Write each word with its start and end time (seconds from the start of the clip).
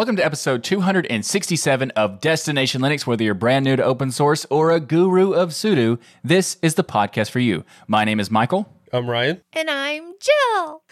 Welcome 0.00 0.16
to 0.16 0.24
episode 0.24 0.64
267 0.64 1.90
of 1.90 2.22
Destination 2.22 2.80
Linux. 2.80 3.06
Whether 3.06 3.22
you're 3.22 3.34
brand 3.34 3.66
new 3.66 3.76
to 3.76 3.84
open 3.84 4.10
source 4.10 4.46
or 4.48 4.70
a 4.70 4.80
guru 4.80 5.34
of 5.34 5.50
sudo, 5.50 5.98
this 6.24 6.56
is 6.62 6.76
the 6.76 6.82
podcast 6.82 7.28
for 7.28 7.38
you. 7.38 7.66
My 7.86 8.06
name 8.06 8.18
is 8.18 8.30
Michael. 8.30 8.66
I'm 8.94 9.10
Ryan. 9.10 9.42
And 9.52 9.68
I'm 9.68 10.14
Jill. 10.18 10.82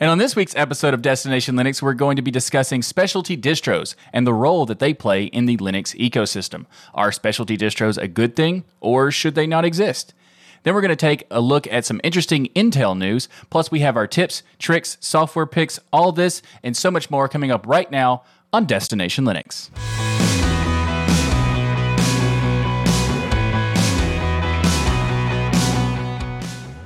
And 0.00 0.10
on 0.10 0.18
this 0.18 0.34
week's 0.34 0.56
episode 0.56 0.92
of 0.92 1.02
Destination 1.02 1.54
Linux, 1.54 1.82
we're 1.82 1.94
going 1.94 2.16
to 2.16 2.22
be 2.22 2.32
discussing 2.32 2.82
specialty 2.82 3.36
distros 3.36 3.94
and 4.12 4.26
the 4.26 4.34
role 4.34 4.66
that 4.66 4.80
they 4.80 4.92
play 4.92 5.26
in 5.26 5.46
the 5.46 5.56
Linux 5.58 5.96
ecosystem. 5.96 6.66
Are 6.94 7.12
specialty 7.12 7.56
distros 7.56 7.96
a 7.96 8.08
good 8.08 8.34
thing, 8.34 8.64
or 8.80 9.12
should 9.12 9.36
they 9.36 9.46
not 9.46 9.64
exist? 9.64 10.14
Then 10.62 10.74
we're 10.74 10.80
going 10.80 10.90
to 10.90 10.96
take 10.96 11.24
a 11.30 11.40
look 11.40 11.66
at 11.68 11.84
some 11.84 12.00
interesting 12.04 12.46
Intel 12.54 12.96
news. 12.96 13.28
Plus, 13.50 13.70
we 13.70 13.80
have 13.80 13.96
our 13.96 14.06
tips, 14.06 14.42
tricks, 14.58 14.96
software 15.00 15.46
picks, 15.46 15.80
all 15.92 16.12
this, 16.12 16.42
and 16.62 16.76
so 16.76 16.90
much 16.90 17.10
more 17.10 17.28
coming 17.28 17.50
up 17.50 17.66
right 17.66 17.90
now 17.90 18.22
on 18.52 18.64
Destination 18.66 19.24
Linux. 19.24 19.70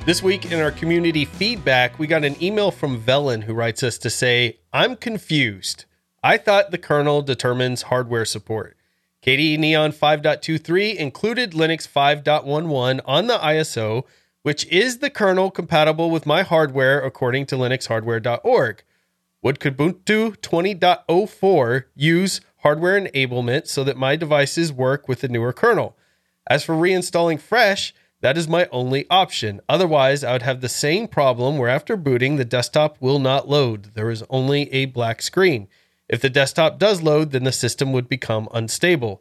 This 0.06 0.22
week 0.22 0.52
in 0.52 0.60
our 0.60 0.70
community 0.70 1.24
feedback, 1.24 1.98
we 1.98 2.06
got 2.06 2.24
an 2.24 2.40
email 2.40 2.70
from 2.70 3.02
Velen 3.02 3.42
who 3.42 3.52
writes 3.52 3.82
us 3.82 3.98
to 3.98 4.08
say, 4.08 4.58
I'm 4.72 4.94
confused. 4.94 5.84
I 6.22 6.38
thought 6.38 6.70
the 6.70 6.78
kernel 6.78 7.22
determines 7.22 7.82
hardware 7.82 8.24
support. 8.24 8.75
KDE 9.26 9.58
Neon 9.58 9.90
5.23 9.90 10.94
included 10.94 11.50
Linux 11.50 11.88
5.11 11.88 13.00
on 13.04 13.26
the 13.26 13.38
ISO, 13.38 14.04
which 14.42 14.64
is 14.66 14.98
the 14.98 15.10
kernel 15.10 15.50
compatible 15.50 16.12
with 16.12 16.26
my 16.26 16.42
hardware 16.42 17.00
according 17.00 17.46
to 17.46 17.56
linuxhardware.org. 17.56 18.84
Would 19.42 19.58
Kubuntu 19.58 20.36
20.04 20.36 21.84
use 21.96 22.40
hardware 22.58 23.00
enablement 23.00 23.66
so 23.66 23.82
that 23.82 23.96
my 23.96 24.14
devices 24.14 24.72
work 24.72 25.08
with 25.08 25.22
the 25.22 25.28
newer 25.28 25.52
kernel? 25.52 25.96
As 26.48 26.62
for 26.62 26.76
reinstalling 26.76 27.40
fresh, 27.40 27.92
that 28.20 28.38
is 28.38 28.46
my 28.46 28.68
only 28.70 29.06
option. 29.10 29.60
Otherwise, 29.68 30.22
I 30.22 30.34
would 30.34 30.42
have 30.42 30.60
the 30.60 30.68
same 30.68 31.08
problem 31.08 31.58
where 31.58 31.68
after 31.68 31.96
booting, 31.96 32.36
the 32.36 32.44
desktop 32.44 32.96
will 33.00 33.18
not 33.18 33.48
load. 33.48 33.94
There 33.94 34.08
is 34.08 34.22
only 34.30 34.72
a 34.72 34.84
black 34.84 35.20
screen. 35.20 35.66
If 36.08 36.20
the 36.20 36.30
desktop 36.30 36.78
does 36.78 37.02
load, 37.02 37.32
then 37.32 37.44
the 37.44 37.52
system 37.52 37.92
would 37.92 38.08
become 38.08 38.48
unstable. 38.52 39.20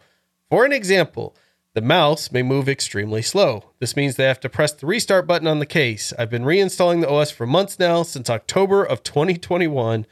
For 0.49 0.65
an 0.65 0.71
example, 0.71 1.35
the 1.73 1.81
mouse 1.81 2.31
may 2.31 2.43
move 2.43 2.69
extremely 2.69 3.21
slow. 3.21 3.71
This 3.79 3.95
means 3.95 4.15
they 4.15 4.23
have 4.25 4.39
to 4.41 4.49
press 4.49 4.71
the 4.71 4.85
restart 4.85 5.27
button 5.27 5.47
on 5.47 5.59
the 5.59 5.65
case. 5.65 6.13
I've 6.17 6.29
been 6.29 6.43
reinstalling 6.43 7.01
the 7.01 7.09
OS 7.09 7.31
for 7.31 7.45
months 7.45 7.79
now, 7.79 8.03
since 8.03 8.29
October 8.29 8.83
of 8.83 9.03
2021. 9.03 10.05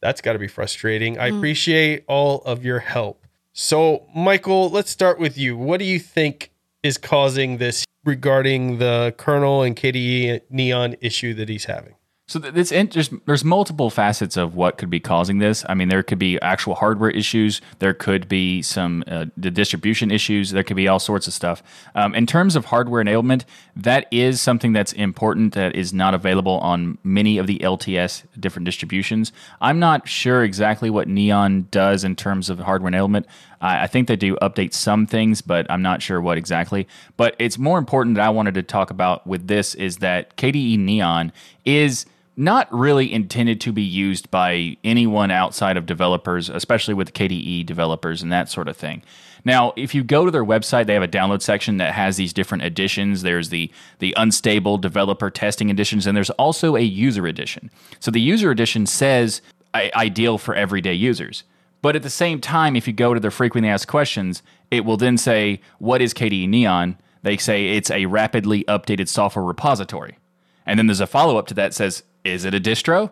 That's 0.00 0.20
got 0.20 0.32
to 0.32 0.38
be 0.38 0.48
frustrating. 0.48 1.18
I 1.18 1.30
hmm. 1.30 1.36
appreciate 1.36 2.04
all 2.06 2.42
of 2.42 2.64
your 2.64 2.78
help. 2.78 3.26
So, 3.52 4.06
Michael, 4.14 4.70
let's 4.70 4.90
start 4.90 5.18
with 5.18 5.36
you. 5.36 5.56
What 5.56 5.78
do 5.78 5.84
you 5.84 5.98
think 5.98 6.50
is 6.82 6.96
causing 6.96 7.58
this 7.58 7.84
regarding 8.04 8.78
the 8.78 9.14
kernel 9.18 9.62
and 9.62 9.76
KDE 9.76 10.42
Neon 10.48 10.96
issue 11.00 11.34
that 11.34 11.48
he's 11.50 11.66
having? 11.66 11.94
So 12.28 12.38
th- 12.38 12.54
it's 12.54 12.70
in, 12.70 12.88
there's, 12.88 13.10
there's 13.26 13.44
multiple 13.44 13.90
facets 13.90 14.36
of 14.36 14.54
what 14.54 14.78
could 14.78 14.88
be 14.88 15.00
causing 15.00 15.38
this. 15.38 15.64
I 15.68 15.74
mean, 15.74 15.88
there 15.88 16.02
could 16.02 16.18
be 16.18 16.40
actual 16.40 16.76
hardware 16.76 17.10
issues. 17.10 17.60
There 17.80 17.92
could 17.92 18.28
be 18.28 18.62
some 18.62 19.02
uh, 19.08 19.26
the 19.36 19.50
distribution 19.50 20.10
issues. 20.10 20.50
There 20.50 20.62
could 20.62 20.76
be 20.76 20.86
all 20.86 21.00
sorts 21.00 21.26
of 21.26 21.34
stuff. 21.34 21.62
Um, 21.94 22.14
in 22.14 22.26
terms 22.26 22.54
of 22.54 22.66
hardware 22.66 23.04
enablement, 23.04 23.44
that 23.74 24.06
is 24.12 24.40
something 24.40 24.72
that's 24.72 24.92
important 24.92 25.54
that 25.54 25.74
is 25.74 25.92
not 25.92 26.14
available 26.14 26.58
on 26.58 26.96
many 27.02 27.38
of 27.38 27.46
the 27.48 27.58
LTS 27.58 28.24
different 28.38 28.66
distributions. 28.66 29.32
I'm 29.60 29.80
not 29.80 30.08
sure 30.08 30.44
exactly 30.44 30.90
what 30.90 31.08
Neon 31.08 31.66
does 31.70 32.04
in 32.04 32.14
terms 32.14 32.48
of 32.48 32.60
hardware 32.60 32.92
enablement. 32.92 33.26
I, 33.62 33.84
I 33.84 33.86
think 33.86 34.08
they 34.08 34.16
do 34.16 34.36
update 34.42 34.74
some 34.74 35.06
things, 35.06 35.40
but 35.40 35.66
I'm 35.70 35.82
not 35.82 36.02
sure 36.02 36.20
what 36.20 36.36
exactly. 36.36 36.86
But 37.16 37.34
it's 37.38 37.56
more 37.56 37.78
important 37.78 38.16
that 38.16 38.26
I 38.26 38.30
wanted 38.30 38.54
to 38.54 38.62
talk 38.62 38.90
about 38.90 39.26
with 39.26 39.46
this 39.46 39.74
is 39.74 39.98
that 39.98 40.36
KDE 40.36 40.78
Neon 40.78 41.32
is 41.64 42.04
not 42.36 42.72
really 42.72 43.12
intended 43.12 43.60
to 43.60 43.72
be 43.72 43.82
used 43.82 44.30
by 44.30 44.76
anyone 44.82 45.30
outside 45.30 45.76
of 45.76 45.86
developers, 45.86 46.48
especially 46.48 46.94
with 46.94 47.12
KDE 47.12 47.66
developers 47.66 48.22
and 48.22 48.32
that 48.32 48.48
sort 48.48 48.68
of 48.68 48.76
thing. 48.76 49.02
Now, 49.44 49.72
if 49.76 49.94
you 49.94 50.02
go 50.04 50.24
to 50.24 50.30
their 50.30 50.44
website, 50.44 50.86
they 50.86 50.94
have 50.94 51.02
a 51.02 51.08
download 51.08 51.42
section 51.42 51.76
that 51.78 51.94
has 51.94 52.16
these 52.16 52.32
different 52.32 52.64
editions. 52.64 53.22
There's 53.22 53.48
the 53.48 53.70
the 53.98 54.14
unstable 54.16 54.78
developer 54.78 55.30
testing 55.30 55.68
editions, 55.68 56.06
and 56.06 56.16
there's 56.16 56.30
also 56.30 56.76
a 56.76 56.80
user 56.80 57.26
edition. 57.26 57.70
So 58.00 58.10
the 58.10 58.20
user 58.20 58.50
edition 58.50 58.86
says 58.86 59.42
ideal 59.74 60.38
for 60.38 60.54
everyday 60.54 60.94
users. 60.94 61.44
But 61.82 61.96
at 61.96 62.04
the 62.04 62.10
same 62.10 62.40
time, 62.40 62.76
if 62.76 62.86
you 62.86 62.92
go 62.92 63.12
to 63.12 63.20
their 63.20 63.32
frequently 63.32 63.68
asked 63.68 63.88
questions, 63.88 64.42
it 64.70 64.84
will 64.84 64.96
then 64.96 65.18
say, 65.18 65.60
What 65.78 66.00
is 66.00 66.14
KDE 66.14 66.48
Neon? 66.48 66.96
They 67.22 67.36
say 67.36 67.76
it's 67.76 67.90
a 67.90 68.06
rapidly 68.06 68.64
updated 68.64 69.08
software 69.08 69.44
repository. 69.44 70.18
And 70.64 70.78
then 70.78 70.86
there's 70.86 71.00
a 71.00 71.06
follow 71.06 71.36
up 71.36 71.46
to 71.48 71.54
that 71.54 71.74
says, 71.74 72.04
Is 72.24 72.44
it 72.44 72.54
a 72.54 72.60
distro? 72.60 73.10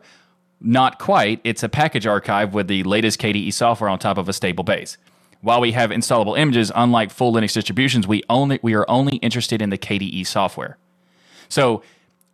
Not 0.61 0.99
quite. 0.99 1.41
It's 1.43 1.63
a 1.63 1.69
package 1.69 2.07
archive 2.07 2.55
with 2.55 2.69
the 2.69 2.85
latest 2.85 3.21
KDE 3.21 3.53
software 3.53 3.91
on 3.91 3.99
top 3.99 4.19
of 4.19 4.29
a 4.29 4.33
stable 4.33 4.65
base. 4.65 4.99
While 5.41 5.61
we 5.61 5.73
have 5.73 5.91
installable 5.91 6.39
images, 6.39 6.71
unlike 6.75 7.11
full 7.11 7.33
Linux 7.33 7.55
distributions, 7.55 8.07
we 8.07 8.23
only 8.29 8.61
we 8.63 8.75
are 8.75 8.85
only 8.89 9.17
interested 9.17 9.63
in 9.63 9.71
the 9.71 9.79
KDE 9.79 10.27
software. 10.27 10.77
So 11.49 11.83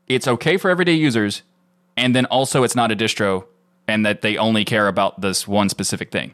it's 0.08 0.26
okay 0.26 0.56
for 0.56 0.70
everyday 0.70 0.94
users, 0.94 1.42
and 1.96 2.14
then 2.14 2.26
also 2.26 2.64
it's 2.64 2.74
not 2.74 2.90
a 2.90 2.96
distro, 2.96 3.44
and 3.88 4.04
that 4.04 4.22
they 4.22 4.36
only 4.36 4.64
care 4.64 4.88
about 4.88 5.20
this 5.20 5.46
one 5.46 5.68
specific 5.68 6.10
thing. 6.10 6.32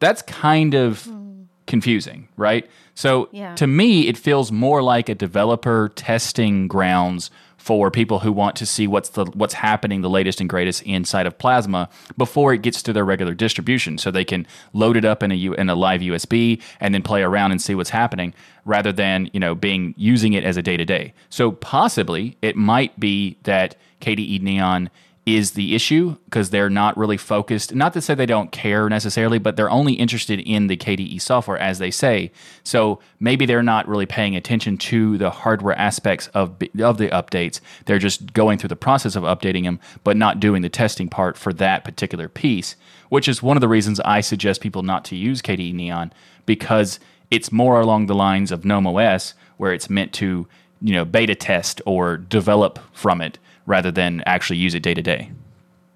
That's 0.00 0.22
kind 0.22 0.74
of 0.74 1.04
hmm. 1.04 1.42
confusing, 1.66 2.28
right? 2.36 2.68
So 2.94 3.28
Yeah. 3.32 3.54
to 3.56 3.66
me, 3.66 4.08
it 4.08 4.16
feels 4.16 4.50
more 4.52 4.82
like 4.82 5.08
a 5.08 5.14
developer 5.14 5.90
testing 5.94 6.68
grounds 6.68 7.30
for 7.56 7.90
people 7.90 8.20
who 8.20 8.32
want 8.32 8.56
to 8.56 8.64
see 8.64 8.86
what's 8.86 9.10
the 9.10 9.24
what's 9.26 9.54
happening, 9.54 10.00
the 10.00 10.08
latest 10.08 10.40
and 10.40 10.48
greatest 10.48 10.80
inside 10.84 11.26
of 11.26 11.36
Plasma 11.36 11.88
before 12.16 12.54
it 12.54 12.62
gets 12.62 12.82
to 12.84 12.92
their 12.94 13.04
regular 13.04 13.34
distribution, 13.34 13.98
so 13.98 14.10
they 14.10 14.24
can 14.24 14.46
load 14.72 14.96
it 14.96 15.04
up 15.04 15.22
in 15.22 15.30
a 15.30 15.34
U, 15.34 15.54
in 15.54 15.68
a 15.68 15.74
live 15.74 16.00
USB 16.00 16.62
and 16.80 16.94
then 16.94 17.02
play 17.02 17.22
around 17.22 17.50
and 17.50 17.60
see 17.60 17.74
what's 17.74 17.90
happening, 17.90 18.32
rather 18.64 18.90
than 18.92 19.28
you 19.34 19.40
know 19.40 19.54
being 19.54 19.92
using 19.98 20.32
it 20.32 20.44
as 20.44 20.56
a 20.56 20.62
day 20.62 20.76
to 20.78 20.84
day. 20.84 21.12
So 21.28 21.52
possibly 21.52 22.36
it 22.40 22.56
might 22.56 22.98
be 22.98 23.36
that 23.42 23.76
KDE 24.00 24.40
Neon 24.40 24.88
is 25.36 25.52
the 25.52 25.74
issue 25.74 26.16
because 26.24 26.50
they're 26.50 26.70
not 26.70 26.96
really 26.96 27.16
focused. 27.16 27.74
Not 27.74 27.92
to 27.94 28.00
say 28.00 28.14
they 28.14 28.26
don't 28.26 28.52
care 28.52 28.88
necessarily, 28.88 29.38
but 29.38 29.56
they're 29.56 29.70
only 29.70 29.94
interested 29.94 30.40
in 30.40 30.66
the 30.66 30.76
KDE 30.76 31.20
software, 31.20 31.58
as 31.58 31.78
they 31.78 31.90
say. 31.90 32.30
So 32.62 33.00
maybe 33.20 33.46
they're 33.46 33.62
not 33.62 33.88
really 33.88 34.06
paying 34.06 34.36
attention 34.36 34.76
to 34.78 35.18
the 35.18 35.30
hardware 35.30 35.76
aspects 35.78 36.28
of 36.28 36.56
of 36.80 36.98
the 36.98 37.08
updates. 37.08 37.60
They're 37.86 37.98
just 37.98 38.32
going 38.32 38.58
through 38.58 38.68
the 38.68 38.76
process 38.76 39.16
of 39.16 39.24
updating 39.24 39.64
them, 39.64 39.80
but 40.04 40.16
not 40.16 40.40
doing 40.40 40.62
the 40.62 40.68
testing 40.68 41.08
part 41.08 41.36
for 41.36 41.52
that 41.54 41.84
particular 41.84 42.28
piece. 42.28 42.76
Which 43.08 43.28
is 43.28 43.42
one 43.42 43.56
of 43.56 43.62
the 43.62 43.68
reasons 43.68 44.00
I 44.00 44.20
suggest 44.20 44.60
people 44.60 44.82
not 44.82 45.04
to 45.06 45.16
use 45.16 45.40
KDE 45.42 45.74
Neon 45.74 46.12
because 46.44 47.00
it's 47.30 47.52
more 47.52 47.80
along 47.80 48.06
the 48.06 48.14
lines 48.14 48.52
of 48.52 48.64
GNOME 48.64 48.86
OS, 48.86 49.34
where 49.56 49.72
it's 49.72 49.90
meant 49.90 50.12
to 50.14 50.46
you 50.80 50.94
know 50.94 51.04
beta 51.04 51.34
test 51.34 51.80
or 51.86 52.16
develop 52.16 52.78
from 52.92 53.20
it 53.20 53.38
rather 53.68 53.92
than 53.92 54.22
actually 54.26 54.58
use 54.58 54.74
it 54.74 54.82
day 54.82 54.94
to 54.94 55.02
day. 55.02 55.30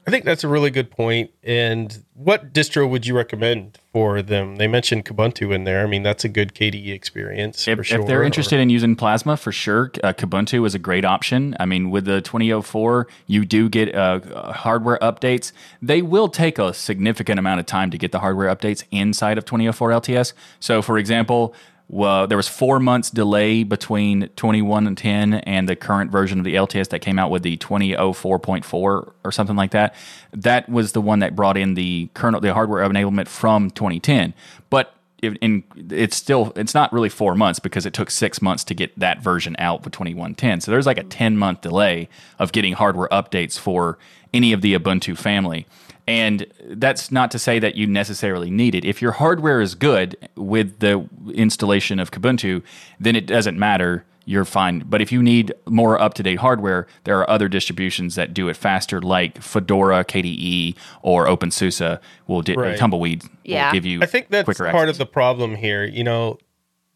I 0.05 0.11
think 0.11 0.25
that's 0.25 0.43
a 0.43 0.49
really 0.49 0.71
good 0.71 0.91
point. 0.91 1.31
And 1.45 2.03
what 2.15 2.53
distro 2.53 2.91
would 2.91 3.07
you 3.07 3.17
recommend 3.17 3.79
for 3.93 4.21
them? 4.21 4.57
They 4.57 4.67
mentioned 4.67 5.05
Kubuntu 5.05 5.55
in 5.55 5.63
there. 5.63 5.85
I 5.85 5.87
mean, 5.87 6.03
that's 6.03 6.25
a 6.25 6.29
good 6.29 6.55
KDE 6.55 6.93
experience 6.93 7.69
If, 7.69 7.79
for 7.79 7.85
sure. 7.85 8.01
if 8.01 8.07
they're 8.09 8.25
interested 8.25 8.59
in 8.59 8.69
using 8.69 8.97
Plasma, 8.97 9.37
for 9.37 9.53
sure, 9.53 9.93
uh, 10.03 10.13
Kubuntu 10.13 10.67
is 10.67 10.75
a 10.75 10.81
great 10.81 11.05
option. 11.05 11.57
I 11.61 11.67
mean, 11.67 11.91
with 11.91 12.07
the 12.07 12.21
2004, 12.21 13.07
you 13.29 13.45
do 13.45 13.69
get 13.69 13.95
uh, 13.95 14.21
uh, 14.35 14.53
hardware 14.53 14.99
updates. 15.01 15.53
They 15.81 16.03
will 16.03 16.29
take 16.29 16.59
a 16.59 16.75
significant 16.75 17.39
amount 17.39 17.61
of 17.61 17.67
time 17.67 17.93
to 17.93 17.99
get 17.99 18.11
the 18.11 18.19
hardware 18.19 18.53
updates 18.53 18.83
inside 18.91 19.39
of 19.39 19.45
2004 19.45 19.91
LTS. 19.91 20.33
So, 20.59 20.83
for 20.83 20.99
example, 20.99 21.55
well, 21.93 22.27
there 22.27 22.39
was 22.39 22.49
four 22.49 22.81
months 22.81 23.11
delay 23.11 23.65
between 23.65 24.29
21 24.37 24.87
and 24.87 24.97
10 24.97 25.35
and 25.35 25.69
the 25.69 25.77
current 25.77 26.11
version 26.11 26.39
of 26.39 26.45
the 26.47 26.55
LTS 26.55 26.89
that 26.89 27.01
came 27.01 27.19
out 27.19 27.31
with 27.31 27.43
the 27.43 27.59
2004.4 27.59 28.73
or 28.73 29.31
something 29.31 29.57
like 29.57 29.73
that. 29.73 29.95
That 30.33 30.71
was 30.71 30.93
the 30.93 31.03
one 31.03 31.19
that 31.19 31.37
brought 31.37 31.59
in 31.59 31.75
the 31.75 32.09
kernel, 32.15 32.41
the 32.41 32.55
hardware 32.55 32.89
enablement 32.89 33.29
from 33.29 33.71
2010. 33.71 34.33
But 34.71 34.95
if- 35.21 35.37
in 35.43 35.65
it's 35.91 36.17
still 36.17 36.55
it's 36.57 36.75
not 36.75 36.91
really 36.95 37.11
four 37.11 37.35
months 37.35 37.61
because 37.61 37.85
it 37.85 37.93
took 37.93 38.11
six 38.11 38.41
months 38.41 38.65
to 38.65 38.75
get 38.75 38.99
that 38.99 39.23
version 39.23 39.55
out 39.59 39.85
with 39.85 39.93
2110. 39.93 40.63
So 40.63 40.71
there's 40.71 40.87
like 40.87 40.99
a 40.99 41.05
10 41.05 41.37
month 41.37 41.61
delay 41.61 42.09
of 42.39 42.53
getting 42.53 42.73
hardware 42.73 43.09
updates 43.13 43.59
for 43.59 43.99
any 44.35 44.53
of 44.53 44.61
the 44.63 44.75
Ubuntu 44.75 45.17
family. 45.17 45.67
And 46.07 46.47
that's 46.69 47.13
not 47.13 47.31
to 47.31 47.39
say 47.39 47.59
that 47.61 47.77
you 47.77 47.87
necessarily 47.87 48.51
need 48.51 48.75
it. 48.75 48.85
If 48.85 49.01
your 49.01 49.13
hardware 49.13 49.61
is 49.61 49.75
good 49.77 50.17
with 50.37 50.81
the 50.81 51.09
installation 51.33 52.01
of 52.01 52.11
Kubuntu, 52.11 52.63
then 52.99 53.15
it 53.15 53.27
doesn't 53.27 53.59
matter 53.59 54.05
you're 54.25 54.45
fine. 54.45 54.85
But 54.87 55.01
if 55.03 55.11
you 55.11 55.21
need 55.21 55.53
more 55.67 56.01
up 56.01 56.15
to 56.15 56.23
date 56.23 56.39
hardware, 56.39 56.87
there 57.03 57.19
are 57.19 57.29
other 57.29 57.49
distributions 57.49 58.15
that 58.15 58.33
do 58.33 58.49
it 58.49 58.57
faster, 58.57 59.01
like 59.01 59.43
Fedora, 59.43 60.05
KDE, 60.05 60.77
or 61.03 61.27
OpenSUSE 61.27 61.99
will 62.29 62.41
di- 62.43 62.55
Right. 62.55 62.79
Tumbleweed 62.79 63.25
Yeah. 63.45 63.67
will 63.67 63.73
give 63.73 63.85
you. 63.87 64.01
I 64.01 64.07
think 64.07 64.29
that's 64.31 64.45
quicker 64.45 64.65
part 64.71 64.89
access. 64.89 64.91
of 64.95 64.99
the 64.99 65.07
problem 65.07 65.57
here. 65.57 65.85
You 65.85 66.05
know, 66.05 66.39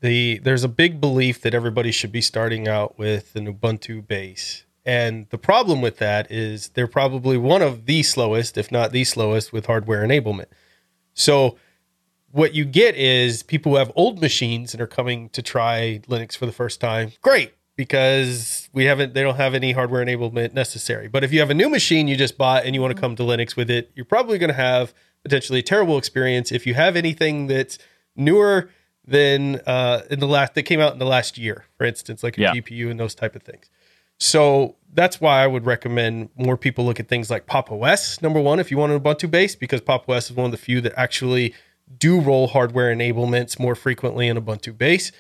the 0.03 0.39
there's 0.45 0.63
a 0.63 0.69
big 0.69 1.01
belief 1.01 1.41
that 1.43 1.53
everybody 1.53 1.91
should 1.91 2.13
be 2.13 2.21
starting 2.21 2.69
out 2.69 2.97
with 2.97 3.35
an 3.35 3.53
Ubuntu 3.53 4.07
base. 4.07 4.63
And 4.87 5.27
the 5.31 5.39
problem 5.39 5.81
with 5.83 5.99
that 5.99 6.31
is 6.31 6.69
they're 6.71 6.87
probably 6.87 7.37
one 7.37 7.61
of 7.61 7.87
the 7.87 8.05
slowest, 8.05 8.57
if 8.57 8.71
not 8.71 8.93
the 8.93 9.03
slowest, 9.05 9.53
with 9.53 9.67
hardware 9.67 10.07
enablement. 10.07 10.47
So 11.13 11.59
what 12.31 12.55
you 12.55 12.65
get 12.65 12.95
is 12.95 13.43
people 13.43 13.73
who 13.73 13.79
have 13.79 13.91
old 13.97 14.21
machines 14.21 14.73
and 14.73 14.81
are 14.81 14.87
coming 14.87 15.29
to 15.31 15.43
try 15.43 16.01
Linux 16.09 16.37
for 16.37 16.47
the 16.47 16.53
first 16.53 16.81
time. 16.81 17.13
Great, 17.21 17.53
because 17.75 18.69
we 18.73 18.85
haven't 18.85 19.13
they 19.15 19.23
don't 19.23 19.37
have 19.37 19.55
any 19.55 19.73
hardware 19.73 20.05
enablement 20.05 20.53
necessary. 20.55 21.09
But 21.09 21.25
if 21.25 21.33
you 21.33 21.41
have 21.41 21.51
a 21.51 21.55
new 21.55 21.69
machine 21.69 22.07
you 22.07 22.17
just 22.17 22.39
bought 22.39 22.65
and 22.65 22.75
you 22.75 22.81
want 22.81 22.95
to 22.95 23.01
come 23.01 23.17
to 23.17 23.23
Linux 23.25 23.57
with 23.57 23.71
it, 23.71 23.91
you're 23.97 24.05
probably 24.05 24.39
going 24.39 24.51
to 24.51 24.55
have 24.55 24.95
potentially 25.25 25.59
a 25.59 25.63
terrible 25.63 25.99
experience 25.99 26.53
if 26.53 26.65
you 26.67 26.75
have 26.75 26.95
anything 26.95 27.49
that's 27.49 27.79
newer 28.15 28.71
than 29.05 29.61
uh, 29.67 30.03
in 30.11 30.21
the 30.21 30.29
last 30.29 30.55
that 30.55 30.63
came 30.63 30.81
out 30.81 30.93
in 30.93 30.99
the 30.99 31.07
last 31.07 31.39
year, 31.39 31.65
for 31.77 31.85
instance, 31.87 32.23
like 32.23 32.39
a 32.39 32.43
Yeah. 32.43 32.53
GPU 32.55 32.91
and 32.91 33.01
those 33.01 33.15
type 33.15 33.35
of 33.35 33.43
things. 33.43 33.71
So 34.19 34.77
that's 34.93 35.21
why 35.21 35.43
I 35.43 35.47
would 35.47 35.67
recommend 35.67 36.31
more 36.37 36.57
people 36.57 36.85
look 36.85 36.99
at 36.99 37.09
things 37.09 37.31
like 37.31 37.47
Pop 37.47 37.71
OS, 37.71 38.23
number 38.23 38.41
one, 38.41 38.59
if 38.59 38.71
you 38.71 38.79
want 38.79 38.93
an 38.93 39.01
Ubuntu 39.01 39.31
base, 39.31 39.55
because 39.55 39.81
Pop 39.81 40.09
OS 40.09 40.31
is 40.31 40.37
one 40.37 40.47
of 40.47 40.53
the 40.53 40.57
few 40.57 40.81
that 40.81 40.95
actually 40.97 41.55
do 41.99 42.21
roll 42.21 42.49
hardware 42.49 42.95
enablements 42.95 43.59
more 43.59 43.75
frequently 43.75 44.29
in 44.29 44.37
Ubuntu 44.37 44.77
base. 44.77 45.13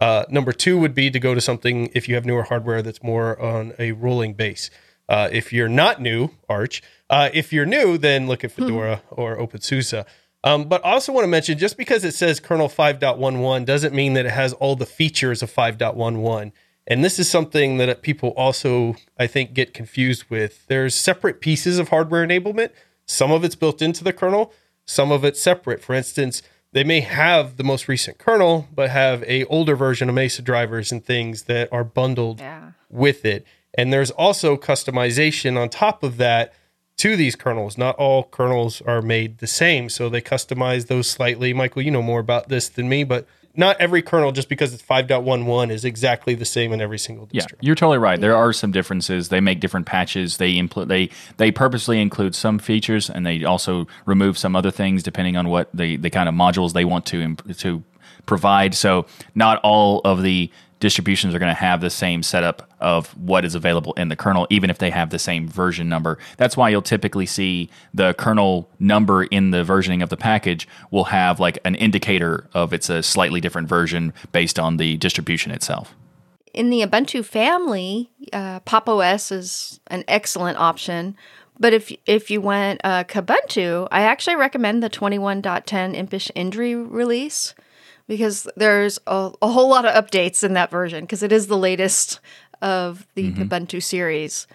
Uh, 0.00 0.24
number 0.28 0.52
two 0.52 0.78
would 0.78 0.94
be 0.94 1.10
to 1.10 1.20
go 1.20 1.34
to 1.34 1.40
something 1.40 1.90
if 1.94 2.08
you 2.08 2.14
have 2.14 2.24
newer 2.24 2.44
hardware 2.44 2.82
that's 2.82 3.02
more 3.02 3.40
on 3.40 3.72
a 3.78 3.92
rolling 3.92 4.34
base. 4.34 4.70
Uh, 5.08 5.28
if 5.30 5.52
you're 5.52 5.68
not 5.68 6.00
new, 6.00 6.30
Arch, 6.48 6.82
uh, 7.10 7.28
if 7.34 7.52
you're 7.52 7.66
new, 7.66 7.98
then 7.98 8.26
look 8.26 8.42
at 8.42 8.52
Fedora 8.52 9.02
or 9.10 9.36
OpenSUSE. 9.36 10.04
Um, 10.42 10.64
but 10.68 10.84
I 10.84 10.92
also 10.92 11.12
want 11.12 11.24
to 11.24 11.28
mention 11.28 11.58
just 11.58 11.76
because 11.76 12.04
it 12.04 12.14
says 12.14 12.40
kernel 12.40 12.68
5.11 12.68 13.64
doesn't 13.64 13.94
mean 13.94 14.14
that 14.14 14.26
it 14.26 14.32
has 14.32 14.52
all 14.54 14.76
the 14.76 14.86
features 14.86 15.42
of 15.42 15.52
5.11. 15.52 16.52
And 16.86 17.02
this 17.04 17.18
is 17.18 17.30
something 17.30 17.78
that 17.78 18.02
people 18.02 18.30
also, 18.30 18.96
I 19.18 19.26
think, 19.26 19.54
get 19.54 19.72
confused 19.72 20.24
with. 20.28 20.66
There's 20.66 20.94
separate 20.94 21.40
pieces 21.40 21.78
of 21.78 21.88
hardware 21.88 22.26
enablement. 22.26 22.70
Some 23.06 23.30
of 23.32 23.42
it's 23.44 23.54
built 23.54 23.80
into 23.80 24.04
the 24.04 24.12
kernel, 24.12 24.52
some 24.86 25.10
of 25.10 25.24
it's 25.24 25.40
separate. 25.42 25.82
For 25.82 25.94
instance, 25.94 26.42
they 26.72 26.84
may 26.84 27.00
have 27.00 27.56
the 27.56 27.64
most 27.64 27.88
recent 27.88 28.18
kernel, 28.18 28.68
but 28.74 28.90
have 28.90 29.22
a 29.24 29.44
older 29.44 29.76
version 29.76 30.08
of 30.08 30.14
Mesa 30.14 30.42
drivers 30.42 30.90
and 30.92 31.04
things 31.04 31.44
that 31.44 31.72
are 31.72 31.84
bundled 31.84 32.40
Yeah. 32.40 32.72
with 32.90 33.24
it. 33.24 33.46
And 33.76 33.92
there's 33.92 34.10
also 34.10 34.56
customization 34.56 35.56
on 35.56 35.68
top 35.68 36.02
of 36.02 36.16
that 36.18 36.52
to 36.98 37.16
these 37.16 37.34
kernels. 37.36 37.76
Not 37.78 37.96
all 37.96 38.24
kernels 38.24 38.82
are 38.82 39.02
made 39.02 39.38
the 39.38 39.46
same, 39.46 39.88
so 39.88 40.08
they 40.08 40.20
customize 40.20 40.86
those 40.86 41.08
slightly. 41.10 41.52
Michael, 41.52 41.82
you 41.82 41.90
know 41.90 42.02
more 42.02 42.20
about 42.20 42.48
this 42.48 42.68
than 42.68 42.88
me, 42.88 43.04
but 43.04 43.26
not 43.56 43.80
every 43.80 44.02
kernel 44.02 44.32
just 44.32 44.48
because 44.48 44.74
it's 44.74 44.82
5.11 44.82 45.70
is 45.70 45.84
exactly 45.84 46.34
the 46.34 46.44
same 46.44 46.72
in 46.72 46.80
every 46.80 46.98
single 46.98 47.28
Yeah, 47.30 47.46
you're 47.60 47.74
totally 47.74 47.98
right. 47.98 48.20
There 48.20 48.36
are 48.36 48.52
some 48.52 48.72
differences. 48.72 49.28
They 49.28 49.40
make 49.40 49.60
different 49.60 49.86
patches. 49.86 50.38
They 50.38 50.54
impl- 50.54 50.88
they 50.88 51.10
they 51.36 51.50
purposely 51.50 52.00
include 52.00 52.34
some 52.34 52.58
features, 52.58 53.08
and 53.08 53.24
they 53.24 53.44
also 53.44 53.86
remove 54.06 54.38
some 54.38 54.56
other 54.56 54.70
things 54.70 55.02
depending 55.02 55.36
on 55.36 55.48
what 55.48 55.68
the 55.74 55.96
the 55.96 56.10
kind 56.10 56.28
of 56.28 56.34
modules 56.34 56.72
they 56.72 56.84
want 56.84 57.06
to 57.06 57.20
imp- 57.20 57.56
to 57.58 57.82
provide. 58.26 58.74
So 58.74 59.06
not 59.34 59.60
all 59.62 60.00
of 60.04 60.22
the 60.22 60.50
distributions 60.84 61.34
are 61.34 61.38
going 61.38 61.48
to 61.48 61.58
have 61.58 61.80
the 61.80 61.88
same 61.88 62.22
setup 62.22 62.70
of 62.78 63.06
what 63.16 63.42
is 63.42 63.54
available 63.54 63.94
in 63.94 64.10
the 64.10 64.16
kernel, 64.16 64.46
even 64.50 64.68
if 64.68 64.76
they 64.76 64.90
have 64.90 65.08
the 65.08 65.18
same 65.18 65.48
version 65.48 65.88
number. 65.88 66.18
That's 66.36 66.58
why 66.58 66.68
you'll 66.68 66.82
typically 66.82 67.24
see 67.24 67.70
the 67.94 68.12
kernel 68.12 68.68
number 68.78 69.24
in 69.24 69.50
the 69.50 69.64
versioning 69.64 70.02
of 70.02 70.10
the 70.10 70.18
package 70.18 70.68
will 70.90 71.04
have 71.04 71.40
like 71.40 71.58
an 71.64 71.74
indicator 71.76 72.50
of 72.52 72.74
it's 72.74 72.90
a 72.90 73.02
slightly 73.02 73.40
different 73.40 73.66
version 73.66 74.12
based 74.32 74.58
on 74.58 74.76
the 74.76 74.98
distribution 74.98 75.52
itself. 75.52 75.94
in 76.52 76.68
the 76.68 76.82
Ubuntu 76.82 77.24
family, 77.24 78.10
uh, 78.34 78.60
Pop 78.60 78.86
OS 78.86 79.32
is 79.32 79.80
an 79.86 80.04
excellent 80.06 80.58
option. 80.58 81.16
But 81.58 81.72
if 81.72 81.90
if 82.04 82.30
you 82.30 82.42
went 82.42 82.82
uh, 82.84 83.04
Kubuntu, 83.04 83.88
I 83.90 84.02
actually 84.02 84.36
recommend 84.36 84.82
the 84.82 84.90
21.10 84.90 85.96
Impish 85.96 86.30
Indri 86.36 86.74
release 87.00 87.54
because 88.06 88.48
there's 88.56 88.98
a, 89.06 89.30
a 89.40 89.48
whole 89.48 89.68
lot 89.68 89.84
of 89.84 89.94
updates 89.94 90.44
in 90.44 90.54
that 90.54 90.70
version 90.70 91.04
because 91.04 91.22
it 91.22 91.32
is 91.32 91.46
the 91.46 91.58
latest 91.58 92.20
of 92.62 93.06
the 93.14 93.32
Ubuntu 93.32 93.82
series. 93.82 94.46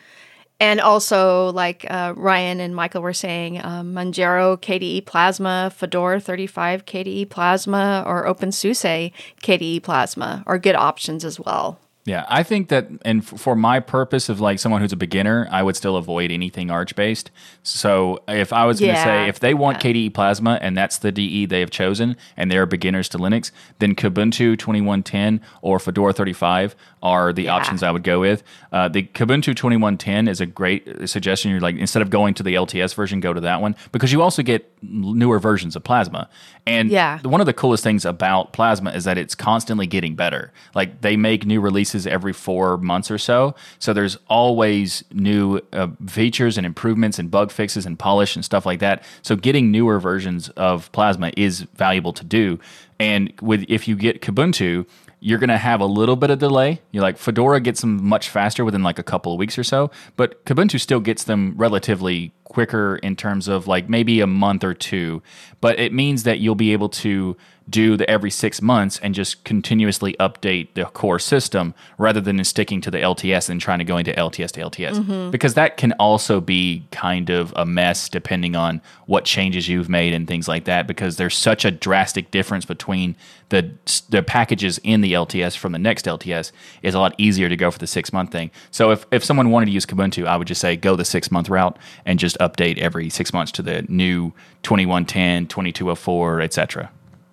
And 0.62 0.81
also, 0.81 1.51
like 1.54 1.86
uh, 1.90 2.13
Ryan 2.18 2.60
and 2.60 2.75
Michael 2.75 3.01
were 3.01 3.13
saying, 3.13 3.63
um, 3.63 3.94
Manjaro 3.94 4.57
KDE 4.57 5.06
Plasma, 5.06 5.72
Fedora 5.74 6.19
35 6.19 6.86
KDE 6.86 7.30
Plasma, 7.30 8.04
or 8.06 8.25
OpenSUSE 8.25 9.13
KDE 9.42 9.81
Plasma 9.81 10.44
are 10.46 10.60
good 10.60 10.75
options 10.75 11.24
as 11.24 11.40
well. 11.40 11.80
Yeah, 12.10 12.26
I 12.28 12.42
think 12.42 12.70
that, 12.70 12.88
and 13.06 13.24
for 13.24 13.56
my 13.56 13.80
purpose 13.80 14.30
of 14.30 14.40
like 14.42 14.58
someone 14.58 14.82
who's 14.82 14.92
a 14.94 14.98
beginner, 14.98 15.48
I 15.52 15.62
would 15.62 15.76
still 15.76 15.96
avoid 15.96 16.32
anything 16.32 16.72
Arch 16.72 16.96
based. 16.96 17.30
So 17.62 18.24
if 18.28 18.52
I 18.52 18.66
was 18.66 18.80
going 18.80 18.94
to 18.94 19.00
Yeah, 19.00 19.04
say, 19.26 19.30
if 19.30 19.40
they 19.40 19.54
want 19.54 19.78
KDE 19.80 20.14
Plasma 20.16 20.58
and 20.62 20.76
that's 20.76 20.98
the 20.98 21.12
DE 21.12 21.46
they 21.46 21.60
have 21.60 21.70
chosen, 21.70 22.16
and 22.36 22.50
they're 22.52 22.66
beginners 22.66 23.10
to 23.10 23.20
Linux, 23.20 23.52
then 23.78 23.94
Kubuntu 23.94 24.58
2110 24.58 25.40
or 25.62 25.78
Fedora 25.80 26.12
35 26.12 26.76
are 27.04 27.32
the 27.32 27.48
options 27.48 27.84
I 27.84 27.92
would 27.92 28.04
go 28.04 28.20
with. 28.20 28.44
Uh, 28.74 28.88
the 28.90 29.04
Kubuntu 29.04 29.56
2110 29.56 30.28
is 30.28 30.42
a 30.42 30.46
great 30.48 31.08
suggestion. 31.08 31.52
You're 31.52 31.62
like, 31.62 31.76
instead 31.78 32.02
of 32.02 32.10
going 32.10 32.34
to 32.34 32.44
the 32.44 32.56
LTS 32.56 32.94
version, 32.96 33.20
go 33.20 33.34
to 33.34 33.42
that 33.42 33.62
one 33.62 33.76
because 33.92 34.12
you 34.12 34.22
also 34.22 34.42
get 34.42 34.70
newer 34.82 35.40
versions 35.40 35.76
of 35.76 35.84
Plasma. 35.84 36.28
And 36.66 36.90
Yeah. 36.90 37.20
one 37.24 37.40
of 37.40 37.46
the 37.46 37.54
coolest 37.54 37.84
things 37.84 38.04
about 38.04 38.52
Plasma 38.54 38.92
is 38.92 39.04
that 39.04 39.18
it's 39.18 39.36
constantly 39.36 39.86
getting 39.88 40.16
better. 40.16 40.52
Like 40.74 41.02
they 41.02 41.16
make 41.16 41.46
new 41.46 41.62
releases 41.62 41.99
every 42.07 42.34
four 42.34 42.78
months 42.78 43.10
or 43.10 43.18
so. 43.18 43.56
So 43.80 43.94
there's 43.94 44.18
always 44.28 45.04
new 45.12 45.62
uh, 45.74 45.88
features 46.07 46.57
and 46.57 46.66
improvements 46.66 47.19
and 47.19 47.30
bug 47.31 47.51
fixes 47.51 47.86
and 47.86 47.98
polish 47.98 48.36
and 48.36 48.44
stuff 48.44 48.66
like 48.66 48.80
that. 48.80 49.04
So 49.22 49.36
getting 49.36 49.72
newer 49.72 50.00
versions 50.00 50.50
of 50.50 50.92
Plasma 50.92 51.31
is 51.38 51.62
valuable 51.75 52.13
to 52.13 52.24
do. 52.24 52.60
And 53.00 53.34
with 53.42 53.66
if 53.69 53.88
you 53.88 53.96
get 53.96 54.22
Kubuntu, 54.22 54.86
you're 55.22 55.40
going 55.40 55.50
to 55.50 55.57
have 55.57 55.81
a 55.81 55.86
little 55.86 56.16
bit 56.16 56.30
of 56.30 56.40
delay. 56.40 56.81
You're 56.92 57.04
like 57.04 57.18
Fedora 57.18 57.60
gets 57.60 57.81
them 57.81 58.04
much 58.04 58.30
faster 58.30 58.63
within 58.63 58.84
like 58.84 59.00
a 59.00 59.04
couple 59.04 59.34
of 59.34 59.40
weeks 59.40 59.57
or 59.57 59.63
so, 59.63 59.92
but 60.16 60.44
Kubuntu 60.46 60.80
still 60.80 61.00
gets 61.00 61.24
them 61.25 61.54
relatively 61.57 62.34
quicker 62.46 62.96
in 62.98 63.16
terms 63.16 63.48
of 63.48 63.68
like 63.68 63.90
maybe 63.90 64.22
a 64.22 64.28
month 64.28 64.63
or 64.63 64.74
two. 64.74 65.22
But 65.62 65.80
it 65.80 65.94
means 65.94 66.24
that 66.24 66.40
you'll 66.40 66.56
be 66.56 66.74
able 66.74 66.90
to 66.90 67.36
do 67.69 67.98
the 67.98 68.10
every 68.10 68.32
six 68.32 68.62
months 68.62 69.00
and 69.03 69.13
just 69.13 69.44
continuously 69.44 70.15
update 70.20 70.74
the 70.74 70.86
core 70.86 71.20
system 71.20 71.74
rather 71.98 72.22
than 72.22 72.44
sticking 72.44 72.82
to 72.82 72.91
the 72.91 72.98
LTS 72.98 73.50
and 73.50 73.62
trying 73.62 73.79
to 73.79 73.86
go 73.86 73.98
into 73.98 74.12
LTS 74.13 74.51
to 74.51 74.62
LTS. 74.62 74.96
Mm-hmm. 74.96 75.32
Because 75.32 75.53
that 75.53 75.77
can 75.77 75.91
also 75.94 76.41
be 76.41 76.88
kind 76.91 77.29
of 77.29 77.53
a 77.55 77.65
mess 77.65 78.10
depending 78.10 78.55
on 78.55 78.82
what 79.05 79.25
changes 79.25 79.67
you've 79.67 79.89
made 79.89 80.13
and 80.13 80.27
things 80.27 80.48
like 80.48 80.65
that. 80.65 80.88
Because 80.88 81.17
there's 81.17 81.38
such 81.38 81.65
a 81.65 81.72
drastic 81.72 82.32
difference 82.32 82.65
between 82.65 83.15
the 83.50 83.72
the 84.10 84.24
packages 84.24 84.79
in 84.84 85.01
the 85.01 85.13
LTS 85.13 85.58
from 85.58 85.72
the 85.72 85.79
next 85.79 86.05
LTS 86.05 86.51
is 86.82 86.94
a 86.94 87.00
lot 87.00 87.13
easier 87.17 87.50
to 87.50 87.55
go 87.55 87.72
for 87.72 87.79
the 87.79 87.88
six 87.88 88.13
month 88.13 88.32
thing. 88.32 88.51
So 88.72 88.91
if, 88.91 89.05
if 89.12 89.24
someone 89.24 89.50
wanted 89.50 89.67
to 89.67 89.72
use 89.72 89.86
Kubuntu, 89.86 90.27
I 90.27 90.38
would 90.38 90.48
just 90.48 90.62
say 90.62 90.75
go 90.75 90.96
the 90.96 91.05
six 91.05 91.32
month 91.32 91.50
route 91.50 91.77
and 92.05 92.20
just 92.20 92.38
update 92.39 92.77
every 92.77 93.10
six 93.10 93.34
months 93.34 93.51
to 93.53 93.62
the 93.62 93.84
new 93.84 94.32
2110, 94.63 95.48
2204, 95.48 96.41
etc. 96.41 96.91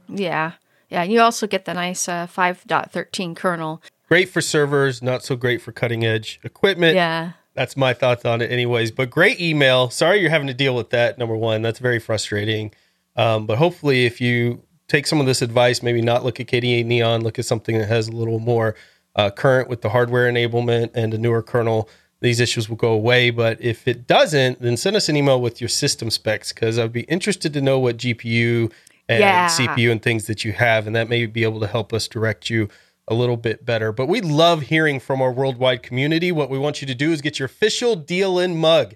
Yeah. 0.08 0.52
Yeah. 0.88 1.02
And 1.02 1.12
you 1.12 1.20
also 1.20 1.46
get 1.46 1.64
the 1.64 1.74
nice 1.74 2.08
uh, 2.08 2.26
5.13 2.26 3.34
kernel. 3.36 3.82
Great 4.08 4.28
for 4.28 4.40
servers, 4.40 5.02
not 5.02 5.24
so 5.24 5.34
great 5.34 5.60
for 5.60 5.72
cutting 5.72 6.04
edge 6.04 6.40
equipment. 6.44 6.94
Yeah. 6.94 7.32
That's 7.54 7.76
my 7.76 7.94
thoughts 7.94 8.24
on 8.24 8.42
it, 8.42 8.52
anyways. 8.52 8.90
But 8.90 9.10
great 9.10 9.40
email. 9.40 9.90
Sorry 9.90 10.20
you're 10.20 10.30
having 10.30 10.46
to 10.46 10.54
deal 10.54 10.76
with 10.76 10.90
that. 10.90 11.18
Number 11.18 11.34
one, 11.34 11.62
that's 11.62 11.78
very 11.78 11.98
frustrating. 11.98 12.72
Um, 13.16 13.46
but 13.46 13.58
hopefully, 13.58 14.04
if 14.04 14.20
you 14.20 14.62
take 14.88 15.06
some 15.06 15.20
of 15.20 15.26
this 15.26 15.42
advice, 15.42 15.82
maybe 15.82 16.02
not 16.02 16.22
look 16.22 16.38
at 16.38 16.46
KDE 16.46 16.84
Neon, 16.84 17.22
look 17.22 17.38
at 17.38 17.46
something 17.46 17.78
that 17.78 17.88
has 17.88 18.08
a 18.08 18.12
little 18.12 18.38
more 18.38 18.76
uh, 19.16 19.30
current 19.30 19.68
with 19.68 19.80
the 19.80 19.88
hardware 19.88 20.30
enablement 20.30 20.90
and 20.94 21.14
a 21.14 21.18
newer 21.18 21.42
kernel. 21.42 21.88
These 22.20 22.40
issues 22.40 22.68
will 22.68 22.76
go 22.76 22.92
away. 22.92 23.30
But 23.30 23.60
if 23.60 23.88
it 23.88 24.06
doesn't, 24.06 24.60
then 24.60 24.76
send 24.76 24.94
us 24.94 25.08
an 25.08 25.16
email 25.16 25.40
with 25.40 25.60
your 25.60 25.68
system 25.68 26.10
specs 26.10 26.52
because 26.52 26.78
I'd 26.78 26.92
be 26.92 27.02
interested 27.02 27.52
to 27.54 27.60
know 27.60 27.78
what 27.78 27.96
GPU 27.96 28.70
and 29.08 29.20
Yeah. 29.20 29.48
CPU 29.48 29.90
and 29.90 30.02
things 30.02 30.26
that 30.26 30.44
you 30.44 30.52
have, 30.52 30.86
and 30.86 30.94
that 30.96 31.08
may 31.08 31.26
be 31.26 31.42
able 31.42 31.60
to 31.60 31.66
help 31.66 31.92
us 31.92 32.08
direct 32.08 32.50
you 32.50 32.68
a 33.08 33.14
little 33.14 33.36
bit 33.36 33.64
better. 33.64 33.92
But 33.92 34.06
we 34.06 34.20
love 34.20 34.62
hearing 34.62 34.98
from 34.98 35.22
our 35.22 35.32
worldwide 35.32 35.82
community. 35.82 36.32
What 36.32 36.50
we 36.50 36.58
want 36.58 36.80
you 36.80 36.86
to 36.88 36.94
do 36.94 37.12
is 37.12 37.20
get 37.20 37.38
your 37.38 37.46
official 37.46 37.96
DLN 37.96 38.56
mug, 38.56 38.94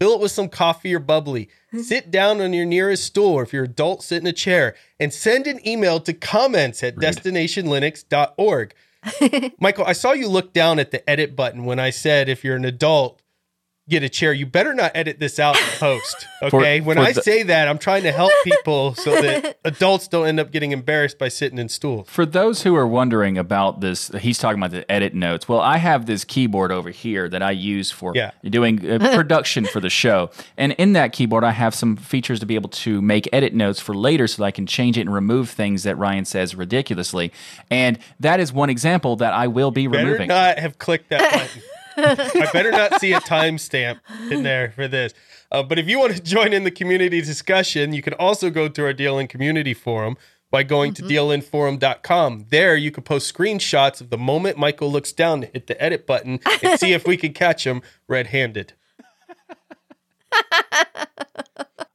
fill 0.00 0.14
it 0.14 0.20
with 0.20 0.32
some 0.32 0.48
coffee 0.48 0.92
or 0.94 0.98
bubbly, 0.98 1.46
mm-hmm. 1.46 1.80
sit 1.80 2.10
down 2.10 2.40
on 2.40 2.52
your 2.52 2.66
nearest 2.66 3.04
stool, 3.04 3.34
or 3.34 3.42
if 3.44 3.52
you're 3.52 3.64
adult, 3.64 4.02
sit 4.02 4.20
in 4.20 4.26
a 4.26 4.32
chair, 4.32 4.74
and 4.98 5.12
send 5.12 5.46
an 5.46 5.66
email 5.66 6.00
to 6.00 6.12
comments 6.12 6.82
at 6.82 6.96
destinationlinux.org. 6.96 8.74
Michael, 9.60 9.84
I 9.84 9.92
saw 9.92 10.12
you 10.12 10.28
look 10.28 10.52
down 10.52 10.78
at 10.78 10.90
the 10.90 11.08
edit 11.08 11.36
button 11.36 11.64
when 11.64 11.78
I 11.78 11.90
said 11.90 12.28
if 12.28 12.42
you're 12.44 12.56
an 12.56 12.64
adult, 12.64 13.21
get 13.92 14.02
a 14.02 14.08
chair. 14.08 14.32
You 14.32 14.46
better 14.46 14.74
not 14.74 14.90
edit 14.94 15.18
this 15.20 15.38
out 15.38 15.56
in 15.56 15.64
post. 15.78 16.26
Okay. 16.42 16.80
For- 16.80 16.86
when 16.86 16.96
for 16.96 17.02
I 17.04 17.12
the- 17.12 17.22
say 17.22 17.44
that, 17.44 17.68
I'm 17.68 17.78
trying 17.78 18.02
to 18.02 18.10
help 18.10 18.32
people 18.42 18.96
so 18.96 19.12
that 19.22 19.58
adults 19.64 20.08
don't 20.08 20.26
end 20.26 20.40
up 20.40 20.50
getting 20.50 20.72
embarrassed 20.72 21.16
by 21.16 21.28
sitting 21.28 21.56
in 21.56 21.68
stools. 21.68 22.08
For 22.08 22.26
those 22.26 22.64
who 22.64 22.74
are 22.74 22.84
wondering 22.86 23.38
about 23.38 23.80
this, 23.80 24.08
he's 24.20 24.38
talking 24.38 24.58
about 24.60 24.72
the 24.72 24.90
edit 24.90 25.14
notes. 25.14 25.48
Well, 25.48 25.60
I 25.60 25.76
have 25.76 26.06
this 26.06 26.24
keyboard 26.24 26.72
over 26.72 26.90
here 26.90 27.28
that 27.28 27.42
I 27.44 27.52
use 27.52 27.92
for 27.92 28.10
Yeah. 28.16 28.32
doing 28.42 28.84
uh, 28.90 28.98
production 29.14 29.66
for 29.66 29.78
the 29.78 29.88
show. 29.88 30.30
And 30.56 30.72
in 30.72 30.94
that 30.94 31.12
keyboard, 31.12 31.44
I 31.44 31.52
have 31.52 31.76
some 31.76 31.94
features 31.96 32.40
to 32.40 32.46
be 32.46 32.56
able 32.56 32.70
to 32.70 33.00
make 33.00 33.28
edit 33.32 33.54
notes 33.54 33.78
for 33.78 33.94
later 33.94 34.26
so 34.26 34.42
that 34.42 34.46
I 34.46 34.50
can 34.50 34.66
change 34.66 34.98
it 34.98 35.02
and 35.02 35.14
remove 35.14 35.48
things 35.48 35.84
that 35.84 35.94
Ryan 35.96 36.24
says 36.24 36.56
ridiculously. 36.56 37.30
And 37.70 38.00
that 38.18 38.40
is 38.40 38.52
one 38.52 38.68
example 38.68 39.14
that 39.16 39.32
I 39.32 39.46
will 39.46 39.70
be 39.70 39.86
Better 39.86 40.06
removing. 40.06 40.26
not 40.26 40.58
have 40.58 40.76
clicked 40.78 41.10
that 41.10 41.30
button. 41.32 41.62
I 41.96 42.48
better 42.52 42.70
not 42.70 43.00
see 43.00 43.12
a 43.12 43.20
timestamp 43.20 44.00
in 44.30 44.42
there 44.42 44.72
for 44.72 44.88
this. 44.88 45.14
Uh, 45.50 45.62
but 45.62 45.78
if 45.78 45.86
you 45.86 45.98
want 45.98 46.14
to 46.14 46.22
join 46.22 46.52
in 46.52 46.64
the 46.64 46.70
community 46.70 47.20
discussion, 47.20 47.92
you 47.92 48.02
can 48.02 48.14
also 48.14 48.50
go 48.50 48.68
to 48.68 48.84
our 48.84 48.94
DLN 48.94 49.28
community 49.28 49.74
forum 49.74 50.16
by 50.50 50.62
going 50.62 50.92
to 50.94 51.02
dlnforum.com. 51.02 52.46
There, 52.50 52.76
you 52.76 52.90
can 52.90 53.02
post 53.02 53.34
screenshots 53.34 54.00
of 54.00 54.10
the 54.10 54.18
moment 54.18 54.58
Michael 54.58 54.90
looks 54.90 55.12
down 55.12 55.40
to 55.42 55.46
hit 55.48 55.66
the 55.66 55.82
edit 55.82 56.06
button 56.06 56.40
and 56.62 56.78
see 56.78 56.92
if 56.92 57.06
we 57.06 57.16
can 57.16 57.32
catch 57.32 57.66
him 57.66 57.82
red 58.06 58.28
handed. 58.28 58.74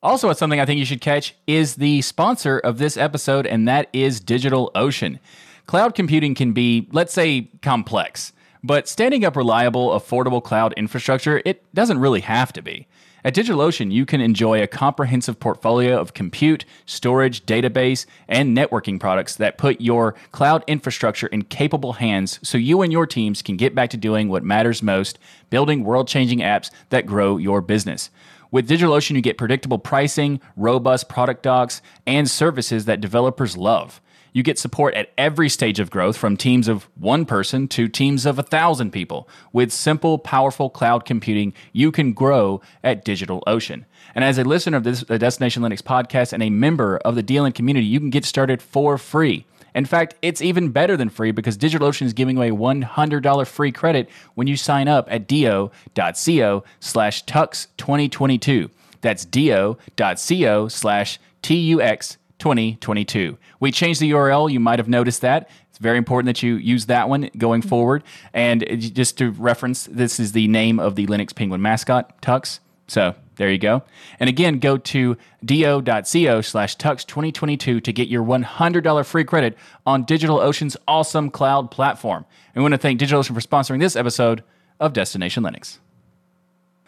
Also, 0.03 0.29
it's 0.29 0.39
something 0.39 0.59
I 0.59 0.65
think 0.65 0.79
you 0.79 0.85
should 0.85 1.01
catch 1.01 1.35
is 1.47 1.75
the 1.75 2.01
sponsor 2.01 2.59
of 2.59 2.77
this 2.77 2.97
episode, 2.97 3.45
and 3.45 3.67
that 3.67 3.89
is 3.91 4.21
DigitalOcean. 4.21 5.19
Cloud 5.65 5.95
computing 5.95 6.33
can 6.33 6.53
be, 6.53 6.87
let's 6.91 7.13
say, 7.13 7.49
complex, 7.61 8.31
but 8.67 8.89
standing 8.89 9.23
up 9.23 9.37
reliable, 9.37 9.91
affordable 9.97 10.43
cloud 10.43 10.73
infrastructure, 10.75 11.41
it 11.45 11.63
doesn't 11.73 11.99
really 11.99 12.19
have 12.19 12.51
to 12.51 12.61
be. 12.61 12.85
At 13.23 13.33
DigitalOcean, 13.33 13.93
you 13.93 14.05
can 14.05 14.19
enjoy 14.19 14.61
a 14.61 14.67
comprehensive 14.67 15.39
portfolio 15.39 15.97
of 15.97 16.13
compute, 16.13 16.65
storage, 16.85 17.45
database, 17.45 18.05
and 18.27 18.55
networking 18.55 18.99
products 18.99 19.35
that 19.35 19.57
put 19.57 19.79
your 19.79 20.15
cloud 20.33 20.65
infrastructure 20.67 21.27
in 21.27 21.43
capable 21.43 21.93
hands 21.93 22.39
so 22.43 22.57
you 22.57 22.81
and 22.81 22.91
your 22.91 23.07
teams 23.07 23.41
can 23.41 23.55
get 23.55 23.73
back 23.73 23.89
to 23.91 23.97
doing 23.97 24.27
what 24.27 24.43
matters 24.43 24.83
most 24.83 25.17
building 25.49 25.85
world 25.85 26.09
changing 26.09 26.39
apps 26.39 26.69
that 26.89 27.05
grow 27.05 27.37
your 27.37 27.61
business. 27.61 28.09
With 28.51 28.67
DigitalOcean, 28.67 29.15
you 29.15 29.21
get 29.21 29.37
predictable 29.37 29.79
pricing, 29.79 30.41
robust 30.57 31.07
product 31.07 31.41
docs, 31.41 31.81
and 32.05 32.29
services 32.29 32.83
that 32.85 32.99
developers 32.99 33.55
love. 33.55 34.01
You 34.37 34.43
get 34.43 34.59
support 34.59 34.93
at 34.93 35.09
every 35.17 35.49
stage 35.49 35.79
of 35.79 35.89
growth 35.89 36.15
from 36.15 36.37
teams 36.37 36.67
of 36.67 36.87
one 36.93 37.25
person 37.25 37.67
to 37.69 37.87
teams 37.87 38.23
of 38.23 38.37
a 38.37 38.43
thousand 38.43 38.91
people. 38.91 39.27
With 39.51 39.73
simple, 39.73 40.19
powerful 40.19 40.69
cloud 40.69 41.05
computing, 41.05 41.53
you 41.73 41.91
can 41.91 42.13
grow 42.13 42.61
at 42.83 43.03
DigitalOcean. 43.03 43.85
And 44.13 44.23
as 44.23 44.37
a 44.37 44.43
listener 44.43 44.77
of 44.77 44.83
this 44.83 45.01
the 45.01 45.17
Destination 45.17 45.63
Linux 45.63 45.81
podcast 45.81 46.33
and 46.33 46.43
a 46.43 46.51
member 46.51 46.97
of 46.97 47.15
the 47.15 47.23
DLN 47.23 47.55
community, 47.55 47.87
you 47.87 47.99
can 47.99 48.11
get 48.11 48.25
started 48.25 48.61
for 48.61 48.99
free. 48.99 49.47
In 49.73 49.85
fact, 49.85 50.13
it's 50.21 50.43
even 50.43 50.69
better 50.69 50.95
than 50.95 51.09
free 51.09 51.31
because 51.31 51.57
DigitalOcean 51.57 52.05
is 52.05 52.13
giving 52.13 52.37
away 52.37 52.51
$100 52.51 53.47
free 53.47 53.71
credit 53.71 54.07
when 54.35 54.45
you 54.45 54.55
sign 54.55 54.87
up 54.87 55.07
at 55.09 55.27
do.co 55.27 56.63
slash 56.79 57.25
tux2022. 57.25 58.69
That's 59.01 59.25
do.co 59.25 60.67
slash 60.67 61.19
tux 61.41 62.17
2022. 62.47 63.37
We 63.59 63.73
changed 63.73 63.99
the 63.99 64.11
URL. 64.11 64.49
You 64.49 64.61
might 64.61 64.79
have 64.79 64.87
noticed 64.87 65.19
that. 65.19 65.49
It's 65.69 65.79
very 65.79 65.97
important 65.97 66.27
that 66.27 66.41
you 66.41 66.55
use 66.55 66.85
that 66.85 67.09
one 67.09 67.29
going 67.37 67.59
mm-hmm. 67.59 67.69
forward. 67.69 68.03
And 68.33 68.65
just 68.79 69.17
to 69.17 69.31
reference, 69.31 69.85
this 69.91 70.17
is 70.17 70.31
the 70.31 70.47
name 70.47 70.79
of 70.79 70.95
the 70.95 71.07
Linux 71.07 71.35
Penguin 71.35 71.61
mascot, 71.61 72.21
Tux. 72.21 72.59
So 72.87 73.15
there 73.35 73.51
you 73.51 73.57
go. 73.57 73.83
And 74.17 74.29
again, 74.29 74.59
go 74.59 74.77
to 74.77 75.17
do.co 75.43 76.41
slash 76.41 76.77
tux2022 76.77 77.83
to 77.83 77.93
get 77.93 78.07
your 78.07 78.23
$100 78.23 79.05
free 79.05 79.25
credit 79.25 79.57
on 79.85 80.05
DigitalOcean's 80.05 80.77
awesome 80.87 81.29
cloud 81.29 81.69
platform. 81.69 82.25
And 82.55 82.61
we 82.61 82.61
want 82.61 82.75
to 82.75 82.77
thank 82.77 83.01
DigitalOcean 83.01 83.33
for 83.33 83.41
sponsoring 83.41 83.81
this 83.81 83.97
episode 83.97 84.41
of 84.79 84.93
Destination 84.93 85.43
Linux. 85.43 85.79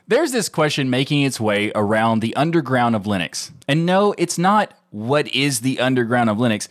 There's 0.08 0.32
this 0.32 0.48
question 0.48 0.89
making 0.89 1.22
its 1.24 1.38
way 1.38 1.74
around 1.75 2.22
the 2.22 2.34
underground 2.38 2.96
of 2.96 3.04
Linux. 3.04 3.51
And 3.68 3.86
no, 3.86 4.16
it's 4.18 4.38
not 4.38 4.74
what 4.91 5.27
is 5.29 5.62
the 5.62 5.79
underground 5.79 6.29
of 6.29 6.38
Linux. 6.38 6.67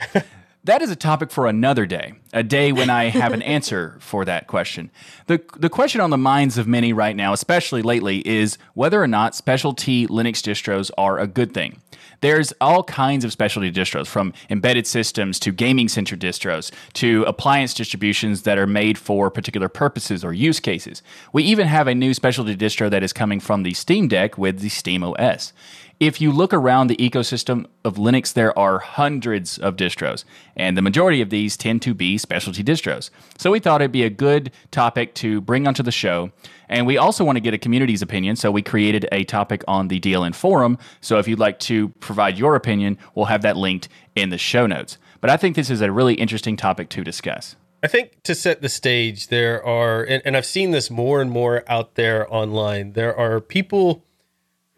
That 0.64 0.82
is 0.82 0.90
a 0.90 0.96
topic 0.96 1.30
for 1.30 1.46
another 1.46 1.86
day, 1.86 2.14
a 2.32 2.42
day 2.42 2.72
when 2.72 2.90
I 2.90 3.04
have 3.04 3.32
an 3.32 3.40
answer 3.42 3.96
for 4.00 4.24
that 4.26 4.48
question. 4.48 4.90
The, 5.26 5.40
the 5.56 5.70
question 5.70 6.00
on 6.00 6.10
the 6.10 6.18
minds 6.18 6.58
of 6.58 6.66
many 6.66 6.92
right 6.92 7.16
now, 7.16 7.32
especially 7.32 7.80
lately, 7.80 8.26
is 8.28 8.58
whether 8.74 9.02
or 9.02 9.06
not 9.06 9.34
specialty 9.34 10.06
Linux 10.08 10.42
distros 10.42 10.90
are 10.98 11.18
a 11.18 11.26
good 11.26 11.54
thing. 11.54 11.80
There's 12.20 12.52
all 12.60 12.82
kinds 12.82 13.24
of 13.24 13.32
specialty 13.32 13.70
distros, 13.70 14.08
from 14.08 14.34
embedded 14.50 14.86
systems 14.86 15.38
to 15.40 15.52
gaming 15.52 15.88
center 15.88 16.16
distros 16.16 16.72
to 16.94 17.22
appliance 17.28 17.72
distributions 17.72 18.42
that 18.42 18.58
are 18.58 18.66
made 18.66 18.98
for 18.98 19.30
particular 19.30 19.68
purposes 19.68 20.24
or 20.24 20.32
use 20.32 20.58
cases. 20.58 21.00
We 21.32 21.44
even 21.44 21.68
have 21.68 21.86
a 21.86 21.94
new 21.94 22.12
specialty 22.14 22.56
distro 22.56 22.90
that 22.90 23.04
is 23.04 23.12
coming 23.12 23.38
from 23.38 23.62
the 23.62 23.72
Steam 23.72 24.08
Deck 24.08 24.36
with 24.36 24.58
the 24.58 24.68
Steam 24.68 25.04
OS. 25.04 25.52
If 26.00 26.20
you 26.20 26.30
look 26.30 26.54
around 26.54 26.86
the 26.86 26.96
ecosystem 26.96 27.66
of 27.84 27.96
Linux, 27.96 28.32
there 28.32 28.56
are 28.56 28.78
hundreds 28.78 29.58
of 29.58 29.74
distros, 29.74 30.22
and 30.54 30.76
the 30.76 30.82
majority 30.82 31.20
of 31.20 31.30
these 31.30 31.56
tend 31.56 31.82
to 31.82 31.92
be 31.92 32.16
specialty 32.18 32.62
distros. 32.62 33.10
So 33.36 33.50
we 33.50 33.58
thought 33.58 33.82
it'd 33.82 33.90
be 33.90 34.04
a 34.04 34.10
good 34.10 34.52
topic 34.70 35.14
to 35.16 35.40
bring 35.40 35.66
onto 35.66 35.82
the 35.82 35.90
show. 35.90 36.30
And 36.68 36.86
we 36.86 36.98
also 36.98 37.24
want 37.24 37.34
to 37.34 37.40
get 37.40 37.52
a 37.52 37.58
community's 37.58 38.00
opinion, 38.00 38.36
so 38.36 38.52
we 38.52 38.62
created 38.62 39.08
a 39.10 39.24
topic 39.24 39.64
on 39.66 39.88
the 39.88 39.98
DLN 39.98 40.36
forum. 40.36 40.78
So 41.00 41.18
if 41.18 41.26
you'd 41.26 41.40
like 41.40 41.58
to 41.60 41.88
provide 41.98 42.38
your 42.38 42.54
opinion, 42.54 42.96
we'll 43.16 43.26
have 43.26 43.42
that 43.42 43.56
linked 43.56 43.88
in 44.14 44.28
the 44.28 44.38
show 44.38 44.66
notes. 44.66 44.98
But 45.20 45.30
I 45.30 45.36
think 45.36 45.56
this 45.56 45.68
is 45.68 45.80
a 45.80 45.90
really 45.90 46.14
interesting 46.14 46.56
topic 46.56 46.90
to 46.90 47.02
discuss. 47.02 47.56
I 47.82 47.88
think 47.88 48.22
to 48.22 48.36
set 48.36 48.62
the 48.62 48.68
stage, 48.68 49.28
there 49.28 49.64
are, 49.64 50.04
and, 50.04 50.22
and 50.24 50.36
I've 50.36 50.46
seen 50.46 50.70
this 50.70 50.90
more 50.90 51.20
and 51.20 51.30
more 51.30 51.64
out 51.66 51.96
there 51.96 52.32
online, 52.32 52.92
there 52.92 53.16
are 53.16 53.40
people 53.40 54.04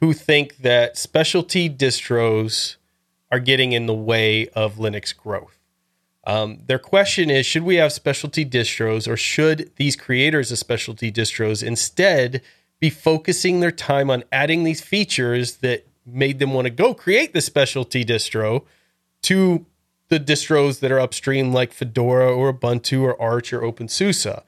who 0.00 0.12
think 0.12 0.58
that 0.58 0.96
specialty 0.96 1.68
distros 1.68 2.76
are 3.30 3.38
getting 3.38 3.72
in 3.72 3.86
the 3.86 3.94
way 3.94 4.48
of 4.48 4.76
Linux 4.76 5.16
growth. 5.16 5.58
Um, 6.24 6.58
their 6.66 6.78
question 6.78 7.30
is 7.30 7.46
Should 7.46 7.62
we 7.62 7.76
have 7.76 7.92
specialty 7.92 8.44
distros, 8.44 9.08
or 9.08 9.16
should 9.16 9.70
these 9.76 9.96
creators 9.96 10.50
of 10.50 10.58
specialty 10.58 11.10
distros 11.12 11.62
instead 11.62 12.42
be 12.78 12.90
focusing 12.90 13.60
their 13.60 13.70
time 13.70 14.10
on 14.10 14.24
adding 14.32 14.64
these 14.64 14.80
features 14.80 15.56
that 15.56 15.86
made 16.06 16.38
them 16.38 16.52
want 16.54 16.66
to 16.66 16.70
go 16.70 16.94
create 16.94 17.32
the 17.32 17.40
specialty 17.40 18.04
distro 18.04 18.64
to 19.22 19.66
the 20.08 20.18
distros 20.18 20.80
that 20.80 20.90
are 20.90 20.98
upstream, 20.98 21.52
like 21.52 21.72
Fedora 21.72 22.34
or 22.34 22.52
Ubuntu 22.52 23.02
or 23.02 23.20
Arch 23.20 23.52
or 23.52 23.60
OpenSUSE? 23.60 24.42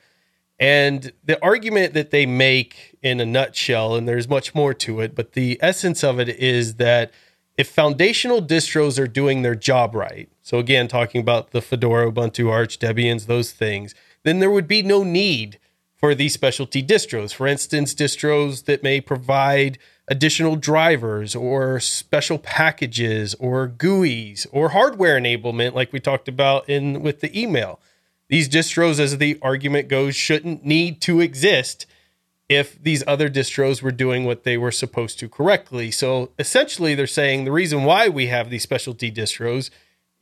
And 0.62 1.12
the 1.25 1.42
argument 1.42 1.92
that 1.95 2.12
they 2.12 2.25
make 2.25 2.97
in 3.02 3.19
a 3.19 3.26
nutshell, 3.26 3.97
and 3.97 4.07
there's 4.07 4.28
much 4.28 4.54
more 4.54 4.73
to 4.75 5.00
it, 5.00 5.16
but 5.16 5.33
the 5.33 5.59
essence 5.61 6.04
of 6.04 6.21
it 6.21 6.28
is 6.28 6.76
that 6.76 7.11
if 7.59 7.69
foundational 7.69 8.40
distros 8.40 8.97
are 8.97 9.09
doing 9.09 9.42
their 9.42 9.57
job 9.57 9.92
right, 9.92 10.28
so 10.40 10.59
again, 10.59 10.87
talking 10.87 11.21
about 11.21 11.50
the 11.50 11.61
Fedora, 11.61 12.12
Ubuntu, 12.12 12.49
Arch, 12.49 12.78
Debians, 12.78 13.26
those 13.26 13.50
things, 13.50 13.92
then 14.23 14.38
there 14.38 14.52
would 14.52 14.69
be 14.69 14.83
no 14.83 15.02
need 15.02 15.59
for 15.97 16.14
these 16.14 16.33
specialty 16.33 16.81
distros. 16.81 17.35
For 17.35 17.49
instance, 17.49 17.92
distros 17.92 18.66
that 18.66 18.85
may 18.85 19.00
provide 19.00 19.78
additional 20.07 20.54
drivers 20.54 21.35
or 21.35 21.81
special 21.81 22.38
packages 22.38 23.35
or 23.40 23.66
GUIs 23.66 24.47
or 24.52 24.69
hardware 24.69 25.19
enablement, 25.19 25.75
like 25.75 25.92
we 25.92 25.99
talked 25.99 26.28
about 26.28 26.69
in 26.69 27.02
with 27.02 27.21
the 27.21 27.37
email. 27.37 27.81
These 28.32 28.48
distros, 28.48 28.98
as 28.98 29.18
the 29.18 29.38
argument 29.42 29.88
goes, 29.88 30.16
shouldn't 30.16 30.64
need 30.64 31.02
to 31.02 31.20
exist 31.20 31.84
if 32.48 32.82
these 32.82 33.04
other 33.06 33.28
distros 33.28 33.82
were 33.82 33.90
doing 33.90 34.24
what 34.24 34.44
they 34.44 34.56
were 34.56 34.70
supposed 34.70 35.18
to 35.18 35.28
correctly. 35.28 35.90
So 35.90 36.30
essentially, 36.38 36.94
they're 36.94 37.06
saying 37.06 37.44
the 37.44 37.52
reason 37.52 37.84
why 37.84 38.08
we 38.08 38.28
have 38.28 38.48
these 38.48 38.62
specialty 38.62 39.12
distros 39.12 39.68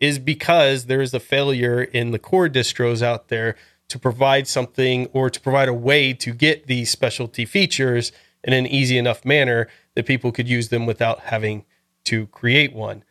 is 0.01 0.19
because 0.19 0.87
there 0.87 1.01
is 1.01 1.15
a 1.15 1.21
failure 1.21 1.85
in 1.85 2.11
the 2.11 2.19
core 2.19 2.49
distros 2.49 3.01
out 3.01 3.29
there 3.29 3.55
to 3.87 3.97
provide 3.97 4.49
something 4.49 5.07
or 5.13 5.31
to 5.31 5.41
provide 5.41 5.69
a 5.69 5.73
way 5.73 6.13
to 6.15 6.33
get 6.33 6.67
these 6.67 6.91
specialty 6.91 7.45
features 7.45 8.11
in 8.43 8.53
an 8.53 8.67
easy 8.67 8.99
enough 8.99 9.25
manner 9.25 9.69
that 9.95 10.05
people 10.05 10.33
could 10.33 10.49
use 10.49 10.71
them 10.71 10.85
without 10.85 11.21
having 11.21 11.65
to 12.07 12.27
create 12.27 12.73
one. 12.73 13.05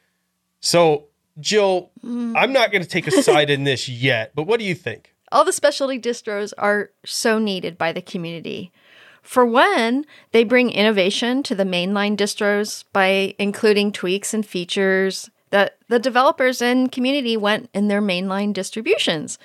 So, 0.59 1.05
Jill, 1.39 1.91
mm. 2.03 2.33
I'm 2.35 2.53
not 2.53 2.71
going 2.71 2.81
to 2.81 2.87
take 2.87 3.07
a 3.07 3.23
side 3.23 3.49
in 3.49 3.63
this 3.63 3.87
yet, 3.89 4.31
but 4.35 4.43
what 4.43 4.59
do 4.59 4.65
you 4.65 4.75
think? 4.75 5.13
All 5.31 5.45
the 5.45 5.53
specialty 5.53 5.99
distros 5.99 6.53
are 6.57 6.91
so 7.05 7.37
needed 7.39 7.77
by 7.77 7.91
the 7.91 8.01
community. 8.01 8.71
For 9.21 9.45
one, 9.45 10.05
they 10.31 10.43
bring 10.43 10.71
innovation 10.71 11.43
to 11.43 11.55
the 11.55 11.63
mainline 11.63 12.17
distros 12.17 12.83
by 12.93 13.35
including 13.37 13.91
tweaks 13.91 14.33
and 14.33 14.45
features 14.45 15.29
that 15.51 15.77
the 15.87 15.99
developers 15.99 16.61
and 16.61 16.91
community 16.91 17.37
want 17.37 17.69
in 17.73 17.87
their 17.87 18.01
mainline 18.01 18.53
distributions. 18.53 19.37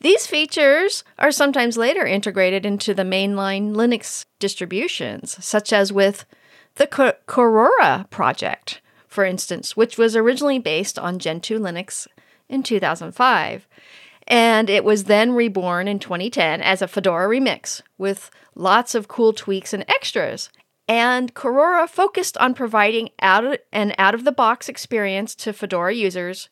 These 0.00 0.26
features 0.26 1.04
are 1.18 1.30
sometimes 1.30 1.76
later 1.76 2.04
integrated 2.04 2.66
into 2.66 2.92
the 2.92 3.02
mainline 3.02 3.74
Linux 3.74 4.26
distributions, 4.38 5.42
such 5.44 5.72
as 5.72 5.92
with 5.92 6.26
the 6.74 6.86
Korora 6.86 8.10
project, 8.10 8.80
for 9.14 9.24
instance, 9.24 9.76
which 9.76 9.96
was 9.96 10.16
originally 10.16 10.58
based 10.58 10.98
on 10.98 11.20
Gentoo 11.20 11.60
Linux 11.60 12.08
in 12.48 12.64
2005. 12.64 13.68
And 14.26 14.68
it 14.68 14.82
was 14.82 15.04
then 15.04 15.30
reborn 15.30 15.86
in 15.86 16.00
2010 16.00 16.60
as 16.60 16.82
a 16.82 16.88
Fedora 16.88 17.28
remix 17.28 17.80
with 17.96 18.28
lots 18.56 18.92
of 18.92 19.06
cool 19.06 19.32
tweaks 19.32 19.72
and 19.72 19.84
extras. 19.88 20.50
And 20.88 21.32
Korora 21.32 21.88
focused 21.88 22.36
on 22.38 22.54
providing 22.54 23.10
out 23.20 23.60
an 23.70 23.94
out 23.98 24.16
of 24.16 24.24
the 24.24 24.32
box 24.32 24.68
experience 24.68 25.36
to 25.36 25.52
Fedora 25.52 25.94
users 25.94 26.48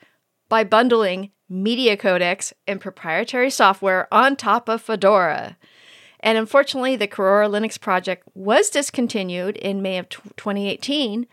by 0.48 0.62
bundling 0.62 1.32
media 1.48 1.96
codecs 1.96 2.52
and 2.68 2.80
proprietary 2.80 3.50
software 3.50 4.06
on 4.14 4.36
top 4.36 4.68
of 4.68 4.82
Fedora. 4.82 5.56
And 6.20 6.38
unfortunately, 6.38 6.94
the 6.94 7.08
Korora 7.08 7.50
Linux 7.50 7.80
project 7.80 8.28
was 8.34 8.70
discontinued 8.70 9.56
in 9.56 9.82
May 9.82 9.98
of 9.98 10.08
2018. 10.08 11.26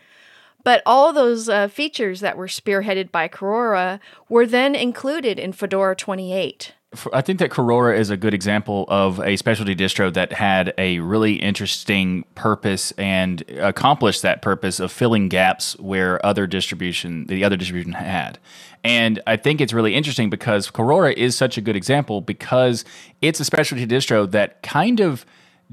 But 0.62 0.82
all 0.84 1.12
those 1.12 1.48
uh, 1.48 1.68
features 1.68 2.20
that 2.20 2.36
were 2.36 2.46
spearheaded 2.46 3.10
by 3.10 3.28
Korora 3.28 4.00
were 4.28 4.46
then 4.46 4.74
included 4.74 5.38
in 5.38 5.52
Fedora 5.52 5.96
28. 5.96 6.72
I 7.12 7.20
think 7.20 7.38
that 7.38 7.50
Korora 7.50 7.96
is 7.96 8.10
a 8.10 8.16
good 8.16 8.34
example 8.34 8.84
of 8.88 9.20
a 9.20 9.36
specialty 9.36 9.76
distro 9.76 10.12
that 10.12 10.32
had 10.32 10.74
a 10.76 10.98
really 10.98 11.34
interesting 11.34 12.24
purpose 12.34 12.90
and 12.92 13.48
accomplished 13.60 14.22
that 14.22 14.42
purpose 14.42 14.80
of 14.80 14.90
filling 14.90 15.28
gaps 15.28 15.78
where 15.78 16.24
other 16.26 16.48
distribution 16.48 17.26
the 17.26 17.44
other 17.44 17.56
distribution 17.56 17.92
had. 17.92 18.40
And 18.82 19.20
I 19.24 19.36
think 19.36 19.60
it's 19.60 19.72
really 19.72 19.94
interesting 19.94 20.30
because 20.30 20.68
Korora 20.68 21.12
is 21.12 21.36
such 21.36 21.56
a 21.56 21.60
good 21.60 21.76
example 21.76 22.22
because 22.22 22.84
it's 23.22 23.38
a 23.38 23.44
specialty 23.44 23.86
distro 23.86 24.28
that 24.32 24.60
kind 24.64 24.98
of 24.98 25.24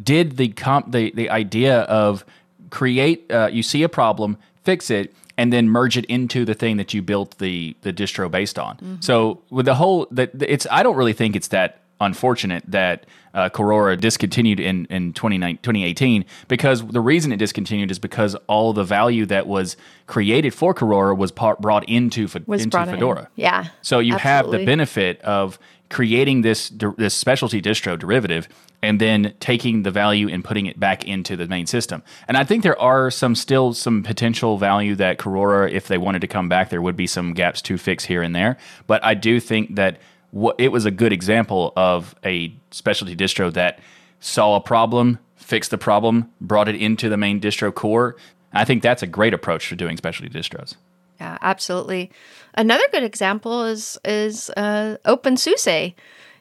did 0.02 0.38
the 0.38 0.50
comp 0.50 0.92
the, 0.92 1.12
the 1.16 1.32
idea 1.32 1.80
of 1.82 2.26
create 2.70 3.32
uh, 3.32 3.50
you 3.52 3.64
see 3.64 3.82
a 3.82 3.90
problem, 3.90 4.38
fix 4.68 4.90
it, 4.90 5.14
and 5.38 5.54
then 5.54 5.70
merge 5.70 5.96
it 5.96 6.04
into 6.06 6.44
the 6.44 6.54
thing 6.54 6.76
that 6.76 6.94
you 6.94 7.02
built 7.02 7.38
the 7.38 7.74
the 7.84 7.94
distro 7.94 8.30
based 8.30 8.60
on. 8.60 8.76
Mm-hmm. 8.76 8.96
So 9.00 9.42
with 9.50 9.66
the 9.66 9.76
whole 9.76 10.08
that 10.12 10.32
it's 10.42 10.68
I 10.70 10.84
don't 10.84 10.98
really 10.98 11.14
think 11.14 11.38
it's 11.38 11.48
that 11.50 11.80
unfortunate 12.02 12.64
that 12.68 13.06
uh, 13.34 13.50
Korora 13.50 13.98
discontinued 13.98 14.60
in 14.60 14.86
in 14.88 15.14
2018 15.14 16.26
because 16.50 16.86
the 16.86 17.00
reason 17.00 17.32
it 17.32 17.38
discontinued 17.38 17.92
is 17.92 17.98
because 17.98 18.36
all 18.48 18.74
the 18.74 18.84
value 18.84 19.26
that 19.28 19.48
was 19.48 19.78
created 20.06 20.54
for 20.54 20.74
Korora 20.74 21.18
was 21.18 21.32
part, 21.32 21.62
brought 21.62 21.88
into 21.88 22.28
was 22.46 22.64
into 22.64 22.86
Fedora. 22.86 23.22
In. 23.22 23.28
Yeah. 23.36 23.66
So 23.82 24.00
you 24.00 24.16
absolutely. 24.16 24.32
have 24.32 24.52
the 24.52 24.66
benefit 24.66 25.22
of 25.22 25.58
creating 25.90 26.42
this 26.42 26.70
this 26.98 27.14
specialty 27.14 27.62
distro 27.62 27.98
derivative 27.98 28.50
and 28.82 29.02
then 29.02 29.34
taking 29.40 29.84
the 29.84 29.92
value 29.92 30.30
and 30.30 30.44
putting 30.44 30.66
it 30.66 30.80
back 30.80 31.06
into 31.06 31.36
the 31.36 31.48
main 31.48 31.66
system. 31.66 32.04
And 32.28 32.38
I 32.38 32.44
think 32.44 32.64
there 32.64 32.80
are 32.80 33.10
some 33.10 33.36
still 33.36 33.74
some 33.74 34.04
potential 34.04 34.58
value 34.58 34.96
that 34.96 35.18
Korora, 35.18 35.72
if 35.72 35.88
they 35.88 35.98
wanted 35.98 36.20
to 36.22 36.28
come 36.28 36.48
back, 36.48 36.70
there 36.70 36.82
would 36.82 36.96
be 36.96 37.08
some 37.08 37.34
gaps 37.34 37.62
to 37.64 37.78
fix 37.78 38.06
here 38.06 38.22
and 38.22 38.36
there. 38.36 38.58
But 38.86 39.04
I 39.04 39.14
do 39.14 39.40
think 39.40 39.76
that 39.76 39.98
what 40.32 40.56
it 40.60 40.72
was 40.72 40.86
a 40.86 40.92
good 40.92 41.14
example 41.14 41.74
of 41.76 42.16
a 42.24 42.54
specialty 42.72 43.16
distro 43.16 43.52
that 43.54 43.80
saw 44.20 44.56
a 44.56 44.62
problem, 44.62 45.20
fixed 45.36 45.72
the 45.72 45.78
problem, 45.78 46.32
brought 46.42 46.68
it 46.68 46.76
into 46.76 47.10
the 47.10 47.18
main 47.18 47.40
distro 47.40 47.74
core. 47.74 48.16
I 48.54 48.66
think 48.66 48.84
that's 48.84 49.04
a 49.04 49.08
great 49.08 49.34
approach 49.34 49.68
for 49.68 49.76
doing 49.76 49.98
specialty 49.98 50.32
distros. 50.32 50.76
Yeah, 51.20 51.38
absolutely. 51.42 52.12
Another 52.54 52.84
good 52.92 53.04
example 53.04 53.64
is 53.64 53.98
is 54.06 54.50
uh, 54.52 54.98
OpenSUSE. 55.06 55.96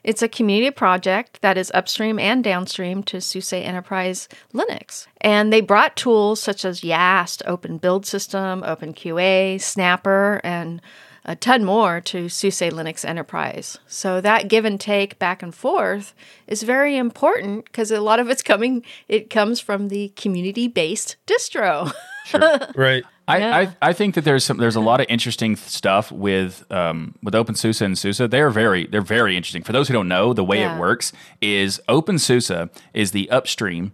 It's 0.07 0.21
a 0.21 0.29
community 0.29 0.71
project 0.71 1.41
that 1.41 1.57
is 1.57 1.69
upstream 1.73 2.17
and 2.17 2.41
downstream 2.41 3.03
to 3.03 3.19
SUSE 3.19 3.51
Enterprise 3.51 4.29
Linux. 4.53 5.05
And 5.19 5.51
they 5.51 5.59
brought 5.59 5.97
tools 5.97 6.41
such 6.41 6.63
as 6.63 6.79
YaST, 6.79 7.41
Open 7.45 7.77
Build 7.77 8.05
System, 8.05 8.61
OpenQA, 8.61 9.59
Snapper, 9.59 10.39
and 10.45 10.81
a 11.25 11.35
ton 11.35 11.65
more 11.65 11.99
to 11.99 12.29
SUSE 12.29 12.71
Linux 12.71 13.03
Enterprise. 13.03 13.79
So 13.85 14.21
that 14.21 14.47
give 14.47 14.63
and 14.63 14.79
take 14.79 15.19
back 15.19 15.43
and 15.43 15.53
forth 15.53 16.13
is 16.47 16.63
very 16.63 16.95
important 16.95 17.65
because 17.65 17.91
a 17.91 17.99
lot 17.99 18.21
of 18.21 18.29
it's 18.29 18.41
coming 18.41 18.85
it 19.09 19.29
comes 19.29 19.59
from 19.59 19.89
the 19.89 20.13
community-based 20.15 21.17
distro. 21.27 21.91
Sure. 22.27 22.59
right. 22.75 23.03
I, 23.27 23.37
yeah. 23.39 23.57
I, 23.57 23.89
I 23.89 23.93
think 23.93 24.15
that 24.15 24.23
there's 24.23 24.45
some 24.45 24.57
there's 24.57 24.77
a 24.77 24.81
lot 24.81 25.01
of 25.01 25.07
interesting 25.09 25.55
stuff 25.57 26.11
with 26.11 26.69
um, 26.71 27.15
with 27.21 27.33
OpenSUSE 27.33 27.81
and 27.81 27.97
SUSE. 27.97 28.29
They're 28.29 28.49
very 28.49 28.87
they're 28.87 29.01
very 29.01 29.35
interesting. 29.35 29.63
For 29.63 29.73
those 29.73 29.89
who 29.89 29.93
don't 29.93 30.07
know, 30.07 30.33
the 30.33 30.45
way 30.45 30.59
yeah. 30.59 30.75
it 30.75 30.79
works 30.79 31.11
is 31.41 31.81
OpenSUSE 31.89 32.69
is 32.93 33.11
the 33.11 33.29
upstream 33.29 33.91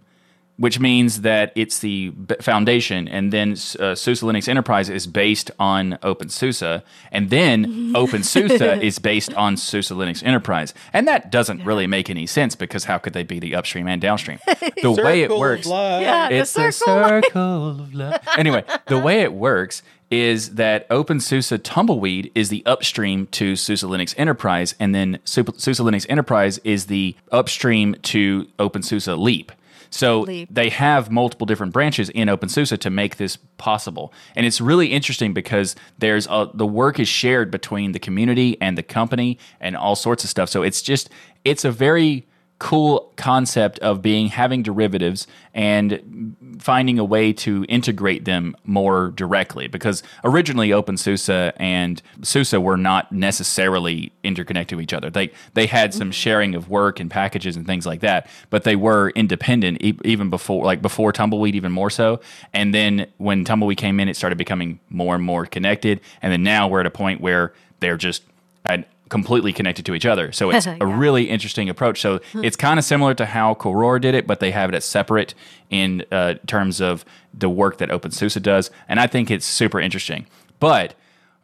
which 0.56 0.78
means 0.78 1.22
that 1.22 1.52
it's 1.56 1.80
the 1.80 2.12
foundation, 2.40 3.08
and 3.08 3.32
then 3.32 3.52
uh, 3.52 3.94
SUSE 3.94 4.22
Linux 4.22 4.48
Enterprise 4.48 4.88
is 4.88 5.06
based 5.06 5.50
on 5.58 5.98
OpenSUSE, 6.02 6.82
and 7.10 7.30
then 7.30 7.64
OpenSUSE 7.94 8.82
is 8.82 8.98
based 9.00 9.34
on 9.34 9.56
SUSE 9.56 9.90
Linux 9.90 10.22
Enterprise, 10.22 10.72
and 10.92 11.08
that 11.08 11.32
doesn't 11.32 11.64
really 11.64 11.86
make 11.86 12.08
any 12.08 12.26
sense 12.26 12.54
because 12.54 12.84
how 12.84 12.98
could 12.98 13.14
they 13.14 13.24
be 13.24 13.40
the 13.40 13.54
upstream 13.54 13.88
and 13.88 14.00
downstream? 14.00 14.38
The 14.82 14.90
way 14.92 15.22
it 15.22 15.30
works, 15.30 15.66
yeah, 15.66 16.28
it's 16.28 16.52
the 16.52 16.70
circle. 16.70 16.98
a 16.98 17.22
circle 17.22 17.70
of 17.70 17.94
love. 17.94 18.20
anyway, 18.36 18.64
the 18.86 18.98
way 18.98 19.20
it 19.20 19.32
works 19.32 19.82
is 20.10 20.56
that 20.56 20.88
OpenSUSE 20.90 21.58
Tumbleweed 21.62 22.30
is 22.34 22.48
the 22.48 22.64
upstream 22.66 23.26
to 23.28 23.56
SUSE 23.56 23.82
Linux 23.82 24.14
Enterprise, 24.18 24.74
and 24.78 24.94
then 24.94 25.18
SUSE 25.24 25.80
Linux 25.80 26.06
Enterprise 26.08 26.58
is 26.58 26.86
the 26.86 27.16
upstream 27.32 27.94
to 28.02 28.46
OpenSUSE 28.58 29.18
Leap. 29.18 29.52
So 29.94 30.22
Leap. 30.22 30.48
they 30.50 30.70
have 30.70 31.12
multiple 31.12 31.46
different 31.46 31.72
branches 31.72 32.10
in 32.10 32.26
OpenSUSE 32.26 32.76
to 32.80 32.90
make 32.90 33.16
this 33.16 33.36
possible. 33.58 34.12
And 34.34 34.44
it's 34.44 34.60
really 34.60 34.88
interesting 34.88 35.32
because 35.32 35.76
there's 35.98 36.26
a, 36.28 36.50
the 36.52 36.66
work 36.66 36.98
is 36.98 37.06
shared 37.06 37.52
between 37.52 37.92
the 37.92 38.00
community 38.00 38.60
and 38.60 38.76
the 38.76 38.82
company 38.82 39.38
and 39.60 39.76
all 39.76 39.94
sorts 39.94 40.24
of 40.24 40.30
stuff. 40.30 40.48
So 40.48 40.62
it's 40.62 40.82
just 40.82 41.10
it's 41.44 41.64
a 41.64 41.70
very 41.70 42.26
cool 42.58 43.12
concept 43.16 43.78
of 43.80 44.00
being 44.00 44.28
having 44.28 44.62
derivatives 44.62 45.26
and 45.52 46.36
finding 46.60 46.98
a 46.98 47.04
way 47.04 47.32
to 47.32 47.64
integrate 47.68 48.24
them 48.24 48.56
more 48.64 49.10
directly 49.10 49.66
because 49.66 50.02
originally 50.22 50.70
OpenSUSE 50.70 51.52
and 51.56 52.00
SUSE 52.22 52.52
were 52.52 52.76
not 52.76 53.10
necessarily 53.12 54.12
interconnected 54.22 54.78
to 54.78 54.80
each 54.80 54.92
other. 54.92 55.10
They 55.10 55.30
they 55.54 55.66
had 55.66 55.92
some 55.92 56.06
mm-hmm. 56.08 56.12
sharing 56.12 56.54
of 56.54 56.68
work 56.68 57.00
and 57.00 57.10
packages 57.10 57.56
and 57.56 57.66
things 57.66 57.86
like 57.86 58.00
that, 58.00 58.28
but 58.50 58.64
they 58.64 58.76
were 58.76 59.10
independent 59.10 59.82
e- 59.82 59.98
even 60.04 60.30
before 60.30 60.64
like 60.64 60.80
before 60.80 61.12
Tumbleweed 61.12 61.54
even 61.54 61.72
more 61.72 61.90
so. 61.90 62.20
And 62.52 62.72
then 62.72 63.06
when 63.18 63.44
Tumbleweed 63.44 63.78
came 63.78 63.98
in, 64.00 64.08
it 64.08 64.16
started 64.16 64.38
becoming 64.38 64.78
more 64.88 65.16
and 65.16 65.24
more 65.24 65.44
connected. 65.44 66.00
And 66.22 66.32
then 66.32 66.42
now 66.42 66.68
we're 66.68 66.80
at 66.80 66.86
a 66.86 66.90
point 66.90 67.20
where 67.20 67.52
they're 67.80 67.96
just 67.96 68.22
an 68.64 68.86
completely 69.08 69.52
connected 69.52 69.84
to 69.86 69.94
each 69.94 70.06
other. 70.06 70.32
So 70.32 70.50
it's 70.50 70.66
yeah. 70.66 70.78
a 70.80 70.86
really 70.86 71.24
interesting 71.24 71.68
approach. 71.68 72.00
So 72.00 72.20
it's 72.34 72.56
kind 72.56 72.78
of 72.78 72.84
similar 72.84 73.14
to 73.14 73.26
how 73.26 73.54
Korora 73.54 74.00
did 74.00 74.14
it, 74.14 74.26
but 74.26 74.40
they 74.40 74.50
have 74.50 74.70
it 74.70 74.74
as 74.74 74.84
separate 74.84 75.34
in 75.70 76.04
uh, 76.10 76.34
terms 76.46 76.80
of 76.80 77.04
the 77.32 77.48
work 77.48 77.78
that 77.78 77.90
OpenSUSE 77.90 78.40
does. 78.42 78.70
And 78.88 78.98
I 79.00 79.06
think 79.06 79.30
it's 79.30 79.46
super 79.46 79.80
interesting. 79.80 80.26
But 80.60 80.94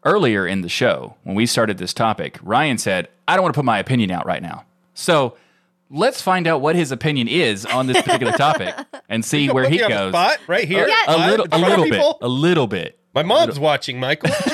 earlier 0.05 0.47
in 0.47 0.63
the 0.63 0.69
show, 0.69 1.17
when 1.25 1.35
we 1.37 1.47
started 1.47 1.79
this 1.79 1.93
topic, 1.93 2.39
Ryan 2.43 2.79
said, 2.79 3.09
I 3.29 3.37
don't 3.37 3.43
want 3.43 3.55
to 3.55 3.59
put 3.59 3.65
my 3.65 3.79
opinion 3.79 4.11
out 4.11 4.27
right 4.27 4.43
now. 4.43 4.65
So 4.95 5.37
let's 5.91 6.23
find 6.23 6.47
out 6.47 6.61
what 6.61 6.77
his 6.77 6.93
opinion 6.93 7.29
is 7.29 7.67
on 7.67 7.87
this 7.87 8.01
particular 8.03 8.33
topic 8.33 8.75
and 9.09 9.25
see 9.25 9.51
where 9.51 9.69
he 9.69 9.79
goes. 9.79 10.13
spot 10.13 10.39
right 10.47 10.67
here. 10.67 10.89
A, 11.07 11.17
a 11.17 11.31
little, 11.31 11.47
a 11.51 11.59
little 11.59 11.85
bit. 11.85 12.17
A 12.23 12.29
little 12.29 12.67
bit. 12.67 12.99
My 13.13 13.25
mom's 13.25 13.59
watching, 13.59 13.99
Michael. 13.99 14.31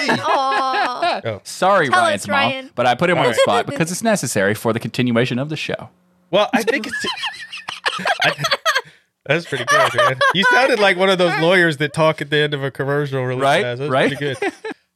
oh. 1.25 1.41
Sorry, 1.45 1.89
Tell 1.89 2.01
Ryan's 2.01 2.23
us, 2.23 2.29
mom, 2.29 2.37
Ryan. 2.37 2.71
but 2.75 2.87
I 2.87 2.95
put 2.95 3.11
him 3.11 3.19
on 3.19 3.27
the 3.27 3.35
spot 3.35 3.67
because 3.67 3.91
it's 3.91 4.03
necessary 4.03 4.55
for 4.55 4.73
the 4.73 4.81
continuation 4.81 5.39
of 5.39 5.49
the 5.49 5.57
show. 5.57 5.91
Well, 6.31 6.51
I 6.53 6.63
think 6.63 6.87
it's. 6.87 7.07
I, 8.23 8.33
that's 9.25 9.47
pretty 9.47 9.65
good, 9.65 9.95
man. 9.97 10.19
You 10.35 10.45
sounded 10.53 10.79
like 10.79 10.97
one 10.97 11.09
of 11.09 11.19
those 11.19 11.39
lawyers 11.41 11.79
that 11.79 11.93
talk 11.93 12.21
at 12.21 12.31
the 12.31 12.39
end 12.39 12.55
of 12.55 12.63
a 12.63 12.71
commercial 12.71 13.25
really 13.25 13.41
right? 13.41 13.63
fast. 13.63 13.79
That's 13.81 13.91
right? 13.91 14.17
pretty 14.17 14.37
good. 14.41 14.53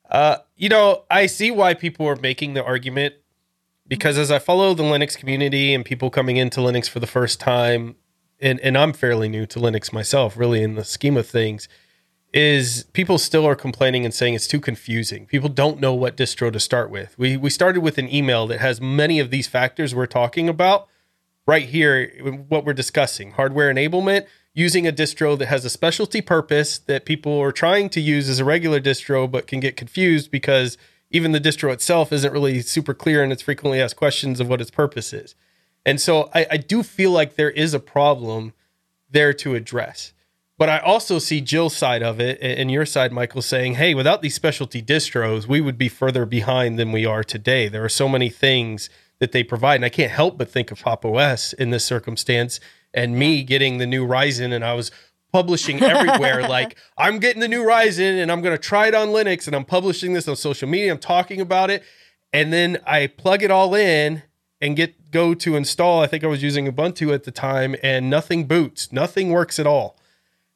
Uh, 0.09 0.39
you 0.57 0.69
know, 0.69 1.05
I 1.09 1.27
see 1.27 1.53
why 1.53 1.75
people 1.75 2.07
are 2.09 2.17
making 2.17 2.55
the 2.55 2.65
argument 2.65 3.15
because 3.87 4.19
as 4.19 4.31
I 4.31 4.41
follow 4.41 4.75
the 4.75 4.83
Linux 4.83 5.17
community 5.17 5.73
and 5.73 5.85
people 5.85 6.11
coming 6.11 6.37
into 6.37 6.61
Linux 6.61 6.89
for 6.89 6.99
the 6.99 7.07
first 7.07 7.39
time, 7.39 7.95
and, 8.41 8.59
and 8.61 8.77
I'm 8.77 8.93
fairly 8.93 9.29
new 9.29 9.47
to 9.47 9.61
Linux 9.61 9.93
myself, 9.93 10.37
really, 10.37 10.63
in 10.63 10.75
the 10.75 10.85
scheme 10.85 11.17
of 11.17 11.29
things– 11.29 11.69
is 12.33 12.85
people 12.93 13.19
still 13.19 13.47
are 13.47 13.57
complaining 13.57 14.05
and 14.05 14.15
saying 14.15 14.35
it's 14.35 14.47
too 14.47 14.61
confusing. 14.61 15.27
People 15.27 15.49
don't 15.49 15.81
know 15.81 15.95
what 15.95 16.17
distro 16.17 16.53
to 16.53 16.61
start 16.61 16.91
with. 16.91 17.19
We 17.19 17.37
we 17.37 17.51
started 17.51 17.81
with 17.81 17.99
an 17.99 18.13
email 18.13 18.47
that 18.47 18.61
has 18.61 18.81
many 18.81 19.19
of 19.19 19.31
these 19.31 19.49
factors 19.49 19.95
we're 19.95 20.07
talking 20.07 20.49
about 20.49 20.89
right 21.47 21.69
here 21.69 22.09
what 22.49 22.65
we're 22.65 22.73
discussing. 22.73 23.33
Hardware 23.33 23.73
enablement, 23.73 24.27
using 24.55 24.87
a 24.87 24.93
distro 24.93 25.39
that 25.39 25.47
has 25.47 25.65
a 25.65 25.71
specialty 25.71 26.21
purpose 26.21 26.79
that 26.79 27.05
people 27.05 27.39
are 27.41 27.53
trying 27.53 27.89
to 27.91 28.01
use 28.01 28.29
as 28.29 28.39
a 28.39 28.45
regular 28.45 28.81
distro 28.81 29.31
but 29.31 29.47
can 29.47 29.61
get 29.61 29.77
confused 29.77 30.31
because 30.31 30.77
even 31.11 31.33
the 31.33 31.41
distro 31.41 31.73
itself 31.73 32.13
isn't 32.13 32.33
really 32.33 32.61
super 32.61 32.95
clear 32.95 33.23
and 33.23 33.33
it's 33.33 33.43
frequently 33.43 33.81
asked 33.81 33.97
questions 33.97 34.41
of 34.41 34.49
what 34.49 34.61
its 34.61 34.71
purpose 34.71 35.13
is. 35.13 35.35
And 35.85 36.01
so 36.01 36.31
I, 36.35 36.47
I 36.53 36.57
do 36.57 36.83
feel 36.83 37.11
like 37.11 37.35
there 37.35 37.51
is 37.51 37.75
a 37.75 37.81
problem 37.81 38.53
there 39.11 39.33
to 39.35 39.55
address. 39.55 40.13
But 40.61 40.69
I 40.69 40.79
also 40.81 41.19
see 41.19 41.41
Jill's 41.41 41.75
side 41.75 42.03
of 42.03 42.21
it 42.21 42.39
and 42.43 42.71
your 42.71 42.85
side, 42.85 43.13
Michael, 43.13 43.41
saying, 43.41 43.77
hey, 43.77 43.95
without 43.95 44.21
these 44.21 44.35
specialty 44.35 44.83
distros, 44.83 45.47
we 45.47 45.59
would 45.63 45.79
be 45.79 45.89
further 45.89 46.27
behind 46.27 46.79
than 46.79 46.93
we 46.93 47.07
are 47.07 47.25
today. 47.25 47.67
There 47.67 47.83
are 47.83 47.89
so 47.89 48.11
many 48.11 48.29
things 48.29 48.91
that 49.21 49.33
they 49.33 49.43
provide. 49.43 49.77
And 49.77 49.87
I 49.87 49.89
can't 49.89 50.13
help 50.13 50.37
but 50.37 50.51
think 50.51 50.71
of 50.71 50.83
Pop 50.83 51.03
OS 51.03 51.55
in 51.55 51.71
this 51.71 51.87
circumstance 51.87 52.61
and 52.93 53.19
me 53.19 53.43
getting 53.43 53.79
the 53.79 53.87
new 53.87 54.07
Ryzen. 54.07 54.53
And 54.53 54.63
I 54.63 54.75
was 54.75 54.91
publishing 55.33 55.83
everywhere 55.83 56.43
like, 56.47 56.77
I'm 56.99 57.21
getting 57.21 57.41
the 57.41 57.49
new 57.49 57.65
Ryzen 57.65 58.21
and 58.21 58.31
I'm 58.31 58.43
going 58.43 58.55
to 58.55 58.63
try 58.63 58.87
it 58.87 58.95
on 58.95 59.09
Linux. 59.09 59.47
And 59.47 59.57
I'm 59.57 59.65
publishing 59.65 60.13
this 60.13 60.29
on 60.29 60.37
social 60.37 60.69
media. 60.69 60.93
I'm 60.93 60.99
talking 60.99 61.41
about 61.41 61.71
it. 61.71 61.83
And 62.35 62.53
then 62.53 62.77
I 62.87 63.07
plug 63.07 63.43
it 63.43 63.51
all 63.51 63.75
in 63.75 64.25
and 64.61 64.77
get 64.77 65.11
go 65.11 65.33
to 65.33 65.57
install. 65.57 66.03
I 66.03 66.07
think 66.07 66.23
I 66.23 66.27
was 66.27 66.43
using 66.43 66.71
Ubuntu 66.71 67.15
at 67.15 67.25
the 67.25 67.31
time 67.33 67.77
and 67.83 68.11
nothing 68.11 68.45
boots, 68.47 68.93
nothing 68.93 69.31
works 69.31 69.59
at 69.59 69.67
all. 69.67 69.97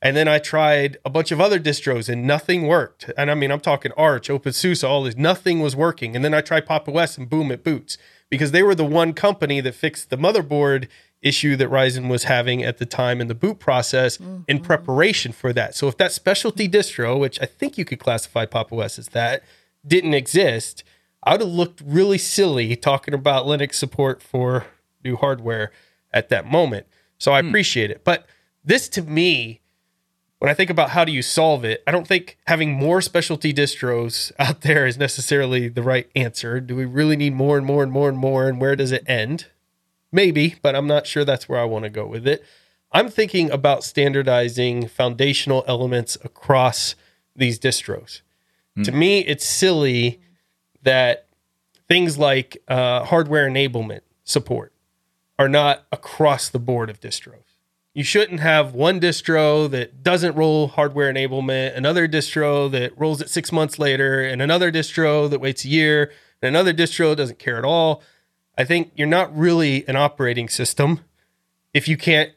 And 0.05 0.15
then 0.15 0.29
I 0.29 0.39
tried 0.39 0.99
a 1.03 1.09
bunch 1.09 1.33
of 1.33 1.41
other 1.41 1.59
distros 1.59 2.11
and 2.11 2.27
nothing 2.27 2.67
worked. 2.67 3.11
And 3.17 3.31
I 3.31 3.35
mean, 3.35 3.51
I'm 3.51 3.61
talking 3.61 3.91
Arch, 3.97 4.29
OpenSUSE, 4.29 4.87
all 4.87 5.05
this, 5.05 5.17
nothing 5.17 5.61
was 5.61 5.75
working. 5.75 6.15
And 6.15 6.23
then 6.23 6.35
I 6.35 6.43
tried 6.43 6.67
Pop 6.67 6.87
OS 6.87 7.17
and 7.17 7.29
boom, 7.29 7.51
it 7.51 7.65
boots 7.65 7.97
because 8.29 8.53
they 8.53 8.63
were 8.63 8.75
the 8.75 8.85
one 8.85 9.15
company 9.15 9.63
that 9.63 9.75
fixed 9.75 10.11
the 10.11 10.19
motherboard 10.19 10.89
issue 11.23 11.57
that 11.57 11.71
Ryzen 11.71 12.11
was 12.11 12.25
having 12.25 12.63
at 12.63 12.77
the 12.77 12.85
time 12.85 13.23
in 13.23 13.29
the 13.29 13.35
boot 13.35 13.59
process 13.59 14.19
mm-hmm. 14.19 14.43
in 14.47 14.61
preparation 14.61 15.33
for 15.33 15.55
that. 15.55 15.75
So 15.75 15.89
if 15.89 15.97
that 15.97 16.13
specialty 16.13 16.69
distro, 16.69 17.19
which 17.19 17.41
I 17.41 17.47
think 17.47 17.79
you 17.79 17.87
could 17.87 17.99
classify 17.99 18.45
Pop 18.45 18.75
OS 18.75 18.99
as 18.99 19.09
that, 19.09 19.43
didn't 19.87 20.13
exist, 20.13 20.85
I 21.23 21.33
would 21.33 21.41
have 21.41 21.49
looked 21.49 21.81
really 21.83 22.19
silly 22.19 22.77
talking 22.77 23.15
about 23.15 23.47
Linux 23.47 23.77
support 23.77 24.21
for 24.21 24.67
new 25.03 25.17
hardware 25.17 25.73
at 26.13 26.29
that 26.29 26.45
moment. 26.45 26.87
So 27.17 27.33
I 27.33 27.41
mm. 27.41 27.49
appreciate 27.49 27.91
it. 27.91 28.05
But 28.05 28.27
this 28.63 28.87
to 28.91 29.03
me 29.03 29.63
when 30.45 30.51
I 30.51 30.55
think 30.55 30.69
about 30.69 30.91
how 30.91 31.07
do 31.07 31.13
you 31.13 31.23
solve 31.23 31.65
it, 31.65 31.83
I 31.87 31.91
don't 31.91 32.07
think 32.07 32.37
having 32.47 32.71
more 32.71 33.01
specialty 33.01 33.55
distros 33.55 34.31
out 34.39 34.61
there 34.61 34.87
is 34.87 34.99
necessarily 34.99 35.69
the 35.69 35.83
right 35.83 36.07
answer. 36.15 36.61
Do 36.61 36.77
we 36.77 36.85
really 36.85 37.17
need 37.17 37.33
more 37.33 37.57
and 37.57 37.65
more 37.65 37.83
and 37.83 37.91
more 37.91 38.11
and 38.11 38.19
more? 38.19 38.47
And 38.47 38.61
where 38.61 38.77
does 38.77 38.93
it 38.93 39.05
end? 39.07 39.47
Maybe, 40.13 40.57
but 40.61 40.77
I'm 40.77 40.87
not 40.87 41.07
sure 41.07 41.25
that's 41.25 41.49
where 41.49 41.59
I 41.59 41.65
want 41.65 41.85
to 41.85 41.89
go 41.89 42.05
with 42.05 42.27
it. 42.27 42.45
I'm 42.93 43.09
thinking 43.09 43.51
about 43.51 43.85
standardizing 43.85 44.87
foundational 44.87 45.65
elements 45.67 46.19
across 46.23 46.95
these 47.35 47.59
distros. 47.59 48.21
Mm. 48.77 48.85
To 48.85 48.93
me, 48.93 49.21
it's 49.21 49.47
silly 49.47 50.21
that 50.83 51.27
things 51.89 52.19
like 52.19 52.63
uh, 52.69 53.05
hardware 53.05 53.49
enablement 53.49 54.01
support 54.25 54.75
are 55.39 55.49
not 55.49 55.87
across 55.91 56.51
the 56.51 56.59
board 56.59 56.91
of 56.91 57.01
distros 57.01 57.44
you 57.95 58.03
shouldn't 58.03 58.41
have 58.41 58.75
one 58.75 59.01
distro 59.01 59.71
that 59.71 60.03
doesn't 60.03 60.35
roll 60.35 60.67
hardware 60.67 61.13
enablement, 61.13 61.77
another 61.77 62.09
distro 62.09 62.71
that 62.73 62.93
rolls 62.99 63.21
it 63.21 63.31
six 63.31 63.53
months 63.53 63.79
later, 63.79 64.21
and 64.21 64.43
another 64.43 64.73
distro 64.73 65.31
that 65.31 65.41
waits 65.41 65.65
a 65.65 65.69
year, 65.69 66.13
and 66.43 66.49
another 66.49 66.75
distro 66.75 67.17
doesn't 67.17 67.39
care 67.39 67.57
at 67.57 67.65
all. 67.65 68.03
I 68.59 68.65
think 68.65 68.91
you're 68.97 69.07
not 69.07 69.37
really 69.37 69.87
an 69.89 69.95
operating 69.97 70.49
system 70.49 71.01
if 71.73 71.87
you 71.87 71.97
can't 71.97 72.33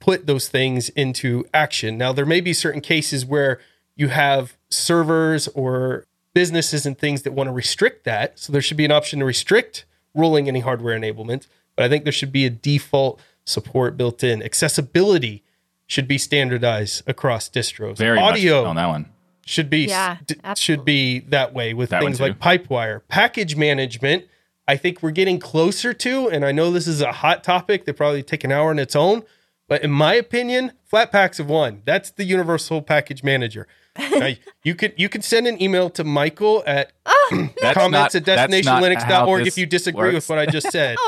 put 0.00 0.26
those 0.26 0.48
things 0.48 0.88
into 0.90 1.44
action. 1.54 1.96
Now, 1.96 2.12
there 2.12 2.26
may 2.26 2.40
be 2.40 2.52
certain 2.52 2.80
cases 2.80 3.24
where 3.24 3.60
you 3.94 4.08
have 4.08 4.56
servers 4.68 5.46
or 5.48 6.06
businesses 6.34 6.84
and 6.84 6.98
things 6.98 7.22
that 7.22 7.32
want 7.32 7.46
to 7.46 7.52
restrict 7.52 8.04
that. 8.04 8.38
So 8.38 8.52
there 8.52 8.62
should 8.62 8.76
be 8.76 8.84
an 8.84 8.90
option 8.90 9.20
to 9.20 9.24
restrict 9.24 9.84
rolling 10.12 10.48
any 10.48 10.60
hardware 10.60 10.98
enablement. 10.98 11.46
But 11.76 11.84
I 11.84 11.88
think 11.88 12.04
there 12.04 12.12
should 12.12 12.32
be 12.32 12.44
a 12.44 12.50
default 12.50 13.20
support 13.44 13.96
built 13.96 14.22
in. 14.22 14.42
Accessibility 14.42 15.44
should 15.86 16.08
be 16.08 16.18
standardized 16.18 17.02
across 17.06 17.48
distros. 17.48 17.98
Very 17.98 18.18
audio 18.18 18.64
on 18.64 18.76
that 18.76 18.88
one 18.88 19.12
should 19.44 19.68
be 19.68 19.86
yeah, 19.86 20.18
d- 20.24 20.36
should 20.56 20.84
be 20.84 21.20
that 21.20 21.52
way 21.52 21.74
with 21.74 21.90
that 21.90 22.02
things 22.02 22.20
like 22.20 22.38
Pipewire. 22.38 23.02
Package 23.08 23.56
management, 23.56 24.24
I 24.68 24.76
think 24.76 25.02
we're 25.02 25.10
getting 25.10 25.38
closer 25.38 25.92
to, 25.92 26.28
and 26.28 26.44
I 26.44 26.52
know 26.52 26.70
this 26.70 26.86
is 26.86 27.00
a 27.00 27.12
hot 27.12 27.42
topic 27.42 27.84
that 27.86 27.94
probably 27.94 28.22
take 28.22 28.44
an 28.44 28.52
hour 28.52 28.70
on 28.70 28.78
its 28.78 28.94
own, 28.94 29.22
but 29.68 29.82
in 29.82 29.90
my 29.90 30.14
opinion, 30.14 30.72
Flatpaks 30.90 31.38
have 31.38 31.48
won. 31.48 31.82
That's 31.84 32.10
the 32.10 32.24
universal 32.24 32.82
package 32.82 33.22
manager. 33.22 33.66
now, 33.98 34.30
you 34.62 34.74
could 34.74 34.94
you 34.96 35.08
could 35.08 35.24
send 35.24 35.46
an 35.46 35.60
email 35.60 35.90
to 35.90 36.04
Michael 36.04 36.62
at 36.66 36.92
oh. 37.06 37.48
comments 37.74 38.14
not, 38.14 38.28
at 38.28 38.50
destinationlinux.org 38.50 39.46
if 39.46 39.58
you 39.58 39.66
disagree 39.66 40.12
works. 40.12 40.14
with 40.14 40.28
what 40.30 40.38
I 40.38 40.46
just 40.46 40.70
said. 40.70 40.96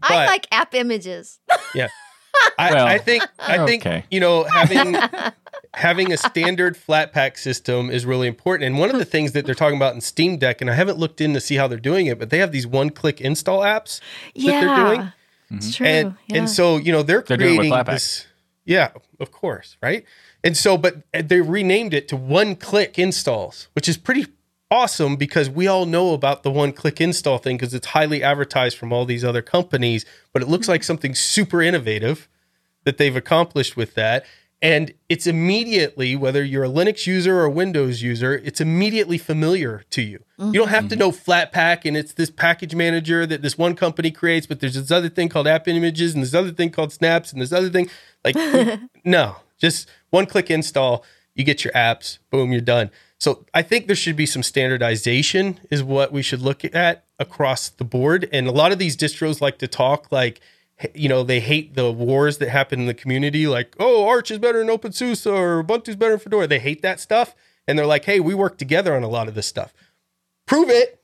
But, 0.00 0.10
I 0.10 0.26
like 0.26 0.46
app 0.52 0.74
images. 0.74 1.40
yeah. 1.74 1.88
I, 2.58 2.74
well, 2.74 2.86
I, 2.86 2.98
think 2.98 3.24
I 3.38 3.64
think 3.64 3.86
okay. 3.86 4.04
you 4.10 4.20
know 4.20 4.44
having 4.44 4.94
having 5.74 6.12
a 6.12 6.16
standard 6.16 6.76
Flatpak 6.76 7.38
system 7.38 7.90
is 7.90 8.06
really 8.06 8.28
important. 8.28 8.66
And 8.66 8.78
one 8.78 8.90
of 8.90 8.98
the 8.98 9.04
things 9.04 9.32
that 9.32 9.46
they're 9.46 9.54
talking 9.54 9.76
about 9.76 9.94
in 9.94 10.00
Steam 10.00 10.38
Deck, 10.38 10.60
and 10.60 10.70
I 10.70 10.74
haven't 10.74 10.98
looked 10.98 11.20
in 11.20 11.34
to 11.34 11.40
see 11.40 11.56
how 11.56 11.66
they're 11.66 11.78
doing 11.78 12.06
it, 12.06 12.18
but 12.18 12.30
they 12.30 12.38
have 12.38 12.52
these 12.52 12.66
one-click 12.66 13.20
install 13.20 13.60
apps 13.60 14.00
yeah, 14.34 14.52
that 14.52 14.60
they're 14.60 14.84
doing. 14.84 15.00
Mm-hmm. 15.00 15.56
It's 15.56 15.76
true. 15.76 15.86
And 15.86 16.14
yeah. 16.26 16.38
and 16.38 16.50
so 16.50 16.76
you 16.76 16.92
know 16.92 17.02
they're, 17.02 17.22
they're 17.22 17.36
creating 17.36 17.72
this. 17.86 18.26
Yeah, 18.64 18.90
of 19.20 19.30
course, 19.30 19.76
right. 19.82 20.04
And 20.42 20.56
so, 20.56 20.76
but 20.76 21.02
they 21.12 21.40
renamed 21.40 21.94
it 21.94 22.08
to 22.08 22.16
one-click 22.16 22.98
installs, 22.98 23.68
which 23.74 23.88
is 23.88 23.96
pretty 23.96 24.26
awesome 24.70 25.16
because 25.16 25.48
we 25.48 25.66
all 25.66 25.86
know 25.86 26.12
about 26.12 26.42
the 26.42 26.50
one 26.50 26.72
click 26.72 27.00
install 27.00 27.38
thing 27.38 27.56
because 27.56 27.74
it's 27.74 27.88
highly 27.88 28.22
advertised 28.22 28.76
from 28.76 28.92
all 28.92 29.04
these 29.04 29.24
other 29.24 29.42
companies, 29.42 30.04
but 30.32 30.42
it 30.42 30.48
looks 30.48 30.68
like 30.68 30.82
something 30.82 31.14
super 31.14 31.62
innovative 31.62 32.28
that 32.84 32.98
they've 32.98 33.16
accomplished 33.16 33.76
with 33.76 33.94
that. 33.94 34.24
And 34.62 34.94
it's 35.10 35.26
immediately, 35.26 36.16
whether 36.16 36.42
you're 36.42 36.64
a 36.64 36.68
Linux 36.68 37.06
user 37.06 37.36
or 37.36 37.44
a 37.44 37.50
Windows 37.50 38.00
user, 38.00 38.34
it's 38.34 38.60
immediately 38.60 39.18
familiar 39.18 39.84
to 39.90 40.00
you. 40.00 40.20
Mm-hmm. 40.38 40.54
You 40.54 40.60
don't 40.60 40.68
have 40.70 40.88
to 40.88 40.96
mm-hmm. 40.96 41.00
know 41.00 41.10
Flatpak 41.12 41.84
and 41.84 41.94
it's 41.96 42.14
this 42.14 42.30
package 42.30 42.74
manager 42.74 43.26
that 43.26 43.42
this 43.42 43.58
one 43.58 43.76
company 43.76 44.10
creates, 44.10 44.46
but 44.46 44.60
there's 44.60 44.74
this 44.74 44.90
other 44.90 45.10
thing 45.10 45.28
called 45.28 45.46
app 45.46 45.68
images 45.68 46.14
and 46.14 46.22
this 46.22 46.32
other 46.32 46.52
thing 46.52 46.70
called 46.70 46.92
snaps 46.92 47.32
and 47.32 47.42
this 47.42 47.52
other 47.52 47.68
thing. 47.68 47.90
Like, 48.24 48.36
no, 49.04 49.36
just 49.58 49.90
one 50.08 50.24
click 50.24 50.50
install, 50.50 51.04
you 51.34 51.44
get 51.44 51.62
your 51.62 51.72
apps, 51.74 52.18
boom, 52.30 52.50
you're 52.50 52.62
done. 52.62 52.90
So 53.18 53.46
I 53.54 53.62
think 53.62 53.86
there 53.86 53.96
should 53.96 54.16
be 54.16 54.26
some 54.26 54.42
standardization 54.42 55.58
is 55.70 55.82
what 55.82 56.12
we 56.12 56.22
should 56.22 56.42
look 56.42 56.64
at 56.74 57.04
across 57.18 57.68
the 57.70 57.84
board. 57.84 58.28
And 58.32 58.46
a 58.46 58.52
lot 58.52 58.72
of 58.72 58.78
these 58.78 58.96
distros 58.96 59.40
like 59.40 59.58
to 59.58 59.68
talk 59.68 60.12
like, 60.12 60.40
you 60.94 61.08
know, 61.08 61.22
they 61.22 61.40
hate 61.40 61.74
the 61.74 61.90
wars 61.90 62.38
that 62.38 62.50
happen 62.50 62.80
in 62.80 62.86
the 62.86 62.94
community, 62.94 63.46
like, 63.46 63.74
oh, 63.80 64.06
Arch 64.06 64.30
is 64.30 64.38
better 64.38 64.58
than 64.58 64.68
OpenSUSE 64.68 65.26
or 65.26 65.64
Ubuntu's 65.64 65.96
better 65.96 66.12
than 66.12 66.20
Fedora. 66.20 66.46
They 66.46 66.58
hate 66.58 66.82
that 66.82 67.00
stuff. 67.00 67.34
And 67.66 67.78
they're 67.78 67.86
like, 67.86 68.04
hey, 68.04 68.20
we 68.20 68.34
work 68.34 68.58
together 68.58 68.94
on 68.94 69.02
a 69.02 69.08
lot 69.08 69.28
of 69.28 69.34
this 69.34 69.46
stuff. 69.46 69.72
Prove 70.46 70.68
it 70.68 71.02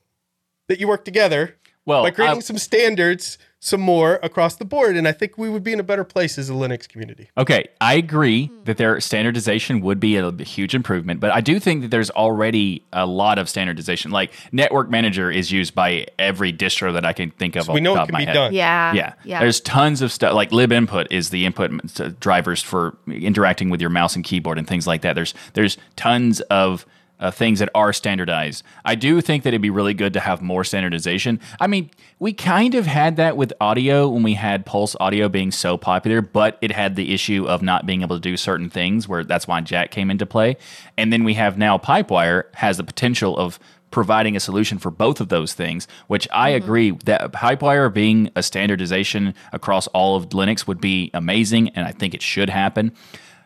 that 0.67 0.79
you 0.79 0.87
work 0.87 1.03
together 1.03 1.55
well, 1.85 2.03
by 2.03 2.11
creating 2.11 2.41
some 2.41 2.57
standards 2.57 3.37
some 3.63 3.79
more 3.79 4.19
across 4.21 4.57
the 4.57 4.65
board. 4.65 4.97
And 4.97 5.07
I 5.07 5.13
think 5.13 5.37
we 5.37 5.49
would 5.49 5.63
be 5.63 5.71
in 5.71 5.79
a 5.79 5.83
better 5.83 6.03
place 6.03 6.37
as 6.37 6.49
a 6.49 6.53
Linux 6.53 6.85
community. 6.85 7.29
Okay. 7.37 7.69
I 7.79 7.93
agree 7.93 8.51
that 8.65 8.75
their 8.75 8.99
standardization 8.99 9.79
would 9.79 10.01
be 10.01 10.17
a, 10.17 10.33
huge 10.43 10.75
improvement, 10.75 11.21
but 11.21 11.31
I 11.31 11.39
do 11.39 11.61
think 11.61 11.83
that 11.83 11.87
there's 11.87 12.09
already 12.11 12.83
a 12.91 13.05
lot 13.05 13.39
of 13.39 13.47
standardization. 13.47 14.11
Like 14.11 14.33
Network 14.51 14.89
Manager 14.89 15.31
is 15.31 15.49
used 15.49 15.73
by 15.73 16.07
every 16.19 16.51
distro 16.51 16.91
that 16.91 17.05
I 17.05 17.13
can 17.13 17.31
think 17.31 17.55
of. 17.55 17.63
So 17.63 17.73
we 17.73 17.79
know 17.79 17.95
it 17.95 18.05
can 18.07 18.17
be 18.17 18.25
head. 18.25 18.33
done. 18.33 18.53
Yeah. 18.53 18.91
yeah. 18.91 19.13
Yeah. 19.23 19.39
There's 19.39 19.61
tons 19.61 20.01
of 20.01 20.11
stuff 20.11 20.33
like 20.33 20.49
libinput 20.49 21.07
is 21.09 21.29
the 21.29 21.45
input 21.45 22.19
drivers 22.19 22.61
for 22.61 22.97
interacting 23.07 23.69
with 23.69 23.79
your 23.79 23.89
mouse 23.89 24.17
and 24.17 24.25
keyboard 24.25 24.57
and 24.57 24.67
things 24.67 24.85
like 24.85 25.03
that. 25.03 25.13
There's, 25.13 25.33
there's 25.53 25.77
tons 25.95 26.41
of 26.41 26.85
uh, 27.19 27.31
things 27.31 27.59
that 27.59 27.69
are 27.73 27.93
standardized. 27.93 28.63
I 28.83 28.95
do 28.95 29.21
think 29.21 29.43
that 29.43 29.49
it'd 29.49 29.61
be 29.61 29.69
really 29.69 29.93
good 29.93 30.13
to 30.13 30.19
have 30.19 30.41
more 30.41 30.63
standardization. 30.63 31.39
I 31.59 31.67
mean, 31.67 31.89
we 32.19 32.33
kind 32.33 32.75
of 32.75 32.85
had 32.85 33.15
that 33.17 33.37
with 33.37 33.53
audio 33.61 34.09
when 34.09 34.23
we 34.23 34.33
had 34.33 34.65
Pulse 34.65 34.95
Audio 34.99 35.29
being 35.29 35.51
so 35.51 35.77
popular, 35.77 36.21
but 36.21 36.57
it 36.61 36.71
had 36.71 36.95
the 36.95 37.13
issue 37.13 37.45
of 37.47 37.61
not 37.61 37.85
being 37.85 38.01
able 38.01 38.17
to 38.17 38.21
do 38.21 38.35
certain 38.37 38.69
things 38.69 39.07
where 39.07 39.23
that's 39.23 39.47
why 39.47 39.61
Jack 39.61 39.91
came 39.91 40.11
into 40.11 40.25
play. 40.25 40.57
And 40.97 41.13
then 41.13 41.23
we 41.23 41.35
have 41.35 41.57
now 41.57 41.77
Pipewire 41.77 42.53
has 42.55 42.77
the 42.77 42.83
potential 42.83 43.37
of 43.37 43.59
providing 43.93 44.35
a 44.35 44.39
solution 44.39 44.79
for 44.79 44.89
both 44.89 45.21
of 45.21 45.29
those 45.29 45.53
things, 45.53 45.87
which 46.07 46.27
I 46.33 46.51
mm-hmm. 46.51 46.63
agree 46.63 46.91
that 47.05 47.31
Pipewire 47.31 47.93
being 47.93 48.31
a 48.35 48.41
standardization 48.41 49.35
across 49.53 49.85
all 49.87 50.15
of 50.15 50.29
Linux 50.29 50.67
would 50.67 50.81
be 50.81 51.11
amazing, 51.13 51.69
and 51.69 51.85
I 51.85 51.91
think 51.91 52.15
it 52.15 52.21
should 52.21 52.49
happen. 52.49 52.91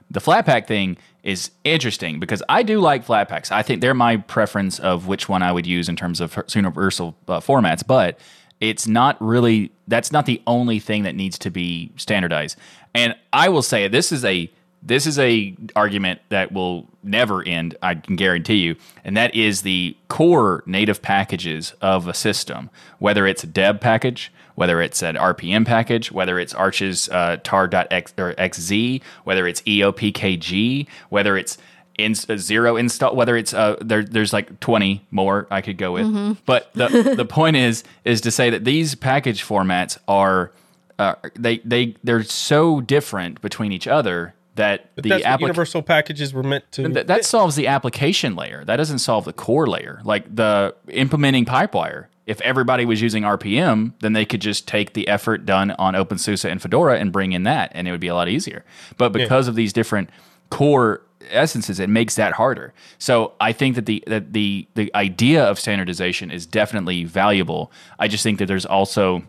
The 0.10 0.22
Flatpak 0.22 0.66
thing 0.66 0.98
is 1.28 1.52
interesting 1.66 2.22
because 2.22 2.42
I 2.48 2.64
do 2.64 2.80
like 2.80 3.06
Flatpaks. 3.06 3.52
I 3.52 3.62
think 3.62 3.82
they're 3.82 3.94
my 3.94 4.16
preference 4.16 4.80
of 4.80 5.08
which 5.08 5.28
one 5.28 5.44
I 5.44 5.52
would 5.52 5.68
use 5.68 5.90
in 5.90 5.98
terms 5.98 6.22
of 6.22 6.42
universal 6.56 7.18
uh, 7.28 7.42
formats, 7.42 7.86
but 7.86 8.18
it's 8.62 8.88
not 8.88 9.22
really 9.22 9.70
that's 9.90 10.14
not 10.14 10.26
the 10.26 10.42
only 10.48 10.80
thing 10.80 11.04
that 11.04 11.16
needs 11.16 11.38
to 11.40 11.52
be 11.52 11.92
standardized. 11.98 12.58
And 12.96 13.14
I 13.34 13.50
will 13.50 13.62
say 13.62 13.90
this 13.90 14.14
is 14.14 14.24
a 14.24 14.50
this 14.82 15.06
is 15.06 15.20
a 15.20 15.54
argument 15.76 16.22
that 16.30 16.54
will 16.54 16.88
never 17.04 17.44
end. 17.44 17.76
I 17.82 17.96
can 17.96 18.16
guarantee 18.16 18.60
you, 18.60 18.78
and 19.04 19.18
that 19.18 19.36
is 19.36 19.64
the 19.64 19.98
core 20.08 20.64
native 20.66 21.02
packages 21.02 21.74
of 21.82 22.08
a 22.08 22.14
system, 22.14 22.70
whether 23.00 23.28
it's 23.28 23.44
a 23.44 23.48
deb 23.48 23.82
package, 23.82 24.32
whether 24.58 24.82
it's 24.82 25.04
an 25.04 25.14
RPM 25.14 25.68
package, 25.68 26.12
whether 26.12 26.40
it's 26.40 26.52
Arch's 26.52 27.08
uh, 27.10 27.38
tar.x 27.44 28.12
or 28.18 28.34
xz, 28.34 29.04
whether 29.24 29.46
it's 29.46 29.62
EOPKG, 29.62 30.88
whether 31.10 31.38
it's 31.38 31.60
in, 32.00 32.16
uh, 32.28 32.38
zero 32.38 32.76
install, 32.76 33.16
whether 33.16 33.38
it's 33.38 33.54
uh, 33.54 33.76
there, 33.82 34.02
there's 34.02 34.34
like 34.34 34.60
20 34.60 35.06
more 35.12 35.46
I 35.52 35.62
could 35.62 35.78
go 35.78 35.92
with. 35.92 36.44
But 36.48 36.74
the 36.74 36.88
the 37.16 37.26
point 37.26 37.56
is 37.56 37.84
is 38.04 38.20
to 38.22 38.32
say 38.32 38.50
that 38.50 38.66
these 38.66 38.96
package 38.96 39.44
formats 39.44 40.00
are 40.08 40.52
uh, 40.98 41.14
they 41.36 41.60
they 41.60 41.96
they're 42.04 42.24
so 42.24 42.82
different 42.82 43.42
between 43.42 43.72
each 43.72 43.88
other 43.88 44.34
that 44.56 44.90
But 44.96 45.04
the 45.04 45.10
that's 45.10 45.24
what 45.24 45.42
universal 45.42 45.84
packages 45.84 46.34
were 46.34 46.42
meant 46.42 46.72
to. 46.72 46.90
that, 46.90 47.06
that 47.06 47.26
solves 47.26 47.56
the 47.56 47.68
application 47.68 48.36
layer. 48.36 48.66
That 48.66 48.78
doesn't 48.78 49.00
solve 49.00 49.26
the 49.26 49.34
core 49.34 49.68
layer. 49.68 50.02
Like 50.04 50.36
the 50.36 50.76
implementing 50.88 51.46
Pipewire. 51.46 52.08
If 52.28 52.40
everybody 52.42 52.86
was 52.86 53.02
using 53.02 53.24
RPM, 53.24 53.94
then 54.02 54.14
they 54.14 54.26
could 54.26 54.42
just 54.42 54.68
take 54.68 54.94
the 54.94 55.08
effort 55.08 55.46
done 55.46 55.72
on 55.72 55.96
OpenSUSE 55.96 56.46
and 56.50 56.62
Fedora 56.62 57.00
and 57.00 57.12
bring 57.12 57.32
in 57.32 57.44
that, 57.44 57.72
and 57.74 57.88
it 57.88 57.92
would 57.92 58.02
be 58.02 58.10
a 58.10 58.14
lot 58.14 58.28
easier. 58.28 58.64
But 58.98 59.14
because 59.14 59.48
of 59.48 59.56
these 59.56 59.74
different 59.74 60.10
core 60.50 61.02
essences, 61.30 61.80
it 61.80 61.90
makes 61.90 62.16
that 62.16 62.34
harder. 62.34 62.74
So 63.00 63.34
I 63.40 63.54
think 63.54 63.76
that 63.76 63.86
the 63.86 64.04
that 64.08 64.34
the 64.34 64.68
the 64.76 64.94
idea 64.94 65.44
of 65.44 65.60
standardization 65.60 66.30
is 66.30 66.46
definitely 66.46 67.06
valuable. 67.06 67.72
I 67.98 68.08
just 68.08 68.24
think 68.24 68.40
that 68.40 68.46
there's 68.46 68.66
also 68.66 69.24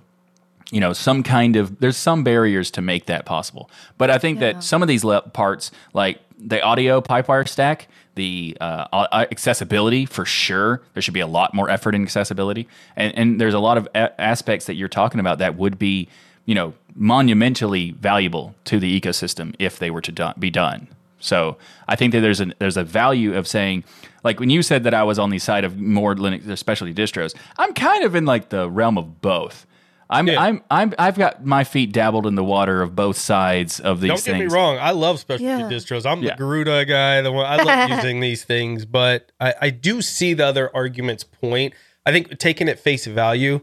you 0.71 0.81
know 0.81 0.93
some 0.93 1.23
kind 1.23 1.57
of 1.57 1.79
there's 1.81 1.97
some 1.97 2.23
barriers 2.25 2.71
to 2.73 2.83
make 2.83 3.07
that 3.07 3.25
possible. 3.25 3.71
But 3.97 4.11
i 4.11 4.19
think 4.19 4.41
that 4.41 4.63
some 4.63 4.83
of 4.83 4.89
these 4.89 5.05
le- 5.05 5.23
parts 5.23 5.71
like 5.95 6.21
the 6.39 6.63
audio 6.63 7.01
pipewire 7.01 7.49
stack 7.49 7.89
the 8.15 8.57
uh, 8.61 8.87
uh, 8.93 9.27
accessibility 9.31 10.05
for 10.05 10.25
sure 10.25 10.83
there 10.93 11.01
should 11.01 11.15
be 11.15 11.21
a 11.21 11.27
lot 11.27 11.55
more 11.55 11.71
effort 11.71 11.95
in 11.95 12.03
accessibility. 12.03 12.67
And, 12.97 13.17
and 13.17 13.41
there's 13.41 13.55
a 13.55 13.61
lot 13.61 13.79
of 13.79 13.87
a- 13.95 14.21
aspects 14.21 14.67
that 14.67 14.75
you're 14.75 14.89
talking 14.89 15.21
about 15.21 15.39
that 15.39 15.57
would 15.57 15.79
be 15.79 16.09
you 16.45 16.55
know 16.55 16.75
monumentally 16.95 17.93
valuable 17.93 18.55
to 18.65 18.79
the 18.81 19.01
ecosystem 19.01 19.55
if 19.59 19.79
they 19.79 19.91
were 19.91 20.01
to 20.01 20.13
do- 20.13 20.33
be 20.39 20.51
done. 20.51 20.89
So 21.21 21.57
I 21.89 21.97
think 21.97 22.13
that 22.13 22.21
there's 22.21 22.41
a 22.41 22.53
there's 22.59 22.77
a 22.77 22.85
value 22.85 23.37
of 23.37 23.47
saying, 23.47 23.85
like 24.25 24.41
when 24.41 24.51
you 24.51 24.63
said 24.63 24.85
that 24.85 24.95
I 24.95 25.03
was 25.03 25.19
on 25.19 25.31
the 25.31 25.39
side 25.39 25.65
of 25.65 25.79
more 25.79 26.15
Linux 26.15 26.49
or 26.49 26.57
specialty 26.57 26.95
distros, 26.95 27.35
I'm 27.57 27.73
kind 27.75 28.05
of 28.05 28.15
in 28.15 28.25
like 28.25 28.51
the 28.51 28.69
realm 28.69 28.99
of 28.99 29.21
both. 29.21 29.67
I'm 30.11 30.27
Yeah. 30.27 30.41
I'm 30.43 30.63
I'm 30.71 30.95
I've 30.99 31.17
got 31.19 31.45
my 31.45 31.65
feet 31.65 31.93
dabbled 31.93 32.27
in 32.27 32.35
the 32.35 32.45
water 32.45 32.81
of 32.83 32.95
both 32.97 33.19
sides 33.19 33.79
of 33.81 34.01
these 34.01 34.11
things. 34.11 34.25
Don't 34.25 34.33
get 34.35 34.39
things. 34.41 34.53
me 34.53 34.59
wrong. 34.59 34.79
I 34.79 34.93
love 34.93 35.19
specialty 35.21 35.45
Yeah. 35.45 35.69
distros. 35.69 36.07
I'm 36.11 36.23
Yeah. 36.23 36.31
the 36.31 36.37
Garuda 36.39 36.85
guy. 36.87 37.21
The 37.21 37.33
one 37.33 37.45
I 37.47 37.63
love 37.63 37.91
using 37.97 38.21
these 38.21 38.43
things, 38.45 38.85
but 38.87 39.33
I, 39.39 39.55
I 39.63 39.71
do 39.71 40.01
see 40.03 40.33
the 40.35 40.47
other 40.47 40.75
argument's 40.75 41.25
point. 41.25 41.75
I 42.07 42.13
think 42.13 42.39
taking 42.39 42.69
at 42.71 42.79
face 42.81 43.07
value, 43.07 43.61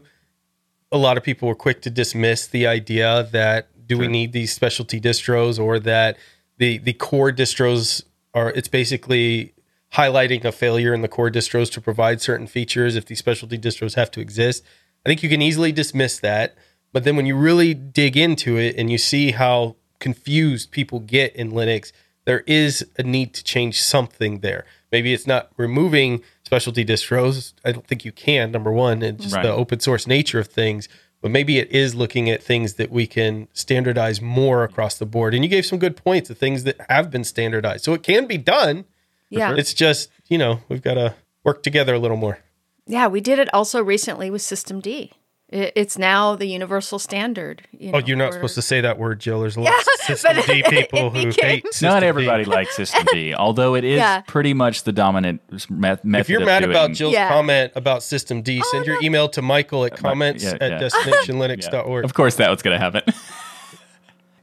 a 0.92 0.98
lot 0.98 1.16
of 1.16 1.24
people 1.24 1.48
were 1.48 1.56
quick 1.56 1.82
to 1.82 1.90
dismiss 1.90 2.46
the 2.46 2.66
idea 2.66 3.28
that 3.32 3.68
do 3.86 3.98
we 3.98 4.06
need 4.06 4.32
these 4.32 4.52
specialty 4.52 5.00
distros 5.00 5.58
or 5.60 5.78
that 5.80 6.16
the 6.58 6.78
the 6.78 6.92
core 6.92 7.32
distros 7.32 8.04
are 8.34 8.50
it's 8.50 8.68
basically 8.68 9.52
highlighting 9.94 10.44
a 10.44 10.52
failure 10.52 10.92
in 10.94 11.00
the 11.02 11.08
core 11.08 11.30
distros 11.30 11.70
to 11.72 11.80
provide 11.80 12.20
certain 12.20 12.46
features 12.46 12.96
if 12.96 13.06
these 13.06 13.18
specialty 13.18 13.58
distros 13.58 13.94
have 13.94 14.10
to 14.12 14.20
exist. 14.20 14.62
I 15.06 15.08
think 15.08 15.22
you 15.22 15.28
can 15.28 15.40
easily 15.40 15.70
dismiss 15.70 16.18
that, 16.18 16.56
but 16.92 17.04
then 17.04 17.14
when 17.14 17.26
you 17.26 17.36
really 17.36 17.74
dig 17.74 18.16
into 18.16 18.56
it 18.58 18.74
and 18.76 18.90
you 18.90 18.98
see 18.98 19.30
how 19.30 19.76
confused 20.00 20.72
people 20.72 20.98
get 20.98 21.34
in 21.36 21.52
Linux, 21.52 21.92
there 22.24 22.40
is 22.40 22.84
a 22.98 23.04
need 23.04 23.32
to 23.34 23.44
change 23.44 23.80
something 23.80 24.40
there. 24.40 24.64
Maybe 24.90 25.14
it's 25.14 25.24
not 25.26 25.50
removing 25.56 26.22
specialty 26.44 26.84
distros. 26.84 27.52
I 27.64 27.70
don't 27.70 27.86
think 27.86 28.04
you 28.04 28.10
can, 28.10 28.50
number 28.50 28.72
one, 28.72 29.02
and 29.02 29.20
just 29.20 29.36
Right. 29.36 29.44
the 29.44 29.52
open 29.52 29.78
source 29.78 30.08
nature 30.08 30.40
of 30.40 30.48
things. 30.48 30.88
But 31.22 31.30
maybe 31.30 31.58
it 31.58 31.70
is 31.70 31.94
looking 31.94 32.28
at 32.28 32.42
things 32.42 32.74
that 32.74 32.90
we 32.90 33.06
can 33.06 33.46
standardize 33.52 34.20
more 34.20 34.64
across 34.64 34.96
the 34.96 35.06
board. 35.06 35.34
And 35.34 35.44
you 35.44 35.48
gave 35.48 35.66
some 35.66 35.78
good 35.78 35.96
points 35.96 36.30
of 36.30 36.36
things 36.38 36.64
that 36.64 36.76
have 36.90 37.12
been 37.12 37.22
standardized. 37.24 37.84
So 37.84 37.94
it 37.94 38.02
can 38.02 38.26
be 38.26 38.38
done. 38.38 38.86
Yeah. 39.30 39.54
It's 39.56 39.72
just, 39.72 40.10
you 40.28 40.36
know, 40.36 40.62
we've 40.68 40.82
got 40.82 40.94
to 40.94 41.14
work 41.44 41.62
together 41.62 41.94
a 41.94 41.98
little 42.00 42.16
more. 42.16 42.40
Yeah, 42.86 43.06
we 43.08 43.20
did 43.20 43.38
it 43.38 43.52
also 43.52 43.82
recently 43.82 44.30
with 44.30 44.42
System 44.42 44.80
D. 44.80 45.12
It's 45.48 45.96
now 45.96 46.34
the 46.34 46.46
universal 46.46 46.98
standard. 46.98 47.62
You 47.70 47.92
Oh, 47.94 47.98
you're 47.98 48.16
not 48.16 48.30
for- 48.30 48.38
supposed 48.38 48.54
to 48.56 48.62
say 48.62 48.80
that 48.80 48.98
word, 48.98 49.20
Jill. 49.20 49.40
There's 49.40 49.54
a 49.54 49.60
lot 49.60 49.72
of 49.78 49.86
System 50.06 50.36
D 50.44 50.62
people 50.68 51.10
who 51.10 51.26
became- 51.26 51.48
hate 51.50 51.66
System 51.66 51.88
Not 51.88 52.00
D. 52.00 52.06
everybody 52.06 52.44
likes 52.56 52.74
System 52.74 53.04
D, 53.12 53.32
although 53.32 53.76
it 53.76 53.84
is 53.84 53.98
Yeah. 53.98 54.22
pretty 54.22 54.54
much 54.54 54.82
the 54.82 54.90
dominant 54.92 55.40
met- 55.70 56.04
method. 56.04 56.20
If 56.20 56.28
you're 56.28 56.40
of 56.40 56.46
mad 56.46 56.60
doing- 56.60 56.70
about 56.72 56.92
Jill's 56.92 57.12
Yeah. 57.14 57.28
comment 57.28 57.72
about 57.76 58.02
System 58.02 58.42
D, 58.42 58.60
Oh, 58.64 58.68
send 58.72 58.86
your 58.86 59.00
email 59.04 59.28
to 59.30 59.42
Michael 59.42 59.84
at 59.84 59.92
uh, 59.92 59.96
comments 59.96 60.42
yeah, 60.42 60.56
at 60.60 60.70
yeah. 60.72 60.78
destinationlinux.org. 60.80 62.04
Of 62.04 62.14
course, 62.14 62.34
that 62.36 62.50
was 62.50 62.60
going 62.62 62.76
to 62.76 62.80
happen. 62.82 63.02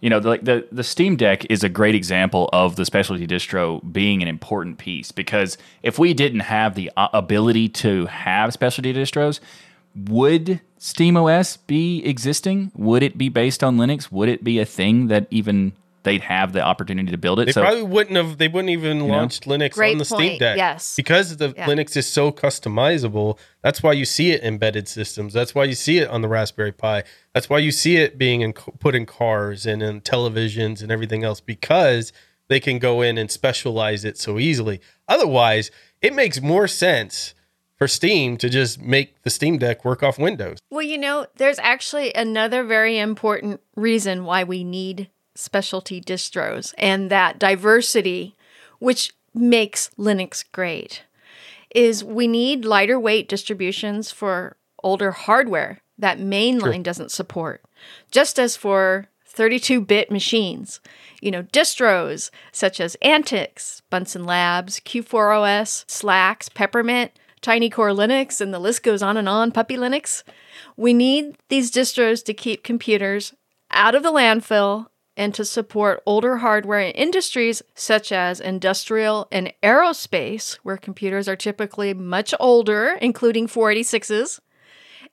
You 0.03 0.09
know, 0.09 0.19
the, 0.19 0.27
like 0.27 0.43
the 0.43 0.67
the 0.69 0.83
Steam 0.83 1.15
Deck 1.15 1.49
is 1.49 1.63
a 1.63 1.69
great 1.69 1.95
example 1.95 2.49
of 2.51 2.75
the 2.75 2.83
specialty 2.83 3.25
distro 3.25 3.81
being 3.93 4.21
an 4.21 4.27
important 4.27 4.77
piece 4.77 5.13
because 5.13 5.57
if 5.81 5.97
we 5.97 6.13
didn't 6.13 6.41
have 6.41 6.75
the 6.75 6.91
ability 6.97 7.69
to 7.69 8.05
have 8.07 8.51
specialty 8.51 8.93
distros, 8.93 9.39
would 9.95 10.59
SteamOS 10.77 11.57
be 11.67 12.03
existing? 12.03 12.73
Would 12.75 13.01
it 13.01 13.17
be 13.17 13.29
based 13.29 13.63
on 13.63 13.77
Linux? 13.77 14.11
Would 14.11 14.27
it 14.27 14.43
be 14.43 14.59
a 14.59 14.65
thing 14.65 15.07
that 15.07 15.25
even 15.31 15.71
they'd 16.03 16.21
have 16.21 16.53
the 16.53 16.61
opportunity 16.61 17.11
to 17.11 17.17
build 17.17 17.39
it? 17.39 17.45
They 17.45 17.51
so 17.51 17.61
probably 17.61 17.83
wouldn't 17.83 18.15
have. 18.15 18.37
They 18.37 18.47
wouldn't 18.47 18.69
even 18.69 19.07
launched 19.07 19.45
Linux 19.45 19.73
Great 19.73 19.93
on 19.93 19.97
the 19.97 20.05
Steam 20.05 20.37
Deck. 20.37 20.57
yes. 20.57 20.95
because 20.95 21.37
the 21.37 21.53
Yeah. 21.55 21.65
Linux 21.67 21.95
is 21.97 22.07
so 22.07 22.31
customizable. 22.31 23.37
That's 23.61 23.81
why 23.81 23.93
you 23.93 24.05
see 24.05 24.31
it 24.31 24.43
embedded 24.43 24.87
systems. 24.87 25.33
That's 25.33 25.55
why 25.55 25.63
you 25.65 25.73
see 25.75 25.97
it 25.99 26.09
on 26.09 26.21
the 26.21 26.27
Raspberry 26.27 26.71
Pi. 26.71 27.03
That's 27.33 27.49
why 27.49 27.59
you 27.59 27.71
see 27.71 27.97
it 27.97 28.17
being 28.17 28.41
in, 28.41 28.53
put 28.53 28.95
in 28.95 29.05
cars 29.05 29.65
and 29.65 29.81
in 29.81 30.01
televisions 30.01 30.81
and 30.81 30.91
everything 30.91 31.23
else 31.23 31.39
because 31.39 32.11
they 32.49 32.59
can 32.59 32.77
go 32.79 33.01
in 33.01 33.17
and 33.17 33.31
specialize 33.31 34.03
it 34.05 34.17
so 34.17 34.37
easily. 34.37 34.81
Otherwise, 35.07 35.71
it 36.01 36.13
makes 36.13 36.41
more 36.41 36.67
sense 36.67 37.33
for 37.75 37.87
Steam 37.87 38.37
to 38.37 38.49
just 38.49 38.81
make 38.81 39.21
the 39.23 39.29
Steam 39.29 39.57
Deck 39.57 39.83
work 39.83 40.03
off 40.03 40.19
Windows. 40.19 40.59
Well, 40.69 40.83
you 40.83 40.97
know, 40.97 41.25
there's 41.37 41.59
actually 41.59 42.13
another 42.13 42.63
very 42.63 42.99
important 42.99 43.61
reason 43.75 44.25
why 44.25 44.43
we 44.43 44.63
need 44.63 45.09
specialty 45.35 46.01
distros 46.01 46.73
and 46.77 47.09
that 47.09 47.39
diversity, 47.39 48.35
which 48.79 49.11
makes 49.33 49.89
Linux 49.97 50.43
great, 50.51 51.03
is 51.73 52.03
we 52.03 52.27
need 52.27 52.65
lighter 52.65 52.99
weight 52.99 53.27
distributions 53.27 54.11
for 54.11 54.57
older 54.83 55.11
hardware 55.11 55.81
that 55.97 56.19
mainline 56.19 56.83
doesn't 56.83 57.11
support, 57.11 57.63
just 58.11 58.37
as 58.37 58.55
for 58.55 59.07
32 59.25 59.81
bit 59.81 60.11
machines. 60.11 60.79
You 61.21 61.31
know, 61.31 61.43
distros 61.43 62.29
such 62.51 62.79
as 62.79 62.97
Antix, 63.03 63.81
Bunsen 63.89 64.25
Labs, 64.25 64.79
Q4OS, 64.79 65.85
Slax, 65.85 66.53
Peppermint, 66.53 67.11
Tiny 67.41 67.69
Core 67.69 67.89
Linux, 67.89 68.39
and 68.39 68.53
the 68.53 68.59
list 68.59 68.83
goes 68.83 69.01
on 69.01 69.17
and 69.17 69.27
on, 69.27 69.51
Puppy 69.51 69.75
Linux. 69.75 70.23
We 70.77 70.93
need 70.93 71.37
these 71.49 71.71
distros 71.71 72.23
to 72.25 72.33
keep 72.33 72.63
computers 72.63 73.33
out 73.71 73.95
of 73.95 74.03
the 74.03 74.11
landfill 74.11 74.87
and 75.15 75.33
to 75.35 75.45
support 75.45 76.01
older 76.05 76.37
hardware 76.37 76.79
in 76.79 76.91
industries 76.93 77.61
such 77.75 78.11
as 78.11 78.39
industrial 78.39 79.27
and 79.31 79.53
aerospace, 79.61 80.55
where 80.63 80.77
computers 80.77 81.27
are 81.27 81.35
typically 81.35 81.93
much 81.93 82.33
older, 82.39 82.97
including 83.01 83.47
486s, 83.47 84.39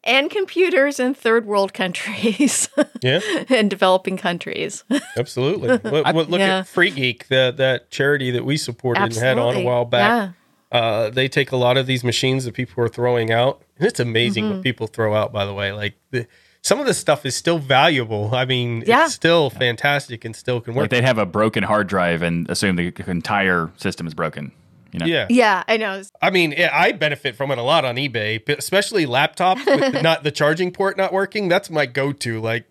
and 0.02 0.30
computers 0.30 0.98
in 0.98 1.12
third 1.12 1.44
world 1.44 1.74
countries 1.74 2.68
Yeah, 3.02 3.20
and 3.50 3.68
developing 3.68 4.16
countries. 4.16 4.84
absolutely. 5.18 5.68
look 5.90 6.28
look 6.28 6.40
Yeah. 6.40 6.60
at 6.60 6.68
Free 6.68 6.90
Geek, 6.90 7.28
the, 7.28 7.52
that 7.58 7.90
charity 7.90 8.30
that 8.30 8.44
we 8.46 8.56
supported 8.56 9.02
and 9.02 9.14
had 9.14 9.38
on 9.38 9.56
a 9.56 9.62
while 9.62 9.84
back. 9.84 10.32
Yeah. 10.72 10.78
uh, 10.78 11.10
they 11.10 11.28
take 11.28 11.52
a 11.52 11.56
lot 11.56 11.76
of 11.76 11.86
these 11.86 12.02
machines 12.02 12.46
that 12.46 12.54
people 12.54 12.82
are 12.82 12.88
throwing 12.88 13.30
out, 13.30 13.62
and 13.78 13.86
it's 13.86 14.00
amazing 14.00 14.44
Mm-hmm. 14.44 14.54
what 14.54 14.62
people 14.62 14.86
throw 14.86 15.14
out. 15.14 15.32
By 15.32 15.44
the 15.44 15.52
way, 15.52 15.72
like 15.72 15.96
the, 16.10 16.26
some 16.62 16.78
of 16.80 16.86
this 16.86 16.98
stuff 16.98 17.24
is 17.24 17.34
still 17.34 17.58
valuable. 17.58 18.34
I 18.34 18.44
mean, 18.44 18.84
Yeah. 18.86 19.04
it's 19.06 19.14
still 19.14 19.48
fantastic 19.50 20.24
and 20.24 20.36
still 20.36 20.60
can 20.60 20.74
work. 20.74 20.84
like 20.84 20.90
they'd 20.90 21.04
have 21.04 21.18
a 21.18 21.26
broken 21.26 21.62
hard 21.64 21.86
drive 21.86 22.22
and 22.22 22.48
assume 22.50 22.76
the 22.76 22.92
entire 23.06 23.70
system 23.76 24.06
is 24.06 24.14
broken. 24.14 24.52
You 24.92 24.98
know? 24.98 25.06
yeah. 25.06 25.26
Yeah, 25.30 25.62
I 25.68 25.76
know. 25.76 26.02
I 26.20 26.30
mean, 26.30 26.52
yeah, 26.52 26.70
I 26.72 26.92
benefit 26.92 27.36
from 27.36 27.50
it 27.52 27.58
a 27.58 27.62
lot 27.62 27.84
on 27.84 27.94
eBay, 27.96 28.44
but 28.44 28.58
especially 28.58 29.06
laptops 29.06 29.64
with 29.64 30.02
not 30.02 30.24
the 30.24 30.30
charging 30.32 30.72
port 30.72 30.96
not 30.96 31.12
working. 31.12 31.48
That's 31.48 31.70
my 31.70 31.86
go-to. 31.86 32.40
Like, 32.40 32.66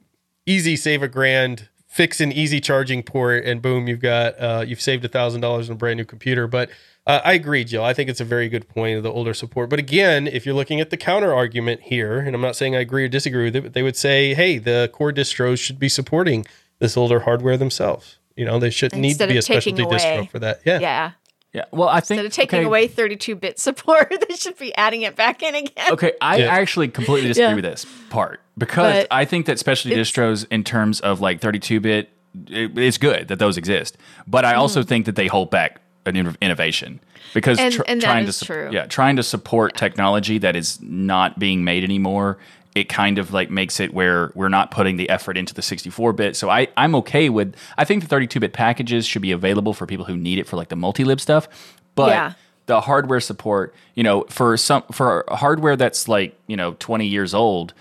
easy 0.46 0.76
save 0.76 1.02
a 1.02 1.08
grand, 1.08 1.70
fix 1.88 2.20
an 2.20 2.32
easy 2.34 2.60
charging 2.60 3.04
port, 3.04 3.46
and 3.46 3.62
boom, 3.62 3.88
you've 3.88 4.02
got 4.02 4.38
uh, 4.40 4.66
you've 4.68 4.82
saved 4.82 5.06
a 5.06 5.08
thousand 5.08 5.42
dollars 5.42 5.70
on 5.70 5.74
a 5.76 5.78
brand 5.78 5.98
new 5.98 6.04
computer. 6.06 6.46
But 6.46 6.70
uh, 7.10 7.22
I 7.26 7.34
agree, 7.34 7.64
Jill. 7.64 7.84
I 7.84 7.94
think 7.94 8.10
it's 8.10 8.22
a 8.22 8.26
very 8.26 8.50
good 8.50 8.70
point 8.70 8.98
of 8.98 9.04
the 9.04 9.12
older 9.12 9.34
support. 9.34 9.70
But 9.70 9.80
again, 9.80 10.28
if 10.28 10.46
you're 10.46 10.54
looking 10.56 10.80
at 10.80 10.92
the 10.92 10.98
counter 10.98 11.34
argument 11.34 11.82
here, 11.82 12.20
and 12.20 12.36
I'm 12.36 12.42
not 12.42 12.56
saying 12.56 12.76
I 12.76 12.80
agree 12.82 13.04
or 13.04 13.08
disagree 13.08 13.46
with 13.46 13.56
it, 13.56 13.62
but 13.64 13.74
they 13.74 13.82
would 13.82 13.96
say, 13.98 14.36
hey, 14.36 14.60
the 14.60 14.90
core 14.94 15.12
distros 15.12 15.60
should 15.60 15.80
be 15.80 15.90
supporting 15.90 16.46
this 16.78 16.96
older 16.96 17.22
hardware 17.22 17.58
themselves. 17.58 18.18
You 18.36 18.46
know, 18.46 18.60
they 18.60 18.70
shouldn't 18.70 19.02
need 19.02 19.18
to 19.18 19.26
be 19.28 19.36
a 19.36 19.40
of 19.40 19.46
taking 19.46 19.76
specialty 19.76 19.84
distro 19.84 20.18
away. 20.20 20.30
for 20.32 20.40
that. 20.40 20.62
Yeah. 20.66 20.80
Yeah. 20.80 21.12
Yeah. 21.52 21.66
Well, 21.72 21.90
I 21.90 22.00
think 22.00 22.20
Instead 22.20 22.26
of 22.28 22.32
taking 22.34 22.60
okay, 22.60 22.66
away 22.68 22.88
32 22.88 23.36
bit 23.36 23.58
support, 23.58 24.14
they 24.30 24.36
should 24.36 24.58
be 24.60 24.74
adding 24.76 25.02
it 25.02 25.16
back 25.16 25.42
in 25.42 25.56
again. 25.56 25.92
Okay, 25.94 26.14
I 26.22 26.38
Yeah. 26.38 26.46
actually 26.54 26.90
completely 26.90 27.30
disagree 27.30 27.50
Yeah. 27.50 27.56
with 27.56 27.64
this 27.64 27.86
part 28.12 28.40
because 28.56 28.94
But 29.04 29.08
I 29.10 29.26
think 29.26 29.48
that 29.48 29.58
specialty 29.58 29.96
distros, 29.98 30.46
in 30.52 30.64
terms 30.64 31.00
of 31.00 31.22
like 31.22 31.42
32 31.42 31.80
bit, 31.80 32.10
it, 32.48 32.78
it's 32.78 33.00
good 33.00 33.30
that 33.30 33.40
those 33.40 33.58
exist. 33.58 33.98
But 34.28 34.46
I 34.46 34.54
also 34.54 34.84
think 34.84 35.08
that 35.08 35.16
they 35.16 35.26
hold 35.26 35.50
back 35.50 35.82
an 36.06 36.16
inno- 36.16 36.36
innovation 36.42 37.00
because. 37.34 37.60
And- 37.60 37.74
tr- 37.74 37.82
and 37.88 38.02
trying 38.02 38.26
to 38.26 38.46
true. 38.46 38.70
yeah 38.72 38.86
trying 38.86 39.16
to 39.18 39.24
support 39.24 39.76
technology 39.76 40.38
that 40.40 40.56
is 40.56 40.80
not 40.82 41.38
being 41.40 41.64
made 41.64 41.84
anymore. 41.84 42.38
It 42.76 42.88
kind 42.88 43.18
of 43.18 43.34
like 43.34 43.50
makes 43.50 43.80
it 43.80 43.94
where 43.94 44.32
we're 44.36 44.48
not 44.48 44.70
putting 44.70 44.98
the 44.98 45.10
effort 45.10 45.38
into 45.38 45.54
the 45.56 45.62
64 45.62 46.14
bit. 46.14 46.36
So 46.36 46.50
I, 46.52 46.68
I'm 46.78 46.94
okay 46.96 47.28
with, 47.28 47.56
I 47.78 47.84
think 47.84 48.04
the 48.04 48.08
32 48.08 48.40
bit 48.40 48.54
packages 48.54 49.08
should 49.08 49.24
be 49.24 49.32
available 49.32 49.74
for 49.74 49.88
people 49.88 50.06
who 50.06 50.16
need 50.16 50.38
it 50.38 50.46
for 50.48 50.56
like 50.56 50.70
the 50.70 50.76
multi 50.76 51.04
lib 51.04 51.20
stuff. 51.20 51.48
But 51.96 52.10
Yeah. 52.10 52.34
the 52.68 52.80
hardware 52.82 53.20
support, 53.20 53.74
you 53.96 54.04
know, 54.04 54.24
for 54.30 54.56
some 54.56 54.84
for 54.92 55.26
hardware 55.30 55.76
that's 55.76 56.08
like, 56.08 56.38
you 56.46 56.56
know, 56.56 56.76
20 56.80 57.08
years 57.08 57.34
old, 57.34 57.74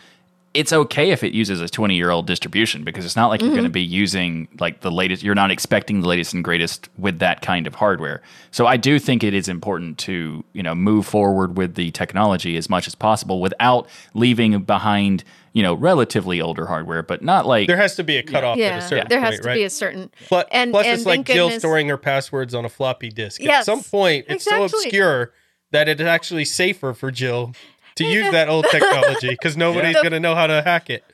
it's 0.59 0.73
okay 0.73 1.11
if 1.13 1.23
it 1.23 1.33
uses 1.33 1.61
a 1.61 1.69
20 1.69 1.95
year 1.95 2.11
old 2.11 2.27
distribution 2.27 2.83
because 2.83 3.05
it's 3.05 3.15
not 3.15 3.29
like 3.29 3.41
you're 3.41 3.51
going 3.51 3.63
to 3.63 3.69
mm-hmm. 3.69 3.75
be 3.75 3.83
using 3.83 4.49
like 4.59 4.81
the 4.81 4.91
latest 4.91 5.23
you're 5.23 5.37
not 5.37 5.53
expecting 5.53 6.01
the 6.01 6.09
latest 6.09 6.35
and 6.35 6.43
greatest 6.43 6.89
with 6.99 7.21
that 7.21 7.43
kind 7.43 7.69
of 7.69 7.77
hardware. 7.77 8.21
So 8.51 8.67
I 8.67 8.77
do 8.77 8.99
think 8.99 9.23
it 9.23 9.35
is 9.35 9.49
important 9.49 9.99
to, 9.99 10.45
you 10.53 10.63
know, 10.65 10.75
move 10.75 11.07
forward 11.07 11.57
with 11.57 11.77
the 11.77 11.93
technology 11.93 12.57
as 12.57 12.69
much 12.69 12.89
as 12.89 12.97
possible 12.97 13.41
without 13.41 13.89
leaving 14.15 14.61
behind, 14.63 15.23
you 15.53 15.63
know, 15.63 15.75
relatively 15.75 16.41
older 16.41 16.67
hardware, 16.67 17.05
but 17.05 17.23
not 17.23 17.47
like 17.47 17.69
There 17.69 17.77
has 17.77 17.95
to 17.95 18.03
be 18.03 18.17
a 18.17 18.25
cutoff 18.25 18.57
at 18.57 18.61
a 18.61 18.61
Yeah. 18.61 18.81
certain 18.81 19.07
There 19.09 19.21
point, 19.21 19.33
has 19.33 19.41
to 19.41 19.49
right? 19.49 19.55
be 19.55 19.63
a 19.63 19.71
certain. 19.71 20.11
But 20.29 20.49
and, 20.51 20.73
plus, 20.73 20.87
and 20.87 20.95
it's 20.97 21.07
like 21.07 21.25
Jill 21.25 21.47
goodness- 21.47 21.63
storing 21.63 21.89
her 21.89 21.97
passwords 21.97 22.53
on 22.53 22.65
a 22.65 22.69
floppy 22.69 23.11
disk. 23.11 23.41
yes, 23.41 23.61
At 23.61 23.65
some 23.67 23.85
point, 23.85 24.25
it's 24.29 24.45
so 24.45 24.65
obscure 24.65 25.33
that 25.71 25.89
it 25.89 26.01
is 26.01 26.07
actually 26.07 26.47
safer 26.47 26.95
for 26.95 27.13
Jill 27.13 27.53
to 27.99 28.05
use 28.05 28.31
that 28.33 28.49
old 28.49 28.65
technology 28.71 29.29
because 29.31 29.57
nobody's 29.57 29.95
The- 29.95 30.03
going 30.03 30.13
to 30.13 30.21
know 30.21 30.35
how 30.35 30.47
to 30.49 30.63
hack 30.63 30.91
it. 30.91 31.05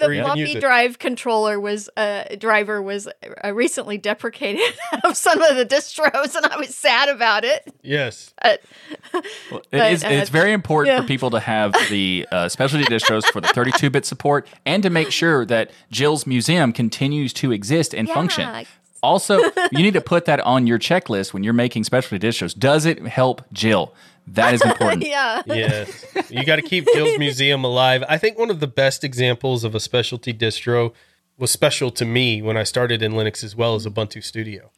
or 0.00 0.08
the 0.08 0.12
even 0.14 0.24
floppy 0.24 0.40
use 0.40 0.54
it. 0.56 0.60
drive 0.60 0.98
controller 0.98 1.60
was 1.60 1.90
uh, 1.96 2.24
driver 2.38 2.80
was 2.80 3.06
uh, 3.44 3.52
recently 3.52 3.98
deprecated 3.98 4.62
of 5.04 5.16
some 5.16 5.40
of 5.42 5.56
the 5.56 5.66
distros, 5.66 6.34
and 6.34 6.46
I 6.46 6.56
was 6.56 6.74
sad 6.74 7.08
about 7.10 7.44
it. 7.44 7.72
Yes. 7.82 8.32
But 8.42 8.62
It 9.14 9.66
But, 9.70 9.92
is- 9.92 10.04
uh, 10.04 10.08
it's 10.08 10.30
very 10.30 10.52
important 10.52 10.94
yeah. 10.94 11.00
for 11.02 11.06
people 11.06 11.30
to 11.30 11.40
have 11.40 11.74
the 11.90 12.26
uh, 12.32 12.48
specialty 12.48 12.84
distros 12.86 13.24
for 13.26 13.40
the 13.40 13.48
32-bit 13.48 14.06
support 14.06 14.46
and 14.64 14.82
to 14.82 14.90
make 14.90 15.10
sure 15.10 15.44
that 15.46 15.70
Jill's 15.90 16.26
museum 16.26 16.72
continues 16.72 17.32
to 17.34 17.52
exist 17.52 17.94
and 17.94 18.08
Yeah. 18.08 18.14
function. 18.14 18.66
Also, 19.02 19.38
you 19.72 19.82
need 19.82 19.94
to 19.94 20.00
put 20.02 20.26
that 20.26 20.40
on 20.40 20.66
your 20.66 20.78
checklist 20.78 21.32
when 21.32 21.42
you're 21.42 21.54
making 21.54 21.84
specialty 21.84 22.26
distros. 22.26 22.54
Does 22.58 22.84
it 22.84 22.98
help 23.06 23.42
Jill? 23.52 23.94
That 24.34 24.54
is 24.54 24.62
important. 24.62 25.04
yeah, 25.06 25.42
yes. 25.46 26.04
You 26.30 26.44
got 26.44 26.56
to 26.56 26.62
keep 26.62 26.86
Jill's 26.92 27.18
museum 27.18 27.64
alive. 27.64 28.04
I 28.08 28.18
think 28.18 28.38
one 28.38 28.50
of 28.50 28.60
the 28.60 28.66
best 28.66 29.02
examples 29.04 29.64
of 29.64 29.74
a 29.74 29.80
specialty 29.80 30.32
distro 30.32 30.92
was 31.38 31.50
special 31.50 31.90
to 31.92 32.04
me 32.04 32.42
when 32.42 32.56
I 32.56 32.62
started 32.64 33.02
in 33.02 33.12
Linux 33.12 33.42
as 33.42 33.56
well 33.56 33.74
as 33.74 33.86
Ubuntu 33.86 34.22
Studio. 34.22 34.70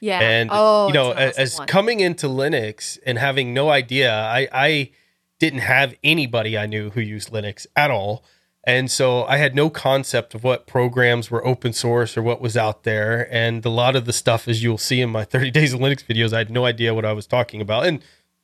yeah. 0.00 0.20
And 0.20 0.50
oh, 0.52 0.88
you 0.88 0.94
know, 0.94 1.10
it's 1.10 1.16
an 1.18 1.22
a- 1.22 1.28
awesome 1.30 1.42
as 1.42 1.58
one. 1.58 1.66
coming 1.66 2.00
into 2.00 2.26
Linux 2.26 2.98
and 3.06 3.18
having 3.18 3.52
no 3.54 3.70
idea, 3.70 4.12
I 4.12 4.48
I 4.52 4.90
didn't 5.38 5.60
have 5.60 5.94
anybody 6.04 6.56
I 6.58 6.66
knew 6.66 6.90
who 6.90 7.00
used 7.00 7.30
Linux 7.30 7.66
at 7.74 7.90
all. 7.90 8.22
And 8.64 8.90
so 8.90 9.24
I 9.24 9.38
had 9.38 9.54
no 9.54 9.70
concept 9.70 10.34
of 10.34 10.44
what 10.44 10.66
programs 10.66 11.30
were 11.30 11.44
open 11.46 11.72
source 11.72 12.14
or 12.14 12.22
what 12.22 12.42
was 12.42 12.58
out 12.58 12.84
there. 12.84 13.26
And 13.34 13.64
a 13.64 13.70
lot 13.70 13.96
of 13.96 14.04
the 14.04 14.12
stuff, 14.12 14.46
as 14.46 14.62
you'll 14.62 14.76
see 14.76 15.00
in 15.00 15.08
my 15.08 15.24
30 15.34 15.50
Days 15.50 15.72
of 15.72 15.80
Linux 15.80 16.04
videos, 16.04 16.34
I 16.34 16.38
had 16.38 16.50
no 16.50 16.66
idea 16.66 16.92
what 16.94 17.06
I 17.06 17.14
was 17.14 17.26
talking 17.26 17.62
about. 17.62 17.86
And 17.86 18.02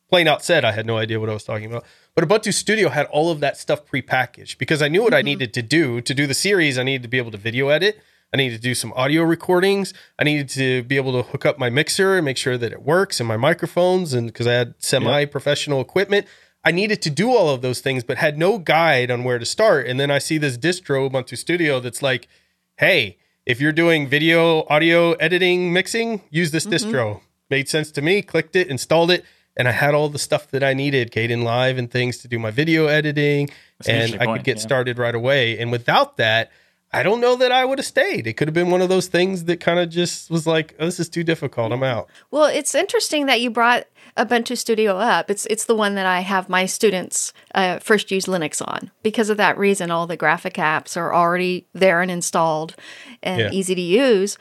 plain 0.08 0.28
out 0.28 0.42
said, 0.42 0.64
I 0.64 0.72
had 0.72 0.86
no 0.86 0.96
idea 0.96 1.20
what 1.20 1.28
I 1.28 1.32
was 1.32 1.44
talking 1.44 1.66
about. 1.66 1.84
But 2.14 2.26
Ubuntu 2.26 2.52
Studio 2.52 2.88
had 2.88 3.06
all 3.06 3.30
of 3.30 3.40
that 3.40 3.56
stuff 3.56 3.86
prepackaged 3.86 4.58
because 4.58 4.82
I 4.82 4.88
knew 4.88 5.02
what 5.02 5.14
I 5.14 5.18
mm-hmm. 5.18 5.26
needed 5.26 5.54
to 5.54 5.62
do. 5.62 6.00
To 6.00 6.14
do 6.14 6.26
the 6.26 6.34
series, 6.34 6.78
I 6.78 6.82
needed 6.82 7.02
to 7.02 7.08
be 7.08 7.18
able 7.18 7.30
to 7.32 7.38
video 7.38 7.68
edit. 7.68 8.00
I 8.32 8.36
needed 8.36 8.56
to 8.56 8.62
do 8.62 8.74
some 8.74 8.92
audio 8.94 9.22
recordings. 9.22 9.94
I 10.18 10.24
needed 10.24 10.48
to 10.50 10.82
be 10.82 10.96
able 10.96 11.12
to 11.12 11.28
hook 11.28 11.46
up 11.46 11.58
my 11.58 11.70
mixer 11.70 12.16
and 12.16 12.24
make 12.24 12.36
sure 12.36 12.58
that 12.58 12.72
it 12.72 12.82
works 12.82 13.20
and 13.20 13.28
my 13.28 13.36
microphones. 13.36 14.14
And 14.14 14.26
because 14.26 14.46
I 14.46 14.52
had 14.52 14.74
semi 14.78 15.24
professional 15.26 15.80
equipment, 15.80 16.26
I 16.64 16.72
needed 16.72 17.00
to 17.02 17.10
do 17.10 17.30
all 17.30 17.48
of 17.50 17.62
those 17.62 17.80
things, 17.80 18.02
but 18.02 18.18
had 18.18 18.38
no 18.38 18.58
guide 18.58 19.10
on 19.10 19.22
where 19.22 19.38
to 19.38 19.46
start. 19.46 19.86
And 19.86 20.00
then 20.00 20.10
I 20.10 20.18
see 20.18 20.38
this 20.38 20.58
distro, 20.58 21.08
Ubuntu 21.08 21.38
Studio, 21.38 21.78
that's 21.78 22.02
like, 22.02 22.26
hey, 22.78 23.18
if 23.46 23.60
you're 23.60 23.72
doing 23.72 24.08
video, 24.08 24.66
audio 24.68 25.12
editing, 25.12 25.72
mixing, 25.72 26.22
use 26.30 26.50
this 26.50 26.66
mm-hmm. 26.66 26.90
distro. 26.90 27.20
Made 27.48 27.68
sense 27.68 27.92
to 27.92 28.02
me. 28.02 28.20
Clicked 28.20 28.56
it, 28.56 28.66
installed 28.66 29.12
it, 29.12 29.24
and 29.56 29.66
I 29.68 29.72
had 29.72 29.94
all 29.94 30.08
the 30.08 30.18
stuff 30.18 30.50
that 30.50 30.62
I 30.62 30.74
needed, 30.74 31.10
Kdenlive 31.12 31.78
and 31.78 31.90
things 31.90 32.18
to 32.18 32.28
do 32.28 32.38
my 32.38 32.50
video 32.50 32.86
editing, 32.86 33.50
That's 33.78 33.88
and 34.12 34.20
I 34.22 34.26
point, 34.26 34.38
could 34.38 34.44
get 34.44 34.56
yeah. 34.58 34.62
started 34.62 34.98
right 34.98 35.14
away. 35.14 35.58
And 35.58 35.70
without 35.72 36.16
that, 36.18 36.50
I 36.92 37.02
don't 37.02 37.20
know 37.20 37.36
that 37.36 37.50
I 37.52 37.64
would 37.64 37.78
have 37.78 37.86
stayed. 37.86 38.26
It 38.26 38.34
could 38.34 38.48
have 38.48 38.54
been 38.54 38.70
one 38.70 38.80
of 38.80 38.88
those 38.88 39.08
things 39.08 39.44
that 39.44 39.58
kind 39.60 39.78
of 39.80 39.90
just 39.90 40.30
was 40.30 40.46
like, 40.46 40.74
oh, 40.78 40.84
this 40.86 41.00
is 41.00 41.08
too 41.08 41.24
difficult. 41.24 41.72
I'm 41.72 41.82
out. 41.82 42.08
Well, 42.30 42.46
it's 42.46 42.74
interesting 42.74 43.26
that 43.26 43.40
you 43.40 43.50
brought 43.50 43.86
Ubuntu 44.16 44.56
Studio 44.56 44.96
up. 44.96 45.28
It's 45.30 45.44
it's 45.46 45.64
the 45.66 45.74
one 45.74 45.94
that 45.96 46.06
I 46.06 46.20
have 46.20 46.48
my 46.48 46.64
students 46.64 47.32
uh, 47.54 47.80
first 47.80 48.10
use 48.10 48.26
Linux 48.26 48.66
on 48.66 48.90
because 49.02 49.28
of 49.30 49.36
that 49.36 49.58
reason. 49.58 49.90
All 49.90 50.06
the 50.06 50.16
graphic 50.16 50.54
apps 50.54 50.96
are 50.96 51.12
already 51.14 51.66
there 51.74 52.00
and 52.00 52.10
installed 52.10 52.76
and 53.22 53.40
Yeah. 53.40 53.50
easy 53.52 53.74
to 53.74 53.80
use. 53.80 54.38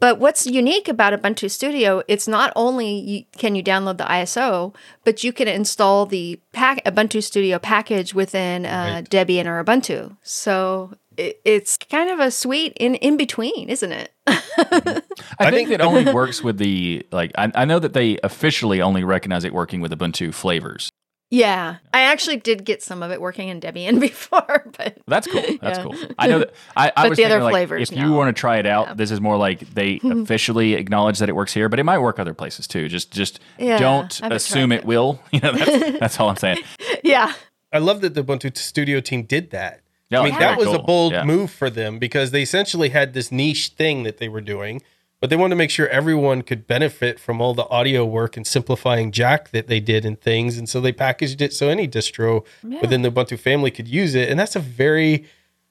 But 0.00 0.18
what's 0.18 0.46
unique 0.46 0.88
about 0.88 1.12
Ubuntu 1.12 1.50
Studio, 1.50 2.02
it's 2.08 2.26
not 2.26 2.52
only 2.56 2.98
you, 2.98 3.24
can 3.36 3.54
you 3.54 3.62
download 3.62 3.98
the 3.98 4.04
ISO, 4.04 4.74
but 5.04 5.22
you 5.22 5.32
can 5.32 5.46
install 5.46 6.06
the 6.06 6.40
pack, 6.52 6.82
Ubuntu 6.84 7.22
Studio 7.22 7.58
package 7.58 8.14
within 8.14 8.64
uh, 8.64 9.02
Debian 9.08 9.44
or 9.44 9.62
Ubuntu. 9.62 10.16
So 10.22 10.94
it, 11.18 11.40
it's 11.44 11.76
kind 11.76 12.08
of 12.08 12.18
a 12.18 12.30
sweet 12.30 12.72
in 12.80 12.94
in 12.96 13.18
between, 13.18 13.68
isn't 13.68 13.92
it? 13.92 14.12
I, 14.26 15.02
I 15.38 15.50
think, 15.50 15.68
think- 15.68 15.70
it 15.70 15.80
only 15.82 16.10
works 16.14 16.42
with 16.42 16.56
the 16.56 17.06
like. 17.12 17.32
I, 17.36 17.52
I 17.54 17.64
know 17.66 17.78
that 17.78 17.92
they 17.92 18.18
officially 18.24 18.80
only 18.80 19.04
recognize 19.04 19.44
it 19.44 19.52
working 19.52 19.82
with 19.82 19.92
Ubuntu 19.92 20.32
flavors. 20.32 20.88
Yeah, 21.32 21.76
I 21.94 22.00
actually 22.02 22.38
did 22.38 22.64
get 22.64 22.82
some 22.82 23.04
of 23.04 23.12
it 23.12 23.20
working 23.20 23.48
in 23.48 23.60
Debian 23.60 24.00
before, 24.10 24.64
but 24.76 24.98
That's 25.06 25.28
cool. 25.28 25.42
That's 25.60 25.78
Yeah. 25.78 25.82
cool. 25.84 25.94
I 26.18 26.26
know 26.26 26.40
that. 26.40 26.52
I, 26.76 26.88
I 26.96 27.02
But 27.04 27.10
was 27.10 27.16
the 27.18 27.24
other 27.24 27.40
like, 27.42 27.52
flavors, 27.52 27.90
If 27.92 27.96
you 27.96 28.06
no. 28.08 28.16
want 28.16 28.34
to 28.34 28.38
try 28.40 28.58
it 28.58 28.66
out, 28.66 28.96
this 28.96 29.12
is 29.12 29.20
more 29.20 29.36
like 29.36 29.60
they 29.60 30.00
officially 30.04 30.74
acknowledge 30.74 31.20
that 31.20 31.28
it 31.28 31.36
works 31.36 31.52
here, 31.52 31.68
but 31.68 31.78
it 31.78 31.84
might 31.84 31.98
work 32.00 32.18
other 32.18 32.34
places 32.34 32.66
too. 32.66 32.88
Just, 32.88 33.12
just 33.12 33.38
Yeah, 33.58 33.78
don't 33.78 34.20
assume 34.24 34.70
tried 34.70 34.80
it 34.80 34.84
will. 34.84 35.20
You 35.30 35.38
know, 35.40 35.52
that's, 35.52 35.98
that's 36.00 36.20
all 36.20 36.28
I'm 36.30 36.36
saying. 36.36 36.58
yeah, 37.04 37.32
I 37.72 37.78
love 37.78 38.00
that 38.00 38.14
the 38.14 38.24
Ubuntu 38.24 38.56
Studio 38.56 38.98
team 39.00 39.22
did 39.22 39.50
that. 39.52 39.82
Yeah, 40.08 40.18
I 40.20 40.24
mean, 40.24 40.32
it's 40.32 40.40
that 40.40 40.58
very 40.58 40.66
was 40.68 40.74
a 40.76 40.82
bold 40.82 41.12
Yeah. 41.12 41.22
move 41.22 41.52
for 41.52 41.70
them 41.70 42.00
because 42.00 42.32
they 42.32 42.42
essentially 42.42 42.88
had 42.88 43.14
this 43.14 43.30
niche 43.30 43.68
thing 43.68 44.02
that 44.02 44.18
they 44.18 44.28
were 44.28 44.40
doing, 44.40 44.82
but 45.20 45.30
they 45.30 45.36
wanted 45.36 45.50
to 45.50 45.56
make 45.56 45.70
sure 45.70 45.86
everyone 45.88 46.42
could 46.42 46.66
benefit 46.66 47.20
from 47.20 47.40
all 47.40 47.52
the 47.54 47.68
audio 47.68 48.04
work 48.04 48.36
and 48.36 48.46
simplifying 48.46 49.12
Jack 49.12 49.50
that 49.50 49.66
they 49.68 49.78
did 49.80 50.04
and 50.04 50.20
things. 50.20 50.56
And 50.58 50.68
so 50.68 50.80
they 50.80 50.92
packaged 50.92 51.40
it 51.42 51.52
so 51.52 51.68
any 51.68 51.86
distro 51.86 52.44
within 52.80 53.02
the 53.02 53.10
Ubuntu 53.12 53.38
family 53.38 53.70
could 53.70 53.86
use 53.86 54.14
it. 54.14 54.28
And 54.30 54.38
that's 54.40 54.56
a 54.56 54.60
very, 54.60 55.26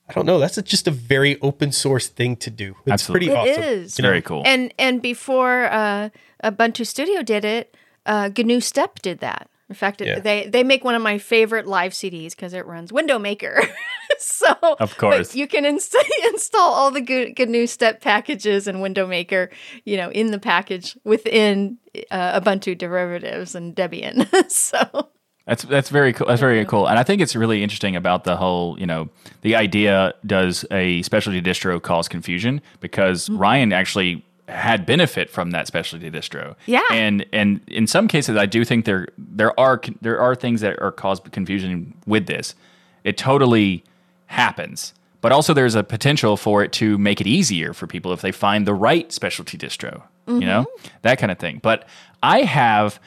I 0.07 0.13
don't 0.13 0.25
know, 0.27 0.37
that's 0.39 0.57
a, 0.57 0.61
just 0.61 0.87
a 0.87 0.91
very 0.91 1.39
open 1.41 1.71
source 1.71 2.07
thing 2.07 2.35
to 2.37 2.49
do. 2.51 2.75
It's 2.85 2.91
Absolutely. 2.93 3.27
pretty 3.29 3.49
It 3.49 3.53
awesome. 3.57 3.63
is. 3.63 3.85
It's 3.87 3.99
very 3.99 4.21
cool. 4.21 4.43
and 4.45 4.73
and 4.77 5.01
before 5.01 5.65
uh, 5.65 6.09
Ubuntu 6.43 6.85
Studio 6.85 7.23
did 7.23 7.43
it, 7.43 7.75
uh, 8.05 8.29
GNUstep 8.29 9.01
did 9.01 9.19
that. 9.19 9.49
In 9.69 9.75
fact, 9.75 10.01
it, 10.01 10.07
Yeah. 10.07 10.19
they 10.19 10.47
they 10.47 10.63
make 10.63 10.83
one 10.83 10.95
of 10.95 11.01
my 11.01 11.17
favorite 11.19 11.67
live 11.67 11.91
CDs 11.93 12.31
because 12.31 12.53
it 12.53 12.65
runs 12.65 12.91
Window 12.91 13.19
Maker. 13.19 13.61
so 14.19 14.53
Of 14.79 14.97
course. 14.97 15.35
you 15.35 15.47
can 15.47 15.63
inst- 15.65 15.95
install 16.33 16.73
all 16.73 16.91
the 16.91 17.01
good 17.01 17.35
GNUstep 17.35 18.01
packages 18.01 18.67
and 18.67 18.81
Window 18.81 19.05
Maker, 19.07 19.49
you 19.85 19.95
know, 19.97 20.09
in 20.11 20.31
the 20.31 20.39
package 20.39 20.97
within 21.03 21.77
uh, 22.11 22.39
Ubuntu 22.41 22.77
derivatives 22.77 23.55
and 23.55 23.75
Debian. 23.75 24.27
so 24.51 25.09
That's 25.45 25.63
that's 25.63 25.89
very 25.89 26.13
cool. 26.13 26.27
That's 26.27 26.41
very 26.41 26.65
cool, 26.65 26.87
and 26.87 26.99
I 26.99 27.03
think 27.03 27.21
it's 27.21 27.35
really 27.35 27.63
interesting 27.63 27.95
about 27.95 28.23
the 28.23 28.35
whole. 28.37 28.79
You 28.79 28.85
know, 28.85 29.09
the 29.41 29.55
idea 29.55 30.13
does 30.25 30.63
a 30.71 31.01
specialty 31.03 31.41
distro 31.41 31.81
cause 31.81 32.07
confusion 32.07 32.61
because 32.81 33.29
Ryan 33.29 33.73
actually 33.73 34.23
had 34.49 34.85
benefit 34.85 35.29
from 35.29 35.51
that 35.51 35.67
specialty 35.67 36.09
distro. 36.11 36.55
Yeah. 36.65 36.81
and 36.91 37.25
and 37.31 37.61
in 37.67 37.87
some 37.87 38.07
cases, 38.07 38.35
I 38.35 38.45
do 38.45 38.65
think 38.65 38.85
there 38.85 39.07
there 39.17 39.57
are 39.59 39.81
there 40.01 40.19
are 40.19 40.35
things 40.35 40.61
that 40.61 40.79
are 40.81 40.91
cause 40.91 41.19
confusion 41.31 41.93
with 42.05 42.27
this. 42.27 42.55
It 43.03 43.17
totally 43.17 43.83
happens, 44.25 44.93
but 45.21 45.31
also 45.31 45.53
there's 45.53 45.75
a 45.75 45.83
potential 45.83 46.35
for 46.37 46.63
it 46.63 46.71
to 46.73 46.97
make 46.97 47.21
it 47.21 47.27
easier 47.27 47.73
for 47.73 47.87
people 47.87 48.11
if 48.13 48.21
they 48.21 48.31
find 48.31 48.65
the 48.67 48.73
right 48.73 49.11
specialty 49.11 49.57
distro. 49.57 50.03
You 50.27 50.41
know, 50.41 50.67
that 51.01 51.17
kind 51.17 51.31
of 51.31 51.39
thing. 51.39 51.59
But 51.63 51.87
I 52.21 52.41
have 52.41 52.99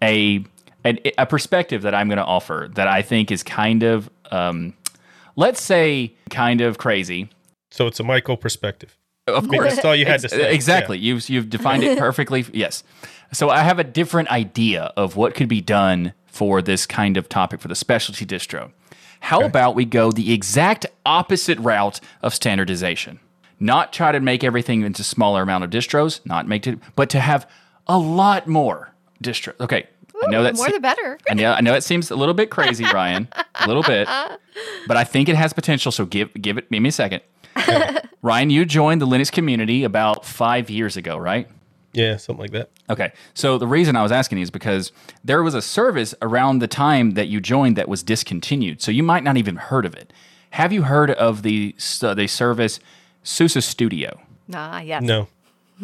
a 0.00 0.44
an, 0.84 0.98
a 1.16 1.26
perspective 1.26 1.82
that 1.82 1.94
I'm 1.94 2.08
going 2.08 2.18
to 2.18 2.24
offer 2.24 2.70
that 2.74 2.86
I 2.86 3.02
think 3.02 3.30
is 3.32 3.42
kind 3.42 3.82
of, 3.82 4.08
um, 4.30 4.74
let's 5.36 5.60
say, 5.60 6.14
kind 6.30 6.60
of 6.60 6.78
crazy. 6.78 7.30
So 7.70 7.86
it's 7.86 8.00
a 8.00 8.04
Michael 8.04 8.36
perspective. 8.36 8.96
Of 9.34 9.48
course, 9.48 9.74
That's 9.74 9.84
all 9.84 9.94
you 9.94 10.06
had 10.06 10.20
to 10.20 10.28
say. 10.28 10.54
Exactly. 10.54 10.98
You've 10.98 11.28
you've 11.28 11.50
defined 11.50 11.82
it 11.84 11.98
perfectly. 11.98 12.44
yes. 12.52 12.82
So 13.32 13.50
I 13.50 13.60
have 13.60 13.78
a 13.78 13.84
different 13.84 14.30
idea 14.30 14.92
of 14.96 15.16
what 15.16 15.34
could 15.34 15.48
be 15.48 15.60
done 15.60 16.14
for 16.26 16.62
this 16.62 16.86
kind 16.86 17.16
of 17.16 17.28
topic 17.28 17.60
for 17.60 17.68
the 17.68 17.74
specialty 17.74 18.24
distro. 18.24 18.70
How 19.20 19.42
about 19.42 19.74
we 19.74 19.84
go 19.84 20.12
the 20.12 20.32
exact 20.32 20.86
opposite 21.04 21.58
route 21.58 22.00
of 22.22 22.34
standardization? 22.34 23.18
Not 23.60 23.92
try 23.92 24.12
to 24.12 24.20
make 24.20 24.44
everything 24.44 24.82
into 24.82 25.02
smaller 25.02 25.42
amount 25.42 25.64
of 25.64 25.70
distros, 25.70 26.24
not 26.24 26.46
make 26.46 26.66
it, 26.66 26.78
but 26.94 27.10
to 27.10 27.20
have 27.20 27.50
a 27.88 27.98
lot 27.98 28.46
more 28.46 28.92
distros. 29.22 29.58
Okay, 29.60 29.88
I 30.22 30.30
know 30.30 30.40
Ooh, 30.40 30.44
that's 30.44 30.58
more 30.58 30.70
the 30.70 30.80
better. 30.80 31.18
I 31.28 31.34
know, 31.34 31.52
I 31.52 31.60
know 31.60 31.74
it 31.74 31.82
seems 31.82 32.10
a 32.10 32.16
little 32.16 32.34
bit 32.34 32.50
crazy, 32.50 32.84
Ryan, 32.92 33.28
a 33.56 33.66
little 33.66 33.82
bit, 33.82 34.08
but 34.86 34.96
I 34.96 35.04
think 35.04 35.28
it 35.28 35.36
has 35.36 35.52
potential. 35.52 35.90
So 35.90 36.06
give 36.06 36.32
give 36.34 36.58
it 36.58 36.70
give 36.70 36.82
me 36.82 36.88
a 36.88 36.92
second. 36.92 37.22
Ryan, 38.22 38.50
you 38.50 38.64
joined 38.64 39.00
the 39.00 39.06
Linux 39.06 39.30
community 39.30 39.84
about 39.84 40.24
five 40.24 40.70
years 40.70 40.96
ago, 40.96 41.16
right? 41.16 41.48
Yeah, 41.92 42.16
something 42.16 42.42
like 42.42 42.52
that. 42.52 42.70
Okay. 42.90 43.12
So 43.34 43.58
the 43.58 43.66
reason 43.66 43.96
I 43.96 44.02
was 44.02 44.12
asking 44.12 44.38
is 44.38 44.50
because 44.50 44.92
there 45.24 45.42
was 45.42 45.54
a 45.54 45.62
service 45.62 46.14
around 46.20 46.58
the 46.60 46.68
time 46.68 47.12
that 47.12 47.28
you 47.28 47.40
joined 47.40 47.76
that 47.76 47.88
was 47.88 48.02
discontinued. 48.02 48.82
So 48.82 48.90
you 48.90 49.02
might 49.02 49.24
not 49.24 49.36
even 49.36 49.56
heard 49.56 49.86
of 49.86 49.94
it. 49.94 50.12
Have 50.50 50.72
you 50.72 50.82
heard 50.82 51.10
of 51.10 51.42
the 51.42 51.74
uh, 52.02 52.14
the 52.14 52.26
service 52.26 52.80
SUSE 53.22 53.64
Studio? 53.64 54.20
Nah, 54.46 54.80
yes. 54.80 55.02
No. 55.02 55.28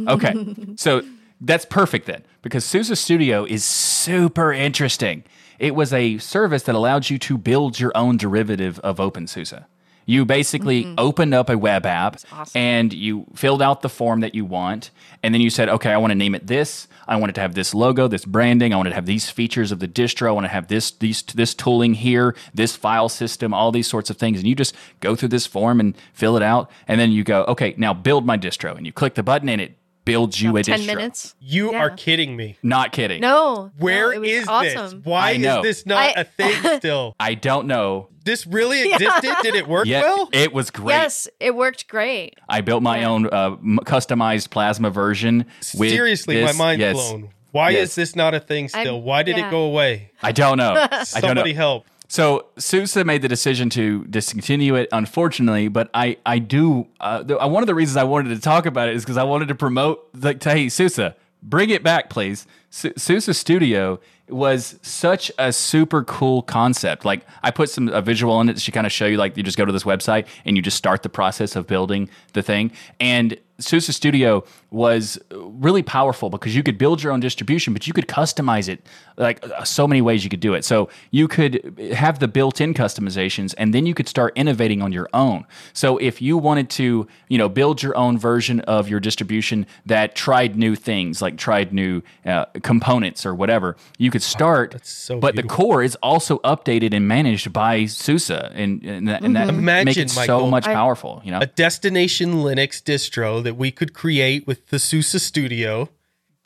Okay. 0.08 0.34
so 0.76 1.02
that's 1.40 1.64
perfect 1.64 2.06
then, 2.06 2.24
because 2.42 2.64
SUSE 2.64 2.98
Studio 2.98 3.44
is 3.44 3.64
super 3.64 4.52
interesting. 4.52 5.24
It 5.58 5.74
was 5.74 5.92
a 5.92 6.18
service 6.18 6.64
that 6.64 6.74
allowed 6.74 7.10
you 7.10 7.18
to 7.18 7.38
build 7.38 7.78
your 7.78 7.92
own 7.94 8.16
derivative 8.16 8.78
of 8.80 8.96
OpenSUSE. 8.96 9.64
You 10.07 10.24
basically 10.24 10.84
mm-hmm. 10.84 10.94
opened 10.98 11.34
up 11.34 11.48
a 11.48 11.57
web 11.57 11.86
app 11.86 12.18
awesome. 12.32 12.59
and 12.59 12.92
you 12.92 13.26
filled 13.34 13.62
out 13.62 13.82
the 13.82 13.88
form 13.88 14.20
that 14.20 14.34
you 14.34 14.44
want. 14.44 14.90
And 15.22 15.34
then 15.34 15.40
you 15.40 15.50
said, 15.50 15.68
okay, 15.68 15.90
I 15.90 15.96
want 15.96 16.11
to 16.11 16.14
name 16.14 16.34
it 16.34 16.46
this. 16.46 16.88
I 17.07 17.16
want 17.16 17.30
it 17.30 17.34
to 17.34 17.40
have 17.40 17.55
this 17.55 17.74
logo, 17.74 18.09
this 18.09 18.24
branding. 18.24 18.72
I 18.72 18.76
want 18.76 18.88
it 18.88 18.90
to 18.90 18.94
have 18.94 19.07
these 19.07 19.30
features 19.30 19.72
of 19.72 19.78
the 19.78 19.88
distro. 19.88 20.28
I 20.28 20.32
want 20.32 20.44
to 20.44 20.50
have 20.50 20.68
this, 20.68 20.90
these, 20.90 21.22
this 21.22 21.55
tooling 21.55 21.94
here, 21.94 22.34
this 22.52 22.76
file 22.76 23.09
system, 23.09 23.52
all 23.52 23.72
these 23.72 23.86
sorts 23.86 24.11
of 24.11 24.16
things. 24.16 24.38
And 24.38 24.48
you 24.48 24.55
just 24.55 24.74
go 25.00 25.14
through 25.14 25.28
this 25.28 25.46
form 25.46 25.80
and 25.80 25.94
fill 26.12 26.36
it 26.36 26.42
out. 26.42 26.70
And 26.88 27.00
then 27.00 27.12
you 27.12 27.24
go, 27.24 27.44
okay, 27.44 27.74
now 27.76 27.94
build 27.94 28.26
my 28.26 28.38
distro. 28.38 28.76
And 28.76 28.86
you 28.86 28.92
click 28.92 29.14
the 29.14 29.22
button 29.22 29.48
and 29.48 29.61
it 29.61 29.76
builds 30.05 30.40
you 30.40 30.57
a 30.57 30.62
Ten 30.62 30.80
distro. 30.80 30.86
minutes. 30.86 31.34
You 31.40 31.72
Yeah. 31.72 31.78
are 31.78 31.90
kidding 31.90 32.36
me. 32.36 32.57
Not 32.62 32.92
kidding. 32.92 33.20
No. 33.20 33.70
Where 33.78 34.14
no, 34.14 34.22
is 34.22 34.46
awesome. 34.48 34.84
this? 34.98 35.07
Why 35.07 35.32
I 35.32 35.36
know. 35.38 35.59
is 35.59 35.62
this 35.62 35.86
not 35.86 36.16
I- 36.16 36.20
a 36.20 36.24
thing 36.24 36.78
still? 36.78 37.14
I 37.18 37.34
don't 37.34 37.66
know. 37.66 38.09
This 38.24 38.46
really 38.46 38.82
existed? 38.90 39.34
Did 39.42 39.55
it 39.55 39.68
work 39.68 39.86
Yet 39.86 40.02
well? 40.05 40.28
it 40.32 40.52
was 40.55 40.70
great. 40.70 40.94
Yes, 40.94 41.28
it 41.40 41.55
worked 41.55 41.88
great. 41.88 42.36
I 42.48 42.62
built 42.62 42.82
my 42.82 43.00
Yeah. 43.00 43.09
own 43.11 43.26
uh, 43.26 43.50
customized 43.84 44.50
plasma 44.50 44.90
version. 44.90 45.44
With 45.76 45.90
Seriously, 45.90 46.36
this. 46.36 46.57
my 46.57 46.64
mind's 46.64 46.80
Yes. 46.80 46.94
blown. 46.94 47.30
Why 47.50 47.70
Yes. 47.70 47.90
is 47.90 47.94
this 47.94 48.16
not 48.16 48.34
a 48.34 48.40
thing 48.40 48.68
still? 48.68 48.94
I'm- 48.96 49.05
Why 49.05 49.22
did 49.22 49.36
yeah. 49.36 49.46
it 49.48 49.50
go 49.50 49.62
away? 49.64 50.11
I 50.22 50.32
don't 50.32 50.57
know. 50.59 50.72
I 50.80 50.86
don't 50.88 51.05
Somebody 51.07 51.52
know. 51.52 51.57
help. 51.57 51.86
So 52.14 52.46
SUSE 52.58 53.04
made 53.04 53.22
the 53.22 53.28
decision 53.28 53.70
to 53.70 54.04
discontinue 54.04 54.76
it, 54.76 54.88
unfortunately. 54.92 55.66
But 55.66 55.90
I, 55.92 56.16
I 56.24 56.38
do. 56.38 56.86
Uh, 57.00 57.24
the, 57.24 57.36
uh, 57.36 57.48
one 57.48 57.64
of 57.64 57.66
the 57.66 57.74
reasons 57.74 57.96
I 57.96 58.04
wanted 58.04 58.28
to 58.28 58.40
talk 58.40 58.66
about 58.66 58.88
it 58.88 58.94
is 58.94 59.02
because 59.02 59.16
I 59.16 59.24
wanted 59.24 59.48
to 59.48 59.56
promote, 59.56 60.10
like, 60.14 60.40
hey, 60.40 60.68
SUSE, 60.68 61.12
bring 61.42 61.70
it 61.70 61.82
back, 61.82 62.10
please. 62.10 62.46
Su- 62.70 62.92
SUSE 62.96 63.36
Studio 63.36 63.98
was 64.28 64.78
such 64.82 65.30
a 65.38 65.52
super 65.52 66.02
cool 66.04 66.42
concept. 66.42 67.04
Like, 67.04 67.26
I 67.42 67.50
put 67.50 67.68
some 67.68 67.88
a 67.88 68.00
visual 68.00 68.40
in 68.40 68.48
it 68.48 68.56
to 68.56 68.70
kind 68.70 68.86
of 68.86 68.92
show 68.92 69.06
you, 69.06 69.18
like, 69.18 69.36
you 69.36 69.42
just 69.42 69.58
go 69.58 69.64
to 69.64 69.72
this 69.72 69.84
website 69.84 70.26
and 70.44 70.56
you 70.56 70.62
just 70.62 70.76
start 70.76 71.02
the 71.02 71.08
process 71.08 71.56
of 71.56 71.66
building 71.66 72.08
the 72.32 72.42
thing. 72.42 72.72
And 72.98 73.38
SUSE 73.60 73.94
Studio 73.94 74.44
was 74.70 75.16
really 75.30 75.82
powerful 75.82 76.28
because 76.28 76.56
you 76.56 76.64
could 76.64 76.76
build 76.76 77.02
your 77.02 77.12
own 77.12 77.20
distribution, 77.20 77.72
but 77.72 77.86
you 77.86 77.92
could 77.92 78.08
customize 78.08 78.68
it 78.68 78.84
like 79.16 79.44
uh, 79.44 79.62
so 79.62 79.86
many 79.86 80.02
ways 80.02 80.24
you 80.24 80.30
could 80.30 80.40
do 80.40 80.54
it. 80.54 80.64
So 80.64 80.88
you 81.12 81.28
could 81.28 81.78
have 81.94 82.18
the 82.18 82.26
built-in 82.26 82.74
customizations, 82.74 83.54
and 83.56 83.72
then 83.72 83.86
you 83.86 83.94
could 83.94 84.08
start 84.08 84.32
innovating 84.34 84.82
on 84.82 84.90
your 84.90 85.08
own. 85.14 85.46
So 85.72 85.98
if 85.98 86.20
you 86.20 86.36
wanted 86.36 86.68
to, 86.70 87.06
you 87.28 87.38
know, 87.38 87.48
build 87.48 87.80
your 87.80 87.96
own 87.96 88.18
version 88.18 88.58
of 88.60 88.88
your 88.88 88.98
distribution 88.98 89.66
that 89.86 90.16
tried 90.16 90.56
new 90.56 90.74
things, 90.74 91.22
like 91.22 91.36
tried 91.36 91.72
new 91.72 92.02
uh, 92.26 92.46
components 92.64 93.24
or 93.24 93.36
whatever, 93.36 93.76
you 93.98 94.10
could 94.14 94.22
start. 94.22 94.86
so 94.86 95.18
but 95.18 95.34
the 95.34 95.42
core 95.42 95.82
is 95.82 95.96
also 95.96 96.38
updated 96.38 96.94
and 96.94 97.08
managed 97.08 97.52
by 97.52 97.86
SUSE, 97.86 98.30
and, 98.30 98.82
and 98.84 99.08
that, 99.08 99.22
and 99.22 99.34
that 99.34 99.48
mm-hmm. 99.48 99.64
make 99.64 99.82
Imagine, 99.82 100.04
it 100.04 100.10
so 100.10 100.20
Michael, 100.20 100.50
much 100.50 100.66
I- 100.66 100.74
powerful. 100.74 101.20
You 101.24 101.32
know, 101.32 101.40
a 101.40 101.46
destination 101.46 102.34
Linux 102.34 102.82
distro 102.82 103.42
that 103.42 103.56
we 103.56 103.70
could 103.70 103.92
create 103.92 104.46
with 104.46 104.68
the 104.68 104.78
SUSE 104.78 105.22
Studio. 105.22 105.88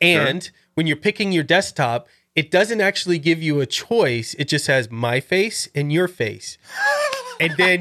And 0.01 0.49
when 0.75 0.87
you're 0.87 0.95
picking 0.95 1.31
your 1.31 1.43
desktop, 1.43 2.07
it 2.35 2.49
doesn't 2.51 2.79
actually 2.79 3.19
give 3.19 3.43
you 3.43 3.59
a 3.59 3.65
choice. 3.65 4.33
It 4.39 4.47
just 4.47 4.67
has 4.67 4.89
my 4.89 5.19
face 5.19 5.67
and 5.75 5.91
your 5.91 6.07
face. 6.07 6.57
And 7.39 7.53
then 7.57 7.79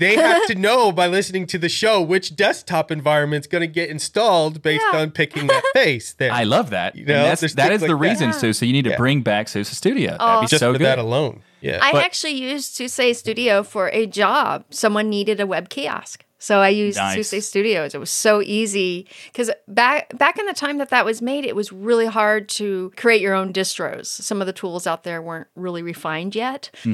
they 0.00 0.16
have 0.16 0.46
to 0.46 0.54
know 0.54 0.92
by 0.92 1.06
listening 1.06 1.46
to 1.48 1.58
the 1.58 1.68
show 1.68 2.00
which 2.02 2.36
desktop 2.36 2.90
environment's 2.90 3.46
going 3.46 3.60
to 3.62 3.66
get 3.66 3.90
installed 3.90 4.62
based 4.62 4.84
Yeah. 4.92 5.00
on 5.00 5.10
picking 5.10 5.46
that 5.48 5.64
face. 5.72 6.12
There. 6.14 6.32
I 6.32 6.44
love 6.44 6.70
that. 6.70 6.96
You 6.96 7.04
know, 7.06 7.22
that's, 7.24 7.40
there's 7.40 7.54
that 7.54 7.68
things 7.68 7.82
is 7.82 7.88
the 7.88 7.94
like 7.94 8.02
that. 8.18 8.24
reason, 8.26 8.32
SUSE. 8.32 8.62
You 8.62 8.72
need 8.72 8.84
to 8.84 8.90
Yeah. 8.90 8.96
bring 8.96 9.22
back 9.22 9.48
SUSE 9.48 9.68
Studio. 9.76 10.16
Oh. 10.18 10.26
That'd 10.26 10.40
be 10.40 10.44
oh. 10.44 10.48
just 10.48 10.60
so 10.60 10.72
for 10.72 10.78
good. 10.78 10.84
that 10.86 10.98
alone. 10.98 11.42
Yeah. 11.60 11.78
I 11.82 11.92
But- 11.92 12.04
actually 12.04 12.32
used 12.34 12.74
SUSE 12.74 13.18
Studio 13.18 13.62
for 13.62 13.88
a 13.90 14.06
job. 14.06 14.64
Someone 14.70 15.08
needed 15.10 15.40
a 15.40 15.46
web 15.46 15.68
kiosk. 15.68 16.24
So 16.38 16.60
I 16.60 16.68
used 16.68 16.98
Nice. 16.98 17.28
SUSE 17.28 17.46
Studios. 17.46 17.94
It 17.94 17.98
was 17.98 18.10
so 18.10 18.42
easy 18.42 19.06
because 19.32 19.50
back 19.66 20.16
back 20.18 20.38
in 20.38 20.46
the 20.46 20.52
time 20.52 20.78
that 20.78 20.90
that 20.90 21.04
was 21.04 21.20
made, 21.22 21.44
it 21.44 21.56
was 21.56 21.72
really 21.72 22.06
hard 22.06 22.48
to 22.50 22.92
create 22.96 23.20
your 23.20 23.34
own 23.34 23.52
distros. 23.52 24.06
Some 24.06 24.40
of 24.40 24.46
the 24.46 24.52
tools 24.52 24.86
out 24.86 25.02
there 25.04 25.20
weren't 25.22 25.48
really 25.56 25.82
refined 25.82 26.34
yet, 26.34 26.70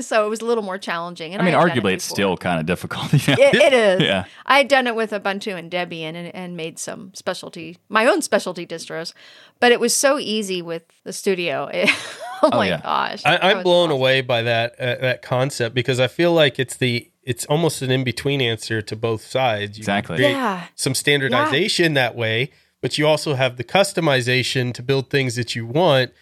so 0.00 0.26
it 0.26 0.28
was 0.28 0.40
a 0.40 0.44
little 0.44 0.64
more 0.64 0.78
challenging. 0.78 1.32
And 1.32 1.44
Mm-hmm. 1.44 1.48
I 1.48 1.50
mean, 1.50 1.68
had 1.68 1.68
done 1.68 1.78
it 1.78 1.82
arguably, 1.82 1.92
it's 1.94 2.04
still 2.04 2.36
kind 2.36 2.60
of 2.60 2.66
difficult. 2.66 3.12
you 3.12 3.18
know? 3.34 3.42
It, 3.42 3.54
it 3.54 3.72
is. 3.72 4.00
Yeah. 4.02 4.24
I 4.46 4.58
had 4.58 4.68
done 4.68 4.86
it 4.86 4.94
with 4.94 5.10
Ubuntu 5.10 5.56
and 5.56 5.70
Debian 5.70 6.14
and, 6.14 6.34
and 6.34 6.56
made 6.56 6.78
some 6.78 7.12
specialty, 7.14 7.78
my 7.88 8.06
own 8.06 8.22
specialty 8.22 8.66
distros, 8.66 9.12
but 9.60 9.72
it 9.72 9.80
was 9.80 9.94
so 9.94 10.18
easy 10.18 10.62
with 10.62 10.84
the 11.04 11.12
studio. 11.12 11.70
oh, 12.42 12.50
my 12.52 12.68
yeah. 12.68 12.80
gosh. 12.82 13.22
I, 13.24 13.38
I'm 13.38 13.62
blown 13.62 13.88
awesome. 13.88 13.98
away 13.98 14.20
by 14.20 14.42
that 14.42 14.78
uh, 14.78 14.96
that 15.00 15.22
concept 15.22 15.74
because 15.74 16.00
I 16.00 16.06
feel 16.06 16.32
like 16.32 16.58
it's 16.58 16.76
the 16.76 17.10
it's 17.26 17.44
almost 17.46 17.82
an 17.82 17.90
in 17.90 18.04
between 18.04 18.40
answer 18.40 18.82
to 18.82 18.96
both 18.96 19.24
sides. 19.24 19.78
You 19.78 19.82
Exactly. 19.82 20.16
create 20.16 20.32
Yeah. 20.32 20.66
Some 20.74 20.94
standardization 20.94 21.94
that 21.94 22.14
way, 22.14 22.50
but 22.80 22.98
you 22.98 23.06
also 23.06 23.34
have 23.34 23.56
the 23.56 23.64
customization 23.64 24.72
to 24.74 24.82
build 24.82 25.10
things 25.10 25.36
that 25.36 25.54
you 25.56 25.66
want 25.66 26.12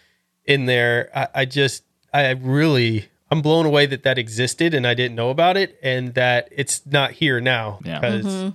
in 0.44 0.66
there. 0.66 1.10
I, 1.14 1.28
I 1.34 1.44
just 1.44 1.84
I 2.12 2.30
really 2.30 3.08
I'm 3.30 3.42
blown 3.42 3.66
away 3.66 3.86
that 3.86 4.02
that 4.02 4.18
existed 4.18 4.74
and 4.74 4.86
I 4.86 4.94
didn't 4.94 5.16
know 5.16 5.30
about 5.30 5.56
it 5.56 5.78
and 5.82 6.14
that 6.14 6.48
it's 6.52 6.84
not 6.86 7.12
here 7.12 7.40
now 7.40 7.80
Yeah. 7.84 8.00
Mm-hmm. 8.00 8.16
because 8.18 8.26
mm-hmm. 8.34 8.48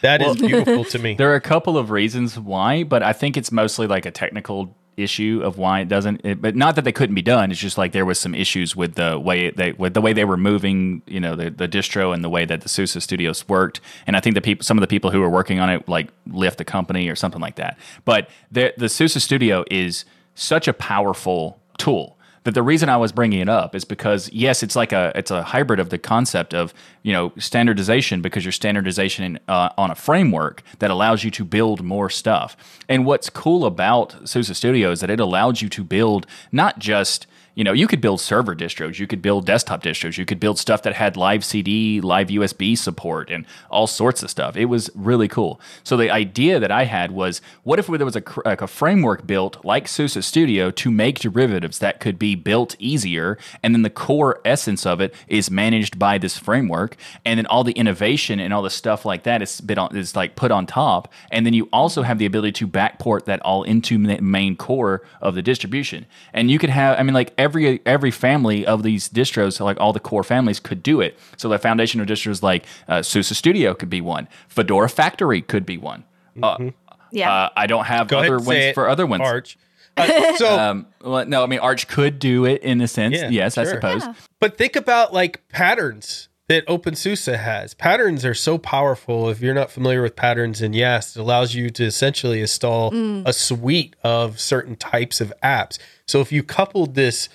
that 0.00 0.22
is 0.22 0.36
beautiful 0.48 0.84
to 0.84 0.98
me. 0.98 1.14
There 1.14 1.30
are 1.30 1.36
a 1.36 1.40
couple 1.40 1.76
of 1.76 1.90
reasons 1.90 2.38
why, 2.38 2.84
but 2.84 3.02
I 3.02 3.12
think 3.12 3.36
it's 3.36 3.52
mostly 3.52 3.86
like 3.86 4.06
a 4.06 4.10
technical 4.10 4.76
issue 4.96 5.40
of 5.42 5.58
why 5.58 5.80
it 5.80 5.88
doesn't. 5.88 6.20
It, 6.24 6.40
but 6.40 6.56
not 6.56 6.76
that 6.76 6.84
they 6.84 6.92
couldn't 6.92 7.14
be 7.14 7.22
done. 7.22 7.50
It's 7.50 7.60
just 7.60 7.78
like 7.78 7.92
there 7.92 8.04
was 8.04 8.18
some 8.18 8.34
issues 8.34 8.74
with 8.74 8.94
the 8.94 9.18
way 9.18 9.50
they 9.50 9.72
with 9.72 9.94
the 9.94 10.00
way 10.00 10.12
they 10.12 10.24
were 10.24 10.36
moving, 10.36 11.02
you 11.06 11.20
know, 11.20 11.34
the, 11.36 11.50
the 11.50 11.68
distro 11.68 12.14
and 12.14 12.22
the 12.24 12.28
way 12.28 12.44
that 12.44 12.62
the 12.62 12.68
SUSE 12.68 13.02
studios 13.02 13.48
worked. 13.48 13.80
And 14.06 14.16
I 14.16 14.20
think 14.20 14.34
the 14.34 14.40
people, 14.40 14.64
some 14.64 14.76
of 14.76 14.80
the 14.80 14.86
people 14.86 15.10
who 15.10 15.20
were 15.20 15.30
working 15.30 15.60
on 15.60 15.70
it, 15.70 15.88
like 15.88 16.08
left 16.26 16.58
the 16.58 16.64
company 16.64 17.08
or 17.08 17.16
something 17.16 17.40
like 17.40 17.56
that. 17.56 17.78
But 18.04 18.28
the 18.50 18.74
the 18.76 18.88
SUSE 18.88 19.22
studio 19.22 19.64
is 19.70 20.04
such 20.34 20.68
a 20.68 20.72
powerful 20.72 21.60
tool 21.78 22.18
that 22.44 22.52
the 22.52 22.62
reason 22.62 22.88
I 22.88 22.96
was 22.96 23.10
bringing 23.10 23.40
it 23.40 23.48
up 23.48 23.74
is 23.74 23.84
because 23.84 24.30
yes, 24.32 24.62
it's 24.62 24.76
like 24.76 24.92
a 24.92 25.12
it's 25.14 25.30
a 25.30 25.42
hybrid 25.42 25.80
of 25.80 25.90
the 25.90 25.98
concept 25.98 26.54
of 26.54 26.72
you 27.02 27.12
know 27.12 27.32
standardization 27.38 28.22
because 28.22 28.44
you're 28.44 28.52
standardization 28.52 29.38
uh, 29.48 29.70
on 29.76 29.90
a 29.90 29.94
framework 29.94 30.62
that 30.78 30.90
allows 30.90 31.24
you 31.24 31.30
to 31.32 31.44
build 31.44 31.82
more 31.82 32.08
stuff. 32.08 32.56
And 32.88 33.04
what's 33.04 33.30
cool 33.30 33.64
about 33.64 34.28
SUSE 34.28 34.56
Studio 34.56 34.90
is 34.90 35.00
that 35.00 35.10
it 35.10 35.20
allows 35.20 35.62
you 35.62 35.68
to 35.70 35.82
build 35.82 36.26
not 36.52 36.78
just 36.78 37.26
you 37.54 37.62
know, 37.62 37.72
you 37.72 37.86
could 37.86 38.00
build 38.00 38.20
server 38.20 38.54
distros, 38.54 38.98
you 38.98 39.06
could 39.06 39.22
build 39.22 39.46
desktop 39.46 39.82
distros, 39.82 40.18
you 40.18 40.24
could 40.24 40.40
build 40.40 40.58
stuff 40.58 40.82
that 40.82 40.94
had 40.94 41.16
live 41.16 41.44
CD, 41.44 42.00
live 42.00 42.28
USB 42.28 42.76
support, 42.76 43.30
and 43.30 43.46
all 43.70 43.86
sorts 43.86 44.22
of 44.22 44.30
stuff. 44.30 44.56
It 44.56 44.66
was 44.66 44.90
really 44.94 45.28
cool. 45.28 45.60
So 45.84 45.96
the 45.96 46.10
idea 46.10 46.58
that 46.58 46.70
I 46.70 46.84
had 46.84 47.12
was, 47.12 47.40
what 47.62 47.78
if 47.78 47.86
there 47.86 48.04
was 48.04 48.16
a, 48.16 48.22
like 48.44 48.60
a 48.60 48.66
framework 48.66 49.26
built 49.26 49.64
like 49.64 49.86
SUSE 49.86 50.24
Studio 50.24 50.70
to 50.72 50.90
make 50.90 51.20
derivatives 51.20 51.78
that 51.78 52.00
could 52.00 52.18
be 52.18 52.34
built 52.34 52.74
easier, 52.78 53.38
and 53.62 53.74
then 53.74 53.82
the 53.82 53.90
core 53.90 54.40
essence 54.44 54.84
of 54.84 55.00
it 55.00 55.14
is 55.28 55.50
managed 55.50 55.98
by 55.98 56.18
this 56.18 56.36
framework, 56.36 56.96
and 57.24 57.38
then 57.38 57.46
all 57.46 57.62
the 57.62 57.72
innovation 57.72 58.40
and 58.40 58.52
all 58.52 58.62
the 58.62 58.70
stuff 58.70 59.04
like 59.04 59.22
that 59.22 59.42
is 59.42 59.60
bit 59.60 59.78
on 59.78 59.96
is 59.96 60.16
like 60.16 60.34
put 60.34 60.50
on 60.50 60.66
top, 60.66 61.12
and 61.30 61.46
then 61.46 61.52
you 61.52 61.68
also 61.72 62.02
have 62.02 62.18
the 62.18 62.26
ability 62.26 62.52
to 62.52 62.66
backport 62.66 63.26
that 63.26 63.40
all 63.42 63.62
into 63.62 64.04
the 64.04 64.20
main 64.20 64.56
core 64.56 65.02
of 65.20 65.34
the 65.34 65.42
distribution, 65.42 66.04
and 66.32 66.50
you 66.50 66.58
could 66.58 66.70
have, 66.70 66.98
I 66.98 67.02
mean, 67.04 67.14
like 67.14 67.32
every 67.44 67.80
every 67.86 68.10
family 68.10 68.64
of 68.66 68.82
these 68.82 69.08
distros, 69.08 69.54
so 69.54 69.64
like 69.64 69.78
all 69.80 69.92
the 69.92 70.00
core 70.00 70.24
families, 70.24 70.58
could 70.60 70.82
do 70.82 71.00
it. 71.00 71.18
So 71.36 71.48
the 71.48 71.58
foundational 71.58 72.06
distros 72.06 72.42
like 72.42 72.64
uh, 72.88 73.02
SUSE 73.02 73.36
Studio 73.36 73.74
could 73.74 73.90
be 73.90 74.00
one. 74.00 74.28
Fedora 74.48 74.88
Factory 74.88 75.42
could 75.42 75.64
be 75.66 75.76
one. 75.78 76.04
Uh, 76.42 76.70
Yeah. 77.12 77.32
uh, 77.32 77.48
I 77.56 77.66
don't 77.66 77.84
have 77.84 78.08
Go 78.08 78.18
other 78.18 78.38
ones 78.38 78.74
for 78.74 78.88
other 78.88 79.06
ones. 79.06 79.22
Arch. 79.22 79.56
Uh, 79.96 80.34
so, 80.36 80.58
Um, 80.58 80.86
well, 81.00 81.24
no, 81.26 81.44
I 81.44 81.46
mean 81.46 81.60
Arch 81.60 81.86
could 81.86 82.18
do 82.18 82.44
it 82.46 82.62
in 82.62 82.80
a 82.80 82.88
sense. 82.88 83.14
Yeah, 83.16 83.28
yes, 83.28 83.56
I 83.58 83.64
sure. 83.64 83.74
suppose. 83.74 84.02
but 84.40 84.58
think 84.58 84.74
about 84.76 85.12
like 85.12 85.46
patterns 85.48 86.28
that 86.48 86.66
OpenSUSE 86.66 87.38
has. 87.38 87.72
Patterns 87.74 88.24
are 88.24 88.34
so 88.34 88.58
powerful. 88.58 89.30
If 89.30 89.40
you're 89.40 89.54
not 89.54 89.70
familiar 89.70 90.02
with 90.02 90.14
patterns 90.14 90.60
in 90.60 90.74
Yast, 90.74 91.16
it 91.16 91.20
allows 91.20 91.54
you 91.54 91.70
to 91.70 91.84
essentially 91.84 92.40
install 92.40 92.92
a 93.26 93.32
suite 93.32 93.96
of 94.04 94.38
certain 94.38 94.76
types 94.76 95.20
of 95.20 95.32
apps. 95.42 95.78
So 96.06 96.20
if 96.20 96.30
you 96.32 96.42
coupled 96.42 96.94
this 96.94 97.28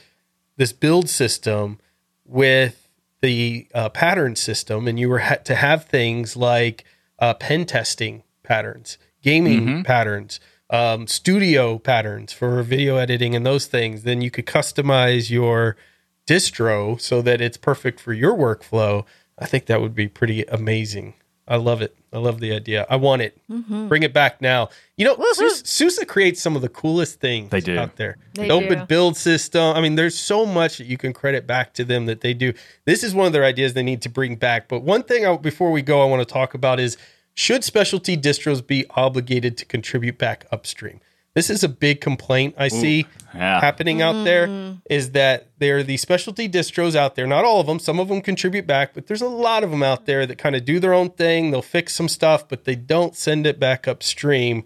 this 0.57 0.73
build 0.73 1.09
system 1.09 1.79
with 2.25 2.87
the 3.21 3.67
uh, 3.73 3.89
pattern 3.89 4.35
system, 4.35 4.87
and 4.87 4.99
you 4.99 5.09
were 5.09 5.19
ha- 5.19 5.35
to 5.45 5.55
have 5.55 5.85
things 5.85 6.35
like 6.35 6.83
uh, 7.17 7.33
pen 7.33 7.65
testing 7.65 8.23
patterns, 8.43 8.97
gaming 9.21 9.83
patterns, 9.83 10.39
um, 10.69 11.07
studio 11.07 11.79
patterns 11.79 12.31
for 12.33 12.61
video 12.61 12.97
editing, 12.97 13.35
and 13.35 13.45
those 13.45 13.65
things, 13.67 14.03
then 14.03 14.21
you 14.21 14.29
could 14.29 14.45
customize 14.45 15.29
your 15.29 15.75
distro 16.29 16.99
so 17.01 17.21
that 17.23 17.41
it's 17.41 17.57
perfect 17.57 17.99
for 17.99 18.13
your 18.13 18.35
workflow. 18.35 19.05
I 19.39 19.45
think 19.45 19.65
that 19.65 19.81
would 19.81 19.95
be 19.95 20.07
pretty 20.07 20.43
amazing. 20.43 21.15
I 21.47 21.55
love 21.55 21.81
it. 21.81 21.95
I 22.13 22.19
love 22.19 22.39
the 22.39 22.53
idea. 22.53 22.85
I 22.89 22.97
want 22.97 23.23
it. 23.23 23.35
Mm-hmm. 23.49 23.87
Bring 23.87 24.03
it 24.03 24.13
back 24.13 24.39
now. 24.39 24.69
You 24.97 25.05
know, 25.05 25.17
SUSE, 25.31 25.63
SUSE 25.65 26.03
creates 26.07 26.39
some 26.39 26.55
of 26.55 26.61
the 26.61 26.69
coolest 26.69 27.19
things 27.19 27.49
They 27.49 27.59
do. 27.59 27.77
out 27.79 27.95
there. 27.95 28.17
They 28.35 28.47
the 28.47 28.53
open 28.53 28.85
build 28.85 29.17
system. 29.17 29.75
I 29.75 29.81
mean, 29.81 29.95
there's 29.95 30.17
so 30.17 30.45
much 30.45 30.77
that 30.77 30.85
you 30.85 30.97
can 30.97 31.11
credit 31.11 31.47
back 31.47 31.73
to 31.75 31.83
them 31.83 32.05
that 32.05 32.21
they 32.21 32.35
do. 32.35 32.53
This 32.85 33.03
is 33.03 33.15
one 33.15 33.25
of 33.25 33.33
their 33.33 33.43
ideas 33.45 33.73
they 33.73 33.81
need 33.81 34.03
to 34.03 34.09
bring 34.09 34.35
back. 34.35 34.67
But 34.67 34.83
one 34.83 35.01
thing 35.01 35.25
I, 35.25 35.35
before 35.37 35.71
we 35.71 35.81
go, 35.81 36.03
I 36.03 36.05
want 36.05 36.21
to 36.27 36.31
talk 36.31 36.53
about 36.53 36.79
is 36.79 36.97
should 37.33 37.63
specialty 37.63 38.15
distros 38.15 38.65
be 38.65 38.85
obligated 38.91 39.57
to 39.57 39.65
contribute 39.65 40.19
back 40.19 40.45
upstream? 40.51 40.99
This 41.35 41.49
is 41.49 41.63
a 41.63 41.69
big 41.69 42.01
complaint 42.01 42.55
I 42.57 42.69
see 42.69 43.05
yeah. 43.35 43.61
happening 43.61 44.01
out 44.01 44.23
there 44.23 44.47
mm. 44.47 44.81
is 44.89 45.11
that 45.11 45.47
there 45.59 45.77
are 45.77 45.83
these 45.83 46.01
specialty 46.01 46.49
distros 46.49 46.95
out 46.95 47.15
there. 47.15 47.27
Not 47.27 47.45
all 47.45 47.61
of 47.61 47.67
them, 47.67 47.79
some 47.79 47.99
of 47.99 48.07
them 48.07 48.21
contribute 48.21 48.65
back, 48.65 48.93
but 48.93 49.07
there's 49.07 49.21
a 49.21 49.27
lot 49.27 49.63
of 49.63 49.69
them 49.69 49.83
out 49.83 50.05
there 50.05 50.25
that 50.25 50.37
kind 50.37 50.55
of 50.55 50.65
do 50.65 50.79
their 50.79 50.93
own 50.93 51.11
thing. 51.11 51.51
They'll 51.51 51.61
fix 51.61 51.93
some 51.93 52.09
stuff, 52.09 52.49
but 52.49 52.63
they 52.63 52.75
don't 52.75 53.15
send 53.15 53.45
it 53.45 53.59
back 53.59 53.87
upstream. 53.87 54.63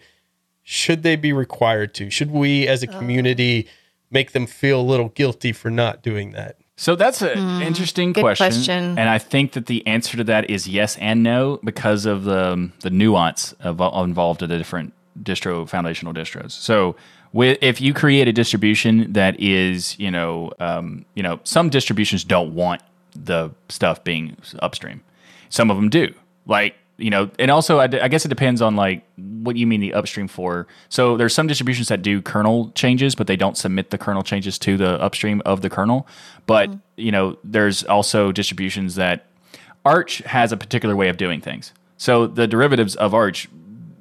Should 0.63 1.03
they 1.03 1.17
be 1.17 1.33
required 1.33 1.93
to? 1.95 2.09
Should 2.09 2.31
we 2.31 2.67
as 2.67 2.81
a 2.81 2.89
oh. 2.89 2.97
community 2.97 3.67
make 4.09 4.31
them 4.31 4.47
feel 4.47 4.79
a 4.79 4.81
little 4.81 5.09
guilty 5.09 5.51
for 5.51 5.69
not 5.69 6.01
doing 6.01 6.31
that? 6.31 6.57
So 6.75 6.95
that's 6.95 7.21
an 7.21 7.37
hmm. 7.37 7.61
interesting 7.61 8.13
Hmm. 8.13 8.21
question, 8.21 8.47
question. 8.47 8.97
and 8.97 9.09
I 9.09 9.19
think 9.19 9.51
that 9.51 9.67
the 9.67 9.85
answer 9.85 10.17
to 10.17 10.23
that 10.23 10.49
is 10.49 10.67
yes 10.67 10.97
and 10.97 11.21
no 11.21 11.59
because 11.63 12.05
of 12.05 12.23
the 12.23 12.53
um, 12.53 12.73
the 12.79 12.89
nuance 12.89 13.53
of 13.59 13.79
uh, 13.81 13.91
involved 14.03 14.41
at 14.41 14.49
the 14.49 14.57
different 14.57 14.93
distro 15.21 15.67
foundational 15.67 16.13
distros. 16.13 16.51
So 16.51 16.95
with 17.31 17.57
if 17.61 17.81
you 17.81 17.93
create 17.93 18.27
a 18.27 18.33
distribution 18.33 19.13
that 19.13 19.39
is 19.39 19.97
you 19.99 20.11
know 20.11 20.51
um, 20.59 21.05
you 21.15 21.23
know 21.23 21.39
some 21.43 21.69
distributions 21.69 22.23
don't 22.23 22.53
want 22.53 22.81
the 23.15 23.51
stuff 23.69 24.03
being 24.03 24.37
upstream, 24.59 25.01
some 25.49 25.69
of 25.69 25.77
them 25.77 25.89
do. 25.89 26.13
Like 26.45 26.75
you 26.97 27.09
know, 27.09 27.29
and 27.39 27.49
also 27.49 27.79
I, 27.79 27.87
d- 27.87 27.99
I 27.99 28.07
guess 28.07 28.23
it 28.23 28.29
depends 28.29 28.61
on 28.61 28.75
like 28.75 29.03
what 29.17 29.55
you 29.55 29.65
mean 29.65 29.81
the 29.81 29.93
upstream 29.93 30.27
for. 30.27 30.67
So 30.89 31.17
there's 31.17 31.33
some 31.33 31.47
distributions 31.47 31.87
that 31.87 32.01
do 32.01 32.21
kernel 32.21 32.71
changes, 32.75 33.15
but 33.15 33.27
they 33.27 33.35
don't 33.35 33.57
submit 33.57 33.89
the 33.89 33.97
kernel 33.97 34.23
changes 34.23 34.59
to 34.59 34.77
the 34.77 35.01
upstream 35.01 35.41
of 35.45 35.61
the 35.61 35.69
kernel. 35.69 36.07
But 36.45 36.71
you 36.95 37.11
know, 37.11 37.37
there's 37.43 37.83
also 37.83 38.31
distributions 38.31 38.95
that 38.95 39.25
Arch 39.85 40.19
has 40.19 40.51
a 40.51 40.57
particular 40.57 40.95
way 40.95 41.09
of 41.09 41.17
doing 41.17 41.41
things. 41.41 41.73
So 41.97 42.27
the 42.27 42.47
derivatives 42.47 42.95
of 42.95 43.13
Arch, 43.13 43.47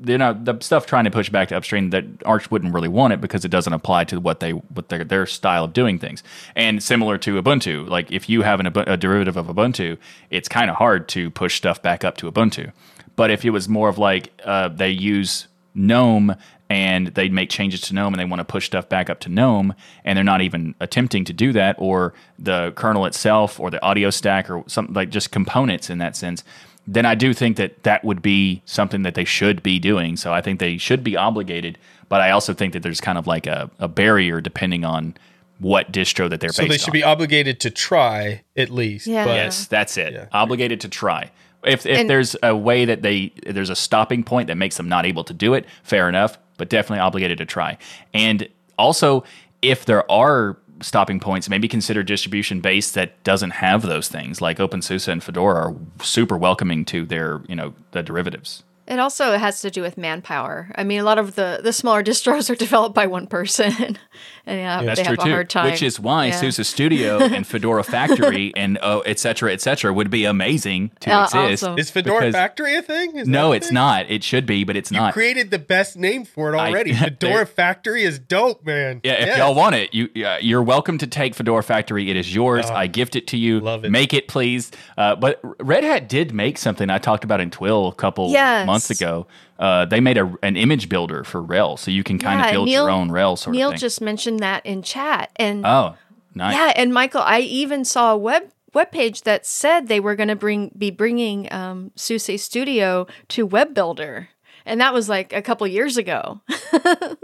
you 0.05 0.19
know, 0.19 0.33
the 0.33 0.59
stuff 0.61 0.87
trying 0.87 1.05
to 1.05 1.11
push 1.11 1.31
back 1.31 1.49
to 1.49 1.57
upstream 1.57 1.91
that 1.91 2.05
Arch 2.25 2.51
wouldn't 2.51 2.75
really 2.75 2.89
want 2.89 3.13
it 3.13 3.21
because 3.21 3.45
it 3.45 3.51
doesn't 3.51 3.73
apply 3.73 4.05
to 4.05 4.21
what 4.21 4.41
they 4.41 4.53
what 4.53 4.89
their 4.89 5.05
their 5.05 5.27
style 5.27 5.65
of 5.65 5.73
doing 5.73 5.99
things. 5.99 6.23
And 6.57 6.83
similar 6.83 7.19
to 7.19 7.41
Ubuntu, 7.41 7.89
like 7.89 8.11
if 8.11 8.29
you 8.29 8.43
have 8.43 8.61
an, 8.61 8.67
a 8.67 8.97
derivative 8.97 9.37
of 9.37 9.47
Ubuntu, 9.47 9.99
it's 10.31 10.49
kind 10.49 10.71
of 10.71 10.77
hard 10.77 11.09
to 11.11 11.31
push 11.31 11.57
stuff 11.57 11.81
back 11.83 12.05
up 12.05 12.17
to 12.19 12.31
Ubuntu. 12.31 12.73
But 13.17 13.31
if 13.31 13.45
it 13.45 13.51
was 13.51 13.69
more 13.69 13.89
of 13.89 13.99
like 13.99 14.33
uh, 14.45 14.69
they 14.69 14.91
use 14.91 15.47
GNOME 15.75 16.37
and 16.69 17.09
they 17.09 17.29
make 17.29 17.51
changes 17.51 17.83
to 17.83 17.95
GNOME 17.95 18.15
and 18.15 18.21
they 18.21 18.25
want 18.25 18.41
to 18.41 18.45
push 18.45 18.67
stuff 18.67 18.89
back 18.89 19.11
up 19.11 19.21
to 19.21 19.29
GNOME 19.29 19.75
and 20.05 20.17
they're 20.17 20.25
not 20.25 20.41
even 20.41 20.75
attempting 20.81 21.25
to 21.27 21.33
do 21.33 21.53
that, 21.53 21.77
or 21.79 22.15
the 22.39 22.73
kernel 22.77 23.05
itself, 23.05 23.61
or 23.61 23.71
the 23.71 23.83
audio 23.83 24.09
stack, 24.11 24.51
or 24.51 24.65
something 24.67 24.95
like 24.95 25.11
just 25.11 25.31
components 25.31 25.91
in 25.91 25.99
that 25.99 26.17
sense, 26.17 26.43
then 26.87 27.07
I 27.07 27.15
do 27.15 27.33
think 27.33 27.57
that 27.59 27.83
that 27.85 28.05
would 28.05 28.23
be 28.23 28.63
something 28.65 29.03
that 29.03 29.15
they 29.15 29.25
should 29.25 29.63
be 29.63 29.79
doing. 29.79 30.17
So 30.17 30.33
I 30.33 30.41
think 30.41 30.59
they 30.61 30.79
should 30.79 31.05
be 31.05 31.17
obligated, 31.17 31.79
but 32.09 32.21
I 32.21 32.31
also 32.33 32.55
think 32.55 32.73
that 32.73 32.83
there's 32.83 33.01
kind 33.01 33.19
of 33.19 33.27
like 33.27 33.47
a, 33.47 33.71
a 33.79 33.89
barrier 33.89 34.41
depending 34.41 34.85
on 34.85 35.15
what 35.59 35.93
distro 35.93 36.29
that 36.29 36.41
they're 36.41 36.51
So 36.51 36.63
based 36.65 36.71
they 36.73 36.79
should 36.79 36.89
on. 36.89 36.93
be 36.93 37.05
obligated 37.05 37.61
to 37.61 37.71
try 37.71 38.43
at 38.57 38.71
least. 38.71 39.07
Yeah. 39.07 39.25
But 39.27 39.35
Yes, 39.37 39.67
that's 39.67 39.97
it. 39.97 40.13
Yeah. 40.13 40.27
Obligated 40.33 40.81
to 40.81 40.89
try. 40.89 41.31
If 41.65 41.87
if 41.87 41.99
And- 42.01 42.11
there's 42.11 42.35
a 42.43 42.57
way 42.57 42.85
that 42.85 43.03
they 43.03 43.33
there's 43.47 43.71
a 43.71 43.77
stopping 43.77 44.25
point 44.25 44.49
that 44.49 44.57
makes 44.57 44.77
them 44.77 44.89
not 44.89 45.07
able 45.07 45.23
to 45.25 45.33
do 45.35 45.55
it, 45.55 45.65
fair 45.85 46.09
enough, 46.09 46.37
but 46.59 46.69
definitely 46.69 46.99
obligated 47.01 47.39
to 47.39 47.47
try. 47.47 47.79
And 48.13 48.49
also, 48.77 49.23
if 49.61 49.85
there 49.85 50.11
are 50.11 50.57
stopping 50.83 51.21
points, 51.21 51.49
maybe 51.49 51.69
consider 51.69 52.03
distribution 52.03 52.61
based 52.61 52.95
that 52.95 53.23
doesn't 53.25 53.51
have 53.51 53.83
those 53.83 54.09
things. 54.09 54.41
Like 54.41 54.59
OpenSUSE 54.59 55.09
and 55.09 55.23
Fedora 55.23 55.71
are 55.71 55.77
super 56.03 56.37
welcoming 56.37 56.85
to 56.87 57.05
their 57.05 57.43
you 57.49 57.57
know 57.57 57.75
the 57.93 58.03
derivatives. 58.03 58.65
It 58.87 58.99
also 58.99 59.39
has 59.39 59.61
to 59.61 59.71
do 59.71 59.81
with 59.81 59.97
manpower. 59.97 60.71
I 60.75 60.83
mean, 60.83 60.99
a 61.01 61.05
lot 61.05 61.19
of 61.19 61.35
the, 61.37 61.61
the 61.63 61.73
smaller 61.73 62.03
distros 62.11 62.51
are 62.51 62.55
developed 62.57 62.95
by 62.95 63.07
one 63.07 63.27
person, 63.29 63.73
and 64.47 64.59
yeah, 64.59 64.83
That's 64.83 64.99
they 65.01 65.05
true 65.07 65.17
have 65.19 65.27
a 65.27 65.31
hard 65.31 65.49
time. 65.51 65.71
Which 65.71 65.83
is 65.83 66.01
why 66.01 66.27
Yeah. 66.27 66.33
SUSE 66.41 66.67
Studio 66.69 67.19
and 67.23 67.47
Fedora 67.47 67.85
Factory 67.85 68.53
and 68.57 68.79
uh, 68.83 68.99
et 69.07 69.19
cetera, 69.21 69.53
et 69.53 69.61
cetera 69.61 69.93
would 69.93 70.11
be 70.11 70.25
amazing 70.25 70.91
to 71.01 71.11
Uh, 71.13 71.25
exist. 71.25 71.63
awesome. 71.63 71.79
is 71.79 71.91
Fedora 71.91 72.21
because- 72.21 72.35
Factory 72.35 72.75
a 72.77 72.83
thing? 72.83 73.17
Is 73.17 73.29
No, 73.29 73.53
a 73.53 73.57
it's 73.57 73.69
thing? 73.69 73.75
not. 73.75 74.11
It 74.11 74.25
should 74.25 74.47
be, 74.47 74.65
but 74.65 74.77
it's 74.77 74.91
not. 74.91 74.99
You 74.99 75.05
not. 75.07 75.15
created 75.15 75.51
the 75.53 75.59
best 75.61 75.97
name 75.97 76.25
for 76.25 76.53
it 76.53 76.57
already. 76.59 76.91
there- 76.93 77.03
Fedora 77.11 77.47
Factory 77.47 78.03
is 78.03 78.19
dope, 78.19 78.65
man. 78.67 79.01
Yeah, 79.05 79.13
if 79.13 79.27
Yes. 79.29 79.39
y'all 79.39 79.55
want 79.55 79.77
it, 79.77 79.95
you 79.95 80.09
yeah, 80.15 80.39
you're 80.39 80.63
welcome 80.63 80.99
to 80.99 81.07
take 81.07 81.35
Fedora 81.37 81.63
Factory. 81.63 82.11
It 82.11 82.17
is 82.17 82.35
yours. 82.35 82.67
I 82.69 82.89
gift 82.89 83.15
it 83.15 83.29
to 83.29 83.37
you. 83.37 83.59
Oh, 83.61 83.65
love 83.65 83.85
it. 83.85 83.91
Make 83.91 84.13
it, 84.13 84.27
please. 84.27 84.73
Uh, 84.99 85.15
but 85.15 85.41
Red 85.61 85.85
Hat 85.85 86.09
did 86.09 86.35
make 86.35 86.59
something 86.59 86.91
I 86.91 86.99
talked 86.99 87.23
about 87.23 87.41
in 87.41 87.51
TWIL 87.51 87.87
a 87.89 87.95
couple 87.95 88.31
Yes. 88.33 88.67
Months 88.73 88.91
ago. 88.91 89.27
Uh, 89.59 89.85
they 89.85 90.01
made 90.01 90.19
a, 90.19 90.35
an 90.43 90.57
image 90.57 90.89
builder 90.89 91.25
for 91.25 91.43
RHELs, 91.43 91.79
so 91.79 91.91
you 91.91 92.03
can 92.03 92.19
kind 92.19 92.45
of 92.45 92.51
build 92.51 92.67
Neil- 92.67 92.83
your 92.83 92.91
own 92.91 93.11
RHELs. 93.11 93.39
sort 93.39 93.55
Neil 93.55 93.69
of 93.69 93.75
thing. 93.75 93.81
just 93.81 94.01
mentioned 94.01 94.41
that 94.41 94.65
in 94.67 94.83
chat, 94.83 95.31
and 95.37 95.65
oh, 95.65 95.95
nice. 96.35 96.55
yeah, 96.55 96.73
and 96.75 96.93
Michael, 96.93 97.23
I 97.23 97.41
even 97.41 97.85
saw 97.85 98.13
a 98.13 98.17
web 98.17 98.51
web 98.75 98.91
page 98.91 99.23
that 99.23 99.47
said 99.47 99.89
they 99.89 100.01
were 100.01 100.17
going 100.17 100.29
to 100.29 100.37
bring 100.37 100.73
be 100.77 100.91
bringing 100.91 101.53
um, 101.53 101.93
SUSE 101.97 102.43
Studio 102.43 103.07
to 103.29 103.47
Web 103.47 103.75
Builder, 103.75 104.31
and 104.65 104.81
that 104.81 104.95
was 104.95 105.09
like 105.09 105.33
a 105.33 105.43
couple 105.43 105.67
years 105.67 105.97
ago. 105.97 106.41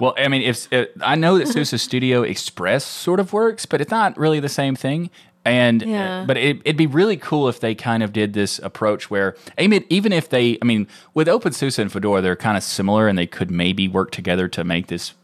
Well, 0.00 0.14
I 0.16 0.28
mean, 0.28 0.42
if 0.42 0.72
uh, 0.72 0.84
I 1.00 1.16
know 1.16 1.38
that 1.38 1.48
SUSE 1.48 1.82
Studio 1.82 2.22
Express 2.22 2.84
sort 2.84 3.18
of 3.18 3.32
works, 3.32 3.66
but 3.66 3.80
it's 3.80 3.90
not 3.90 4.16
really 4.16 4.38
the 4.38 4.48
same 4.48 4.76
thing. 4.76 5.10
And 5.48 5.82
uh, 5.82 5.86
Yeah. 5.86 6.24
but 6.26 6.36
it, 6.36 6.58
it'd 6.64 6.76
be 6.76 6.86
really 6.86 7.16
cool 7.16 7.48
if 7.48 7.60
they 7.60 7.74
kind 7.74 8.02
of 8.02 8.12
did 8.12 8.32
this 8.32 8.58
approach 8.60 9.10
where, 9.10 9.36
even 9.58 10.12
if 10.12 10.28
they, 10.28 10.58
I 10.62 10.64
mean, 10.64 10.86
with 11.14 11.28
OpenSUSE 11.28 11.78
and 11.78 11.92
Fedora, 11.92 12.20
they're 12.20 12.36
kind 12.36 12.56
of 12.56 12.62
similar, 12.62 13.08
and 13.08 13.18
they 13.18 13.26
could 13.26 13.50
maybe 13.50 13.88
work 13.88 14.10
together 14.10 14.48
to 14.48 14.64
make 14.64 14.86
this 14.88 15.14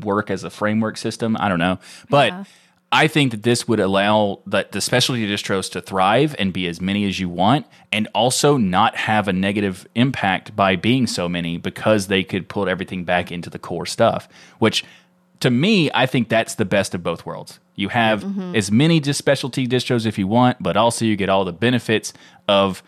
work 0.00 0.30
as 0.30 0.44
a 0.44 0.50
framework 0.50 0.96
system. 0.96 1.36
I 1.38 1.48
don't 1.48 1.58
know, 1.58 1.78
but. 2.08 2.32
Yeah. 2.32 2.44
I 2.94 3.08
think 3.08 3.30
that 3.30 3.42
this 3.42 3.66
would 3.66 3.80
allow 3.80 4.40
the, 4.46 4.66
the 4.70 4.82
specialty 4.82 5.26
distros 5.26 5.72
to 5.72 5.80
thrive 5.80 6.36
and 6.38 6.52
be 6.52 6.66
as 6.66 6.78
many 6.78 7.08
as 7.08 7.18
you 7.18 7.26
want, 7.26 7.64
and 7.90 8.06
also 8.14 8.58
not 8.58 8.96
have 8.96 9.28
a 9.28 9.32
negative 9.32 9.88
impact 9.94 10.54
by 10.54 10.76
being 10.76 11.06
so 11.06 11.26
many 11.26 11.56
because 11.56 12.08
they 12.08 12.22
could 12.22 12.50
put 12.50 12.68
everything 12.68 13.04
back 13.04 13.32
into 13.32 13.48
the 13.48 13.58
core 13.58 13.86
stuff. 13.86 14.28
Which, 14.58 14.84
to 15.42 15.50
me, 15.50 15.90
I 15.94 16.06
think 16.06 16.28
that's 16.28 16.54
the 16.56 16.64
best 16.64 16.94
of 16.94 17.02
both 17.02 17.24
worlds. 17.26 17.60
You 17.76 17.88
have 17.90 18.24
as 18.56 18.70
many 18.72 18.98
dis- 19.00 19.16
specialty 19.18 19.66
distros 19.66 20.06
if 20.06 20.18
you 20.18 20.26
want, 20.26 20.62
but 20.62 20.76
also 20.76 21.04
you 21.04 21.16
get 21.16 21.28
all 21.28 21.44
the 21.44 21.52
benefits 21.52 22.12
of 22.48 22.82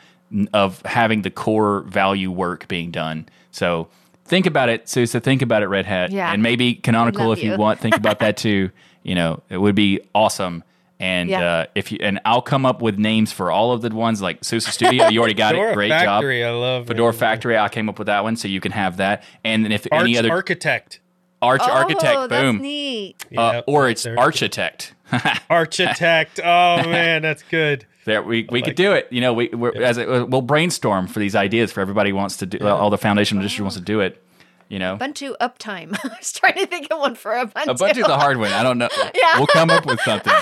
of 0.53 0.83
having 0.83 1.23
the 1.23 1.31
core 1.31 1.83
value 1.83 2.31
work 2.31 2.67
being 2.67 2.91
done. 2.91 3.29
So 3.53 3.89
think 4.25 4.47
about 4.47 4.69
it, 4.69 4.89
Susa. 4.89 5.21
Think 5.21 5.43
about 5.43 5.63
it, 5.63 5.69
Red 5.69 5.87
Hat, 5.87 6.11
Yeah. 6.11 6.33
and 6.33 6.43
maybe 6.43 6.75
Canonical 6.75 7.33
if 7.33 7.43
you 7.43 7.53
you. 7.53 7.57
want. 7.59 7.79
Think 7.79 7.97
about 7.97 8.19
that 8.21 8.37
too. 8.47 8.71
You 9.03 9.15
know, 9.15 9.43
it 9.49 9.59
would 9.59 9.75
be 9.77 10.01
awesome. 10.15 10.65
And 11.01 11.29
Yeah. 11.29 11.43
uh, 11.45 11.67
if 11.75 11.93
you 11.93 11.99
and 12.01 12.21
I'll 12.25 12.41
come 12.43 12.65
up 12.67 12.81
with 12.83 12.99
names 12.99 13.33
for 13.33 13.51
all 13.51 13.73
of 13.73 13.83
the 13.83 13.91
ones 13.95 14.23
like 14.23 14.45
SUSE 14.45 14.67
Studio. 14.67 15.09
You 15.09 15.21
already 15.21 15.35
got 15.35 15.53
Fedora 15.55 15.71
it. 15.73 15.75
Great 15.75 15.91
Factory, 15.91 16.41
job. 16.41 16.49
I 16.49 16.51
love 16.59 16.87
Fedora 16.87 17.11
it. 17.13 17.17
Factory. 17.17 17.59
I 17.59 17.69
came 17.69 17.89
up 17.89 17.99
with 17.99 18.07
that 18.07 18.23
one, 18.25 18.37
so 18.37 18.49
you 18.49 18.61
can 18.61 18.73
have 18.73 18.97
that. 18.99 19.23
And 19.45 19.65
then 19.65 19.73
if 19.73 19.87
Arch 19.93 20.03
any 20.03 20.17
other 20.19 20.31
Architect. 20.31 21.01
Arch 21.45 21.63
oh, 21.65 21.71
architect, 21.71 22.29
that's 22.31 22.43
boom. 22.43 22.63
neat. 22.63 23.17
Uh, 23.37 23.53
Yep, 23.55 23.65
or 23.67 23.89
it's 23.89 24.07
architect. 24.07 24.95
Architect. 25.51 26.41
Oh 26.43 26.77
man, 26.89 27.23
that's 27.23 27.43
good. 27.45 27.87
There, 28.05 28.23
we, 28.23 28.47
we 28.51 28.61
like 28.61 28.65
could 28.65 28.75
do 28.75 28.93
it. 28.93 29.09
You 29.11 29.21
know, 29.21 29.33
we 29.33 29.49
we're, 29.49 29.83
as 29.83 29.97
it, 29.99 30.09
we'll 30.29 30.43
brainstorm 30.43 31.07
for 31.07 31.21
these 31.21 31.35
ideas 31.35 31.73
for 31.73 31.81
everybody 31.81 32.13
wants 32.13 32.39
to 32.39 32.47
do. 32.47 32.67
All 32.67 32.91
the 32.91 32.99
foundation 32.99 33.41
district 33.41 33.63
wants 33.63 33.77
to 33.77 33.83
do 33.83 34.01
it. 34.01 34.21
You 34.69 34.79
know, 34.79 34.97
Ubuntu 34.97 35.37
uptime. 35.41 35.97
I 36.05 36.09
was 36.19 36.33
trying 36.33 36.55
to 36.55 36.67
think 36.67 36.89
of 36.91 36.99
one 36.99 37.15
for 37.15 37.33
Ubuntu. 37.33 37.67
Ubuntu's 37.67 38.09
a 38.09 38.19
hard 38.19 38.39
one. 38.39 38.51
I 38.53 38.63
don't 38.63 38.79
know. 38.79 38.89
Yeah. 39.15 39.39
We'll 39.39 39.47
come 39.47 39.71
up 39.71 39.87
with 39.87 40.01
something, 40.01 40.33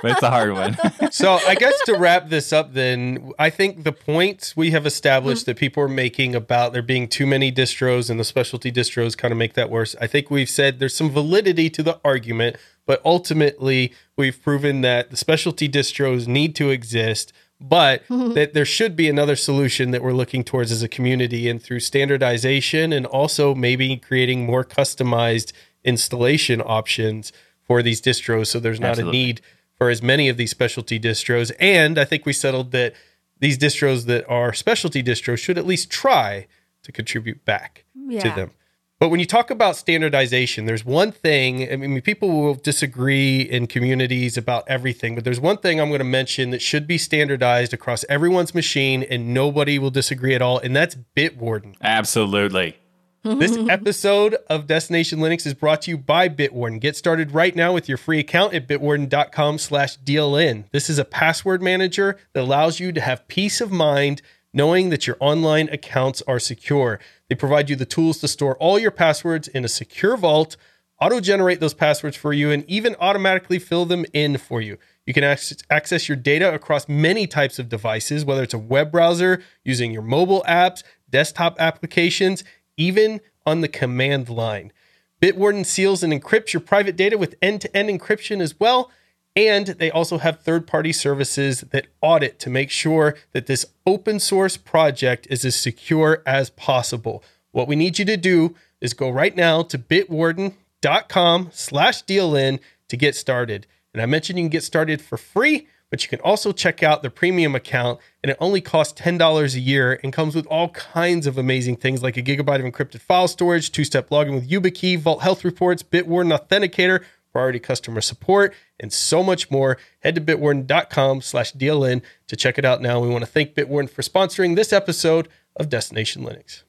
but 0.00 0.12
it's 0.12 0.22
a 0.22 0.30
hard 0.30 0.52
one. 0.52 0.76
So 1.12 1.38
I 1.46 1.54
guess 1.56 1.74
to 1.86 1.96
wrap 1.96 2.30
this 2.30 2.52
up, 2.52 2.72
then 2.72 3.32
I 3.38 3.50
think 3.50 3.84
the 3.84 3.92
points 3.92 4.56
we 4.56 4.70
have 4.70 4.86
established 4.86 5.42
mm-hmm. 5.42 5.50
that 5.50 5.56
people 5.58 5.82
are 5.82 5.88
making 5.88 6.34
about 6.34 6.72
there 6.72 6.80
being 6.80 7.06
too 7.06 7.26
many 7.26 7.52
distros 7.52 8.08
and 8.08 8.18
the 8.18 8.24
specialty 8.24 8.72
distros 8.72 9.16
kind 9.16 9.30
of 9.30 9.36
make 9.36 9.52
that 9.54 9.68
worse. 9.68 9.94
I 10.00 10.06
think 10.06 10.30
we've 10.30 10.48
said 10.48 10.78
there's 10.78 10.94
some 10.94 11.10
validity 11.10 11.68
to 11.70 11.82
the 11.82 12.00
argument, 12.02 12.56
but 12.86 13.02
ultimately 13.04 13.92
we've 14.16 14.40
proven 14.42 14.80
that 14.80 15.10
the 15.10 15.16
specialty 15.16 15.68
distros 15.68 16.26
need 16.26 16.56
to 16.56 16.70
exist. 16.70 17.32
But 17.60 18.06
mm-hmm. 18.08 18.32
that 18.32 18.54
there 18.54 18.64
should 18.64 18.96
be 18.96 19.08
another 19.08 19.36
solution 19.36 19.90
that 19.90 20.02
we're 20.02 20.14
looking 20.14 20.44
towards 20.44 20.72
as 20.72 20.82
a 20.82 20.88
community, 20.88 21.48
and 21.48 21.62
through 21.62 21.80
standardization, 21.80 22.92
and 22.92 23.06
also 23.06 23.54
maybe 23.54 23.96
creating 23.98 24.46
more 24.46 24.64
customized 24.64 25.52
installation 25.84 26.60
options 26.60 27.32
for 27.64 27.82
these 27.82 28.02
distros, 28.02 28.48
so 28.48 28.58
there's 28.58 28.80
not 28.80 28.90
Absolutely. 28.90 29.20
a 29.20 29.24
need 29.24 29.40
for 29.82 29.90
as 29.90 30.00
many 30.00 30.28
of 30.28 30.36
these 30.36 30.52
specialty 30.52 31.00
distros. 31.00 31.50
And 31.58 31.98
I 31.98 32.04
think 32.04 32.24
we 32.24 32.32
settled 32.32 32.70
that 32.70 32.94
these 33.40 33.58
distros 33.58 34.06
that 34.06 34.24
are 34.28 34.52
specialty 34.52 35.02
distros 35.02 35.38
should 35.38 35.58
at 35.58 35.66
least 35.66 35.90
try 35.90 36.46
to 36.84 36.92
contribute 36.92 37.44
back 37.44 37.84
to 38.20 38.30
them. 38.30 38.52
But 39.00 39.08
when 39.08 39.18
you 39.18 39.26
talk 39.26 39.50
about 39.50 39.74
standardization, 39.74 40.66
there's 40.66 40.84
one 40.84 41.10
thing, 41.10 41.68
I 41.68 41.74
mean, 41.74 42.00
people 42.00 42.30
will 42.30 42.54
disagree 42.54 43.40
in 43.40 43.66
communities 43.66 44.36
about 44.36 44.62
everything, 44.68 45.16
but 45.16 45.24
there's 45.24 45.40
one 45.40 45.56
thing 45.56 45.80
I'm 45.80 45.88
going 45.88 45.98
to 45.98 46.04
mention 46.04 46.50
that 46.50 46.62
should 46.62 46.86
be 46.86 46.96
standardized 46.96 47.74
across 47.74 48.04
everyone's 48.08 48.54
machine 48.54 49.02
and 49.02 49.34
nobody 49.34 49.80
will 49.80 49.90
disagree 49.90 50.36
at 50.36 50.42
all, 50.42 50.60
and 50.60 50.76
that's 50.76 50.96
Bitwarden. 51.16 51.74
Absolutely. 51.82 52.76
This 53.24 53.52
mm-hmm. 53.52 53.70
episode 53.70 54.36
of 54.48 54.66
Destination 54.66 55.20
Linux 55.20 55.46
is 55.46 55.54
brought 55.54 55.82
to 55.82 55.92
you 55.92 55.96
by 55.96 56.28
Bitwarden. 56.28 56.80
Get 56.80 56.96
started 56.96 57.30
right 57.30 57.54
now 57.54 57.72
with 57.72 57.88
your 57.88 57.96
free 57.96 58.18
account 58.18 58.52
at 58.52 58.66
bitwarden.com 58.66 59.58
slash 59.58 59.96
DLN. 59.98 60.64
This 60.72 60.90
is 60.90 60.98
a 60.98 61.04
password 61.04 61.62
manager 61.62 62.18
that 62.32 62.42
allows 62.42 62.80
you 62.80 62.90
to 62.90 63.00
have 63.00 63.28
peace 63.28 63.60
of 63.60 63.70
mind 63.70 64.22
knowing 64.52 64.90
that 64.90 65.06
your 65.06 65.16
online 65.20 65.68
accounts 65.68 66.20
are 66.26 66.40
secure. 66.40 66.98
They 67.28 67.36
provide 67.36 67.70
you 67.70 67.76
the 67.76 67.86
tools 67.86 68.18
to 68.18 68.28
store 68.28 68.56
all 68.56 68.76
your 68.76 68.90
passwords 68.90 69.46
in 69.46 69.64
a 69.64 69.68
secure 69.68 70.16
vault, 70.16 70.56
auto-generate 71.00 71.60
those 71.60 71.74
passwords 71.74 72.16
for 72.16 72.32
you, 72.32 72.50
and 72.50 72.68
even 72.68 72.96
automatically 72.98 73.60
fill 73.60 73.86
them 73.86 74.04
in 74.12 74.36
for 74.36 74.60
you. 74.60 74.78
You 75.06 75.14
can 75.14 75.22
access 75.70 76.08
your 76.08 76.16
data 76.16 76.52
across 76.52 76.88
many 76.88 77.28
types 77.28 77.60
of 77.60 77.68
devices, 77.68 78.24
whether 78.24 78.42
it's 78.42 78.52
a 78.52 78.58
web 78.58 78.90
browser, 78.90 79.44
using 79.62 79.92
your 79.92 80.02
mobile 80.02 80.44
apps, 80.48 80.82
desktop 81.08 81.60
applications, 81.60 82.42
even 82.76 83.20
on 83.46 83.60
the 83.60 83.68
command 83.68 84.28
line. 84.28 84.72
Bitwarden 85.20 85.64
seals 85.64 86.02
and 86.02 86.12
encrypts 86.12 86.52
your 86.52 86.60
private 86.60 86.96
data 86.96 87.16
with 87.16 87.36
end 87.40 87.60
to 87.60 87.76
end 87.76 87.88
encryption 87.88 88.40
as 88.40 88.58
well. 88.58 88.90
And 89.34 89.68
they 89.68 89.90
also 89.90 90.18
have 90.18 90.40
third 90.40 90.66
party 90.66 90.92
services 90.92 91.62
that 91.70 91.86
audit 92.00 92.38
to 92.40 92.50
make 92.50 92.70
sure 92.70 93.16
that 93.32 93.46
this 93.46 93.64
open 93.86 94.20
source 94.20 94.56
project 94.56 95.26
is 95.30 95.44
as 95.44 95.56
secure 95.56 96.22
as 96.26 96.50
possible. 96.50 97.22
What 97.52 97.68
we 97.68 97.76
need 97.76 97.98
you 97.98 98.04
to 98.06 98.16
do 98.16 98.54
is 98.80 98.94
go 98.94 99.08
right 99.08 99.34
now 99.34 99.62
to 99.62 99.78
bitwarden.com 99.78 101.50
slash 101.52 102.04
DLN 102.04 102.58
to 102.88 102.96
get 102.96 103.14
started. 103.14 103.66
And 103.94 104.02
I 104.02 104.06
mentioned 104.06 104.38
you 104.38 104.44
can 104.44 104.50
get 104.50 104.64
started 104.64 105.00
for 105.00 105.16
free, 105.16 105.66
but 105.92 106.02
you 106.02 106.08
can 106.08 106.20
also 106.20 106.52
check 106.52 106.82
out 106.82 107.02
the 107.02 107.10
premium 107.10 107.54
account, 107.54 108.00
and 108.22 108.30
it 108.30 108.38
only 108.40 108.62
costs 108.62 108.98
$10 108.98 109.54
a 109.54 109.60
year 109.60 110.00
and 110.02 110.10
comes 110.10 110.34
with 110.34 110.46
all 110.46 110.70
kinds 110.70 111.26
of 111.26 111.36
amazing 111.36 111.76
things 111.76 112.02
like 112.02 112.16
a 112.16 112.22
gigabyte 112.22 112.60
of 112.60 112.72
encrypted 112.72 113.02
file 113.02 113.28
storage, 113.28 113.70
two 113.70 113.84
step 113.84 114.08
login 114.08 114.32
with 114.32 114.48
YubiKey, 114.48 114.98
Vault 114.98 115.20
Health 115.20 115.44
Reports, 115.44 115.82
Bitwarden 115.82 116.34
Authenticator, 116.34 117.04
priority 117.30 117.58
customer 117.58 118.00
support, 118.00 118.54
and 118.80 118.90
so 118.90 119.22
much 119.22 119.50
more. 119.50 119.76
Head 120.00 120.14
to 120.14 120.22
bitwarden.com 120.22 121.20
slash 121.20 121.52
DLN 121.52 122.00
to 122.26 122.36
check 122.36 122.56
it 122.56 122.64
out 122.64 122.80
now. 122.80 122.98
We 122.98 123.10
want 123.10 123.26
to 123.26 123.30
thank 123.30 123.54
Bitwarden 123.54 123.90
for 123.90 124.00
sponsoring 124.00 124.56
this 124.56 124.72
episode 124.72 125.28
of 125.56 125.68
Destination 125.68 126.24
Linux. 126.24 126.62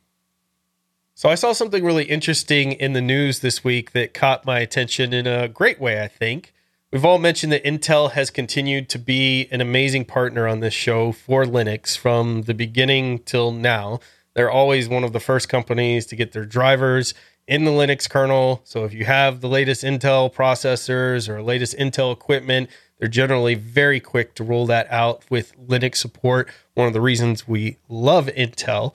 So 1.16 1.30
I 1.30 1.36
saw 1.36 1.54
something 1.54 1.86
really 1.86 2.04
interesting 2.04 2.74
in 2.74 2.92
the 2.92 3.00
news 3.00 3.40
this 3.40 3.64
week 3.64 3.94
that 3.94 4.14
caught 4.14 4.46
my 4.46 4.60
attention 4.60 5.14
in 5.14 5.26
a 5.28 5.48
great 5.48 5.80
way, 5.80 6.04
I 6.04 6.10
think. 6.10 6.54
We've 6.94 7.06
all 7.06 7.18
mentioned 7.18 7.52
that 7.52 7.64
Intel 7.64 8.12
has 8.12 8.30
continued 8.30 8.88
to 8.90 9.00
be 9.00 9.48
an 9.50 9.62
amazing 9.62 10.06
partner 10.06 10.48
on 10.48 10.60
this 10.60 10.76
show 10.76 11.12
for 11.12 11.44
Linux 11.44 11.98
from 11.98 12.44
the 12.44 12.54
beginning 12.54 13.18
till 13.24 13.52
now. 13.52 14.00
They're 14.36 14.52
always 14.52 14.88
one 14.88 15.04
of 15.04 15.12
the 15.12 15.20
first 15.20 15.50
companies 15.50 16.06
to 16.06 16.16
get 16.16 16.34
their 16.34 16.46
drivers 16.46 17.16
in 17.48 17.66
the 17.66 17.72
Linux 17.72 18.08
kernel. 18.08 18.62
So 18.64 18.86
if 18.86 18.94
you 18.94 19.06
have 19.06 19.42
the 19.42 19.50
latest 19.50 19.84
Intel 19.84 20.32
processors 20.32 21.28
or 21.28 21.42
latest 21.42 21.76
Intel 21.80 22.14
equipment, 22.14 22.70
they're 23.00 23.08
generally 23.08 23.56
very 23.56 24.00
quick 24.00 24.36
to 24.36 24.44
roll 24.44 24.68
that 24.68 24.86
out 24.92 25.24
with 25.32 25.58
Linux 25.58 25.96
support. 25.96 26.48
One 26.76 26.86
of 26.86 26.94
the 26.94 27.02
reasons 27.02 27.48
we 27.48 27.78
love 27.90 28.28
Intel. 28.28 28.94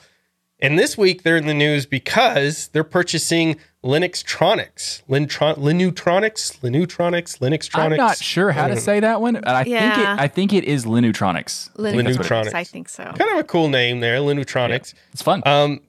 And 0.61 0.79
this 0.79 0.99
week 0.99 1.23
they're 1.23 1.37
in 1.37 1.47
the 1.47 1.55
news 1.55 1.87
because 1.87 2.69
they're 2.69 2.83
purchasing 2.85 3.57
Linuxtronics, 3.85 5.03
Lintron, 5.09 5.57
Linutronix, 5.57 6.59
Linutronix, 6.61 7.39
Linuxtronics. 7.39 7.79
I'm 7.93 7.97
not 7.97 8.17
sure 8.19 8.51
how 8.51 8.67
to 8.69 8.77
say 8.81 9.01
that 9.01 9.21
one. 9.21 9.37
I 9.45 9.63
think 9.65 9.75
Yeah. 9.75 10.15
it. 10.15 10.21
I 10.21 10.27
think 10.29 10.53
it 10.53 10.65
is 10.65 10.85
Linutronix. 10.85 11.71
I 11.79 11.93
think 11.93 12.09
it 12.09 12.11
is. 12.11 12.19
Linutronix. 12.19 12.55
I 12.55 12.65
think 12.65 12.89
so. 12.89 13.05
Kind 13.05 13.31
of 13.33 13.39
a 13.39 13.45
cool 13.45 13.69
name 13.69 14.01
there, 14.01 14.19
Linutronix. 14.19 14.95
It's 15.13 15.23
fun. 15.23 15.43
Um, 15.47 15.81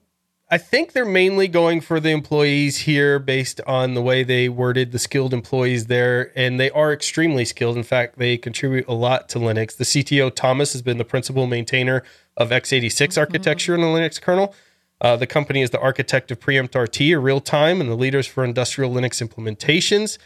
I 0.52 0.58
think 0.58 0.92
they're 0.92 1.04
mainly 1.04 1.46
going 1.46 1.80
for 1.80 2.00
the 2.00 2.10
employees 2.10 2.78
here 2.78 3.20
based 3.20 3.60
on 3.68 3.94
the 3.94 4.02
way 4.02 4.24
they 4.24 4.48
worded 4.48 4.90
the 4.90 4.98
skilled 4.98 5.32
employees 5.32 5.86
there, 5.86 6.32
and 6.36 6.58
they 6.58 6.70
are 6.70 6.92
extremely 6.92 7.44
skilled. 7.44 7.76
In 7.76 7.84
fact, 7.84 8.18
they 8.18 8.36
contribute 8.36 8.86
a 8.88 8.92
lot 8.94 9.28
to 9.28 9.38
Linux. 9.38 9.76
The 9.76 9.84
CTO 9.84 10.28
Thomas 10.34 10.72
has 10.72 10.82
been 10.82 10.98
the 10.98 11.04
principal 11.04 11.46
maintainer 11.46 12.02
of 12.40 12.48
x86 12.48 13.18
architecture 13.18 13.74
in 13.74 13.82
the 13.82 13.86
Linux 13.86 14.20
kernel. 14.20 14.54
Uh, 15.00 15.14
the 15.14 15.26
company 15.26 15.62
is 15.62 15.70
the 15.70 15.80
architect 15.80 16.30
of 16.30 16.40
Preempt 16.40 16.74
RT 16.74 17.02
or 17.12 17.20
real 17.20 17.40
time 17.40 17.80
and 17.80 17.90
the 17.90 17.94
leaders 17.94 18.26
for 18.26 18.44
industrial 18.44 18.92
Linux 18.92 19.26
implementations. 19.26 20.18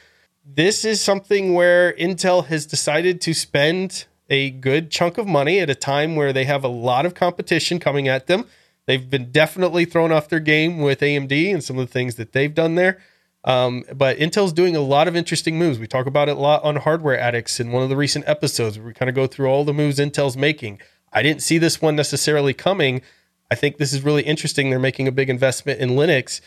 This 0.47 0.85
is 0.85 1.01
something 1.01 1.55
where 1.55 1.93
Intel 1.95 2.47
has 2.47 2.67
decided 2.67 3.21
to 3.23 3.35
spend 3.35 4.07
a 4.31 4.51
good 4.51 4.91
chunk 4.91 5.19
of 5.19 5.27
money 5.27 5.59
at 5.59 5.69
a 5.69 5.75
time 5.75 6.17
where 6.17 6.33
they 6.33 6.45
have 6.45 6.65
a 6.65 6.69
lot 6.69 7.05
of 7.05 7.15
competition 7.15 7.79
coming 7.79 8.09
at 8.09 8.27
them. 8.27 8.47
They've 8.87 9.09
been 9.09 9.31
definitely 9.31 9.85
thrown 9.85 10.13
off 10.13 10.29
their 10.29 10.41
game 10.41 10.79
with 10.79 11.01
AMD 11.01 11.53
and 11.53 11.65
some 11.65 11.79
of 11.79 11.87
the 11.87 11.93
things 11.93 12.15
that 12.15 12.33
they've 12.33 12.55
done 12.55 12.77
there. 12.77 13.01
Um, 13.45 13.85
but 13.95 14.19
Intel's 14.19 14.53
doing 14.53 14.75
a 14.75 14.81
lot 14.81 15.09
of 15.09 15.17
interesting 15.17 15.59
moves. 15.59 15.79
We 15.79 15.87
talk 15.87 16.07
about 16.07 16.29
it 16.29 16.37
a 16.37 16.41
lot 16.41 16.63
on 16.65 16.77
Hardware 16.77 17.19
Addicts 17.19 17.61
in 17.61 17.73
one 17.73 17.83
of 17.83 17.91
the 17.91 17.97
recent 17.97 18.27
episodes 18.27 18.79
where 18.79 18.87
we 18.87 18.95
kind 18.95 19.09
of 19.09 19.15
go 19.15 19.27
through 19.27 19.49
all 19.49 19.65
the 19.65 19.75
moves 19.75 19.99
Intel's 19.99 20.37
making. 20.37 20.81
I 21.15 21.23
didn't 21.23 21.43
see 21.43 21.59
this 21.59 21.81
one 21.81 21.97
necessarily 21.97 22.53
coming. 22.53 23.01
I 23.51 23.55
think 23.55 23.79
this 23.79 23.93
is 23.93 24.03
really 24.03 24.23
interesting. 24.23 24.71
They're 24.71 24.79
making 24.79 25.09
a 25.09 25.13
big 25.13 25.31
investment 25.31 25.81
in 25.81 25.91
Linux. 25.91 26.41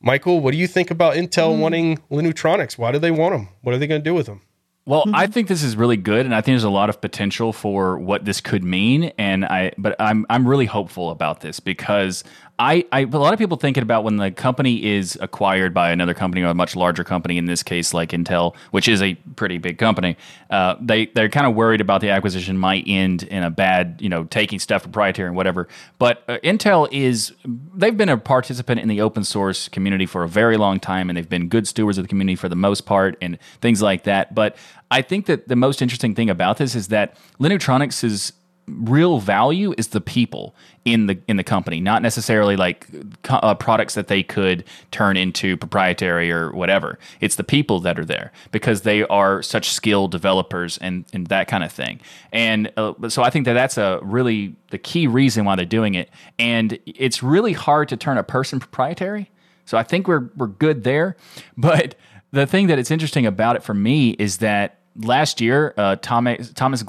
Michael, 0.00 0.40
what 0.40 0.52
do 0.52 0.58
you 0.58 0.66
think 0.66 0.90
about 0.90 1.14
Intel 1.14 1.54
hmm. 1.54 1.60
wanting 1.60 1.98
Linutronix? 2.10 2.76
Why 2.76 2.92
do 2.92 2.98
they 2.98 3.10
want 3.10 3.34
them? 3.34 3.48
What 3.62 3.74
are 3.74 3.78
they 3.78 3.86
going 3.86 4.00
to 4.00 4.04
do 4.04 4.14
with 4.14 4.26
them? 4.26 4.42
Well, 4.86 5.04
I 5.12 5.26
hmm. 5.26 5.32
think 5.32 5.48
this 5.48 5.62
is 5.62 5.76
really 5.76 5.96
good, 5.96 6.24
and 6.24 6.34
I 6.34 6.40
think 6.40 6.54
there's 6.54 6.64
a 6.64 6.70
lot 6.70 6.88
of 6.88 7.00
potential 7.00 7.52
for 7.52 7.98
what 7.98 8.24
this 8.24 8.40
could 8.40 8.64
mean. 8.64 9.12
And 9.18 9.44
I, 9.44 9.72
but 9.76 9.94
I'm 10.00 10.24
I'm 10.30 10.48
really 10.48 10.66
hopeful 10.66 11.10
about 11.10 11.40
this 11.40 11.60
because 11.60 12.24
I, 12.60 12.84
I 12.90 13.00
a 13.02 13.06
lot 13.06 13.32
of 13.32 13.38
people 13.38 13.56
thinking 13.56 13.84
about 13.84 14.02
when 14.02 14.16
the 14.16 14.32
company 14.32 14.84
is 14.84 15.16
acquired 15.20 15.72
by 15.72 15.90
another 15.90 16.12
company 16.12 16.42
or 16.42 16.48
a 16.48 16.54
much 16.54 16.74
larger 16.74 17.04
company, 17.04 17.38
in 17.38 17.44
this 17.44 17.62
case 17.62 17.94
like 17.94 18.10
Intel, 18.10 18.56
which 18.72 18.88
is 18.88 19.00
a 19.00 19.14
pretty 19.36 19.58
big 19.58 19.78
company. 19.78 20.16
Uh, 20.50 20.74
they 20.80 21.06
they're 21.06 21.28
kind 21.28 21.46
of 21.46 21.54
worried 21.54 21.80
about 21.80 22.00
the 22.00 22.10
acquisition 22.10 22.58
might 22.58 22.82
end 22.88 23.22
in 23.22 23.44
a 23.44 23.50
bad, 23.50 23.98
you 24.00 24.08
know, 24.08 24.24
taking 24.24 24.58
stuff 24.58 24.82
proprietary 24.82 25.28
and 25.28 25.36
whatever. 25.36 25.68
But 26.00 26.24
uh, 26.26 26.38
Intel 26.42 26.88
is 26.90 27.32
they've 27.76 27.96
been 27.96 28.08
a 28.08 28.18
participant 28.18 28.80
in 28.80 28.88
the 28.88 29.00
open 29.00 29.22
source 29.22 29.68
community 29.68 30.06
for 30.06 30.24
a 30.24 30.28
very 30.28 30.56
long 30.56 30.80
time, 30.80 31.08
and 31.08 31.16
they've 31.16 31.28
been 31.28 31.48
good 31.48 31.68
stewards 31.68 31.96
of 31.96 32.04
the 32.04 32.08
community 32.08 32.34
for 32.34 32.48
the 32.48 32.56
most 32.56 32.86
part, 32.86 33.16
and 33.22 33.38
things 33.60 33.80
like 33.82 34.02
that. 34.02 34.34
But 34.34 34.56
I 34.90 35.02
think 35.02 35.26
that 35.26 35.46
the 35.46 35.56
most 35.56 35.80
interesting 35.80 36.14
thing 36.14 36.28
about 36.28 36.56
this 36.56 36.74
is 36.74 36.88
that 36.88 37.16
Linutronix 37.38 38.02
is 38.02 38.32
real 38.68 39.18
value 39.18 39.74
is 39.78 39.88
the 39.88 40.00
people 40.00 40.54
in 40.84 41.06
the 41.06 41.18
in 41.28 41.36
the 41.36 41.44
company, 41.44 41.80
not 41.80 42.02
necessarily 42.02 42.56
like 42.56 42.86
uh, 43.28 43.54
products 43.54 43.94
that 43.94 44.08
they 44.08 44.22
could 44.22 44.64
turn 44.90 45.16
into 45.16 45.56
proprietary 45.56 46.30
or 46.30 46.52
whatever. 46.52 46.98
It's 47.20 47.36
the 47.36 47.44
people 47.44 47.80
that 47.80 47.98
are 47.98 48.04
there 48.04 48.32
because 48.52 48.82
they 48.82 49.04
are 49.04 49.42
such 49.42 49.70
skilled 49.70 50.10
developers 50.10 50.78
and 50.78 51.04
and 51.12 51.26
that 51.28 51.48
kind 51.48 51.64
of 51.64 51.72
thing. 51.72 52.00
And 52.32 52.72
uh, 52.76 53.08
so 53.08 53.22
I 53.22 53.30
think 53.30 53.44
that 53.46 53.54
that's 53.54 53.78
a 53.78 54.00
really 54.02 54.54
the 54.70 54.78
key 54.78 55.06
reason 55.06 55.44
why 55.44 55.56
they're 55.56 55.64
doing 55.66 55.94
it. 55.94 56.10
And 56.38 56.78
it's 56.86 57.22
really 57.22 57.52
hard 57.52 57.88
to 57.88 57.96
turn 57.96 58.18
a 58.18 58.22
person 58.22 58.60
proprietary. 58.60 59.30
So 59.64 59.76
I 59.76 59.82
think 59.82 60.08
we're 60.08 60.30
we're 60.36 60.46
good 60.46 60.84
there. 60.84 61.16
But 61.56 61.94
the 62.30 62.46
thing 62.46 62.66
that 62.66 62.78
it's 62.78 62.90
interesting 62.90 63.26
about 63.26 63.56
it 63.56 63.62
for 63.62 63.74
me 63.74 64.10
is 64.10 64.38
that 64.38 64.77
last 64.98 65.40
year, 65.40 65.74
uh, 65.76 65.96
Thomas 65.96 66.52
Thomas 66.52 66.82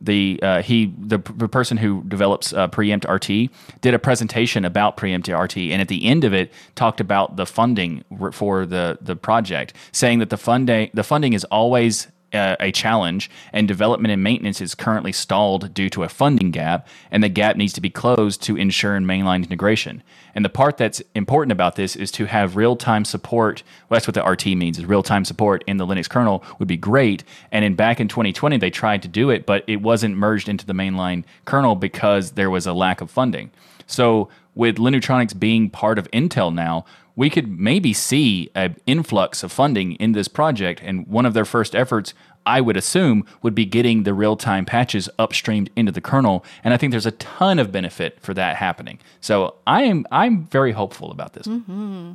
the 0.00 0.40
uh, 0.42 0.62
he 0.62 0.94
the, 0.98 1.18
the 1.36 1.48
person 1.48 1.76
who 1.76 2.02
develops 2.04 2.52
uh, 2.52 2.68
Preempt 2.68 3.06
RT, 3.08 3.50
did 3.80 3.94
a 3.94 3.98
presentation 3.98 4.64
about 4.64 4.96
Preempt 4.96 5.28
RT, 5.28 5.56
and 5.58 5.80
at 5.80 5.88
the 5.88 6.04
end 6.04 6.24
of 6.24 6.34
it, 6.34 6.52
talked 6.74 7.00
about 7.00 7.36
the 7.36 7.46
funding 7.46 8.04
for 8.32 8.66
the 8.66 8.98
the 9.00 9.16
project, 9.16 9.74
saying 9.92 10.18
that 10.18 10.30
the 10.30 10.36
funding 10.36 10.90
the 10.94 11.04
funding 11.04 11.32
is 11.32 11.44
always 11.44 12.08
uh, 12.32 12.56
a 12.60 12.72
challenge, 12.72 13.30
and 13.52 13.66
development 13.66 14.12
and 14.12 14.22
maintenance 14.22 14.60
is 14.60 14.74
currently 14.74 15.12
stalled 15.12 15.72
due 15.72 15.88
to 15.90 16.02
a 16.02 16.08
funding 16.08 16.50
gap, 16.50 16.86
and 17.10 17.22
the 17.22 17.28
gap 17.28 17.56
needs 17.56 17.72
to 17.74 17.80
be 17.80 17.90
closed 17.90 18.42
to 18.42 18.56
ensure 18.56 18.98
mainline 18.98 19.42
integration. 19.42 20.02
And 20.34 20.44
the 20.44 20.48
part 20.48 20.76
that's 20.76 21.02
important 21.14 21.52
about 21.52 21.76
this 21.76 21.96
is 21.96 22.10
to 22.12 22.26
have 22.26 22.56
real 22.56 22.76
time 22.76 23.04
support. 23.04 23.62
Well, 23.88 23.96
that's 23.96 24.06
what 24.06 24.14
the 24.14 24.24
RT 24.24 24.46
means 24.56 24.78
is 24.78 24.86
real 24.86 25.02
time 25.02 25.24
support 25.24 25.64
in 25.66 25.78
the 25.78 25.86
Linux 25.86 26.08
kernel 26.08 26.44
would 26.58 26.68
be 26.68 26.76
great. 26.76 27.24
And 27.50 27.64
in 27.64 27.74
back 27.74 28.00
in 28.00 28.08
2020, 28.08 28.56
they 28.58 28.70
tried 28.70 29.02
to 29.02 29.08
do 29.08 29.30
it, 29.30 29.46
but 29.46 29.64
it 29.66 29.82
wasn't 29.82 30.16
merged 30.16 30.48
into 30.48 30.66
the 30.66 30.72
mainline 30.72 31.24
kernel 31.44 31.74
because 31.74 32.32
there 32.32 32.50
was 32.50 32.66
a 32.66 32.72
lack 32.72 33.00
of 33.00 33.10
funding. 33.10 33.50
So 33.86 34.28
with 34.54 34.76
Linutronix 34.76 35.38
being 35.38 35.70
part 35.70 35.98
of 35.98 36.10
Intel 36.10 36.54
now, 36.54 36.84
we 37.18 37.28
could 37.28 37.48
maybe 37.58 37.92
see 37.92 38.48
an 38.54 38.76
influx 38.86 39.42
of 39.42 39.50
funding 39.50 39.94
in 39.94 40.12
this 40.12 40.28
project. 40.28 40.80
And 40.84 41.04
one 41.08 41.26
of 41.26 41.34
their 41.34 41.44
first 41.44 41.74
efforts, 41.74 42.14
I 42.46 42.60
would 42.60 42.76
assume, 42.76 43.26
would 43.42 43.56
be 43.56 43.64
getting 43.66 44.04
the 44.04 44.14
real 44.14 44.36
time 44.36 44.64
patches 44.64 45.08
upstreamed 45.18 45.68
into 45.74 45.90
the 45.90 46.00
kernel. 46.00 46.44
And 46.62 46.72
I 46.72 46.76
think 46.76 46.92
there's 46.92 47.06
a 47.06 47.10
ton 47.10 47.58
of 47.58 47.72
benefit 47.72 48.20
for 48.20 48.34
that 48.34 48.54
happening. 48.54 49.00
So 49.20 49.56
I 49.66 49.82
am 49.82 50.06
I'm 50.12 50.44
very 50.44 50.70
hopeful 50.70 51.10
about 51.10 51.32
this. 51.32 51.48
Mm-hmm. 51.48 52.12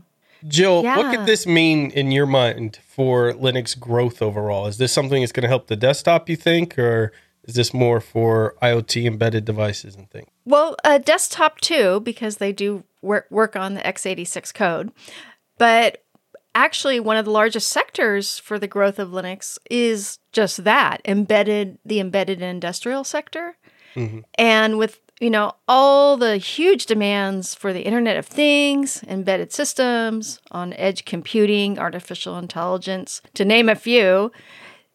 Jill, 0.47 0.83
Yeah. 0.83 0.95
what 0.95 1.13
could 1.13 1.25
this 1.25 1.45
mean 1.45 1.91
in 1.91 2.13
your 2.13 2.25
mind 2.25 2.79
for 2.87 3.33
Linux 3.33 3.77
growth 3.77 4.21
overall? 4.21 4.67
Is 4.67 4.77
this 4.77 4.93
something 4.93 5.21
that's 5.21 5.33
going 5.33 5.43
to 5.43 5.49
help 5.49 5.67
the 5.67 5.75
desktop, 5.75 6.29
you 6.29 6.37
think, 6.37 6.79
or 6.79 7.11
is 7.43 7.55
this 7.55 7.73
more 7.73 7.99
for 7.99 8.55
IoT 8.61 9.05
embedded 9.05 9.43
devices 9.43 9.95
and 9.97 10.09
things? 10.09 10.29
Well, 10.45 10.77
uh, 10.85 10.97
desktop 10.99 11.59
too, 11.59 11.99
because 11.99 12.37
they 12.37 12.53
do 12.53 12.85
work 13.03 13.27
work 13.29 13.55
on 13.55 13.73
the 13.73 13.81
x86 13.81 14.53
code. 14.53 14.91
But 15.57 16.03
actually, 16.55 16.99
one 16.99 17.17
of 17.17 17.25
the 17.25 17.31
largest 17.31 17.69
sectors 17.69 18.39
for 18.39 18.57
the 18.57 18.67
growth 18.67 18.99
of 18.99 19.09
Linux 19.09 19.57
is 19.69 20.19
just 20.31 20.63
that 20.63 21.01
embedded, 21.05 21.77
the 21.85 21.99
embedded 21.99 22.41
industrial 22.41 23.03
sector. 23.03 23.57
Mm-hmm. 23.95 24.19
And 24.35 24.77
with 24.77 24.99
you 25.19 25.29
know 25.29 25.53
all 25.67 26.17
the 26.17 26.37
huge 26.37 26.85
demands 26.85 27.53
for 27.53 27.73
the 27.73 27.81
Internet 27.81 28.17
of 28.17 28.25
Things, 28.25 29.03
embedded 29.03 29.51
systems, 29.51 30.39
on 30.51 30.73
edge 30.73 31.05
computing, 31.05 31.77
artificial 31.77 32.37
intelligence, 32.37 33.21
to 33.35 33.45
name 33.45 33.69
a 33.69 33.75
few, 33.75 34.31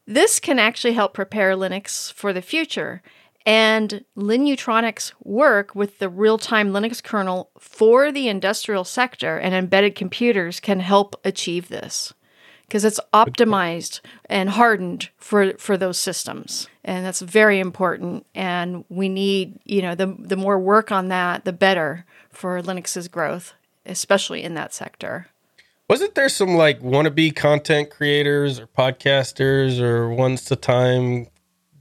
this 0.06 0.40
can 0.40 0.59
actually 0.59 0.94
help 0.94 1.14
prepare 1.14 1.54
Linux 1.54 2.12
for 2.12 2.32
the 2.32 2.42
future. 2.42 3.02
And 3.47 4.05
Linutronix 4.16 5.12
work 5.24 5.74
with 5.74 5.99
the 5.99 6.09
real 6.09 6.39
time 6.39 6.70
Linux 6.70 7.03
kernel 7.03 7.51
for 7.59 8.12
the 8.12 8.28
industrial 8.28 8.84
sector 8.84 9.39
and 9.39 9.55
embedded 9.55 9.95
computers 9.95 10.61
can 10.61 10.80
help 10.80 11.18
achieve 11.24 11.68
this 11.68 12.12
because 12.68 12.84
it's 12.84 13.01
optimized 13.14 14.01
and 14.26 14.51
hardened 14.51 15.09
for, 15.16 15.55
for 15.57 15.78
those 15.78 15.99
systems. 15.99 16.68
And 16.84 17.05
that's 17.05 17.20
very 17.20 17.59
important. 17.61 18.26
And 18.34 18.84
we 18.91 19.09
need, 19.09 19.59
you 19.64 19.80
know, 19.80 19.95
the, 19.95 20.14
the 20.18 20.36
more 20.36 20.59
work 20.59 20.93
on 20.93 21.09
that, 21.09 21.47
the 21.47 21.53
better 21.53 22.05
for 22.30 22.61
Linux's 22.61 23.09
growth, 23.09 23.55
especially 23.86 24.43
in 24.43 24.53
that 24.55 24.74
sector. 24.74 25.28
Wasn't 25.89 26.14
there 26.14 26.28
some 26.28 26.57
like 26.57 26.82
wannabe 26.82 27.34
content 27.34 27.89
creators 27.89 28.61
or 28.61 28.66
podcasters 28.66 29.80
or 29.80 30.11
once 30.11 30.51
a 30.51 30.57
time 30.57 31.28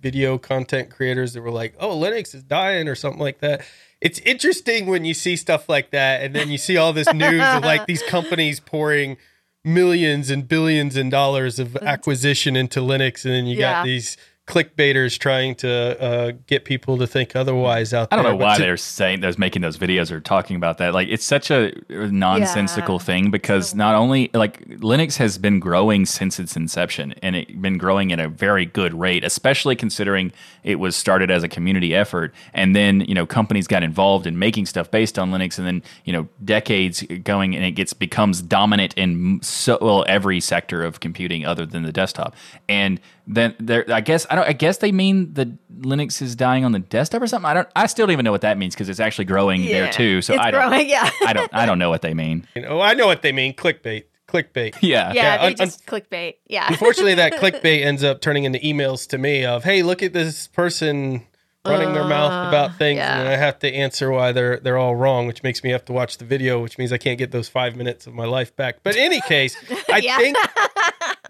video 0.07 0.37
content 0.37 0.89
creators 0.89 1.33
that 1.33 1.41
were 1.41 1.51
like, 1.51 1.75
oh, 1.81 1.93
Linux 1.99 2.33
is 2.33 2.41
dying 2.43 2.87
or 2.87 2.95
something 2.95 3.19
like 3.19 3.39
that? 3.39 3.61
It's 3.99 4.19
interesting 4.19 4.85
when 4.85 5.03
you 5.03 5.13
see 5.13 5.35
stuff 5.35 5.67
like 5.67 5.89
that 5.91 6.21
and 6.23 6.33
then 6.33 6.49
you 6.49 6.57
see 6.57 6.77
all 6.77 6.93
this 6.93 7.11
news 7.13 7.41
of 7.43 7.63
like 7.63 7.87
these 7.87 8.01
companies 8.03 8.59
pouring 8.61 9.17
millions 9.65 10.29
and 10.29 10.47
billions 10.47 10.95
and 10.95 11.11
dollars 11.11 11.59
of 11.59 11.75
acquisition 11.93 12.55
into 12.55 12.79
Linux 12.79 13.25
and 13.25 13.33
then 13.33 13.45
you 13.47 13.57
Yeah. 13.57 13.73
got 13.73 13.83
these 13.85 14.15
clickbaiters 14.47 15.19
trying 15.19 15.53
to 15.55 16.01
uh, 16.01 16.31
get 16.47 16.63
people 16.65 16.97
to 16.97 17.05
think 17.05 17.35
otherwise 17.35 17.93
out 17.93 18.09
there. 18.09 18.19
I 18.19 18.23
don't 18.23 18.31
know 18.31 18.37
why 18.45 18.55
to- 18.55 18.61
they're 18.63 18.77
saying 18.77 19.19
those 19.19 19.37
making 19.37 19.61
those 19.61 19.77
videos 19.77 20.09
or 20.09 20.19
talking 20.21 20.55
about 20.55 20.77
that. 20.77 20.93
Like 20.93 21.09
it's 21.09 21.25
such 21.25 21.51
a 21.51 21.73
nonsensical 21.89 22.95
Yeah. 22.95 22.99
thing 22.99 23.29
because 23.31 23.75
not 23.75 23.95
only 23.95 24.29
like 24.33 24.65
Linux 24.67 25.17
has 25.17 25.37
been 25.37 25.59
growing 25.59 26.05
since 26.05 26.39
its 26.39 26.55
inception 26.55 27.13
and 27.21 27.35
it's 27.35 27.51
been 27.51 27.77
growing 27.77 28.11
at 28.11 28.19
a 28.19 28.29
very 28.29 28.65
good 28.65 28.93
rate, 28.93 29.23
especially 29.23 29.75
considering 29.75 30.31
it 30.63 30.75
was 30.79 30.95
started 30.95 31.29
as 31.29 31.43
a 31.43 31.49
community 31.49 31.93
effort 31.93 32.33
and 32.53 32.75
then, 32.75 33.01
you 33.01 33.13
know, 33.13 33.25
companies 33.25 33.67
got 33.67 33.83
involved 33.83 34.25
in 34.25 34.39
making 34.39 34.65
stuff 34.65 34.89
based 34.89 35.19
on 35.19 35.31
Linux 35.31 35.57
and 35.57 35.67
then, 35.67 35.83
you 36.05 36.13
know, 36.13 36.27
decades 36.43 37.03
going 37.23 37.55
and 37.55 37.65
it 37.65 37.71
gets 37.71 37.93
becomes 37.93 38.41
dominant 38.41 38.93
in 38.95 39.39
so 39.43 39.77
well 39.81 40.05
every 40.07 40.39
sector 40.39 40.83
of 40.83 40.99
computing 41.01 41.45
other 41.45 41.65
than 41.65 41.83
the 41.83 41.91
desktop. 41.91 42.33
And 42.69 42.99
then 43.27 43.55
there 43.59 43.85
I 43.91 44.01
guess 44.01 44.25
I 44.29 44.35
don't 44.35 44.47
I 44.47 44.53
guess 44.53 44.77
they 44.77 44.91
mean 44.91 45.33
that 45.33 45.49
Linux 45.81 46.21
is 46.21 46.35
dying 46.35 46.63
on 46.65 46.71
the 46.71 46.79
desktop 46.79 47.21
or 47.21 47.27
something. 47.27 47.45
I 47.49 47.53
don't 47.53 47.67
I 47.75 47.85
still 47.87 48.07
don't 48.07 48.13
even 48.13 48.23
know 48.25 48.31
what 48.31 48.41
that 48.41 48.57
means 48.57 48.73
because 48.73 48.87
it's 48.89 48.99
actually 49.01 49.25
growing 49.25 49.63
there 49.65 49.91
too. 49.91 50.21
So 50.21 50.33
It's 50.33 50.41
I 50.43 50.51
don't 50.51 50.69
growing, 50.69 50.89
yeah. 50.95 51.09
I 51.25 51.33
don't 51.33 51.53
I 51.53 51.65
don't 51.65 51.77
know 51.79 51.89
what 51.89 52.01
they 52.01 52.13
mean. 52.13 52.47
you 52.55 52.61
know, 52.61 52.79
I 52.81 52.93
know 52.93 53.05
what 53.07 53.21
they 53.21 53.31
mean. 53.31 53.53
Clickbait. 53.53 54.05
Clickbait. 54.27 54.75
Yeah. 54.81 55.11
Yeah, 55.11 55.13
Yeah, 55.13 55.37
they 55.37 55.45
un- 55.47 55.55
just 55.55 55.85
clickbait. 55.85 56.35
Yeah. 56.47 56.67
Unfortunately, 56.69 57.15
that 57.15 57.33
clickbait 57.41 57.83
ends 57.85 58.03
up 58.03 58.21
turning 58.21 58.43
into 58.45 58.59
emails 58.59 59.07
to 59.09 59.17
me 59.17 59.45
of, 59.45 59.63
"Hey, 59.63 59.83
look 59.83 60.01
at 60.03 60.13
this 60.13 60.47
person 60.47 61.25
running 61.65 61.93
their 61.93 62.03
mouth 62.05 62.31
uh, 62.31 62.47
about 62.49 62.77
things," 62.77 62.97
yeah. 62.97 63.19
and 63.19 63.27
I 63.29 63.35
have 63.37 63.59
to 63.59 63.73
answer 63.73 64.09
why 64.11 64.31
they're 64.33 64.57
they're 64.59 64.77
all 64.77 64.95
wrong, 64.95 65.27
which 65.27 65.43
makes 65.43 65.63
me 65.63 65.69
have 65.71 65.85
to 65.85 65.93
watch 65.93 66.17
the 66.17 66.25
video, 66.25 66.61
which 66.61 66.77
means 66.77 66.91
I 66.91 66.97
can't 66.97 67.17
get 67.17 67.31
those 67.31 67.47
five 67.49 67.75
minutes 67.77 68.05
of 68.07 68.13
my 68.13 68.25
life 68.25 68.53
back. 68.55 68.79
But 68.83 68.95
in 68.97 69.01
any 69.03 69.21
case, 69.21 69.55
I 69.91 69.97
Yeah. 69.99 70.17
think 70.17 70.37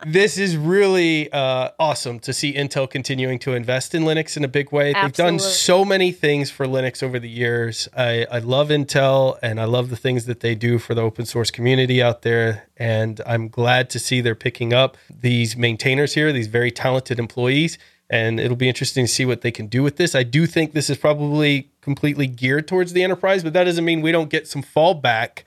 this 0.05 0.37
is 0.37 0.55
really 0.55 1.31
uh, 1.31 1.69
awesome 1.79 2.19
to 2.19 2.33
see 2.33 2.53
Intel 2.53 2.89
continuing 2.89 3.39
to 3.39 3.53
invest 3.53 3.95
in 3.95 4.03
Linux 4.03 4.37
in 4.37 4.43
a 4.43 4.47
big 4.47 4.71
way. 4.71 4.93
They've 4.93 5.11
done 5.11 5.39
so 5.39 5.83
many 5.83 6.11
things 6.11 6.51
for 6.51 6.65
Linux 6.65 7.01
over 7.01 7.19
the 7.19 7.29
years. 7.29 7.87
I, 7.95 8.25
I 8.31 8.39
love 8.39 8.69
Intel 8.69 9.37
and 9.41 9.59
I 9.59 9.65
love 9.65 9.89
the 9.89 9.95
things 9.95 10.25
that 10.25 10.41
they 10.41 10.55
do 10.55 10.77
for 10.77 10.93
the 10.93 11.01
open 11.01 11.25
source 11.25 11.49
community 11.49 12.01
out 12.01 12.21
there. 12.21 12.67
And 12.77 13.21
I'm 13.25 13.47
glad 13.47 13.89
to 13.91 13.99
see 13.99 14.21
they're 14.21 14.35
picking 14.35 14.73
up 14.73 14.97
these 15.09 15.57
maintainers 15.57 16.13
here, 16.13 16.31
these 16.31 16.47
very 16.47 16.71
talented 16.71 17.19
employees. 17.19 17.77
And 18.09 18.39
it'll 18.39 18.55
be 18.55 18.69
interesting 18.69 19.05
to 19.05 19.11
see 19.11 19.25
what 19.25 19.41
they 19.41 19.51
can 19.51 19.67
do 19.67 19.83
with 19.83 19.97
this. 19.97 20.15
I 20.15 20.23
do 20.23 20.45
think 20.45 20.73
this 20.73 20.89
is 20.89 20.97
probably 20.97 21.69
completely 21.81 22.27
geared 22.27 22.67
towards 22.67 22.93
the 22.93 23.03
enterprise, 23.03 23.43
but 23.43 23.53
that 23.53 23.65
doesn't 23.65 23.83
mean 23.83 24.01
we 24.01 24.11
don't 24.11 24.29
get 24.29 24.47
some 24.47 24.63
fallback 24.63 25.43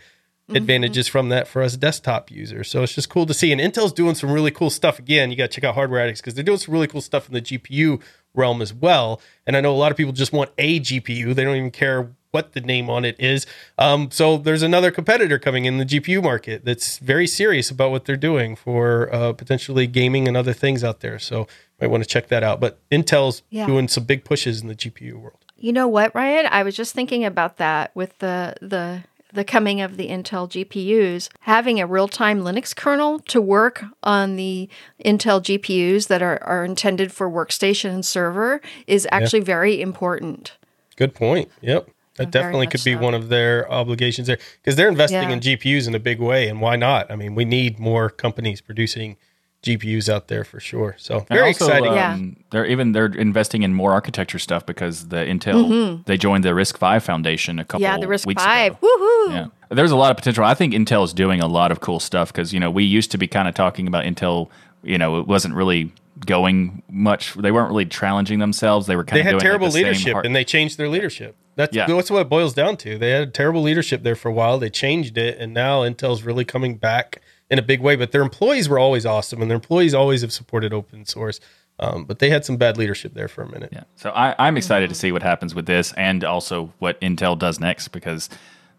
advantages 0.56 1.08
from 1.08 1.28
that 1.30 1.48
for 1.48 1.62
us 1.62 1.76
desktop 1.76 2.30
users. 2.30 2.70
So 2.70 2.82
it's 2.82 2.94
just 2.94 3.08
cool 3.08 3.26
to 3.26 3.34
see. 3.34 3.52
And 3.52 3.60
Intel's 3.60 3.92
doing 3.92 4.14
some 4.14 4.30
really 4.30 4.50
cool 4.50 4.70
stuff. 4.70 4.98
Again, 4.98 5.30
you 5.30 5.36
got 5.36 5.50
to 5.50 5.60
check 5.60 5.64
out 5.64 5.74
Hardware 5.74 6.00
Addicts 6.00 6.20
because 6.20 6.34
they're 6.34 6.44
doing 6.44 6.58
some 6.58 6.72
really 6.74 6.86
cool 6.86 7.00
stuff 7.00 7.28
in 7.28 7.34
the 7.34 7.42
GPU 7.42 8.00
realm 8.34 8.62
as 8.62 8.72
well. 8.72 9.20
And 9.46 9.56
I 9.56 9.60
know 9.60 9.72
a 9.72 9.76
lot 9.76 9.90
of 9.90 9.96
people 9.96 10.12
just 10.12 10.32
want 10.32 10.50
a 10.58 10.80
GPU, 10.80 11.34
they 11.34 11.44
don't 11.44 11.56
even 11.56 11.70
care 11.70 12.10
what 12.32 12.52
the 12.52 12.60
name 12.60 12.88
on 12.88 13.04
it 13.04 13.16
is. 13.18 13.44
Um, 13.76 14.08
so 14.12 14.36
there's 14.36 14.62
another 14.62 14.92
competitor 14.92 15.36
coming 15.36 15.64
in 15.64 15.78
the 15.78 15.84
GPU 15.84 16.22
market 16.22 16.64
that's 16.64 16.98
very 16.98 17.26
serious 17.26 17.72
about 17.72 17.90
what 17.90 18.04
they're 18.04 18.16
doing 18.16 18.54
for 18.54 19.12
uh, 19.12 19.32
potentially 19.32 19.88
gaming 19.88 20.28
and 20.28 20.36
other 20.36 20.52
things 20.52 20.84
out 20.84 21.00
there. 21.00 21.18
So 21.18 21.40
you 21.40 21.46
might 21.80 21.88
want 21.88 22.04
to 22.04 22.08
check 22.08 22.28
that 22.28 22.44
out. 22.44 22.60
But 22.60 22.78
Intel's 22.90 23.42
Yeah. 23.50 23.66
doing 23.66 23.88
some 23.88 24.04
big 24.04 24.24
pushes 24.24 24.62
in 24.62 24.68
the 24.68 24.76
GPU 24.76 25.14
world. 25.14 25.38
You 25.56 25.72
know 25.72 25.88
what, 25.88 26.14
Ryan? 26.14 26.46
I 26.50 26.62
was 26.62 26.76
just 26.76 26.94
thinking 26.94 27.24
about 27.24 27.56
that 27.58 27.90
with 27.96 28.16
the 28.20 28.54
the 28.62 29.02
the 29.32 29.44
coming 29.44 29.80
of 29.80 29.96
the 29.96 30.08
Intel 30.08 30.48
GPUs, 30.48 31.28
having 31.40 31.80
a 31.80 31.86
real-time 31.86 32.40
Linux 32.40 32.74
kernel 32.74 33.18
to 33.20 33.40
work 33.40 33.84
on 34.02 34.36
the 34.36 34.68
Intel 35.04 35.40
GPUs 35.40 36.08
that 36.08 36.22
are, 36.22 36.42
are 36.44 36.64
intended 36.64 37.12
for 37.12 37.30
workstation 37.30 37.90
and 37.90 38.04
server 38.04 38.60
is 38.86 39.06
actually 39.10 39.40
very 39.40 39.80
important. 39.80 40.56
Good 40.96 41.14
point. 41.14 41.50
Yep. 41.60 41.88
That 42.16 42.30
definitely 42.30 42.66
could 42.66 42.84
be 42.84 42.94
so. 42.94 42.98
one 42.98 43.14
of 43.14 43.30
their 43.30 43.70
obligations 43.72 44.26
there 44.26 44.38
because 44.62 44.76
they're 44.76 44.90
investing 44.90 45.22
Yeah. 45.22 45.30
in 45.30 45.40
GPUs 45.40 45.88
in 45.88 45.94
a 45.94 45.98
big 45.98 46.20
way. 46.20 46.48
And 46.48 46.60
why 46.60 46.76
not? 46.76 47.10
I 47.10 47.16
mean, 47.16 47.34
we 47.34 47.46
need 47.46 47.78
more 47.78 48.10
companies 48.10 48.60
producing 48.60 49.16
GPUs 49.62 50.08
out 50.08 50.28
there 50.28 50.42
for 50.44 50.58
sure. 50.58 50.94
So 50.98 51.20
very 51.28 51.48
also, 51.48 51.66
exciting. 51.66 51.88
um, 51.90 51.94
Yeah. 51.96 52.18
They're 52.50 52.66
even 52.66 52.92
they're 52.92 53.06
investing 53.06 53.62
in 53.62 53.74
more 53.74 53.92
architecture 53.92 54.38
stuff 54.38 54.64
because 54.64 55.08
the 55.08 55.16
Intel 55.18 56.04
they 56.06 56.16
joined 56.16 56.44
the 56.44 56.50
RISC-V 56.50 57.00
Foundation 57.00 57.58
a 57.58 57.64
couple 57.64 57.84
Mm-hmm. 57.86 57.94
Yeah, 57.96 58.00
the 58.00 58.08
Risk 58.08 58.26
weeks 58.26 58.42
Five. 58.42 58.72
ago. 58.72 58.80
Woohoo! 58.82 59.32
Yeah, 59.34 59.46
there's 59.68 59.90
a 59.90 59.96
lot 59.96 60.10
of 60.10 60.16
potential. 60.16 60.44
I 60.44 60.54
think 60.54 60.72
Intel 60.74 61.04
is 61.04 61.12
doing 61.12 61.40
a 61.40 61.46
lot 61.46 61.70
of 61.72 61.80
cool 61.80 62.00
stuff 62.00 62.32
because 62.32 62.52
you 62.54 62.60
know 62.60 62.70
we 62.70 62.84
used 62.84 63.10
to 63.10 63.18
be 63.18 63.26
kind 63.26 63.48
of 63.48 63.54
talking 63.54 63.86
about 63.86 64.04
Intel. 64.04 64.48
You 64.82 64.96
know, 64.96 65.20
it 65.20 65.26
wasn't 65.26 65.54
really 65.54 65.92
going 66.26 66.82
much. 66.90 67.34
They 67.34 67.50
weren't 67.52 67.68
really 67.68 67.86
challenging 67.86 68.38
themselves. 68.38 68.86
They 68.86 68.96
were 68.96 69.04
kind 69.04 69.16
They 69.16 69.20
of 69.20 69.24
had 69.26 69.30
doing, 69.32 69.40
terrible 69.42 69.66
like, 69.66 69.74
the 69.74 69.82
leadership 69.84 70.16
and 70.24 70.34
they 70.34 70.44
changed 70.44 70.78
their 70.78 70.88
leadership. 70.88 71.36
That's 71.56 71.74
Yeah. 71.76 71.86
that's 71.86 72.10
what 72.10 72.20
it 72.20 72.28
boils 72.30 72.54
down 72.54 72.76
to. 72.78 72.96
They 72.98 73.10
had 73.10 73.34
terrible 73.34 73.60
leadership 73.62 74.02
there 74.02 74.16
for 74.16 74.28
a 74.30 74.32
while. 74.32 74.58
They 74.58 74.70
changed 74.70 75.18
it, 75.18 75.38
and 75.38 75.52
now 75.52 75.80
Intel's 75.82 76.22
really 76.22 76.44
coming 76.46 76.76
back 76.76 77.20
in 77.50 77.58
a 77.58 77.62
big 77.62 77.80
way. 77.80 77.96
But 77.96 78.12
their 78.12 78.22
employees 78.22 78.68
were 78.68 78.78
always 78.78 79.04
awesome, 79.06 79.42
and 79.42 79.50
their 79.50 79.56
employees 79.56 79.94
always 79.94 80.22
have 80.22 80.32
supported 80.32 80.72
open 80.72 81.04
source. 81.04 81.40
Um, 81.78 82.04
but 82.04 82.18
they 82.18 82.28
had 82.28 82.44
some 82.44 82.58
bad 82.58 82.76
leadership 82.76 83.14
there 83.14 83.26
for 83.28 83.42
a 83.42 83.50
minute. 83.50 83.70
Yeah. 83.72 83.84
So 83.96 84.10
I, 84.10 84.34
I'm 84.38 84.58
excited 84.58 84.90
to 84.90 84.94
see 84.94 85.12
what 85.12 85.22
happens 85.22 85.54
with 85.54 85.64
this 85.64 85.94
and 85.94 86.22
also 86.24 86.72
what 86.78 87.00
Intel 87.00 87.38
does 87.38 87.58
next 87.58 87.88
because 87.88 88.28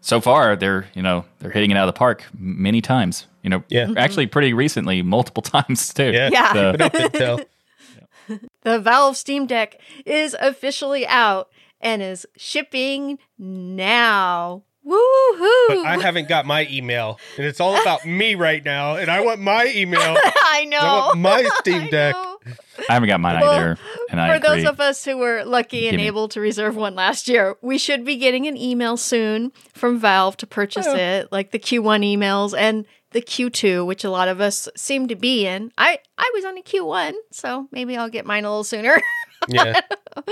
so 0.00 0.20
far 0.20 0.54
they're, 0.54 0.86
you 0.94 1.02
know, 1.02 1.24
they're 1.40 1.50
hitting 1.50 1.72
it 1.72 1.76
out 1.76 1.88
of 1.88 1.92
the 1.94 1.98
park 1.98 2.24
many 2.38 2.80
times. 2.80 3.26
You 3.42 3.50
know, 3.50 3.64
Yeah. 3.68 3.92
actually 3.96 4.28
pretty 4.28 4.52
recently, 4.54 5.02
multiple 5.02 5.42
times 5.42 5.92
too. 5.92 6.12
Yeah, 6.12 6.28
Yeah. 6.32 6.52
So- 6.52 6.72
Keep 6.72 6.80
it 6.80 6.94
up, 6.94 7.12
Intel. 7.12 7.44
The 8.62 8.78
Valve 8.78 9.16
Steam 9.16 9.46
Deck 9.46 9.80
is 10.06 10.36
officially 10.40 11.04
out 11.08 11.48
and 11.80 12.00
is 12.00 12.24
shipping 12.36 13.18
now. 13.36 14.62
Woohoo! 14.84 15.68
But 15.68 15.86
I 15.86 15.98
haven't 16.00 16.28
got 16.28 16.44
my 16.44 16.66
email, 16.70 17.18
and 17.36 17.46
it's 17.46 17.60
all 17.60 17.80
about 17.80 18.04
me 18.04 18.34
right 18.34 18.64
now. 18.64 18.96
And 18.96 19.10
I 19.10 19.20
want 19.20 19.40
my 19.40 19.66
email. 19.74 20.00
I 20.24 20.64
know. 20.68 20.78
I 20.78 21.06
want 21.06 21.18
my 21.20 21.48
Steam 21.58 21.88
Deck. 21.88 22.14
know. 22.14 22.38
I 22.88 22.94
haven't 22.94 23.08
got 23.08 23.20
mine 23.20 23.40
Well, 23.40 23.52
either. 23.52 23.78
And 24.10 24.20
I 24.20 24.30
For 24.30 24.34
agree. 24.44 24.62
those 24.62 24.70
of 24.70 24.80
us 24.80 25.04
who 25.04 25.18
were 25.18 25.44
lucky 25.44 25.86
and 25.86 25.92
Gimme. 25.98 26.06
able 26.08 26.28
to 26.28 26.40
reserve 26.40 26.74
one 26.74 26.94
last 26.94 27.28
year, 27.28 27.56
we 27.62 27.78
should 27.78 28.04
be 28.04 28.16
getting 28.16 28.46
an 28.48 28.56
email 28.56 28.96
soon 28.96 29.52
from 29.72 29.98
Valve 29.98 30.36
to 30.38 30.46
purchase 30.46 30.86
oh. 30.88 30.96
it, 30.96 31.30
like 31.30 31.52
the 31.52 31.58
Q1 31.60 32.04
emails 32.16 32.56
and 32.58 32.84
the 33.12 33.22
Q2, 33.22 33.86
which 33.86 34.04
a 34.04 34.10
lot 34.10 34.26
of 34.28 34.40
us 34.40 34.68
seem 34.76 35.06
to 35.08 35.14
be 35.14 35.46
in. 35.46 35.70
I 35.78 35.98
I 36.18 36.30
was 36.34 36.44
on 36.44 36.58
a 36.58 36.62
Q1, 36.62 37.12
so 37.30 37.68
maybe 37.70 37.96
I'll 37.96 38.08
get 38.08 38.26
mine 38.26 38.44
a 38.44 38.48
little 38.50 38.64
sooner. 38.64 39.00
Yeah, 39.48 39.80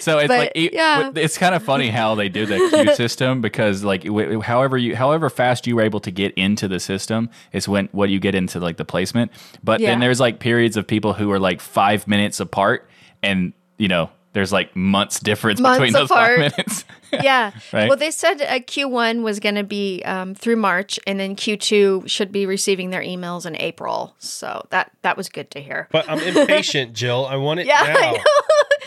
So 0.00 0.18
it's 0.18 0.28
But, 0.28 0.38
like 0.38 0.52
it- 0.54 0.72
yeah. 0.72 1.10
it's 1.14 1.36
kind 1.38 1.54
of 1.54 1.62
funny 1.62 1.88
how 1.88 2.14
they 2.14 2.28
do 2.28 2.46
the 2.46 2.58
queue 2.70 2.94
system 2.94 3.40
because 3.40 3.82
like 3.84 4.04
w- 4.04 4.40
however 4.40 4.76
you 4.78 4.96
however 4.96 5.28
fast 5.30 5.66
you 5.66 5.76
were 5.76 5.82
able 5.82 6.00
to 6.00 6.10
get 6.10 6.32
into 6.34 6.68
the 6.68 6.80
system 6.80 7.30
is 7.52 7.68
when 7.68 7.88
what 7.92 8.10
you 8.10 8.20
get 8.20 8.34
into 8.34 8.60
like 8.60 8.76
the 8.76 8.84
placement. 8.84 9.32
But 9.62 9.80
Yeah. 9.80 9.90
then 9.90 10.00
there's 10.00 10.20
like 10.20 10.38
periods 10.38 10.76
of 10.76 10.86
people 10.86 11.12
who 11.14 11.30
are 11.32 11.38
like 11.40 11.60
five 11.60 12.06
minutes 12.08 12.40
apart, 12.40 12.88
and 13.22 13.52
you 13.78 13.88
know 13.88 14.10
there's 14.32 14.52
like 14.52 14.74
months 14.74 15.20
difference 15.20 15.60
Months 15.60 15.78
between 15.78 15.92
those 15.92 16.10
apart. 16.10 16.38
five 16.38 16.52
minutes. 16.56 16.84
yeah. 17.12 17.52
Right. 17.72 17.88
Well, 17.88 17.98
they 17.98 18.10
said 18.10 18.40
uh, 18.40 18.60
Q1 18.60 19.22
was 19.22 19.40
going 19.40 19.56
to 19.56 19.64
be 19.64 20.02
um, 20.04 20.34
through 20.34 20.56
March, 20.56 20.98
and 21.06 21.20
then 21.20 21.36
Q2 21.36 22.08
should 22.08 22.32
be 22.32 22.46
receiving 22.46 22.90
their 22.90 23.02
emails 23.02 23.44
in 23.44 23.56
April. 23.60 24.14
So 24.18 24.66
that 24.70 24.90
that 25.02 25.16
was 25.16 25.28
good 25.28 25.50
to 25.52 25.60
hear. 25.60 25.88
but 25.92 26.08
I'm 26.08 26.18
impatient, 26.20 26.92
Jill. 26.94 27.26
I 27.26 27.36
want 27.36 27.60
it 27.60 27.66
Yeah, 27.66 27.82
now. 27.82 27.98
I 27.98 28.12
know. 28.12 28.22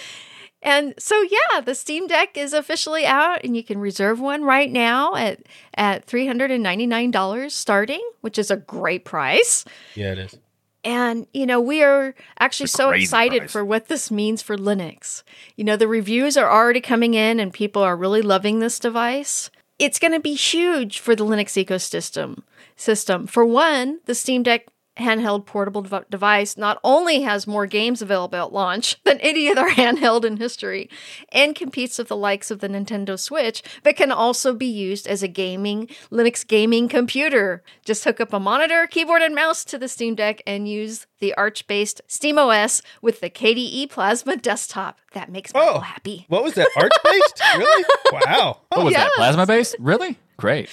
And 0.68 0.96
so 0.98 1.22
yeah, 1.22 1.62
the 1.62 1.76
Steam 1.76 2.08
Deck 2.08 2.36
is 2.36 2.52
officially 2.52 3.06
out 3.06 3.42
and 3.44 3.56
you 3.56 3.64
can 3.64 3.78
reserve 3.78 4.20
one 4.20 4.44
right 4.44 4.72
now 4.72 5.14
at 5.14 5.42
at 5.76 6.08
$399 6.08 7.52
starting, 7.52 8.02
which 8.22 8.40
is 8.40 8.50
a 8.50 8.58
great 8.58 9.06
price. 9.06 9.64
Yeah, 9.94 10.14
it 10.14 10.18
is. 10.18 10.38
And 10.86 11.26
you 11.34 11.48
know, 11.48 11.60
we 11.60 11.82
are 11.82 12.14
actually 12.40 12.68
so 12.68 12.92
excited 12.92 13.40
price. 13.40 13.52
for 13.52 13.66
what 13.66 13.88
this 13.88 14.12
means 14.12 14.44
for 14.44 14.56
Linux. 14.56 15.24
You 15.56 15.64
know, 15.64 15.76
the 15.76 15.88
reviews 15.88 16.38
are 16.38 16.50
already 16.50 16.80
coming 16.80 17.16
in 17.16 17.40
and 17.40 17.52
people 17.52 17.82
are 17.82 17.98
really 17.98 18.22
loving 18.22 18.60
this 18.60 18.80
device. 18.80 19.50
It's 19.80 20.00
going 20.00 20.14
to 20.14 20.20
be 20.20 20.36
huge 20.36 21.00
for 21.00 21.16
the 21.16 21.26
Linux 21.26 21.62
ecosystem. 21.62 22.44
System. 22.78 23.26
For 23.26 23.44
one, 23.44 24.00
the 24.06 24.14
Steam 24.14 24.44
Deck 24.44 24.68
handheld 24.98 25.46
portable 25.46 25.82
dev- 25.82 26.10
device 26.10 26.56
not 26.58 26.80
only 26.84 27.22
has 27.22 27.46
more 27.46 27.66
games 27.66 28.02
available 28.02 28.38
at 28.38 28.54
launch 28.54 28.98
than 29.04 29.20
any 29.20 29.50
other 29.50 29.70
handheld 29.70 30.24
in 30.24 30.38
history 30.38 30.90
and 31.32 31.56
competes 31.56 31.98
with 31.98 32.08
the 32.08 32.16
likes 32.16 32.50
of 32.50 32.60
the 32.60 32.68
Nintendo 32.70 33.20
Switch, 33.20 33.62
but 33.84 33.96
can 33.98 34.12
also 34.12 34.54
be 34.54 34.66
used 34.66 35.06
as 35.08 35.22
a 35.22 35.28
gaming 35.28 35.88
Linux 36.12 36.48
gaming 36.48 36.88
computer. 36.88 37.62
Just 37.84 38.04
hook 38.06 38.22
up 38.22 38.32
a 38.34 38.40
monitor, 38.40 38.88
keyboard, 38.88 39.22
and 39.22 39.36
mouse 39.36 39.66
to 39.66 39.78
the 39.78 39.88
Steam 39.88 40.16
Deck 40.16 40.42
and 40.48 40.68
use 40.68 41.08
the 41.20 41.34
Arch-based 41.36 42.02
SteamOS 42.08 42.82
with 43.02 43.20
the 43.22 43.30
KDE 43.30 43.90
Plasma 43.90 44.38
desktop. 44.38 45.00
That 45.14 45.30
makes 45.30 45.54
me 45.54 45.60
Oh. 45.64 45.80
happy. 45.80 46.26
What 46.30 46.44
was 46.44 46.54
that? 46.56 46.70
Arch 46.76 46.92
based? 47.04 47.42
really? 47.58 47.86
Wow. 48.12 48.60
What 48.70 48.86
was 48.86 48.94
that? 48.94 49.12
Plasma 49.16 49.46
based? 49.46 49.76
Really? 49.80 50.18
Great. 50.38 50.70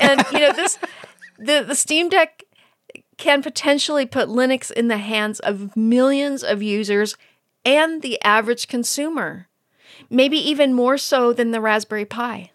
and 0.00 0.24
you 0.32 0.40
know 0.40 0.52
this 0.52 0.78
the 1.38 1.62
the 1.66 1.74
Steam 1.74 2.08
Deck 2.08 2.42
can 3.16 3.42
potentially 3.42 4.06
put 4.06 4.28
Linux 4.28 4.70
in 4.70 4.88
the 4.88 4.98
hands 4.98 5.40
of 5.40 5.76
millions 5.76 6.42
of 6.42 6.62
users 6.62 7.16
and 7.64 8.02
the 8.02 8.22
average 8.22 8.68
consumer. 8.68 9.48
Maybe 10.10 10.36
even 10.36 10.74
more 10.74 10.98
so 10.98 11.32
than 11.32 11.50
the 11.50 11.60
Raspberry 11.60 12.04
Pi. 12.04 12.50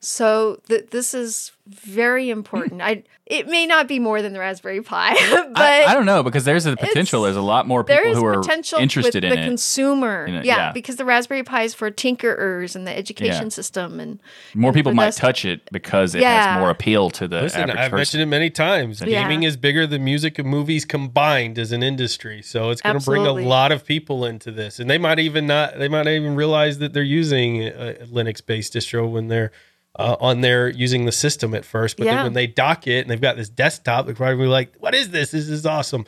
So 0.00 0.60
th- 0.68 0.90
this 0.90 1.12
is 1.14 1.52
very 1.66 2.30
important. 2.30 2.80
I 2.80 3.02
it 3.26 3.46
may 3.46 3.66
not 3.66 3.88
be 3.88 3.98
more 3.98 4.22
than 4.22 4.32
the 4.32 4.38
Raspberry 4.38 4.80
Pi, 4.80 5.12
but 5.30 5.58
I, 5.58 5.84
I 5.84 5.92
don't 5.92 6.06
know 6.06 6.22
because 6.22 6.44
there's 6.44 6.64
a 6.64 6.76
potential. 6.76 7.22
There's 7.22 7.36
a 7.36 7.42
lot 7.42 7.66
more 7.66 7.84
people 7.84 8.02
there 8.02 8.08
is 8.12 8.16
who 8.16 8.24
are 8.24 8.40
potential 8.40 8.78
interested 8.78 9.22
with 9.22 9.32
in 9.32 9.38
the 9.38 9.42
it. 9.42 9.46
consumer. 9.46 10.24
In 10.24 10.36
it, 10.36 10.44
yeah, 10.46 10.56
yeah. 10.56 10.72
because 10.72 10.96
the 10.96 11.04
Raspberry 11.04 11.42
Pi 11.42 11.64
is 11.64 11.74
for 11.74 11.90
tinkerers 11.90 12.74
and 12.74 12.86
the 12.86 12.96
education 12.96 13.44
Yeah. 13.44 13.48
system 13.50 14.00
and 14.00 14.18
more 14.54 14.72
people 14.72 14.92
for 14.92 14.96
might 14.96 15.04
those- 15.06 15.16
touch 15.16 15.44
it 15.44 15.60
because 15.72 16.14
it 16.14 16.22
Yeah. 16.22 16.52
has 16.54 16.60
more 16.60 16.70
appeal 16.70 17.10
to 17.10 17.28
the 17.28 17.42
Listen, 17.42 17.62
average 17.62 17.76
I've 17.76 17.90
person. 17.90 17.96
mentioned 17.98 18.22
it 18.22 18.26
many 18.26 18.50
times. 18.50 19.02
Yeah. 19.04 19.22
Gaming 19.22 19.42
is 19.42 19.56
bigger 19.58 19.86
than 19.86 20.04
music 20.04 20.38
and 20.38 20.48
movies 20.48 20.84
combined 20.86 21.58
as 21.58 21.70
an 21.72 21.82
industry. 21.82 22.40
So 22.40 22.70
it's 22.70 22.80
going 22.80 22.98
to 22.98 23.04
bring 23.04 23.26
a 23.26 23.32
lot 23.32 23.72
of 23.72 23.84
people 23.84 24.24
into 24.24 24.50
this. 24.52 24.78
And 24.78 24.88
they 24.88 24.96
might 24.98 25.18
even 25.18 25.46
not, 25.46 25.78
they 25.78 25.88
might 25.88 26.04
not 26.04 26.12
even 26.12 26.34
realize 26.34 26.78
that 26.78 26.94
they're 26.94 27.02
using 27.02 27.64
uh, 27.64 27.94
a 28.00 28.06
Linux 28.06 28.44
based 28.44 28.72
distro 28.72 29.10
when 29.10 29.28
they're 29.28 29.50
uh, 29.98 30.16
on 30.20 30.40
there 30.40 30.68
using 30.68 31.04
the 31.04 31.12
system 31.12 31.54
at 31.54 31.64
first. 31.64 31.96
But 31.96 32.06
Yeah. 32.06 32.16
then 32.16 32.24
when 32.24 32.32
they 32.34 32.46
dock 32.46 32.86
it 32.86 33.00
and 33.00 33.10
they've 33.10 33.20
got 33.20 33.36
this 33.36 33.48
desktop, 33.48 34.06
they're 34.06 34.14
probably 34.14 34.46
like, 34.46 34.74
what 34.78 34.94
is 34.94 35.10
this? 35.10 35.30
This 35.32 35.48
is 35.48 35.66
awesome. 35.66 36.04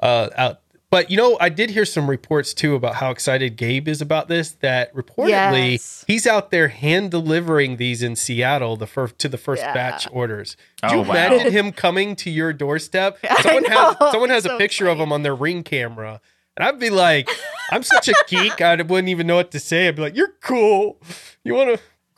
Uh, 0.00 0.28
out. 0.36 0.58
But 0.90 1.10
you 1.10 1.16
know, 1.16 1.38
I 1.40 1.48
did 1.48 1.70
hear 1.70 1.86
some 1.86 2.08
reports 2.10 2.52
too 2.52 2.74
about 2.74 2.96
how 2.96 3.10
excited 3.10 3.56
Gabe 3.56 3.88
is 3.88 4.02
about 4.02 4.28
this. 4.28 4.50
That 4.60 4.94
reportedly 4.94 5.70
Yes. 5.72 6.04
he's 6.06 6.26
out 6.26 6.50
there 6.50 6.68
hand 6.68 7.10
delivering 7.10 7.78
these 7.78 8.02
in 8.02 8.14
Seattle 8.14 8.76
the 8.76 8.86
first 8.86 9.18
to 9.20 9.28
the 9.30 9.38
first 9.38 9.62
Yeah. 9.62 9.72
batch 9.72 10.06
orders. 10.12 10.54
Could 10.82 10.90
Oh, 10.92 10.94
you 10.96 11.00
wow. 11.08 11.10
imagine 11.14 11.50
him 11.52 11.72
coming 11.72 12.14
to 12.16 12.30
your 12.30 12.52
doorstep? 12.52 13.18
Someone 13.42 13.64
has 13.64 13.96
someone 14.12 14.28
has 14.30 14.44
a 14.44 14.50
So 14.50 14.58
picture 14.58 14.86
of 14.88 14.98
him 15.00 15.12
on 15.12 15.22
their 15.22 15.34
ring 15.34 15.62
camera. 15.62 16.20
And 16.58 16.68
I'd 16.68 16.78
be 16.78 16.90
like, 16.90 17.30
I'm 17.70 17.82
such 17.82 18.08
a 18.08 18.14
geek, 18.28 18.60
I 18.60 18.74
wouldn't 18.76 19.08
even 19.08 19.26
know 19.26 19.36
what 19.36 19.50
to 19.52 19.58
say. 19.60 19.88
I'd 19.88 19.96
be 19.96 20.02
like, 20.02 20.14
You're 20.16 20.34
cool. 20.42 21.00
You 21.42 21.54
want 21.54 21.70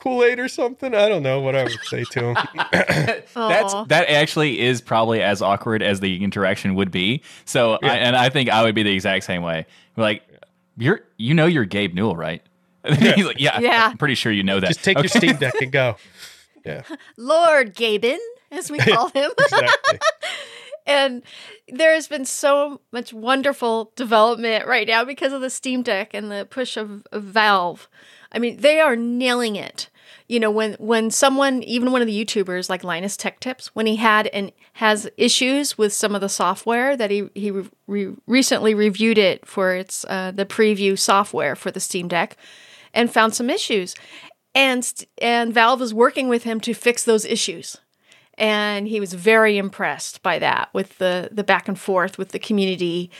a 0.04 0.08
Kool-Aid 0.08 0.38
or 0.38 0.48
something? 0.48 0.94
I 0.94 1.08
don't 1.08 1.22
know 1.22 1.40
what 1.40 1.56
I 1.56 1.64
would 1.64 1.80
say 1.84 2.04
to 2.04 2.20
him. 2.20 2.36
That's 2.72 3.74
that 3.88 4.06
actually 4.08 4.60
is 4.60 4.80
probably 4.80 5.22
as 5.22 5.42
awkward 5.42 5.82
as 5.82 6.00
the 6.00 6.22
interaction 6.22 6.74
would 6.74 6.90
be. 6.90 7.22
So, 7.44 7.78
I, 7.82 7.96
and 7.96 8.16
I 8.16 8.28
think 8.28 8.48
I 8.48 8.62
would 8.62 8.74
be 8.74 8.82
the 8.82 8.92
exact 8.92 9.24
same 9.24 9.42
way. 9.42 9.66
Like, 9.96 10.22
you're 10.76 11.00
you 11.16 11.34
know 11.34 11.46
you're 11.46 11.64
Gabe 11.64 11.94
Newell, 11.94 12.16
right? 12.16 12.42
He's 12.84 13.24
like, 13.24 13.40
yeah, 13.40 13.60
Yeah. 13.60 13.88
I'm 13.90 13.98
pretty 13.98 14.14
sure 14.14 14.30
you 14.32 14.42
know 14.42 14.60
that. 14.60 14.68
Just 14.68 14.84
take 14.84 14.98
your 14.98 15.08
Steam 15.08 15.36
Deck 15.36 15.54
and 15.60 15.72
go. 15.72 15.96
Yeah, 16.66 16.80
Lord 17.18 17.74
Gaben, 17.74 18.16
as 18.50 18.70
we 18.70 18.78
call 18.78 19.08
him. 19.10 19.30
exactly. 19.38 19.98
and 20.86 21.22
there 21.68 21.92
has 21.92 22.08
been 22.08 22.24
so 22.24 22.80
much 22.90 23.12
wonderful 23.12 23.92
development 23.96 24.66
right 24.66 24.88
now 24.88 25.04
because 25.04 25.34
of 25.34 25.42
the 25.42 25.50
Steam 25.50 25.82
Deck 25.82 26.14
and 26.14 26.30
the 26.30 26.46
push 26.48 26.78
of, 26.78 27.06
of 27.12 27.22
Valve. 27.22 27.86
I 28.32 28.38
mean, 28.38 28.56
they 28.62 28.80
are 28.80 28.96
nailing 28.96 29.56
it. 29.56 29.90
You 30.26 30.40
know, 30.40 30.50
when 30.50 30.74
when 30.74 31.10
someone, 31.10 31.62
even 31.64 31.92
one 31.92 32.00
of 32.00 32.06
the 32.06 32.24
YouTubers 32.24 32.70
like 32.70 32.82
Linus 32.82 33.16
Tech 33.16 33.40
Tips, 33.40 33.68
when 33.74 33.84
he 33.84 33.96
had 33.96 34.26
and 34.28 34.52
has 34.74 35.08
issues 35.18 35.76
with 35.76 35.92
some 35.92 36.14
of 36.14 36.22
the 36.22 36.30
software 36.30 36.96
that 36.96 37.10
he 37.10 37.28
he 37.34 37.50
re- 37.50 37.68
re- 37.86 38.16
recently 38.26 38.74
reviewed 38.74 39.18
it 39.18 39.46
for 39.46 39.74
its 39.74 40.04
uh, 40.08 40.30
the 40.30 40.46
preview 40.46 40.98
software 40.98 41.54
for 41.54 41.70
the 41.70 41.80
Steam 41.80 42.08
Deck, 42.08 42.38
and 42.94 43.12
found 43.12 43.34
some 43.34 43.50
issues, 43.50 43.94
and 44.54 45.04
and 45.20 45.52
Valve 45.52 45.82
is 45.82 45.92
working 45.92 46.28
with 46.28 46.44
him 46.44 46.58
to 46.60 46.72
fix 46.72 47.04
those 47.04 47.26
issues. 47.26 47.76
And 48.36 48.88
he 48.88 48.98
was 49.00 49.12
very 49.12 49.58
impressed 49.58 50.22
by 50.22 50.38
that 50.38 50.70
with 50.72 50.96
the 50.96 51.28
the 51.32 51.44
back 51.44 51.68
and 51.68 51.78
forth 51.78 52.16
with 52.16 52.30
the 52.30 52.38
community 52.38 53.10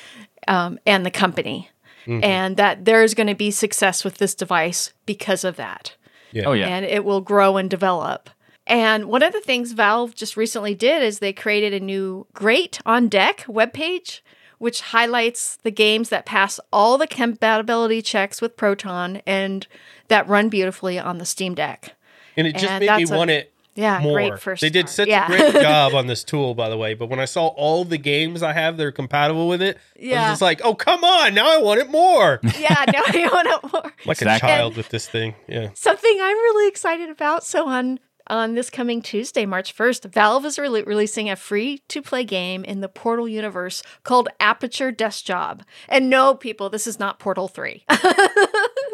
um, 0.48 0.78
and 0.86 1.04
the 1.04 1.10
company. 1.10 1.68
And 2.06 2.58
that 2.58 2.84
there's 2.84 3.14
going 3.14 3.28
to 3.28 3.34
be 3.34 3.50
success 3.50 4.04
with 4.04 4.18
this 4.18 4.34
device 4.34 4.92
because 5.06 5.42
of 5.42 5.56
that 5.56 5.96
Oh 6.44 6.52
yeah, 6.52 6.68
and 6.68 6.84
it 6.84 7.04
will 7.04 7.20
grow 7.20 7.56
and 7.56 7.70
develop. 7.70 8.30
And 8.66 9.06
one 9.06 9.22
of 9.22 9.32
the 9.32 9.40
things 9.40 9.72
valve 9.72 10.14
just 10.14 10.36
recently 10.36 10.74
did 10.74 11.02
is 11.02 11.18
they 11.18 11.32
created 11.34 11.74
a 11.74 11.80
new 11.84 12.26
great 12.32 12.80
on 12.86 13.08
deck 13.08 13.44
webpage 13.46 14.20
which 14.58 14.80
highlights 14.80 15.56
the 15.62 15.70
games 15.70 16.08
that 16.08 16.24
pass 16.24 16.58
all 16.72 16.96
the 16.96 17.06
compatibility 17.06 18.00
checks 18.00 18.40
with 18.40 18.56
proton 18.56 19.20
and 19.26 19.66
that 20.08 20.26
run 20.28 20.48
beautifully 20.48 20.98
on 20.98 21.18
the 21.18 21.26
steam 21.26 21.54
deck. 21.54 21.94
And 22.36 22.46
it 22.46 22.52
just 22.54 22.64
And 22.64 22.80
made 22.80 22.96
me 22.96 23.02
that's 23.04 23.10
a- 23.10 23.16
want 23.16 23.30
it 23.30 23.52
Yeah, 23.76 23.98
more. 24.00 24.14
great 24.14 24.38
first 24.38 24.60
they 24.60 24.70
did 24.70 24.88
start. 24.88 25.06
such 25.06 25.08
Yeah. 25.08 25.24
a 25.24 25.28
great 25.50 25.52
job 25.62 25.94
on 25.94 26.06
this 26.06 26.22
tool, 26.24 26.54
by 26.54 26.68
the 26.68 26.76
way. 26.76 26.94
But 26.94 27.08
when 27.08 27.18
I 27.18 27.24
saw 27.24 27.48
all 27.48 27.84
the 27.84 27.98
games 27.98 28.42
I 28.42 28.52
have 28.52 28.76
that 28.76 28.84
are 28.86 28.92
compatible 28.92 29.48
with 29.48 29.60
it, 29.62 29.78
I 30.00 30.04
was 30.06 30.10
just 30.12 30.42
like, 30.42 30.60
oh, 30.64 30.74
come 30.74 31.02
on. 31.04 31.34
Now 31.34 31.52
I 31.52 31.58
want 31.60 31.80
it 31.80 31.90
more. 31.90 32.38
yeah, 32.58 32.84
now 32.92 33.02
I 33.06 33.28
want 33.32 33.48
it 33.48 33.72
more. 33.72 33.92
like 34.06 34.18
Exactly. 34.22 34.48
a 34.48 34.56
child 34.56 34.76
with 34.76 34.90
this 34.90 35.08
thing. 35.08 35.34
Yeah. 35.48 35.70
Something 35.74 36.18
I'm 36.22 36.36
really 36.36 36.68
excited 36.68 37.10
about. 37.10 37.44
So 37.44 37.66
on 37.68 37.98
on 38.28 38.54
this 38.54 38.70
coming 38.70 39.02
Tuesday, 39.02 39.44
March 39.44 39.76
1st, 39.76 40.10
Valve 40.10 40.46
is 40.46 40.56
rele- 40.56 40.86
releasing 40.86 41.28
a 41.28 41.36
free 41.36 41.82
to 41.88 42.00
play 42.00 42.24
game 42.24 42.64
in 42.64 42.80
the 42.80 42.88
Portal 42.88 43.28
universe 43.28 43.82
called 44.02 44.30
Aperture 44.40 44.90
Desk 44.90 45.22
Job. 45.26 45.62
And 45.90 46.08
no, 46.08 46.34
people, 46.34 46.70
this 46.70 46.86
is 46.86 46.98
not 46.98 47.18
Portal 47.18 47.48
3. 47.48 47.84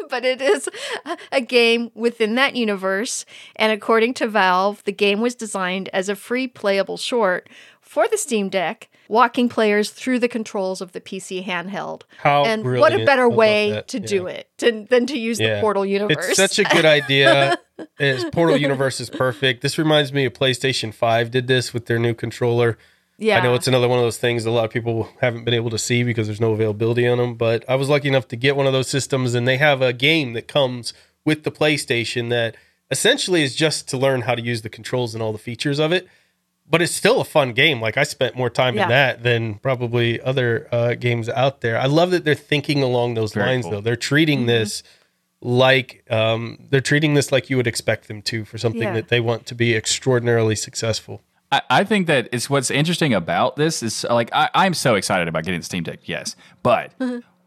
but 0.09 0.25
it 0.25 0.41
is 0.41 0.69
a 1.31 1.41
game 1.41 1.91
within 1.95 2.35
that 2.35 2.55
universe. 2.55 3.25
And 3.55 3.71
according 3.71 4.13
to 4.15 4.27
Valve, 4.27 4.83
the 4.83 4.91
game 4.91 5.21
was 5.21 5.35
designed 5.35 5.89
as 5.89 6.09
a 6.09 6.15
free 6.15 6.47
playable 6.47 6.97
short 6.97 7.49
for 7.81 8.07
the 8.07 8.17
Steam 8.17 8.47
Deck, 8.49 8.89
walking 9.09 9.49
players 9.49 9.89
through 9.89 10.19
the 10.19 10.29
controls 10.29 10.79
of 10.79 10.93
the 10.93 11.01
PC 11.01 11.45
handheld. 11.45 12.03
How 12.19 12.45
and 12.45 12.63
what 12.79 12.93
a 12.93 13.03
better 13.05 13.27
way 13.27 13.83
to 13.87 13.99
Yeah. 13.99 14.05
do 14.05 14.27
it 14.27 14.49
to, 14.59 14.85
than 14.89 15.05
to 15.07 15.17
use 15.19 15.39
Yeah. 15.39 15.55
the 15.55 15.61
Portal 15.61 15.85
universe. 15.85 16.29
It's 16.29 16.37
such 16.37 16.59
a 16.59 16.63
good 16.63 16.85
idea. 16.85 17.57
Portal 18.31 18.55
Universe 18.57 18.99
is 19.01 19.09
perfect. 19.09 19.61
This 19.61 19.77
reminds 19.77 20.13
me 20.13 20.25
of 20.25 20.33
PlayStation 20.33 20.93
5 20.93 21.31
did 21.31 21.47
this 21.47 21.73
with 21.73 21.87
their 21.87 21.99
new 21.99 22.13
controller. 22.13 22.77
Yeah. 23.21 23.37
I 23.37 23.43
know 23.43 23.53
it's 23.53 23.67
another 23.67 23.87
one 23.87 23.99
of 23.99 24.03
those 24.03 24.17
things 24.17 24.45
a 24.45 24.51
lot 24.51 24.65
of 24.65 24.71
people 24.71 25.07
haven't 25.21 25.45
been 25.45 25.53
able 25.53 25.69
to 25.69 25.77
see 25.77 26.03
because 26.03 26.27
there's 26.27 26.41
no 26.41 26.51
availability 26.53 27.07
on 27.07 27.17
them. 27.19 27.35
But 27.35 27.63
I 27.69 27.75
was 27.75 27.87
lucky 27.87 28.07
enough 28.07 28.27
to 28.29 28.35
get 28.35 28.55
one 28.55 28.67
of 28.67 28.73
those 28.73 28.87
systems, 28.89 29.33
and 29.35 29.47
they 29.47 29.57
have 29.57 29.81
a 29.81 29.93
game 29.93 30.33
that 30.33 30.47
comes 30.47 30.93
with 31.23 31.43
the 31.43 31.51
PlayStation 31.51 32.29
that 32.31 32.55
essentially 32.89 33.43
is 33.43 33.55
just 33.55 33.87
to 33.89 33.97
learn 33.97 34.21
how 34.21 34.35
to 34.35 34.41
use 34.41 34.63
the 34.63 34.69
controls 34.69 35.13
and 35.13 35.21
all 35.23 35.31
the 35.31 35.37
features 35.37 35.79
of 35.79 35.91
it. 35.93 36.07
But 36.69 36.81
it's 36.81 36.93
still 36.93 37.21
a 37.21 37.25
fun 37.25 37.53
game. 37.53 37.79
Like 37.81 37.97
I 37.97 38.03
spent 38.03 38.35
more 38.35 38.49
time 38.49 38.75
Yeah. 38.75 38.83
in 38.83 38.89
that 38.89 39.23
than 39.23 39.55
probably 39.55 40.19
other 40.21 40.67
uh, 40.71 40.93
games 40.95 41.29
out 41.29 41.61
there. 41.61 41.77
I 41.77 41.85
love 41.85 42.11
that 42.11 42.23
they're 42.25 42.33
thinking 42.35 42.81
along 42.81 43.13
those 43.13 43.33
Very 43.33 43.45
lines, 43.47 43.65
cool. 43.65 43.71
though. 43.73 43.81
They're 43.81 43.95
treating 43.95 44.45
this 44.45 44.81
like 45.41 46.03
um, 46.09 46.57
they're 46.69 46.81
treating 46.81 47.13
this 47.13 47.31
like 47.31 47.49
you 47.49 47.57
would 47.57 47.67
expect 47.67 48.07
them 48.07 48.21
to 48.23 48.45
for 48.45 48.57
something 48.57 48.81
Yeah. 48.83 48.93
that 48.93 49.07
they 49.09 49.19
want 49.19 49.45
to 49.47 49.55
be 49.55 49.75
extraordinarily 49.75 50.55
successful. 50.55 51.21
I, 51.51 51.61
I 51.69 51.83
think 51.83 52.07
that 52.07 52.29
it's 52.31 52.49
what's 52.49 52.71
interesting 52.71 53.13
about 53.13 53.55
this 53.55 53.83
is 53.83 54.05
like 54.09 54.29
I, 54.33 54.49
I'm 54.53 54.73
so 54.73 54.95
excited 54.95 55.27
about 55.27 55.43
getting 55.43 55.59
the 55.59 55.65
Steam 55.65 55.83
Deck, 55.83 55.99
yes, 56.05 56.35
but 56.63 56.93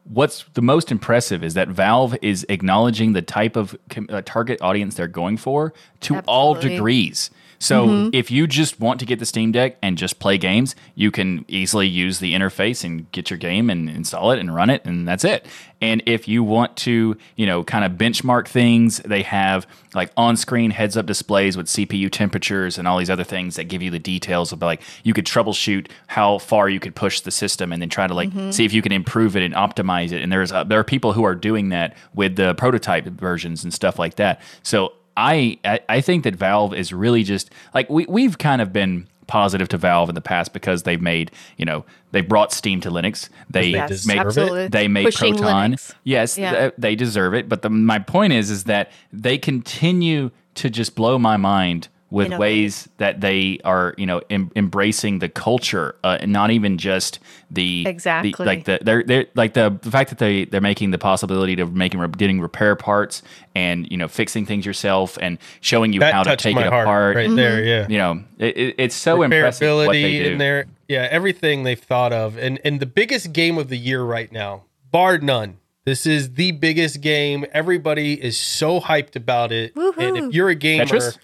what's 0.05 0.45
the 0.55 0.63
most 0.63 0.91
impressive 0.93 1.43
is 1.43 1.55
that 1.55 1.69
Valve 1.69 2.17
is 2.21 2.45
acknowledging 2.49 3.15
the 3.15 3.23
type 3.23 3.57
of 3.57 3.75
com- 3.89 4.07
uh, 4.11 4.21
target 4.25 4.61
audience 4.61 4.95
they're 4.97 5.09
going 5.09 5.37
for 5.39 5.73
to 6.01 6.19
all 6.27 6.55
degrees. 6.55 7.31
So 7.59 8.11
if 8.13 8.31
you 8.31 8.47
just 8.47 8.81
want 8.81 9.01
to 9.01 9.07
get 9.07 9.19
the 9.19 9.27
Steam 9.27 9.53
Deck 9.53 9.77
and 9.83 9.97
just 9.97 10.19
play 10.19 10.39
games, 10.39 10.75
you 10.95 11.11
can 11.11 11.45
easily 11.49 11.87
use 11.87 12.19
the 12.19 12.35
interface 12.35 12.85
and 12.85 13.11
get 13.13 13.31
your 13.31 13.39
game 13.39 13.71
and 13.71 13.89
install 13.89 14.31
it 14.33 14.39
and 14.39 14.55
run 14.55 14.71
it, 14.71 14.85
and 14.85 15.07
that's 15.09 15.25
it. 15.25 15.47
And 15.81 16.03
if 16.07 16.27
you 16.29 16.43
want 16.43 16.77
to, 16.79 17.17
you 17.37 17.47
know, 17.47 17.63
kind 17.63 17.85
of 17.85 17.93
benchmark 17.93 18.49
things, 18.49 18.99
they 18.99 19.23
have 19.23 19.67
like 19.95 20.11
on-screen 20.17 20.71
heads-up 20.71 21.05
displays 21.05 21.57
with 21.57 21.67
CPU 21.67 22.11
temperatures 22.11 22.79
and 22.79 22.89
all 22.89 22.99
these 22.99 23.11
other 23.11 23.25
things 23.25 23.57
that 23.57 23.65
give 23.65 23.83
you 23.83 23.91
the 23.91 23.99
details 23.99 24.51
of 24.53 24.63
like 24.63 24.81
you 25.03 25.13
could 25.13 25.27
troubleshoot 25.27 25.91
how 26.07 26.39
far 26.39 26.69
you 26.69 26.81
could 26.81 26.95
push 26.95 27.21
the 27.21 27.31
system 27.31 27.71
and 27.71 27.83
then 27.83 27.91
try 27.91 28.07
to 28.07 28.15
like 28.15 28.31
see 28.51 28.65
if 28.65 28.73
you 28.73 28.81
can 28.81 28.93
improve 28.93 29.37
it 29.37 29.43
and 29.43 29.55
optimize 29.55 30.11
it. 30.11 30.23
And 30.23 30.33
there's 30.33 30.53
uh, 30.53 30.65
there 30.65 30.79
are 30.79 30.85
people 30.85 31.13
who 31.13 31.25
are 31.25 31.35
doing 31.35 31.69
that 31.69 31.97
with 32.15 32.37
the 32.37 32.55
prototype 32.55 33.05
versions 33.05 33.63
and 33.63 33.73
stuff 33.73 33.99
like 33.99 34.17
that. 34.17 34.41
So 34.63 34.95
I, 35.17 35.59
I 35.65 35.81
I 35.89 36.01
think 36.01 36.25
that 36.25 36.35
Valve 36.35 36.75
is 36.75 36.93
really 36.93 37.23
just 37.23 37.51
like 37.75 37.89
we 37.91 38.07
we've 38.09 38.39
kind 38.39 38.61
of 38.63 38.73
been 38.73 39.07
positive 39.27 39.69
to 39.69 39.79
Valve 39.79 40.09
in 40.11 40.15
the 40.15 40.21
past 40.21 40.53
because 40.53 40.83
they've 40.83 41.01
made 41.01 41.31
you 41.57 41.65
know 41.65 41.85
they 42.13 42.21
brought 42.21 42.53
Steam 42.53 42.81
to 42.83 42.91
Linux. 42.91 43.29
They 43.51 43.69
Yes, 43.69 43.91
yes, 43.91 44.07
made- 44.07 44.17
made 44.17 44.27
absolutely. 44.27 44.69
they 44.69 44.89
made 44.89 45.05
Pushing 45.05 45.37
Proton. 45.37 45.73
Linux. 45.73 45.95
Yes, 46.05 46.37
Yeah. 46.39 46.53
th- 46.53 46.75
they 46.79 46.95
deserve 46.95 47.35
it. 47.35 47.49
But 47.49 47.63
the, 47.63 47.71
my 47.71 47.99
point 47.99 48.33
is, 48.33 48.51
is 48.51 48.65
that 48.65 48.91
they 49.13 49.39
continue 49.39 50.31
to 50.57 50.69
just 50.71 50.95
blow 50.95 51.19
my 51.19 51.37
mind 51.37 51.89
with 52.15 52.27
Innovate. 52.29 52.41
ways 52.41 52.89
that 52.99 53.21
they 53.21 53.59
are, 53.65 53.95
you 53.99 54.07
know, 54.07 54.23
em- 54.31 54.51
embracing 54.55 55.19
the 55.19 55.29
culture, 55.29 55.97
uh, 56.05 56.19
and 56.21 56.33
not 56.33 56.51
even 56.51 56.79
just 56.79 57.19
the 57.51 57.85
the- 57.85 57.91
Exactly. 57.91 58.33
like 58.47 58.65
the 58.65 58.79
they're, 58.83 59.03
they're 59.03 59.27
like 59.35 59.55
the, 59.55 59.77
the 59.83 59.91
fact 59.91 60.11
that 60.11 60.19
they 60.19 60.45
they're 60.45 60.61
making 60.61 60.91
the 60.93 60.99
possibility 60.99 61.61
of 61.61 61.75
making 61.75 62.01
getting 62.13 62.41
repair 62.41 62.77
parts 62.77 63.23
and 63.55 63.91
you 63.91 63.97
know 63.97 64.09
fixing 64.09 64.47
things 64.47 64.65
yourself 64.65 65.19
and 65.21 65.39
showing 65.61 65.93
you 65.93 66.01
That 66.01 66.15
how 66.15 66.23
to 66.23 66.37
take 66.37 66.55
my 66.55 66.67
it 66.67 66.71
heart 66.71 66.87
apart. 66.87 67.17
right 67.17 67.35
there. 67.35 67.65
Yeah. 67.65 67.87
You 67.89 67.99
know, 67.99 68.25
it, 68.39 68.57
it, 68.57 68.75
it's 68.79 68.95
so 68.95 69.23
impressive 69.23 69.77
what 69.77 69.93
they 69.93 70.19
do. 70.23 70.31
in 70.33 70.39
there. 70.39 70.67
Yeah, 70.89 71.09
everything 71.11 71.63
they've 71.65 71.79
thought 71.81 72.13
of, 72.13 72.37
and 72.39 72.61
and 72.65 72.79
the 72.81 72.87
biggest 72.87 73.33
game 73.33 73.59
of 73.59 73.69
the 73.69 73.79
year 73.79 74.03
right 74.03 74.31
now, 74.31 74.65
bar 74.91 75.19
none. 75.19 75.57
This 75.87 76.07
is 76.07 76.35
the 76.35 76.53
biggest 76.53 77.01
game. 77.03 77.45
Everybody 77.53 78.15
is 78.15 78.39
so 78.39 78.81
hyped 78.81 79.17
about 79.17 79.53
it. 79.53 79.75
And 79.77 80.17
if 80.17 80.33
you're 80.35 80.49
a 80.49 80.55
gamer, 80.55 80.87
Tetris? 80.87 81.19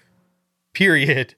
Period, 0.73 1.35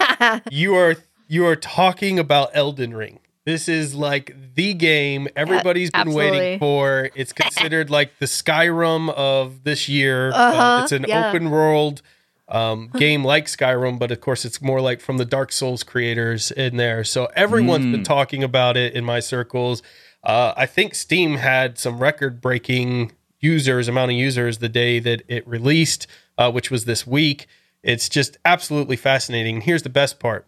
you 0.50 0.74
are 0.74 0.96
you 1.28 1.46
are 1.46 1.56
talking 1.56 2.18
about 2.18 2.50
Elden 2.54 2.94
Ring. 2.94 3.20
This 3.44 3.68
is 3.68 3.94
like 3.94 4.34
the 4.54 4.74
game 4.74 5.28
everybody's 5.36 5.90
been 5.90 6.08
absolutely. 6.08 6.38
waiting 6.38 6.58
for. 6.58 7.10
It's 7.14 7.32
considered 7.32 7.90
like 7.90 8.18
the 8.18 8.26
Skyrim 8.26 9.10
of 9.10 9.62
this 9.62 9.88
year. 9.88 10.30
Uh, 10.32 10.34
Uh-huh, 10.34 10.80
it's 10.82 10.92
an 10.92 11.04
yeah. 11.06 11.28
open 11.28 11.50
world 11.50 12.02
um, 12.48 12.90
game 12.96 13.24
like 13.24 13.46
Skyrim, 13.46 13.98
but 13.98 14.10
of 14.10 14.20
course 14.20 14.44
it's 14.44 14.60
more 14.60 14.80
like 14.80 15.00
from 15.00 15.18
the 15.18 15.24
Dark 15.24 15.52
Souls 15.52 15.82
creators 15.84 16.50
in 16.50 16.76
there. 16.76 17.04
So 17.04 17.28
everyone's 17.36 17.86
been 17.86 18.04
talking 18.04 18.42
about 18.42 18.76
it 18.76 18.94
in 18.94 19.04
my 19.04 19.20
circles. 19.20 19.82
Uh, 20.24 20.52
I 20.56 20.66
think 20.66 20.96
Steam 20.96 21.36
had 21.36 21.78
some 21.78 22.00
record 22.00 22.40
breaking 22.40 23.12
users, 23.38 23.86
amount 23.86 24.10
of 24.10 24.16
users 24.16 24.58
the 24.58 24.68
day 24.68 24.98
that 24.98 25.22
it 25.28 25.46
released, 25.46 26.08
uh, 26.36 26.50
which 26.50 26.70
was 26.70 26.84
this 26.84 27.06
week. 27.06 27.46
It's 27.86 28.08
just 28.08 28.36
absolutely 28.44 28.96
fascinating. 28.96 29.54
And 29.56 29.62
here's 29.62 29.84
the 29.84 29.88
best 29.88 30.18
part. 30.18 30.46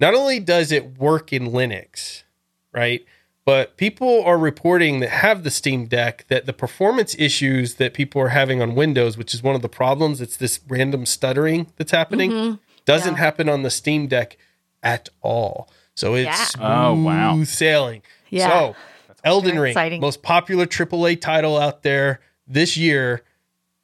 Not 0.00 0.14
only 0.14 0.40
does 0.40 0.72
it 0.72 0.98
work 0.98 1.32
in 1.32 1.48
Linux, 1.50 2.22
right? 2.72 3.04
But 3.44 3.76
people 3.76 4.24
are 4.24 4.38
reporting 4.38 5.00
that 5.00 5.10
have 5.10 5.44
the 5.44 5.50
Steam 5.50 5.84
Deck 5.84 6.24
that 6.28 6.46
the 6.46 6.54
performance 6.54 7.14
issues 7.18 7.74
that 7.74 7.92
people 7.92 8.20
are 8.22 8.30
having 8.30 8.62
on 8.62 8.74
Windows, 8.74 9.18
which 9.18 9.34
is 9.34 9.42
one 9.42 9.54
of 9.54 9.60
the 9.60 9.68
problems, 9.68 10.22
it's 10.22 10.38
this 10.38 10.60
random 10.66 11.04
stuttering 11.04 11.66
that's 11.76 11.92
happening, 11.92 12.30
mm-hmm. 12.30 12.54
doesn't 12.86 13.14
Yeah. 13.14 13.20
happen 13.20 13.50
on 13.50 13.62
the 13.62 13.70
Steam 13.70 14.06
Deck 14.06 14.38
at 14.82 15.10
all. 15.20 15.68
So 15.94 16.14
it's 16.14 16.24
Yeah. 16.26 16.34
smooth 16.44 16.66
Oh, 16.66 16.94
wow. 16.94 17.44
sailing. 17.44 18.02
Yeah. 18.30 18.48
So 18.48 18.76
Elden 19.22 19.58
Ring, 19.58 19.72
exciting. 19.72 20.00
most 20.00 20.22
popular 20.22 20.64
AAA 20.66 21.14
title 21.16 21.58
out 21.58 21.82
there 21.82 22.20
this 22.48 22.78
year, 22.78 23.22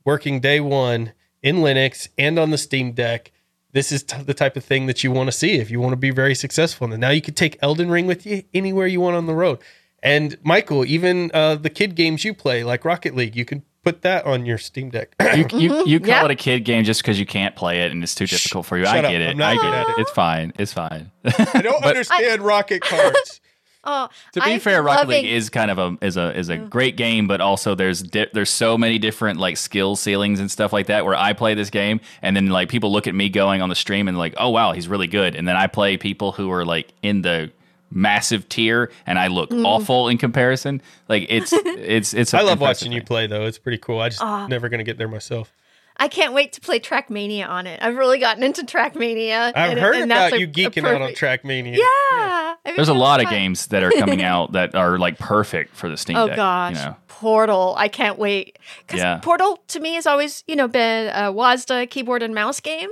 working 0.06 0.40
day 0.40 0.60
one 0.60 1.12
in 1.42 1.56
Linux 1.56 2.08
and 2.18 2.38
on 2.38 2.50
the 2.50 2.58
Steam 2.58 2.92
Deck. 2.92 3.32
This 3.72 3.92
is 3.92 4.02
t- 4.02 4.20
the 4.22 4.34
type 4.34 4.56
of 4.56 4.64
thing 4.64 4.86
that 4.86 5.04
you 5.04 5.12
want 5.12 5.28
to 5.28 5.32
see 5.32 5.52
if 5.54 5.70
you 5.70 5.80
want 5.80 5.92
to 5.92 5.96
be 5.96 6.10
very 6.10 6.34
successful. 6.34 6.90
And 6.90 7.00
now 7.00 7.10
you 7.10 7.20
can 7.22 7.34
take 7.34 7.56
Elden 7.62 7.88
Ring 7.90 8.06
with 8.06 8.26
you 8.26 8.42
anywhere 8.52 8.86
you 8.88 9.00
want 9.00 9.14
on 9.16 9.26
the 9.26 9.34
road. 9.34 9.58
And 10.02 10.36
Michael, 10.42 10.84
even 10.84 11.30
uh, 11.32 11.54
the 11.56 11.70
kid 11.70 11.94
games 11.94 12.24
you 12.24 12.34
play, 12.34 12.64
like 12.64 12.84
Rocket 12.84 13.14
League, 13.14 13.36
you 13.36 13.44
can 13.44 13.62
put 13.84 14.02
that 14.02 14.26
on 14.26 14.44
your 14.44 14.58
Steam 14.58 14.90
Deck. 14.90 15.14
You, 15.36 15.46
you, 15.58 15.86
you 15.86 16.00
call 16.00 16.08
Yeah. 16.08 16.24
it 16.24 16.30
a 16.32 16.34
kid 16.34 16.60
game 16.64 16.84
just 16.84 17.00
because 17.02 17.20
you 17.20 17.26
can't 17.26 17.54
play 17.54 17.82
it 17.82 17.92
and 17.92 18.02
it's 18.02 18.14
too 18.14 18.26
difficult 18.26 18.66
for 18.66 18.76
you. 18.76 18.84
I 18.86 18.96
shut 18.96 19.04
up. 19.04 19.10
get 19.12 19.22
I'm 19.22 19.40
it. 19.40 19.44
I 19.44 19.54
get 19.54 19.88
it. 19.88 19.88
it. 19.90 20.00
It's 20.00 20.10
fine. 20.10 20.52
It's 20.58 20.72
fine. 20.72 21.10
I 21.24 21.62
don't 21.62 21.84
understand 21.84 22.42
rocket 22.42 22.82
cards. 22.82 23.40
Oh, 23.82 24.08
to 24.34 24.40
be 24.40 24.52
I'm 24.52 24.60
fair, 24.60 24.82
Rocket 24.82 25.08
loving- 25.08 25.24
League 25.24 25.32
is 25.32 25.48
kind 25.48 25.70
of 25.70 25.78
a 25.78 25.96
is 26.02 26.16
a 26.18 26.36
is 26.38 26.48
a 26.50 26.58
great 26.58 26.96
game, 26.96 27.26
but 27.26 27.40
also 27.40 27.74
there's 27.74 28.02
di- 28.02 28.26
there's 28.32 28.50
so 28.50 28.76
many 28.76 28.98
different 28.98 29.38
like 29.40 29.56
skill 29.56 29.96
ceilings 29.96 30.38
and 30.38 30.50
stuff 30.50 30.72
like 30.72 30.86
that. 30.86 31.04
Where 31.06 31.14
I 31.16 31.32
play 31.32 31.54
this 31.54 31.70
game, 31.70 32.00
and 32.20 32.36
then 32.36 32.48
like 32.48 32.68
people 32.68 32.92
look 32.92 33.06
at 33.06 33.14
me 33.14 33.28
going 33.30 33.62
on 33.62 33.68
the 33.70 33.74
stream 33.74 34.06
and 34.08 34.18
like, 34.18 34.34
oh 34.36 34.50
wow, 34.50 34.72
he's 34.72 34.86
really 34.86 35.06
good, 35.06 35.34
and 35.34 35.48
then 35.48 35.56
I 35.56 35.66
play 35.66 35.96
people 35.96 36.32
who 36.32 36.50
are 36.52 36.64
like 36.66 36.92
in 37.02 37.22
the 37.22 37.50
massive 37.90 38.48
tier, 38.48 38.90
and 39.06 39.18
I 39.18 39.28
look 39.28 39.50
Mm. 39.50 39.64
awful 39.64 40.08
in 40.08 40.18
comparison. 40.18 40.82
Like 41.08 41.26
it's 41.30 41.52
it's 41.54 42.12
it's. 42.12 42.34
I 42.34 42.40
a 42.40 42.42
love 42.44 42.52
impressive 42.60 42.86
watching 42.88 42.92
you 42.92 43.02
play, 43.02 43.26
though. 43.28 43.46
It's 43.46 43.58
pretty 43.58 43.78
cool. 43.78 43.98
I 44.00 44.10
just 44.10 44.22
never 44.50 44.68
going 44.68 44.78
to 44.78 44.84
get 44.84 44.98
there 44.98 45.08
myself. 45.08 45.52
I 45.96 46.08
can't 46.08 46.32
wait 46.32 46.54
to 46.54 46.62
play 46.62 46.80
Trackmania 46.80 47.46
on 47.46 47.66
it. 47.66 47.78
I've 47.82 47.96
really 47.96 48.18
gotten 48.18 48.42
into 48.42 48.62
Trackmania. 48.62 49.52
I've 49.54 49.72
and- 49.72 49.78
heard 49.78 49.96
and 49.96 50.10
that's 50.10 50.28
about 50.32 50.36
a- 50.36 50.40
you 50.40 50.46
a 50.46 50.50
geeking 50.50 50.86
out 50.86 50.94
on 51.02 51.12
perfect- 51.14 51.44
Trackmania. 51.44 51.76
Yeah. 51.76 52.39
I 52.64 52.70
mean, 52.70 52.76
There's 52.76 52.88
a 52.88 52.92
it's 52.92 53.00
lot 53.00 53.22
of 53.24 53.30
games 53.30 53.68
that 53.68 53.82
are 53.82 53.90
coming 53.92 54.22
out 54.32 54.52
that 54.52 54.74
are 54.74 54.98
like 54.98 55.18
perfect 55.18 55.74
for 55.74 55.88
the 55.88 55.96
Steam 55.96 56.16
Oh 56.16 56.26
Deck. 56.26 56.34
Oh 56.34 56.36
gosh, 56.36 56.76
you 56.76 56.82
know. 56.84 56.96
Portal! 57.08 57.74
I 57.76 57.88
can't 57.88 58.18
wait 58.18 58.58
because 58.86 59.00
Yeah. 59.00 59.18
Portal 59.18 59.58
to 59.68 59.80
me 59.80 59.94
has 59.94 60.06
always, 60.06 60.44
you 60.46 60.56
know, 60.56 60.68
been 60.68 61.08
a 61.08 61.32
WASDA 61.32 61.88
keyboard 61.90 62.22
and 62.22 62.34
mouse 62.34 62.60
game, 62.60 62.88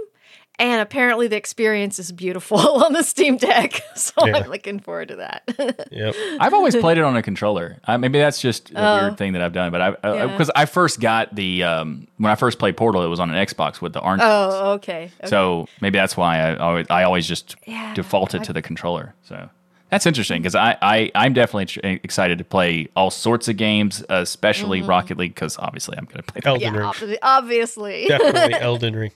And 0.60 0.80
apparently, 0.80 1.28
the 1.28 1.36
experience 1.36 1.98
is 2.00 2.10
beautiful 2.12 2.58
on 2.84 2.92
the 2.92 3.02
Steam 3.04 3.36
Deck. 3.36 3.80
So 3.94 4.26
Yeah. 4.26 4.38
I'm 4.38 4.50
looking 4.50 4.80
forward 4.80 5.08
to 5.08 5.16
that. 5.16 5.42
Yep. 5.90 6.14
I've 6.40 6.54
always 6.54 6.74
played 6.76 6.98
it 6.98 7.04
on 7.04 7.16
a 7.16 7.22
controller. 7.22 7.78
Uh, 7.86 7.96
maybe 7.98 8.18
that's 8.18 8.40
just 8.40 8.70
a 8.70 8.74
Oh. 8.80 8.94
weird 9.02 9.18
thing 9.18 9.32
that 9.34 9.42
I've 9.42 9.52
done. 9.52 9.70
But 9.72 9.80
I 9.82 9.88
Yeah. 10.04 10.26
because 10.28 10.50
I 10.56 10.64
first 10.66 11.00
got 11.00 11.34
the 11.34 11.62
um, 11.64 12.06
when 12.16 12.30
I 12.32 12.34
first 12.36 12.58
played 12.58 12.76
Portal, 12.76 13.02
it 13.04 13.08
was 13.08 13.20
on 13.20 13.30
an 13.30 13.36
Xbox 13.46 13.80
with 13.80 13.92
the 13.92 14.00
orange. 14.00 14.22
oh, 14.24 14.72
okay. 14.74 15.10
okay. 15.20 15.28
So 15.28 15.66
maybe 15.80 15.98
that's 15.98 16.16
why 16.16 16.38
I 16.38 16.56
always, 16.56 16.86
I 16.90 17.02
always 17.04 17.26
just 17.26 17.56
Yeah, 17.66 17.92
defaulted 17.94 18.44
to 18.44 18.52
the 18.52 18.62
controller. 18.62 19.14
So 19.22 19.48
that's 19.90 20.06
interesting 20.06 20.42
because 20.42 20.54
I, 20.54 20.76
I 20.82 21.10
I'm 21.14 21.32
definitely 21.32 21.66
tr- 21.66 21.80
eh, 21.82 21.98
excited 22.02 22.38
to 22.38 22.44
play 22.44 22.88
all 22.94 23.10
sorts 23.10 23.48
of 23.48 23.56
games, 23.56 24.04
especially 24.08 24.80
mm-hmm. 24.80 24.88
Rocket 24.88 25.18
League 25.18 25.34
because 25.34 25.58
obviously 25.58 25.96
I'm 25.96 26.04
going 26.04 26.16
to 26.18 26.22
play. 26.22 26.40
That. 26.42 26.48
Elden 26.48 26.74
yeah, 26.74 26.80
Ring. 26.80 26.88
obvi- 26.88 27.18
obviously. 27.22 28.04
Definitely 28.08 28.54
Elden 28.54 28.96
Ring. 28.96 29.12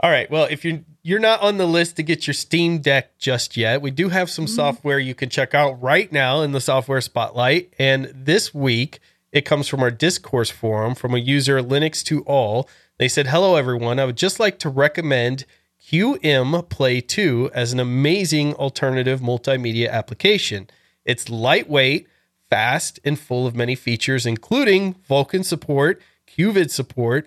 All 0.00 0.10
right. 0.10 0.30
Well, 0.30 0.46
if 0.50 0.64
you're 0.64 0.80
you're 1.02 1.20
not 1.20 1.42
on 1.42 1.58
the 1.58 1.66
list 1.66 1.96
to 1.96 2.02
get 2.02 2.26
your 2.26 2.34
Steam 2.34 2.78
Deck 2.78 3.18
just 3.18 3.56
yet, 3.56 3.82
we 3.82 3.90
do 3.90 4.08
have 4.08 4.30
some 4.30 4.46
mm-hmm. 4.46 4.54
software 4.54 4.98
you 4.98 5.14
can 5.14 5.28
check 5.28 5.54
out 5.54 5.80
right 5.82 6.10
now 6.12 6.42
in 6.42 6.52
the 6.52 6.60
software 6.60 7.00
spotlight. 7.00 7.72
And 7.78 8.12
this 8.14 8.54
week, 8.54 9.00
it 9.32 9.42
comes 9.42 9.68
from 9.68 9.80
our 9.80 9.90
discourse 9.90 10.50
forum 10.50 10.94
from 10.94 11.14
a 11.14 11.18
user 11.18 11.60
Linux 11.60 12.04
to 12.04 12.22
all. 12.22 12.68
They 12.98 13.08
said, 13.08 13.28
"Hello 13.28 13.56
everyone. 13.56 13.98
I 13.98 14.04
would 14.04 14.16
just 14.16 14.38
like 14.38 14.58
to 14.60 14.68
recommend 14.68 15.44
QMPlay2 15.92 17.50
as 17.52 17.74
an 17.74 17.80
amazing 17.80 18.54
alternative 18.54 19.20
multimedia 19.20 19.90
application. 19.90 20.70
It's 21.04 21.28
lightweight, 21.28 22.08
fast, 22.48 22.98
and 23.04 23.18
full 23.18 23.46
of 23.46 23.54
many 23.54 23.74
features, 23.74 24.24
including 24.24 24.94
Vulkan 25.08 25.44
support, 25.44 26.00
CUVID 26.26 26.70
support, 26.70 27.26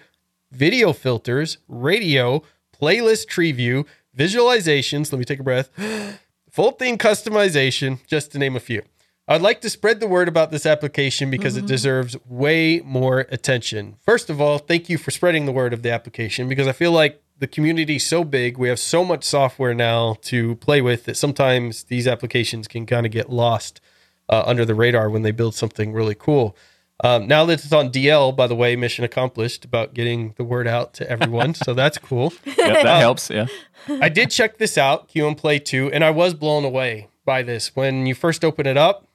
video 0.51 0.93
filters, 0.93 1.59
radio, 1.68 2.41
playlist 2.82 3.28
tree 3.28 3.51
view, 3.51 3.86
visualizations. 4.18 5.11
Let 5.11 5.20
me 5.20 5.26
take 5.26 5.39
a 5.39 5.43
breath. 5.43 5.70
Full 6.49 6.72
theme 6.72 6.97
customization, 6.97 7.99
just 8.07 8.32
to 8.32 8.39
name 8.39 8.55
a 8.55 8.61
few. 8.61 8.82
I'd 9.28 9.41
like 9.41 9.61
to 9.61 9.70
spread 9.70 9.99
the 9.99 10.07
word 10.07 10.28
about 10.28 10.51
this 10.51 10.66
application 10.66 11.30
because 11.30 11.57
it 11.57 11.61
mm-hmm. 11.61 11.68
deserves 11.68 12.16
way 12.28 12.80
more 12.86 13.22
attention. 13.30 13.97
First 14.01 14.30
of 14.30 14.39
all, 14.39 14.57
thank 14.57 14.88
you 14.88 14.97
for 14.97 15.11
spreading 15.11 15.45
the 15.45 15.51
word 15.51 15.74
of 15.74 15.82
the 15.84 15.91
application 15.91 16.47
because 16.47 16.68
I 16.68 16.72
feel 16.72 16.91
like 16.91 17.22
the 17.38 17.48
community 17.48 17.98
is 17.98 18.06
so 18.06 18.24
big. 18.24 18.58
We 18.58 18.70
have 18.70 18.80
so 18.80 19.04
much 19.04 19.24
software 19.24 19.74
now 19.74 20.18
to 20.24 20.56
play 20.56 20.82
with 20.82 21.06
that 21.06 21.18
sometimes 21.18 21.84
these 21.86 22.08
applications 22.08 22.68
can 22.68 22.86
kind 22.86 23.06
of 23.06 23.12
get 23.12 23.30
lost 23.30 23.82
uh, 24.30 24.44
under 24.46 24.66
the 24.66 24.76
radar 24.76 25.10
when 25.10 25.22
they 25.22 25.32
build 25.32 25.56
something 25.56 25.94
really 25.94 26.16
cool. 26.16 26.56
Um, 27.04 27.28
now 27.28 27.44
that 27.46 27.64
it's 27.64 27.74
on 27.74 27.92
DL, 27.92 28.36
by 28.36 28.48
the 28.48 28.56
way, 28.56 28.76
mission 28.78 29.04
accomplished 29.04 29.66
about 29.66 29.94
getting 29.94 30.34
the 30.38 30.46
word 30.46 30.68
out 30.68 30.94
to 30.96 31.10
everyone. 31.10 31.54
so 31.54 31.74
that's 31.76 31.98
cool. 31.98 32.34
Yep, 32.46 32.84
that 32.84 33.00
helps. 33.00 33.30
Yeah. 33.30 33.48
I 33.90 34.08
did 34.08 34.32
check 34.32 34.58
this 34.58 34.78
out, 34.78 35.10
QMPlay2, 35.10 35.90
and 35.92 36.04
I 36.04 36.12
was 36.12 36.34
blown 36.34 36.64
away 36.64 37.10
by 37.26 37.44
this. 37.44 37.76
When 37.76 38.06
you 38.06 38.16
first 38.16 38.46
open 38.46 38.66
it 38.66 38.78
up, 38.78 39.08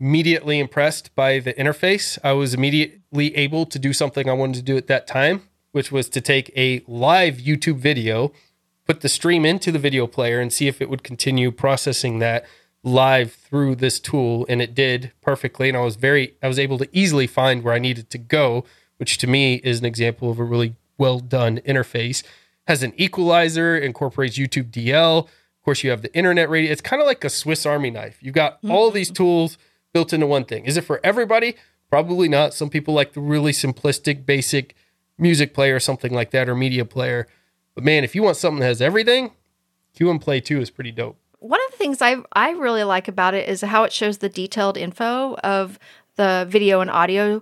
immediately 0.00 0.58
impressed 0.58 1.14
by 1.14 1.40
the 1.40 1.52
interface. 1.54 2.18
I 2.22 2.32
was 2.32 2.54
immediately 2.54 3.36
able 3.36 3.66
to 3.66 3.78
do 3.78 3.92
something 3.92 4.28
I 4.28 4.32
wanted 4.32 4.56
to 4.56 4.62
do 4.62 4.76
at 4.76 4.86
that 4.86 5.06
time, 5.06 5.48
which 5.78 5.92
was 5.92 6.08
to 6.08 6.20
take 6.20 6.50
a 6.56 6.82
live 6.88 7.36
YouTube 7.36 7.76
video, 7.76 8.32
put 8.84 9.00
the 9.00 9.08
stream 9.08 9.46
into 9.46 9.70
the 9.70 9.78
video 9.78 10.08
player, 10.08 10.40
and 10.40 10.52
see 10.52 10.66
if 10.66 10.82
it 10.82 10.90
would 10.90 11.04
continue 11.04 11.52
processing 11.52 12.18
that 12.18 12.44
live 12.82 13.32
through 13.32 13.76
this 13.76 14.00
tool. 14.00 14.44
And 14.48 14.60
it 14.60 14.74
did 14.74 15.12
perfectly. 15.20 15.68
And 15.68 15.78
I 15.78 15.82
was 15.82 15.94
very, 15.94 16.34
I 16.42 16.48
was 16.48 16.58
able 16.58 16.78
to 16.78 16.88
easily 16.90 17.28
find 17.28 17.62
where 17.62 17.74
I 17.74 17.78
needed 17.78 18.10
to 18.10 18.18
go, 18.18 18.64
which 18.96 19.18
to 19.18 19.28
me 19.28 19.60
is 19.62 19.78
an 19.78 19.84
example 19.84 20.32
of 20.32 20.40
a 20.40 20.44
really 20.44 20.74
well 20.98 21.20
done 21.20 21.58
interface. 21.58 22.24
Has 22.66 22.82
an 22.82 22.92
equalizer, 22.96 23.78
incorporates 23.78 24.36
YouTube 24.36 24.72
DL. 24.72 25.26
Of 25.26 25.64
course, 25.64 25.84
you 25.84 25.90
have 25.90 26.02
the 26.02 26.12
internet 26.12 26.50
radio. 26.50 26.72
It's 26.72 26.80
kind 26.80 27.00
of 27.00 27.06
like 27.06 27.22
a 27.22 27.30
Swiss 27.30 27.64
Army 27.64 27.92
knife. 27.92 28.18
You've 28.20 28.34
got 28.34 28.58
all 28.68 28.88
mm-hmm. 28.88 28.96
these 28.96 29.12
tools 29.12 29.58
built 29.94 30.12
into 30.12 30.26
one 30.26 30.44
thing. 30.44 30.64
Is 30.64 30.76
it 30.76 30.82
for 30.82 30.98
everybody? 31.04 31.54
Probably 31.88 32.28
not. 32.28 32.52
Some 32.52 32.68
people 32.68 32.94
like 32.94 33.12
the 33.12 33.20
really 33.20 33.52
simplistic, 33.52 34.26
basic 34.26 34.74
music 35.18 35.52
player 35.54 35.76
or 35.76 35.80
something 35.80 36.12
like 36.12 36.30
that, 36.30 36.48
or 36.48 36.54
media 36.54 36.84
player. 36.84 37.26
But 37.74 37.84
man, 37.84 38.04
if 38.04 38.14
you 38.14 38.22
want 38.22 38.36
something 38.36 38.60
that 38.60 38.66
has 38.66 38.82
everything, 38.82 39.32
QMPlay2 39.98 40.60
is 40.60 40.70
pretty 40.70 40.92
dope. 40.92 41.16
One 41.40 41.60
of 41.66 41.70
the 41.72 41.76
things 41.76 42.02
I 42.02 42.16
I 42.32 42.50
really 42.50 42.84
like 42.84 43.08
about 43.08 43.34
it 43.34 43.48
is 43.48 43.60
how 43.60 43.84
it 43.84 43.92
shows 43.92 44.18
the 44.18 44.28
detailed 44.28 44.76
info 44.76 45.34
of 45.36 45.78
the 46.16 46.46
video 46.48 46.80
and 46.80 46.90
audio 46.90 47.36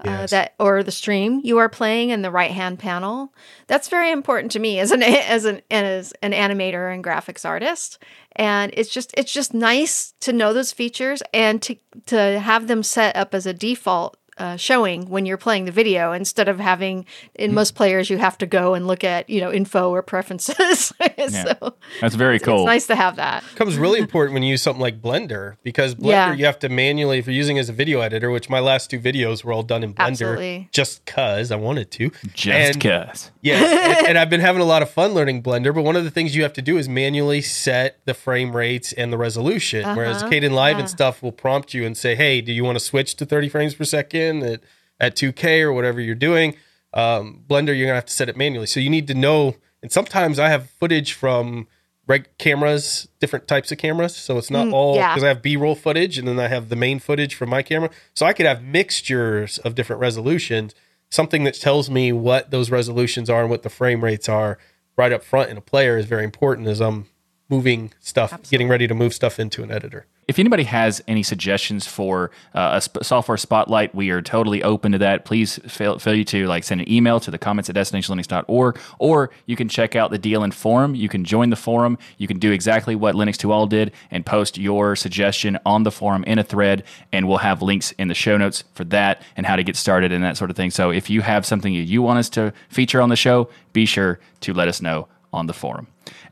uh, 0.00 0.04
Yes. 0.06 0.30
that 0.30 0.54
or 0.58 0.82
the 0.82 0.90
stream 0.90 1.40
you 1.44 1.58
are 1.58 1.68
playing 1.68 2.10
in 2.10 2.22
the 2.22 2.30
right 2.30 2.50
hand 2.50 2.78
panel. 2.78 3.32
That's 3.66 3.88
very 3.88 4.10
important 4.10 4.50
to 4.52 4.58
me 4.58 4.78
as 4.78 4.90
an 4.90 5.02
as 5.02 5.44
an 5.44 5.60
as 5.70 6.12
an 6.22 6.32
animator 6.32 6.92
and 6.92 7.04
graphics 7.04 7.44
artist. 7.44 7.98
And 8.32 8.72
it's 8.74 8.90
just 8.90 9.12
it's 9.16 9.32
just 9.32 9.52
nice 9.54 10.14
to 10.20 10.32
know 10.32 10.52
those 10.52 10.72
features 10.72 11.22
and 11.32 11.60
to 11.62 11.76
to 12.06 12.40
have 12.40 12.66
them 12.66 12.82
set 12.82 13.14
up 13.14 13.34
as 13.34 13.46
a 13.46 13.52
default 13.52 14.16
uh, 14.38 14.56
showing 14.56 15.08
when 15.08 15.26
you're 15.26 15.36
playing 15.38 15.64
the 15.64 15.72
video 15.72 16.12
instead 16.12 16.48
of 16.48 16.58
having 16.58 17.06
in 17.34 17.54
most 17.54 17.74
players 17.74 18.10
you 18.10 18.18
have 18.18 18.36
to 18.38 18.46
go 18.46 18.74
and 18.74 18.86
look 18.86 19.04
at 19.04 19.28
you 19.30 19.40
know 19.40 19.52
info 19.52 19.90
or 19.90 20.02
preferences. 20.02 20.92
so 21.28 21.74
That's 22.00 22.14
very 22.14 22.36
it's 22.36 22.44
cool. 22.44 22.60
It's 22.62 22.66
nice 22.66 22.86
to 22.88 22.96
have 22.96 23.16
that. 23.16 23.44
becomes 23.50 23.76
really 23.76 23.98
important 24.06 24.34
when 24.34 24.42
you 24.42 24.50
use 24.50 24.62
something 24.62 24.80
like 24.80 25.00
Blender 25.00 25.56
because 25.62 25.94
Blender 25.94 26.08
Yeah. 26.10 26.32
you 26.34 26.44
have 26.46 26.58
to 26.60 26.68
manually 26.68 27.18
if 27.18 27.26
you're 27.26 27.34
using 27.34 27.58
as 27.58 27.68
a 27.68 27.72
video 27.72 28.00
editor, 28.00 28.30
which 28.30 28.48
my 28.50 28.60
last 28.60 28.90
two 28.90 28.98
videos 29.00 29.44
were 29.44 29.52
all 29.52 29.62
done 29.62 29.82
in 29.84 29.94
Blender 29.94 30.08
Absolutely. 30.08 30.68
just 30.72 31.04
cause 31.06 31.50
I 31.52 31.56
wanted 31.56 31.90
to. 31.92 32.10
Just 32.34 32.84
And- 32.84 33.10
cuz. 33.10 33.30
Yeah, 33.40 33.56
and, 33.98 34.06
and 34.08 34.18
I've 34.18 34.30
been 34.30 34.40
having 34.40 34.62
a 34.62 34.64
lot 34.66 34.82
of 34.82 34.90
fun 34.90 35.12
learning 35.12 35.42
Blender. 35.42 35.74
But 35.74 35.82
one 35.82 35.96
of 35.96 36.04
the 36.04 36.10
things 36.10 36.34
you 36.34 36.42
have 36.42 36.52
to 36.54 36.62
do 36.62 36.78
is 36.78 36.88
manually 36.88 37.42
set 37.42 37.98
the 38.06 38.14
frame 38.14 38.56
rates 38.56 38.92
and 38.92 39.12
the 39.12 39.18
resolution. 39.18 39.84
Whereas 39.96 40.22
Uh-huh, 40.22 40.32
Kdenlive 40.32 40.72
yeah. 40.72 40.78
and 40.80 40.88
stuff 40.90 41.22
will 41.22 41.32
prompt 41.32 41.74
you 41.74 41.84
and 41.84 41.96
say, 41.96 42.14
"Hey, 42.14 42.40
do 42.40 42.52
you 42.52 42.64
want 42.64 42.76
to 42.78 42.84
switch 42.84 43.14
to 43.16 43.26
30 43.26 43.48
frames 43.50 43.74
per 43.74 43.84
second 43.84 44.23
at, 44.42 44.60
at 45.00 45.16
2K 45.16 45.60
or 45.62 45.72
whatever 45.72 46.00
you're 46.00 46.14
doing?" 46.14 46.56
Um, 46.92 47.42
Blender, 47.48 47.68
you're 47.76 47.86
gonna 47.86 47.94
have 47.96 48.06
to 48.06 48.12
set 48.12 48.28
it 48.28 48.36
manually. 48.36 48.66
So 48.66 48.80
you 48.80 48.90
need 48.90 49.06
to 49.08 49.14
know. 49.14 49.56
And 49.82 49.90
sometimes 49.92 50.38
I 50.38 50.48
have 50.48 50.70
footage 50.70 51.12
from 51.12 51.66
reg- 52.06 52.28
cameras, 52.38 53.08
different 53.20 53.48
types 53.48 53.72
of 53.72 53.78
cameras. 53.78 54.14
So 54.16 54.38
it's 54.38 54.50
not 54.50 54.68
all 54.68 54.94
Mm, 54.94 54.98
yeah. 54.98 55.12
because 55.14 55.24
I 55.24 55.28
have 55.28 55.42
B-roll 55.42 55.74
footage 55.74 56.18
and 56.18 56.26
then 56.28 56.38
I 56.38 56.48
have 56.48 56.68
the 56.68 56.76
main 56.76 56.98
footage 57.00 57.34
from 57.34 57.50
my 57.50 57.62
camera. 57.62 57.90
So 58.14 58.24
I 58.26 58.32
could 58.32 58.46
have 58.46 58.62
mixtures 58.62 59.58
of 59.58 59.74
different 59.74 60.00
resolutions. 60.00 60.74
Something 61.10 61.44
that 61.44 61.54
tells 61.54 61.90
me 61.90 62.12
what 62.12 62.50
those 62.50 62.70
resolutions 62.70 63.28
are 63.28 63.42
and 63.42 63.50
what 63.50 63.62
the 63.62 63.70
frame 63.70 64.02
rates 64.04 64.28
are 64.28 64.58
right 64.96 65.12
up 65.12 65.24
front 65.24 65.50
in 65.50 65.56
a 65.56 65.60
player 65.60 65.98
is 65.98 66.06
very 66.06 66.24
important 66.24 66.68
as 66.68 66.80
I'm 66.80 67.06
moving 67.50 67.92
stuff, 68.00 68.48
getting 68.50 68.68
ready 68.68 68.86
to 68.86 68.94
move 68.94 69.12
stuff 69.12 69.38
into 69.40 69.62
an 69.62 69.70
editor. 69.70 70.06
If 70.26 70.38
anybody 70.38 70.62
has 70.64 71.02
any 71.06 71.22
suggestions 71.22 71.86
for 71.86 72.30
uh, 72.54 72.72
a 72.74 72.80
sp- 72.80 73.02
software 73.02 73.36
spotlight, 73.36 73.94
we 73.94 74.10
are 74.10 74.22
totally 74.22 74.62
open 74.62 74.92
to 74.92 74.98
that. 74.98 75.24
Please 75.24 75.58
feel, 75.66 75.98
you 76.04 76.24
to 76.24 76.46
like 76.46 76.64
send 76.64 76.80
an 76.80 76.90
email 76.90 77.20
to 77.20 77.30
the 77.30 77.38
comments 77.38 77.68
at 77.68 77.76
destinationlinux.org, 77.76 78.78
or 78.98 79.30
you 79.46 79.56
can 79.56 79.68
check 79.68 79.94
out 79.94 80.10
the 80.10 80.18
DLN 80.18 80.52
forum. 80.52 80.94
You 80.94 81.08
can 81.08 81.24
join 81.24 81.50
the 81.50 81.56
forum. 81.56 81.98
You 82.16 82.26
can 82.26 82.38
do 82.38 82.52
exactly 82.52 82.94
what 82.94 83.14
Linux 83.14 83.36
to 83.38 83.52
All 83.52 83.66
did 83.66 83.92
and 84.10 84.24
post 84.24 84.56
your 84.56 84.96
suggestion 84.96 85.58
on 85.66 85.82
the 85.82 85.90
forum 85.90 86.24
in 86.24 86.38
a 86.38 86.44
thread, 86.44 86.84
and 87.12 87.28
we'll 87.28 87.38
have 87.38 87.60
links 87.60 87.92
in 87.92 88.08
the 88.08 88.14
show 88.14 88.38
notes 88.38 88.64
for 88.74 88.84
that 88.84 89.20
and 89.36 89.44
how 89.44 89.56
to 89.56 89.62
get 89.62 89.76
started 89.76 90.10
and 90.10 90.24
that 90.24 90.36
sort 90.36 90.50
of 90.50 90.56
thing. 90.56 90.70
So 90.70 90.90
if 90.90 91.10
you 91.10 91.20
have 91.20 91.44
something 91.44 91.72
you 91.74 92.02
want 92.02 92.18
us 92.18 92.30
to 92.30 92.52
feature 92.68 93.00
on 93.00 93.10
the 93.10 93.16
show, 93.16 93.48
be 93.72 93.84
sure 93.84 94.18
to 94.40 94.54
let 94.54 94.68
us 94.68 94.80
know 94.80 95.08
on 95.32 95.46
the 95.46 95.52
forum. 95.52 95.88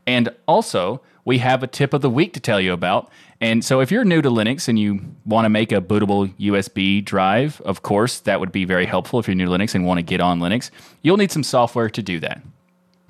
And 0.07 0.29
also, 0.47 1.01
we 1.25 1.37
have 1.37 1.63
a 1.63 1.67
tip 1.67 1.93
of 1.93 2.01
the 2.01 2.09
week 2.09 2.33
to 2.33 2.39
tell 2.39 2.59
you 2.59 2.73
about. 2.73 3.09
And 3.43 3.61
so, 3.61 3.81
if 3.81 3.91
you're 3.91 4.05
new 4.05 4.21
to 4.21 4.29
Linux 4.29 4.69
and 4.69 4.79
you 4.79 5.01
want 5.25 5.43
to 5.43 5.49
make 5.49 5.73
a 5.73 5.81
bootable 5.81 6.33
USB 6.39 7.03
drive, 7.03 7.59
of 7.65 7.81
course, 7.81 8.21
that 8.21 8.39
would 8.39 8.53
be 8.53 8.63
very 8.63 8.85
helpful 8.85 9.19
if 9.19 9.27
you're 9.27 9.35
new 9.35 9.43
to 9.43 9.51
Linux 9.51 9.75
and 9.75 9.85
want 9.85 9.97
to 9.97 10.01
get 10.01 10.21
on 10.21 10.39
Linux. 10.39 10.71
You'll 11.01 11.17
need 11.17 11.29
some 11.29 11.43
software 11.43 11.89
to 11.89 12.01
do 12.01 12.21
that. 12.21 12.41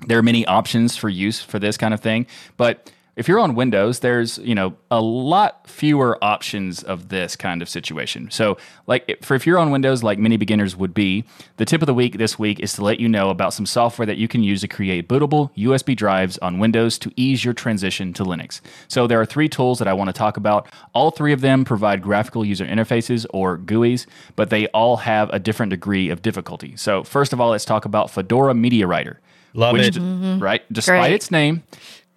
There 0.08 0.18
are 0.18 0.24
many 0.24 0.44
options 0.44 0.96
for 0.96 1.08
use 1.08 1.40
for 1.40 1.60
this 1.60 1.76
kind 1.76 1.94
of 1.94 2.00
thing, 2.00 2.26
but 2.56 2.90
if 3.16 3.28
you're 3.28 3.38
on 3.38 3.54
Windows, 3.54 4.00
there's 4.00 4.38
you 4.38 4.54
know 4.54 4.74
a 4.90 5.00
lot 5.00 5.68
fewer 5.68 6.22
options 6.22 6.82
of 6.82 7.08
this 7.08 7.36
kind 7.36 7.62
of 7.62 7.68
situation. 7.68 8.30
So, 8.30 8.56
like 8.86 9.18
for 9.22 9.34
if 9.34 9.46
you're 9.46 9.58
on 9.58 9.70
Windows, 9.70 10.02
like 10.02 10.18
many 10.18 10.36
beginners 10.36 10.76
would 10.76 10.94
be, 10.94 11.24
the 11.56 11.64
tip 11.64 11.82
of 11.82 11.86
the 11.86 11.94
week 11.94 12.18
this 12.18 12.38
week 12.38 12.60
is 12.60 12.72
to 12.74 12.84
let 12.84 12.98
you 12.98 13.08
know 13.08 13.30
about 13.30 13.54
some 13.54 13.66
software 13.66 14.06
that 14.06 14.16
you 14.16 14.26
can 14.26 14.42
use 14.42 14.62
to 14.62 14.68
create 14.68 15.08
bootable 15.08 15.54
USB 15.56 15.96
drives 15.96 16.38
on 16.38 16.58
Windows 16.58 16.98
to 16.98 17.12
ease 17.16 17.44
your 17.44 17.54
transition 17.54 18.12
to 18.14 18.24
Linux. 18.24 18.60
So, 18.88 19.06
there 19.06 19.20
are 19.20 19.26
three 19.26 19.48
tools 19.48 19.78
that 19.78 19.88
I 19.88 19.92
want 19.92 20.08
to 20.08 20.14
talk 20.14 20.36
about. 20.36 20.68
All 20.92 21.10
three 21.10 21.32
of 21.32 21.40
them 21.40 21.64
provide 21.64 22.02
graphical 22.02 22.44
user 22.44 22.66
interfaces 22.66 23.26
or 23.30 23.58
GUIs, 23.58 24.06
but 24.34 24.50
they 24.50 24.66
all 24.68 24.98
have 24.98 25.30
a 25.30 25.38
different 25.38 25.70
degree 25.70 26.08
of 26.08 26.22
difficulty. 26.22 26.76
So, 26.76 27.04
first 27.04 27.32
of 27.32 27.40
all, 27.40 27.50
let's 27.50 27.64
talk 27.64 27.84
about 27.84 28.10
Fedora 28.10 28.54
Media 28.54 28.86
Writer. 28.86 29.20
Love 29.54 29.74
which, 29.74 29.86
it. 29.86 29.94
Mm-hmm. 29.94 30.42
Right, 30.42 30.62
despite 30.72 31.02
Great. 31.02 31.12
its 31.12 31.30
name, 31.30 31.62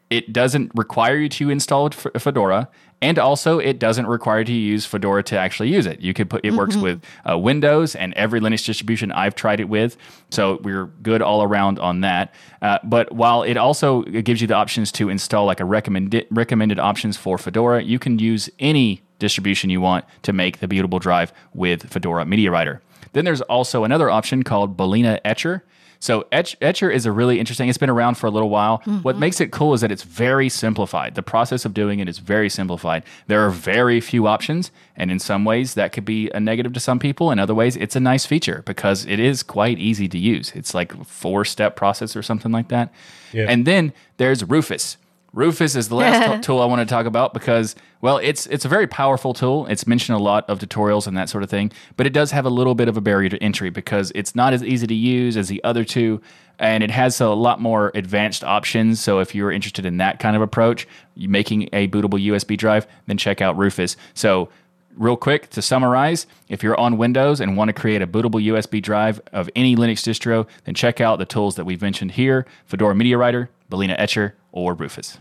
It 0.09 0.31
doesn't 0.31 0.71
require 0.73 1.17
you 1.17 1.29
to 1.29 1.49
install 1.49 1.89
Fedora, 1.89 2.69
and 3.01 3.19
also 3.19 3.59
it 3.59 3.77
doesn't 3.77 4.07
require 4.07 4.39
you 4.39 4.45
to 4.45 4.53
use 4.53 4.85
Fedora 4.85 5.21
to 5.23 5.37
actually 5.37 5.69
use 5.69 5.85
it. 5.85 5.99
You 5.99 6.13
could 6.13 6.29
put 6.29 6.45
it 6.45 6.53
works 6.53 6.75
with 6.77 7.03
uh, 7.29 7.37
Windows 7.37 7.93
and 7.93 8.13
every 8.13 8.39
Linux 8.39 8.65
distribution 8.65 9.11
I've 9.11 9.35
tried 9.35 9.59
it 9.59 9.67
with, 9.67 9.97
so 10.29 10.59
we're 10.63 10.85
good 10.85 11.21
all 11.21 11.43
around 11.43 11.77
on 11.79 12.01
that. 12.01 12.33
Uh, 12.61 12.79
but 12.83 13.11
while 13.11 13.43
it 13.43 13.57
also 13.57 14.03
gives 14.03 14.39
you 14.39 14.47
the 14.47 14.55
options 14.55 14.91
to 14.93 15.09
install 15.09 15.45
like 15.45 15.59
a 15.59 15.65
recommended 15.65 16.25
recommended 16.31 16.79
options 16.79 17.17
for 17.17 17.37
Fedora, 17.37 17.83
you 17.83 17.99
can 17.99 18.17
use 18.17 18.49
any 18.59 19.01
distribution 19.19 19.69
you 19.69 19.81
want 19.81 20.05
to 20.23 20.31
make 20.31 20.59
the 20.59 20.67
bootable 20.67 21.01
drive 21.01 21.33
with 21.53 21.89
Fedora 21.91 22.25
Media 22.25 22.49
Writer. 22.49 22.81
Then 23.13 23.25
there's 23.25 23.41
also 23.41 23.83
another 23.83 24.09
option 24.09 24.43
called 24.43 24.77
Balena 24.77 25.19
Etcher. 25.25 25.63
So 25.99 26.25
Etch, 26.31 26.55
Etcher 26.61 26.89
is 26.89 27.05
a 27.05 27.11
really 27.11 27.39
interesting. 27.39 27.69
It's 27.69 27.77
been 27.77 27.89
around 27.89 28.15
for 28.15 28.27
a 28.27 28.29
little 28.29 28.49
while. 28.49 28.77
What 28.77 29.13
mm-hmm. 29.13 29.19
makes 29.19 29.41
it 29.41 29.51
cool 29.51 29.73
is 29.73 29.81
that 29.81 29.91
it's 29.91 30.03
very 30.03 30.49
simplified. 30.49 31.15
The 31.15 31.23
process 31.23 31.65
of 31.65 31.73
doing 31.73 31.99
it 31.99 32.07
is 32.07 32.19
very 32.19 32.49
simplified. 32.49 33.03
There 33.27 33.45
are 33.45 33.49
very 33.49 33.99
few 33.99 34.27
options, 34.27 34.71
and 34.95 35.09
in 35.09 35.19
some 35.19 35.45
ways 35.45 35.73
that 35.73 35.91
could 35.91 36.05
be 36.05 36.29
a 36.31 36.39
negative 36.39 36.73
to 36.73 36.79
some 36.79 36.99
people. 36.99 37.31
In 37.31 37.39
other 37.39 37.55
ways, 37.55 37.75
it's 37.75 37.95
a 37.95 37.99
nice 37.99 38.25
feature 38.25 38.63
because 38.65 39.05
it 39.05 39.19
is 39.19 39.43
quite 39.43 39.79
easy 39.79 40.07
to 40.07 40.17
use. 40.17 40.51
It's 40.55 40.73
like 40.73 41.05
four-step 41.05 41.75
process 41.75 42.15
or 42.15 42.21
something 42.21 42.51
like 42.51 42.67
that. 42.69 42.93
Yeah. 43.33 43.45
And 43.49 43.65
then 43.65 43.93
there's 44.17 44.43
Rufus. 44.43 44.97
Rufus 45.33 45.75
is 45.75 45.89
the 45.89 45.95
last 45.95 46.43
tool 46.43 46.61
I 46.61 46.65
want 46.65 46.87
to 46.87 46.91
talk 46.91 47.05
about 47.05 47.33
because, 47.33 47.75
well, 48.01 48.17
it's 48.17 48.47
it's 48.47 48.65
a 48.65 48.69
very 48.69 48.87
powerful 48.87 49.33
tool. 49.33 49.65
It's 49.67 49.85
mentioned 49.85 50.17
a 50.17 50.21
lot 50.21 50.49
of 50.49 50.59
tutorials 50.59 51.07
and 51.07 51.17
that 51.17 51.29
sort 51.29 51.43
of 51.43 51.49
thing, 51.49 51.71
but 51.95 52.07
it 52.07 52.13
does 52.13 52.31
have 52.31 52.45
a 52.45 52.49
little 52.49 52.75
bit 52.75 52.87
of 52.87 52.97
a 52.97 53.01
barrier 53.01 53.29
to 53.29 53.43
entry 53.43 53.69
because 53.69 54.11
it's 54.15 54.35
not 54.35 54.53
as 54.53 54.63
easy 54.63 54.87
to 54.87 54.95
use 54.95 55.37
as 55.37 55.47
the 55.47 55.63
other 55.63 55.83
two, 55.83 56.21
and 56.59 56.83
it 56.83 56.91
has 56.91 57.19
a 57.21 57.29
lot 57.29 57.61
more 57.61 57.91
advanced 57.93 58.43
options. 58.43 58.99
So 58.99 59.19
if 59.19 59.35
you're 59.35 59.51
interested 59.51 59.85
in 59.85 59.97
that 59.97 60.19
kind 60.19 60.35
of 60.35 60.41
approach, 60.41 60.87
making 61.15 61.69
a 61.73 61.87
bootable 61.87 62.23
USB 62.23 62.57
drive, 62.57 62.87
then 63.05 63.17
check 63.17 63.41
out 63.41 63.57
Rufus. 63.57 63.95
So 64.13 64.49
real 64.97 65.17
quick 65.17 65.49
to 65.51 65.61
summarize, 65.61 66.25
if 66.49 66.63
you're 66.63 66.79
on 66.79 66.97
Windows 66.97 67.39
and 67.39 67.55
want 67.55 67.69
to 67.69 67.73
create 67.73 68.01
a 68.01 68.07
bootable 68.07 68.43
USB 68.43 68.81
drive 68.81 69.21
of 69.31 69.49
any 69.55 69.75
Linux 69.75 70.01
distro, 70.01 70.47
then 70.65 70.73
check 70.73 70.99
out 70.99 71.19
the 71.19 71.25
tools 71.25 71.55
that 71.55 71.65
we've 71.65 71.81
mentioned 71.81 72.11
here 72.11 72.45
Fedora 72.65 72.95
Media 72.95 73.17
Writer, 73.17 73.49
Balena 73.69 73.95
Etcher, 73.99 74.35
or 74.57 74.73
Rufus. 74.73 75.19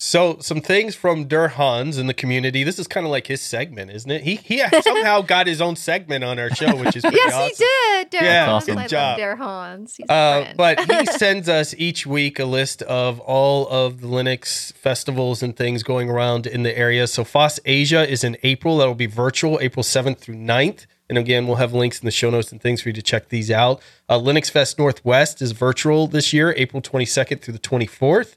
So 0.00 0.38
some 0.38 0.60
things 0.60 0.94
from 0.94 1.26
Der 1.26 1.48
Hans 1.48 1.98
in 1.98 2.06
the 2.06 2.14
community. 2.14 2.62
This 2.62 2.78
is 2.78 2.86
kind 2.86 3.04
of 3.04 3.10
like 3.10 3.26
his 3.26 3.40
segment, 3.40 3.90
isn't 3.90 4.08
it? 4.08 4.22
He 4.22 4.36
he 4.36 4.62
somehow 4.82 5.22
got 5.22 5.48
his 5.48 5.60
own 5.60 5.74
segment 5.74 6.22
on 6.22 6.38
our 6.38 6.50
show, 6.54 6.76
which 6.76 6.94
is 6.94 7.02
pretty 7.02 7.16
Yes, 7.16 7.34
awesome. 7.34 7.48
he 7.48 8.04
did. 8.04 8.10
Der 8.10 8.24
Yeah, 8.24 8.46
Hans. 8.46 8.64
good 8.66 8.76
I 8.78 8.80
love 8.82 8.90
job. 8.90 9.18
Der 9.18 9.34
Hans. 9.34 9.96
He's 9.96 10.06
Uh, 10.08 10.42
friend. 10.42 10.56
but 10.56 10.78
he 10.88 11.06
sends 11.18 11.48
us 11.48 11.74
each 11.76 12.06
week 12.06 12.38
a 12.38 12.44
list 12.44 12.82
of 12.82 13.18
all 13.18 13.66
of 13.70 14.00
the 14.00 14.06
Linux 14.06 14.72
festivals 14.74 15.42
and 15.42 15.56
things 15.56 15.82
going 15.82 16.08
around 16.08 16.46
in 16.46 16.62
the 16.62 16.78
area. 16.78 17.08
So 17.08 17.24
FOSS 17.24 17.58
Asia 17.64 18.08
is 18.08 18.22
in 18.22 18.36
April. 18.44 18.76
That'll 18.78 18.94
be 18.94 19.06
virtual, 19.06 19.58
April 19.60 19.82
7th 19.82 20.18
through 20.18 20.36
9th. 20.36 20.86
And 21.08 21.16
again, 21.16 21.46
we'll 21.46 21.56
have 21.56 21.72
links 21.72 22.00
in 22.00 22.04
the 22.04 22.10
show 22.10 22.30
notes 22.30 22.52
and 22.52 22.60
things 22.60 22.82
for 22.82 22.90
you 22.90 22.92
to 22.92 23.02
check 23.02 23.28
these 23.28 23.50
out. 23.50 23.80
Uh, 24.08 24.18
Linux 24.18 24.50
Fest 24.50 24.78
Northwest 24.78 25.40
is 25.40 25.52
virtual 25.52 26.06
this 26.06 26.32
year, 26.32 26.52
April 26.56 26.82
22nd 26.82 27.40
through 27.40 27.54
the 27.54 27.58
24th. 27.58 28.36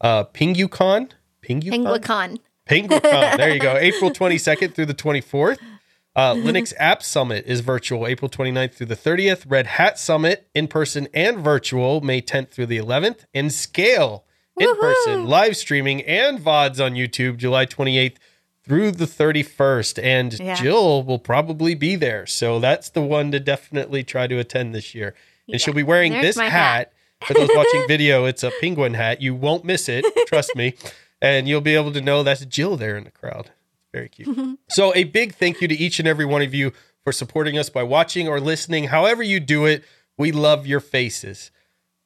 Uh, 0.00 0.24
PinguCon. 0.24 1.10
PinguCon? 1.42 1.70
PenguinCon. 2.68 3.36
There 3.36 3.54
you 3.54 3.60
go. 3.60 3.76
April 3.76 4.10
22nd 4.10 4.74
through 4.74 4.86
the 4.86 4.94
24th. 4.94 5.58
Uh, 6.16 6.34
Linux 6.34 6.72
App 6.78 7.02
Summit 7.02 7.44
is 7.46 7.60
virtual 7.60 8.04
April 8.04 8.28
29th 8.28 8.74
through 8.74 8.86
the 8.88 8.96
30th. 8.96 9.44
Red 9.46 9.66
Hat 9.68 9.98
Summit 9.98 10.48
in 10.52 10.66
person 10.66 11.06
and 11.14 11.38
virtual 11.38 12.00
May 12.00 12.20
10th 12.20 12.50
through 12.50 12.66
the 12.66 12.78
11th. 12.78 13.26
And 13.32 13.52
Scale 13.52 14.24
in 14.58 14.74
person, 14.76 15.26
live 15.26 15.56
streaming 15.56 16.02
and 16.02 16.40
VODs 16.40 16.84
on 16.84 16.94
YouTube 16.94 17.36
July 17.36 17.66
28th 17.66 18.16
through 18.68 18.92
the 18.92 19.06
31st. 19.06 20.02
And 20.02 20.38
Yeah. 20.38 20.54
Jill 20.54 21.02
will 21.02 21.18
probably 21.18 21.74
be 21.74 21.96
there. 21.96 22.26
So 22.26 22.60
that's 22.60 22.90
the 22.90 23.00
one 23.02 23.32
to 23.32 23.40
definitely 23.40 24.04
try 24.04 24.26
to 24.26 24.38
attend 24.38 24.74
this 24.74 24.94
year. 24.94 25.14
And 25.50 25.60
she'll 25.60 25.74
be 25.74 25.82
wearing 25.82 26.12
There's 26.12 26.34
this 26.34 26.38
hat. 26.38 26.50
hat. 26.50 26.92
For 27.26 27.34
those 27.34 27.48
watching 27.54 27.84
video, 27.88 28.26
it's 28.26 28.44
a 28.44 28.52
penguin 28.60 28.94
hat. 28.94 29.22
You 29.22 29.34
won't 29.34 29.64
miss 29.64 29.88
it. 29.88 30.04
Trust 30.28 30.54
me. 30.54 30.74
And 31.20 31.48
you'll 31.48 31.62
be 31.62 31.74
able 31.74 31.92
to 31.92 32.00
know 32.00 32.22
that's 32.22 32.44
Jill 32.44 32.76
there 32.76 32.96
in 32.96 33.04
the 33.04 33.10
crowd. 33.10 33.50
Very 33.92 34.08
cute. 34.10 34.58
so, 34.68 34.94
a 34.94 35.04
big 35.04 35.34
thank 35.34 35.60
you 35.60 35.66
to 35.66 35.74
each 35.74 35.98
and 35.98 36.06
every 36.06 36.26
one 36.26 36.42
of 36.42 36.54
you 36.54 36.72
for 37.02 37.10
supporting 37.12 37.58
us 37.58 37.70
by 37.70 37.82
watching 37.82 38.28
or 38.28 38.38
listening. 38.38 38.84
However, 38.84 39.22
you 39.22 39.40
do 39.40 39.64
it, 39.64 39.82
we 40.18 40.30
love 40.30 40.66
your 40.66 40.80
faces. 40.80 41.50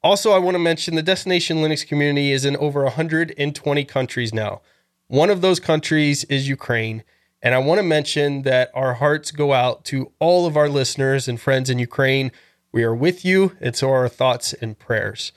Also, 0.02 0.32
I 0.32 0.39
want 0.39 0.55
to 0.55 0.59
mention 0.60 0.94
the 0.94 1.02
Destination 1.02 1.59
Linux 1.59 1.86
community 1.86 2.32
is 2.32 2.44
in 2.44 2.56
over 2.56 2.84
120 2.84 3.84
countries 3.84 4.32
now. 4.32 4.60
One 5.12 5.28
of 5.28 5.43
those 5.43 5.60
countries 5.60 6.24
is 6.24 6.48
Ukraine. 6.48 7.05
And 7.43 7.55
I 7.55 7.59
want 7.59 7.80
to 7.80 7.82
mention 7.82 8.44
that 8.44 8.70
our 8.72 8.94
hearts 8.94 9.30
go 9.30 9.52
out 9.52 9.84
to 9.84 10.10
all 10.18 10.47
of 10.47 10.56
our 10.56 10.70
listeners 10.70 11.28
and 11.28 11.39
friends 11.39 11.68
in 11.68 11.78
Ukraine. 11.78 12.32
We 12.72 12.82
are 12.82 12.94
with 12.94 13.22
you, 13.22 13.55
and 13.60 13.76
so 13.76 13.90
our 13.90 14.09
thoughts 14.09 14.55
and 14.55 14.78
prayers. 14.78 15.32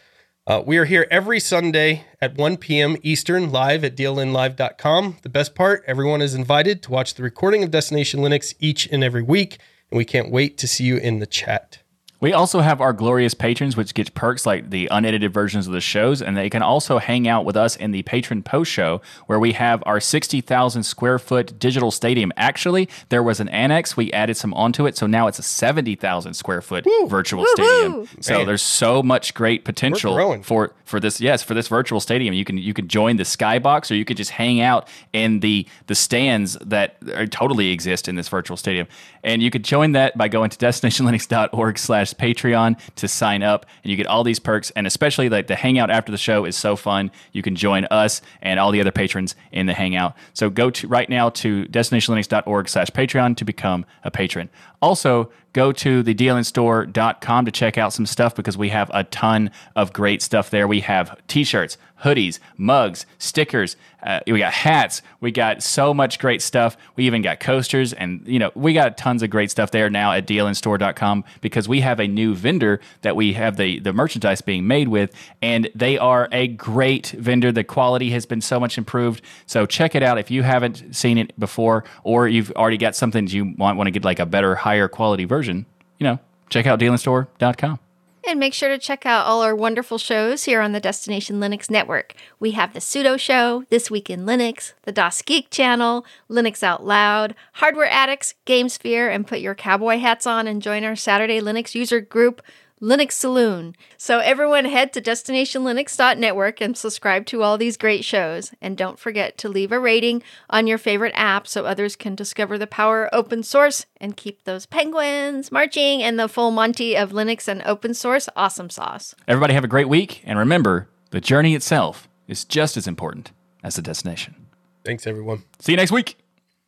Uh, 0.47 0.63
we 0.65 0.77
are 0.77 0.85
here 0.85 1.05
every 1.11 1.41
Sunday 1.41 2.05
at 2.21 2.37
1 2.37 2.55
p.m. 2.55 2.95
Eastern, 3.03 3.51
live 3.51 3.83
at 3.83 3.97
dlnlive.com. 3.97 5.17
The 5.23 5.27
best 5.27 5.55
part, 5.55 5.83
everyone 5.85 6.21
is 6.21 6.35
invited 6.35 6.81
to 6.83 6.91
watch 6.91 7.15
the 7.15 7.23
recording 7.23 7.61
of 7.61 7.71
Destination 7.71 8.21
Linux 8.21 8.55
each 8.61 8.87
and 8.87 9.03
every 9.03 9.23
week, 9.23 9.57
and 9.91 9.97
we 9.97 10.05
can't 10.05 10.31
wait 10.31 10.57
to 10.59 10.69
see 10.69 10.85
you 10.85 10.95
in 10.95 11.19
the 11.19 11.27
chat. 11.27 11.79
We 12.19 12.33
also 12.33 12.61
have 12.61 12.81
our 12.81 12.93
glorious 12.93 13.33
patrons, 13.33 13.75
which 13.75 13.93
get 13.93 14.13
perks 14.15 14.45
like 14.45 14.69
the 14.69 14.87
unedited 14.89 15.33
versions 15.33 15.67
of 15.67 15.73
the 15.73 15.81
shows, 15.81 16.21
and 16.21 16.35
they 16.37 16.49
can 16.49 16.61
also 16.61 16.97
hang 16.97 17.27
out 17.27 17.45
with 17.45 17.57
us 17.57 17.75
in 17.75 17.91
the 17.91 18.03
patron 18.03 18.41
post 18.41 18.71
show, 18.71 19.01
where 19.27 19.39
we 19.39 19.51
have 19.53 19.83
our 19.85 19.99
60,000 19.99 20.83
square 20.83 21.19
foot 21.19 21.59
digital 21.59 21.91
stadium. 21.91 22.31
Actually, 22.37 22.89
there 23.09 23.21
was 23.21 23.39
an 23.39 23.49
annex, 23.49 23.97
we 23.97 24.11
added 24.13 24.37
some 24.37 24.53
onto 24.53 24.85
it, 24.85 24.97
so 24.97 25.07
now 25.07 25.27
it's 25.27 25.39
a 25.39 25.43
70,000 25.43 26.33
square 26.33 26.61
foot 26.61 26.85
virtual 27.07 27.45
stadium. 27.47 28.07
So 28.21 28.37
Man. 28.37 28.47
there's 28.47 28.61
so 28.61 29.03
much 29.03 29.33
great 29.33 29.65
potential 29.65 30.41
for 30.43 30.73
for 30.85 30.99
this. 30.99 31.19
Yes, 31.19 31.43
for 31.43 31.53
this 31.53 31.67
virtual 31.67 31.99
stadium, 31.99 32.33
you 32.33 32.45
can 32.45 32.57
you 32.57 32.73
can 32.73 32.87
join 32.87 33.17
the 33.17 33.23
skybox, 33.23 33.91
or 33.91 33.95
you 33.95 34.05
could 34.05 34.17
just 34.17 34.31
hang 34.31 34.61
out 34.61 34.87
in 35.13 35.41
the 35.41 35.67
the 35.87 35.95
stands 35.95 36.57
that 36.61 36.97
are, 37.13 37.25
totally 37.27 37.71
exist 37.71 38.07
in 38.07 38.15
this 38.15 38.29
virtual 38.29 38.55
stadium, 38.55 38.87
and 39.23 39.41
you 39.41 39.51
could 39.51 39.63
join 39.63 39.91
that 39.93 40.17
by 40.17 40.27
going 40.27 40.49
to 40.49 40.57
destinationlinux.org/slash 40.65 42.14
Patreon 42.15 42.79
to 42.95 43.07
sign 43.07 43.43
up, 43.43 43.65
and 43.83 43.91
you 43.91 43.97
get 43.97 44.07
all 44.07 44.23
these 44.23 44.39
perks, 44.39 44.71
and 44.71 44.87
especially 44.87 45.29
like 45.29 45.47
the 45.47 45.55
hangout 45.55 45.89
after 45.89 46.11
the 46.11 46.17
show 46.17 46.45
is 46.45 46.55
so 46.55 46.75
fun. 46.75 47.11
You 47.31 47.41
can 47.41 47.55
join 47.55 47.85
us 47.85 48.21
and 48.41 48.59
all 48.59 48.71
the 48.71 48.81
other 48.81 48.91
patrons 48.91 49.35
in 49.51 49.65
the 49.65 49.73
hangout. 49.73 50.15
So 50.33 50.49
go 50.49 50.69
to 50.71 50.87
right 50.87 51.09
now 51.09 51.29
to 51.29 51.65
destinationlinux.org/slash 51.65 52.89
Patreon 52.89 53.37
to 53.37 53.45
become 53.45 53.85
a 54.03 54.11
patron. 54.11 54.49
Also, 54.81 55.31
go 55.55 55.71
to 55.71 56.03
the 56.03 56.13
dlnstore.com 56.13 57.45
to 57.45 57.51
check 57.51 57.77
out 57.77 57.93
some 57.93 58.05
stuff 58.05 58.35
because 58.35 58.57
we 58.57 58.69
have 58.69 58.91
a 58.93 59.05
ton 59.05 59.49
of 59.77 59.93
great 59.93 60.21
stuff 60.21 60.49
there. 60.49 60.67
We 60.67 60.81
have 60.81 61.17
t-shirts, 61.27 61.77
hoodies, 62.03 62.39
mugs, 62.57 63.05
stickers, 63.19 63.77
uh, 64.05 64.19
we 64.27 64.37
got 64.37 64.53
hats, 64.53 65.01
we 65.19 65.31
got 65.31 65.63
so 65.63 65.91
much 65.93 66.19
great 66.19 66.41
stuff. 66.41 66.77
We 66.95 67.05
even 67.07 67.23
got 67.23 67.39
coasters 67.39 67.91
and 67.91 68.21
you 68.27 68.37
know, 68.37 68.51
we 68.53 68.73
got 68.73 68.97
tons 68.97 69.23
of 69.23 69.31
great 69.31 69.49
stuff 69.49 69.71
there 69.71 69.89
now 69.89 70.11
at 70.11 70.27
dlnstore.com 70.27 71.23
because 71.41 71.67
we 71.67 71.81
have 71.81 71.99
a 71.99 72.07
new 72.07 72.35
vendor 72.35 72.81
that 73.01 73.15
we 73.15 73.33
have 73.33 73.57
the 73.57 73.79
the 73.79 73.93
merchandise 73.93 74.41
being 74.41 74.67
made 74.67 74.89
with 74.89 75.11
and 75.41 75.69
they 75.73 75.97
are 75.97 76.29
a 76.31 76.47
great 76.47 77.07
vendor. 77.07 77.51
The 77.51 77.63
quality 77.63 78.11
has 78.11 78.27
been 78.27 78.41
so 78.41 78.59
much 78.59 78.77
improved. 78.77 79.23
So 79.47 79.65
check 79.65 79.95
it 79.95 80.03
out 80.03 80.19
if 80.19 80.29
you 80.29 80.43
haven't 80.43 80.95
seen 80.95 81.17
it 81.17 81.37
before 81.39 81.83
or 82.03 82.27
you've 82.27 82.51
already 82.51 82.77
got 82.77 82.95
something 82.95 83.25
you 83.27 83.55
want 83.57 83.77
want 83.77 83.87
to 83.87 83.91
get 83.91 84.05
like 84.05 84.19
a 84.19 84.25
better 84.25 84.53
higher 84.53 84.87
quality 84.87 85.25
version, 85.25 85.44
you 85.47 85.65
know, 86.03 86.19
check 86.49 86.65
out 86.65 86.79
dlnstore.com. 86.79 87.79
And 88.27 88.39
make 88.39 88.55
sure 88.55 88.69
to 88.69 88.79
check 88.79 89.05
out 89.05 89.27
all 89.27 89.43
our 89.43 89.55
wonderful 89.55 89.99
shows 89.99 90.45
here 90.45 90.59
on 90.59 90.71
the 90.71 90.79
Destination 90.79 91.39
Linux 91.39 91.69
Network. 91.69 92.15
We 92.39 92.51
have 92.51 92.73
the 92.73 92.79
Sudo 92.79 93.19
Show, 93.19 93.65
This 93.69 93.91
Week 93.91 94.09
in 94.09 94.25
Linux, 94.25 94.73
the 94.81 94.91
DasGeek 94.91 95.51
Channel, 95.51 96.03
Linux 96.27 96.63
Out 96.63 96.83
Loud, 96.83 97.35
Hardware 97.53 97.89
Addicts, 97.89 98.33
GameSphere, 98.47 99.13
and 99.13 99.27
put 99.27 99.41
your 99.41 99.53
cowboy 99.53 99.99
hats 99.99 100.25
on 100.25 100.47
and 100.47 100.59
join 100.59 100.83
our 100.83 100.95
Saturday 100.95 101.39
Linux 101.39 101.75
user 101.75 102.01
group, 102.01 102.41
Linux 102.81 103.13
Saloon. 103.13 103.75
So 103.97 104.19
everyone 104.19 104.65
head 104.65 104.93
to 104.93 105.01
destinationlinux.network 105.01 106.61
and 106.61 106.77
subscribe 106.77 107.25
to 107.27 107.43
all 107.43 107.57
these 107.57 107.77
great 107.77 108.05
shows. 108.05 108.53
And 108.61 108.77
don't 108.77 108.99
forget 108.99 109.37
to 109.39 109.49
leave 109.49 109.71
a 109.71 109.79
rating 109.79 110.23
on 110.49 110.67
your 110.67 110.77
favorite 110.77 111.13
app 111.15 111.47
so 111.47 111.65
others 111.65 111.95
can 111.95 112.15
discover 112.15 112.57
the 112.57 112.67
power 112.67 113.07
of 113.07 113.25
open 113.25 113.41
source 113.41 113.87
and 113.99 114.15
keep 114.15 114.43
those 114.43 114.67
penguins 114.67 115.51
marching 115.51 116.03
and 116.03 116.19
the 116.19 116.29
full 116.29 116.51
Monty 116.51 116.95
of 116.95 117.11
Linux 117.11 117.47
and 117.47 117.63
open 117.63 117.93
source 117.95 118.29
awesome 118.35 118.69
sauce. 118.69 119.15
Everybody 119.27 119.55
have 119.55 119.63
a 119.63 119.67
great 119.67 119.89
week 119.89 120.21
and 120.25 120.37
remember, 120.37 120.87
the 121.09 121.19
journey 121.19 121.55
itself 121.55 122.07
is 122.27 122.45
just 122.45 122.77
as 122.77 122.87
important 122.87 123.31
as 123.63 123.77
the 123.77 123.81
destination. 123.81 124.35
Thanks, 124.83 125.07
everyone. 125.07 125.43
See 125.59 125.71
you 125.71 125.77
next 125.77 125.91
week. 125.91 126.17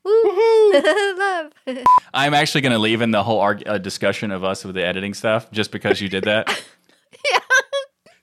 Love. 1.18 1.54
I'm 2.14 2.34
actually 2.34 2.62
going 2.62 2.72
to 2.74 2.80
leave 2.80 3.02
in 3.02 3.12
the 3.12 3.24
whole 3.24 3.40
arg- 3.40 3.64
uh, 3.68 3.78
discussion 3.78 4.32
of 4.32 4.44
us 4.44 4.64
with 4.64 4.76
the 4.76 4.86
editing 4.86 5.14
stuff 5.14 5.52
just 5.52 5.72
because 5.72 6.02
you 6.02 6.10
did 6.10 6.24
that. 6.26 6.48
yeah. 7.32 7.40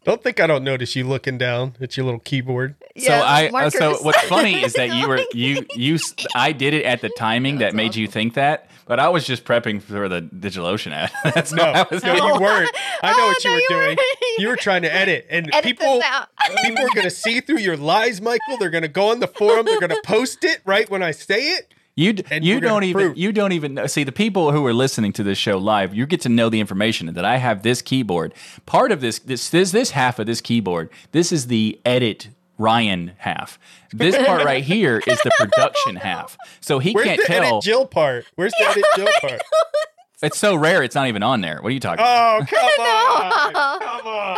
Don't 0.04 0.22
think 0.22 0.38
I 0.38 0.46
don't 0.46 0.64
notice 0.64 0.94
you 0.96 1.04
looking 1.08 1.38
down 1.38 1.76
at 1.80 1.96
your 1.96 2.04
little 2.04 2.20
keyboard. 2.20 2.74
Yeah, 2.94 3.20
so 3.20 3.26
I 3.26 3.48
uh, 3.48 3.52
markers. 3.52 3.78
so 3.78 3.96
what's 4.02 4.20
funny 4.24 4.62
is 4.62 4.74
that 4.74 4.94
you 4.94 5.08
were 5.08 5.20
you 5.32 5.64
you 5.74 5.94
s- 5.94 6.14
I 6.34 6.52
did 6.52 6.74
it 6.74 6.84
at 6.84 7.00
the 7.00 7.08
timing 7.16 7.54
that 7.56 7.66
That's 7.66 7.74
made 7.74 7.96
you 7.96 8.06
think 8.06 8.34
that, 8.34 8.68
but 8.86 9.00
I 9.00 9.08
was 9.08 9.26
just 9.26 9.44
prepping 9.46 9.80
for 9.80 10.06
the 10.10 10.20
DigitalOcean 10.20 10.92
ad. 10.92 11.10
That's 11.34 11.52
No, 11.52 11.64
all 11.72 11.86
no, 11.90 12.14
you 12.34 12.38
weren't. 12.40 12.70
I 13.02 13.12
know 13.12 13.24
Oh, 13.24 13.28
what 13.28 13.44
you 13.44 13.50
no, 13.50 13.54
were 13.56 13.60
you 13.60 13.76
were- 13.76 13.84
doing. 13.86 13.98
You 14.38 14.48
were 14.48 14.56
trying 14.56 14.82
to 14.82 14.92
edit, 14.92 15.26
and 15.30 15.48
Edit 15.54 15.62
people 15.64 16.02
people 16.64 16.84
are 16.84 16.94
going 16.94 17.04
to 17.04 17.10
see 17.10 17.40
through 17.40 17.58
your 17.58 17.76
lies, 17.76 18.20
Michael. 18.20 18.56
They're 18.58 18.70
going 18.70 18.82
to 18.82 18.88
go 18.88 19.10
on 19.10 19.20
the 19.20 19.28
forum. 19.28 19.64
They're 19.66 19.80
going 19.80 19.90
to 19.90 20.02
post 20.04 20.44
it 20.44 20.60
right 20.64 20.88
when 20.90 21.02
I 21.02 21.12
say 21.12 21.52
it. 21.52 21.72
You 21.96 22.12
d- 22.14 22.24
you 22.42 22.58
don't 22.58 22.82
even 22.82 23.00
prove- 23.00 23.16
you 23.16 23.30
don't 23.32 23.52
even 23.52 23.74
know. 23.74 23.86
See 23.86 24.02
the 24.02 24.10
people 24.10 24.50
who 24.50 24.66
are 24.66 24.74
listening 24.74 25.12
to 25.12 25.22
this 25.22 25.38
show 25.38 25.58
live. 25.58 25.94
You 25.94 26.06
get 26.06 26.20
to 26.22 26.28
know 26.28 26.48
the 26.48 26.58
information 26.58 27.14
that 27.14 27.24
I 27.24 27.36
have 27.36 27.62
this 27.62 27.80
keyboard. 27.82 28.34
Part 28.66 28.90
of 28.90 29.00
this 29.00 29.20
this 29.20 29.48
this 29.50 29.70
this 29.70 29.90
half 29.92 30.18
of 30.18 30.26
this 30.26 30.40
keyboard. 30.40 30.90
This 31.12 31.30
is 31.30 31.46
the 31.46 31.80
edit 31.84 32.30
Ryan 32.58 33.12
half. 33.18 33.60
This 33.92 34.16
part 34.26 34.44
right 34.44 34.64
here 34.74 35.00
is 35.06 35.20
the 35.22 35.30
production 35.38 35.94
half. 35.96 36.36
So 36.60 36.80
he 36.80 36.92
Where's 36.92 37.06
can't 37.06 37.20
the 37.20 37.26
tell. 37.26 37.44
edit 37.44 37.62
Jill 37.62 37.86
part? 37.86 38.26
Where's 38.34 38.52
the 38.58 38.64
edit 38.68 38.84
Jill 38.96 39.08
part? 39.20 39.40
It's 40.24 40.38
so 40.38 40.54
rare. 40.56 40.82
It's 40.82 40.94
not 40.94 41.08
even 41.08 41.22
on 41.22 41.40
there. 41.40 41.56
What 41.60 41.68
are 41.68 41.72
you 41.72 41.80
talking? 41.80 42.00
about? 42.04 42.42
Oh, 42.42 42.46
come 42.50 44.06
on. 44.06 44.36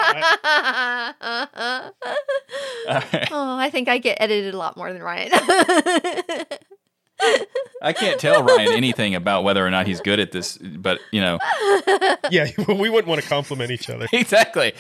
Come 3.22 3.30
on. 3.30 3.32
oh, 3.32 3.56
I 3.58 3.70
think 3.70 3.88
I 3.88 3.98
get 3.98 4.18
edited 4.20 4.54
a 4.54 4.58
lot 4.58 4.76
more 4.76 4.92
than 4.92 5.02
Ryan. 5.02 5.30
I 7.82 7.92
can't 7.94 8.20
tell 8.20 8.42
Ryan 8.42 8.72
anything 8.72 9.14
about 9.14 9.44
whether 9.44 9.66
or 9.66 9.70
not 9.70 9.86
he's 9.86 10.00
good 10.00 10.20
at 10.20 10.32
this. 10.32 10.58
But 10.58 10.98
you 11.12 11.20
know 11.20 11.38
Yeah, 12.30 12.48
we 12.68 12.90
wouldn't 12.90 13.06
want 13.06 13.22
to 13.22 13.28
compliment 13.28 13.70
each 13.70 13.88
other. 13.88 14.06
exactly. 14.12 14.74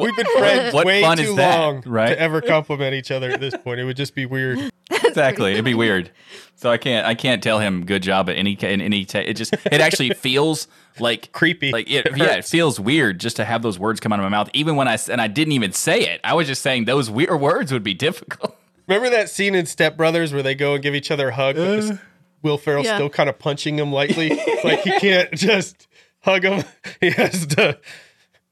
We've 0.00 0.16
been 0.16 0.26
friends 0.38 0.74
What 0.74 0.86
way 0.86 1.00
fun 1.02 1.16
too 1.18 1.22
is 1.22 1.36
that, 1.36 1.58
long 1.58 1.82
right? 1.86 2.08
to 2.08 2.18
ever 2.18 2.40
compliment 2.40 2.94
each 2.94 3.10
other 3.10 3.30
at 3.30 3.40
this 3.40 3.56
point. 3.56 3.78
It 3.80 3.84
would 3.84 3.96
just 3.96 4.14
be 4.14 4.26
weird. 4.26 4.58
exactly. 4.90 5.52
It'd 5.52 5.64
be 5.64 5.74
weird. 5.74 6.10
So 6.56 6.70
I 6.70 6.78
can't. 6.78 7.06
I 7.06 7.14
can't 7.14 7.42
tell 7.42 7.58
him 7.60 7.84
good 7.86 8.02
job 8.02 8.28
at 8.28 8.36
any. 8.36 8.52
In 8.54 8.80
any. 8.80 9.04
Ta- 9.04 9.18
it 9.20 9.34
just. 9.34 9.52
It 9.52 9.80
actually 9.80 10.10
feels 10.14 10.66
like 10.98 11.30
Creepy. 11.32 11.72
Like 11.72 11.90
it, 11.90 12.06
It 12.06 12.16
yeah, 12.16 12.34
it 12.36 12.44
feels 12.44 12.80
weird 12.80 13.20
just 13.20 13.36
to 13.36 13.44
have 13.44 13.62
those 13.62 13.78
words 13.78 14.00
come 14.00 14.12
out 14.12 14.18
of 14.18 14.24
my 14.24 14.28
mouth, 14.28 14.50
even 14.52 14.76
when 14.76 14.88
I 14.88 14.98
and 15.10 15.20
I 15.20 15.28
didn't 15.28 15.52
even 15.52 15.72
say 15.72 16.00
it. 16.00 16.20
I 16.24 16.34
was 16.34 16.46
just 16.46 16.62
saying 16.62 16.84
those 16.86 17.10
weird 17.10 17.40
words 17.40 17.72
would 17.72 17.84
be 17.84 17.94
difficult. 17.94 18.56
Remember 18.88 19.10
that 19.10 19.30
scene 19.30 19.54
in 19.54 19.64
Step 19.66 19.96
Brothers 19.96 20.32
where 20.32 20.42
they 20.42 20.54
go 20.54 20.74
and 20.74 20.82
give 20.82 20.94
each 20.94 21.10
other 21.10 21.28
a 21.28 21.34
hug, 21.34 21.56
but 21.56 21.76
this- 21.76 21.90
uh. 21.92 21.96
Will 22.42 22.58
Ferrell 22.58 22.84
Yeah. 22.84 22.96
still 22.96 23.08
kind 23.08 23.30
of 23.30 23.38
punching 23.38 23.78
him 23.78 23.90
lightly, 23.90 24.28
like 24.64 24.80
he 24.80 24.90
can't 24.98 25.32
just 25.32 25.88
hug 26.20 26.44
him. 26.44 26.62
He 27.00 27.08
has 27.10 27.46
to. 27.46 27.78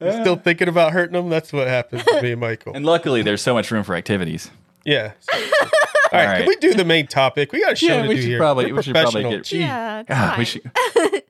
He's 0.05 0.21
still 0.21 0.37
thinking 0.37 0.69
about 0.69 0.93
hurting 0.93 1.13
them? 1.15 1.29
That's 1.29 1.53
what 1.53 1.67
happens 1.69 2.05
to 2.05 2.23
me 2.23 2.33
and 2.33 2.41
Michael. 2.41 2.75
And 2.75 2.85
luckily, 2.85 3.23
there's 3.23 3.43
so 3.43 3.55
much 3.55 3.71
room 3.71 3.85
for 3.85 3.95
activities. 3.95 4.51
Yeah. 4.85 5.13
All 5.33 5.39
right, 6.19 6.27
right. 6.27 6.39
Can 6.39 6.47
we 6.49 6.57
do 6.57 6.75
the 6.75 6.85
main 6.85 7.07
topic? 7.07 7.53
We 7.53 7.61
got 7.63 7.73
a 7.73 7.77
show 7.77 7.87
Yeah, 7.87 8.03
to 8.03 8.09
we 8.09 8.17
do 8.17 8.21
should 8.21 8.29
here. 8.31 8.39
probably- 8.39 8.71
We're 8.73 8.77
we 8.79 8.83
should 8.83 8.95
probably 8.95 9.23
get- 9.23 9.51
yeah, 9.53 10.03
God, 10.03 10.15
ah, 10.17 10.35
we 10.37 10.45
should. 10.45 10.63